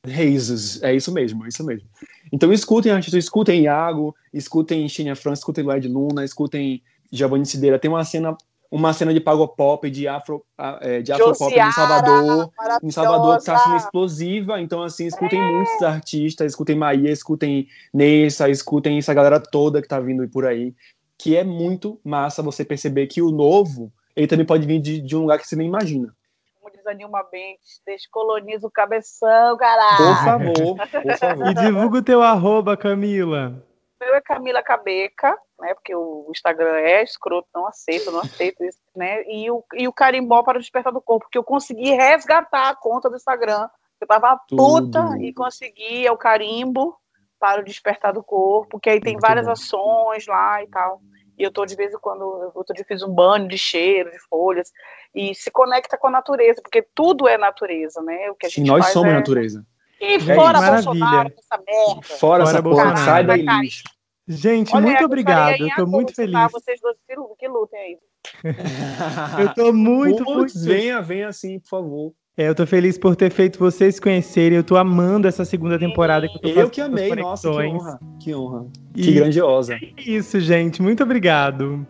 Reis, 0.05 0.81
é 0.83 0.93
isso 0.93 1.11
mesmo, 1.11 1.45
é 1.45 1.49
isso 1.49 1.63
mesmo. 1.63 1.87
Então 2.31 2.53
escutem 2.53 2.91
artistas, 2.91 3.23
escutem 3.23 3.63
Iago, 3.63 4.15
escutem 4.31 4.87
Xenia 4.87 5.15
França, 5.15 5.41
escutem 5.41 5.63
Lloyd 5.63 5.87
Luna, 5.87 6.23
escutem 6.23 6.81
Giovanni 7.11 7.45
Cideira. 7.45 7.79
Tem 7.79 7.89
uma 7.89 8.05
cena 8.05 8.37
uma 8.71 8.93
cena 8.93 9.13
de 9.13 9.19
pagopop, 9.19 9.89
de 9.89 10.07
afro, 10.07 10.45
é, 10.81 11.01
de 11.01 11.11
afropop 11.11 11.53
em 11.53 11.71
Salvador, 11.71 12.51
em 12.83 12.91
Salvador 12.91 13.35
que 13.35 13.41
está 13.41 13.57
sendo 13.57 13.77
explosiva, 13.77 14.61
então 14.61 14.83
assim, 14.83 15.07
escutem 15.07 15.39
é. 15.39 15.51
muitos 15.51 15.81
artistas, 15.81 16.51
escutem 16.51 16.75
Maia, 16.75 17.09
escutem 17.09 17.67
Nessa, 17.93 18.47
escutem 18.47 18.97
essa 18.97 19.13
galera 19.13 19.39
toda 19.39 19.81
que 19.81 19.87
está 19.87 19.99
vindo 19.99 20.27
por 20.29 20.45
aí, 20.45 20.75
que 21.17 21.35
é 21.35 21.43
muito 21.43 21.99
massa 22.03 22.43
você 22.43 22.63
perceber 22.63 23.07
que 23.07 23.21
o 23.21 23.31
novo, 23.31 23.91
ele 24.15 24.27
também 24.27 24.45
pode 24.45 24.67
vir 24.67 24.79
de, 24.79 25.01
de 25.01 25.15
um 25.15 25.21
lugar 25.21 25.39
que 25.39 25.47
você 25.47 25.55
nem 25.55 25.67
imagina. 25.67 26.13
Como 26.59 26.71
diz 26.71 26.85
a 26.85 26.93
Nilma 26.93 27.25
Bentes, 27.31 27.81
descoloniza 27.87 28.67
o 28.67 28.71
cabeção, 28.71 29.57
caralho. 29.57 29.97
Por 29.97 30.23
favor, 30.23 31.01
por 31.01 31.17
favor. 31.17 31.47
E 31.47 31.53
divulga 31.55 31.97
o 31.97 32.03
teu 32.03 32.21
arroba, 32.21 32.77
Camila 32.77 33.63
meu 33.99 34.15
é 34.15 34.21
Camila 34.21 34.63
Cabeca, 34.63 35.37
né? 35.59 35.73
Porque 35.73 35.93
o 35.93 36.27
Instagram 36.29 36.75
é 36.77 37.03
escroto, 37.03 37.47
não 37.53 37.67
aceito, 37.67 38.11
não 38.11 38.21
aceito 38.21 38.63
isso, 38.63 38.79
né? 38.95 39.23
E 39.27 39.51
o, 39.51 39.63
e 39.73 39.87
o 39.87 39.93
carimbó 39.93 40.41
para 40.43 40.57
o 40.57 40.61
despertar 40.61 40.93
do 40.93 41.01
corpo, 41.01 41.25
porque 41.25 41.37
eu 41.37 41.43
consegui 41.43 41.91
resgatar 41.91 42.69
a 42.69 42.75
conta 42.75 43.09
do 43.09 43.15
Instagram. 43.15 43.67
Eu 43.99 44.07
tava 44.07 44.39
puta 44.47 45.03
Tudo. 45.03 45.17
e 45.21 45.33
consegui 45.33 46.07
é 46.07 46.11
o 46.11 46.17
carimbo 46.17 46.97
para 47.37 47.61
o 47.61 47.63
despertar 47.63 48.13
do 48.13 48.23
corpo, 48.23 48.79
que 48.79 48.89
aí 48.89 48.99
tem 48.99 49.13
Muito 49.13 49.25
várias 49.25 49.45
bom. 49.45 49.51
ações 49.51 50.27
lá 50.27 50.63
e 50.63 50.67
tal. 50.67 51.01
E 51.37 51.43
eu 51.43 51.51
tô 51.51 51.65
de 51.65 51.75
vez 51.75 51.93
em 51.93 51.97
quando, 51.97 52.51
outro 52.53 52.75
dia 52.75 52.83
fiz 52.85 53.01
um 53.01 53.13
banho 53.13 53.47
de 53.47 53.57
cheiro, 53.57 54.11
de 54.11 54.19
folhas, 54.27 54.71
e 55.15 55.33
se 55.33 55.49
conecta 55.49 55.97
com 55.97 56.07
a 56.07 56.11
natureza, 56.11 56.61
porque 56.61 56.81
tudo 56.93 57.27
é 57.27 57.37
natureza, 57.37 58.01
né? 58.01 58.29
O 58.29 58.35
que 58.35 58.45
a 58.45 58.49
gente 58.49 58.61
Sim, 58.61 58.67
nós 58.67 58.87
somos 58.87 59.09
é... 59.09 59.15
natureza. 59.15 59.65
E 60.01 60.19
fora 60.19 60.59
é 60.59 60.71
Bolsonaro, 60.71 61.33
essa 61.37 61.63
merda. 61.65 62.01
Fora, 62.01 62.17
fora 62.19 62.43
essa 62.43 62.63
porra, 62.63 62.95
sai 62.97 63.23
daí, 63.25 63.45
lixo. 63.61 63.83
Gente, 64.27 64.75
Olha, 64.75 64.85
muito 64.85 65.05
obrigado. 65.05 65.59
Eu 65.59 65.75
tô 65.75 65.87
muito 65.87 66.13
feliz. 66.13 66.33
Tá? 66.33 66.47
Vocês 66.49 66.79
dois 66.79 66.95
que 67.37 67.47
lutem 67.47 67.79
aí. 67.79 67.97
eu 69.41 69.53
tô 69.55 69.73
muito, 69.73 70.23
Putz, 70.23 70.53
muito. 70.55 70.67
Venha, 70.67 71.01
venha 71.01 71.29
assim, 71.29 71.59
por 71.59 71.69
favor. 71.69 72.13
É, 72.37 72.47
eu 72.47 72.55
tô 72.55 72.65
feliz 72.65 72.97
por 72.97 73.15
ter 73.15 73.31
feito 73.31 73.57
vocês 73.57 73.99
conhecerem. 73.99 74.55
Eu 74.55 74.63
tô 74.63 74.77
amando 74.77 75.27
essa 75.27 75.43
segunda 75.43 75.79
temporada 75.79 76.27
que 76.27 76.35
eu 76.35 76.41
tô 76.41 76.47
Eu 76.47 76.69
que 76.69 76.79
amei, 76.79 77.13
nossa, 77.15 77.49
que 77.49 77.57
honra. 77.57 77.99
Que 78.21 78.35
honra. 78.35 78.67
E... 78.95 79.01
Que 79.01 79.11
grandiosa. 79.13 79.75
É 79.75 79.79
isso, 79.97 80.39
gente. 80.39 80.81
Muito 80.81 81.01
obrigado. 81.03 81.85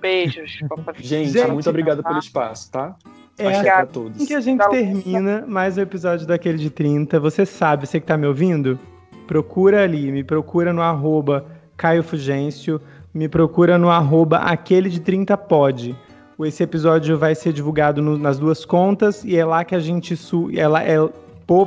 Beijos. 0.00 0.58
gente, 0.98 1.30
gente, 1.30 1.50
muito 1.52 1.70
obrigado 1.70 2.02
tá? 2.02 2.08
pelo 2.08 2.18
espaço, 2.18 2.72
tá? 2.72 2.96
É, 3.38 3.48
Acho 3.48 3.62
que 3.62 3.68
é 3.68 3.74
pra 3.74 3.86
todos. 3.86 4.26
Que 4.26 4.34
a 4.34 4.40
gente 4.40 4.68
termina 4.68 5.44
mais 5.46 5.78
um 5.78 5.80
episódio 5.80 6.26
daquele 6.26 6.58
de 6.58 6.70
30. 6.70 7.18
Você 7.18 7.46
sabe, 7.46 7.86
você 7.86 7.98
que 7.98 8.06
tá 8.06 8.16
me 8.16 8.26
ouvindo, 8.26 8.78
procura 9.26 9.82
ali, 9.82 10.12
me 10.12 10.22
procura 10.22 10.72
no 10.72 10.82
arroba 10.82 11.46
Caio 11.76 12.02
Fugêncio, 12.02 12.80
me 13.12 13.28
procura 13.28 13.78
no 13.78 13.90
arroba 13.90 14.38
aquele 14.38 14.88
de 14.88 15.00
30 15.00 15.36
pode. 15.36 15.96
Esse 16.40 16.62
episódio 16.62 17.16
vai 17.16 17.34
ser 17.34 17.52
divulgado 17.52 18.02
no, 18.02 18.18
nas 18.18 18.38
duas 18.38 18.64
contas 18.64 19.24
e 19.24 19.36
é 19.36 19.44
lá 19.44 19.64
que 19.64 19.76
a 19.76 19.78
gente 19.78 20.16
su 20.16 20.50
ela 20.52 20.82
é 20.82 20.96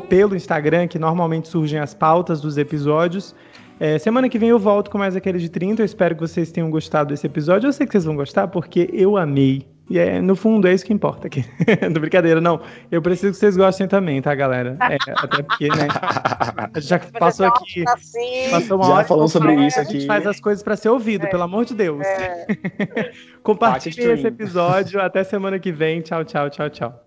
pelo 0.09 0.35
Instagram 0.35 0.87
que 0.87 0.97
normalmente 0.97 1.47
surgem 1.47 1.79
as 1.79 1.93
pautas 1.93 2.41
dos 2.41 2.57
episódios. 2.57 3.35
É, 3.79 3.99
semana 3.99 4.27
que 4.27 4.39
vem 4.39 4.49
eu 4.49 4.57
volto 4.57 4.89
com 4.89 4.97
mais 4.97 5.15
aquele 5.15 5.37
de 5.37 5.49
30. 5.49 5.81
Eu 5.81 5.85
espero 5.85 6.15
que 6.15 6.21
vocês 6.21 6.51
tenham 6.51 6.69
gostado 6.69 7.09
desse 7.09 7.27
episódio. 7.27 7.67
Eu 7.67 7.73
sei 7.73 7.85
que 7.85 7.91
vocês 7.91 8.05
vão 8.05 8.15
gostar 8.15 8.47
porque 8.47 8.89
eu 8.91 9.15
amei. 9.17 9.65
E 9.89 9.99
é, 9.99 10.19
no 10.19 10.35
fundo 10.35 10.67
é 10.67 10.73
isso 10.73 10.85
que 10.85 10.93
importa 10.93 11.27
aqui. 11.27 11.45
não 11.93 12.01
brincadeira, 12.01 12.41
não. 12.41 12.59
Eu 12.91 13.01
preciso 13.01 13.33
que 13.33 13.37
vocês 13.37 13.55
gostem 13.55 13.87
também, 13.87 14.21
tá, 14.21 14.33
galera? 14.33 14.77
É, 14.81 14.97
até 15.15 15.43
porque, 15.43 15.67
né? 15.69 15.87
A 16.73 16.79
gente 16.79 16.89
já 16.89 16.99
passou 17.19 17.45
aqui. 17.45 17.83
Passou 18.49 18.77
uma 18.77 18.85
já 18.85 18.93
hora 18.93 19.05
falando 19.05 19.29
sobre 19.29 19.53
isso 19.67 19.79
aqui. 19.79 19.97
A 19.97 19.99
gente 19.99 20.07
faz 20.07 20.25
as 20.25 20.39
coisas 20.39 20.63
para 20.63 20.75
ser 20.75 20.89
ouvido, 20.89 21.27
é. 21.27 21.29
pelo 21.29 21.43
amor 21.43 21.65
de 21.65 21.75
Deus. 21.75 22.05
É. 22.05 22.47
Compartilhe 23.43 24.11
esse 24.11 24.25
episódio. 24.25 24.99
Até 24.99 25.23
semana 25.23 25.59
que 25.59 25.71
vem. 25.71 26.01
Tchau, 26.01 26.23
tchau, 26.25 26.49
tchau, 26.49 26.69
tchau. 26.69 27.04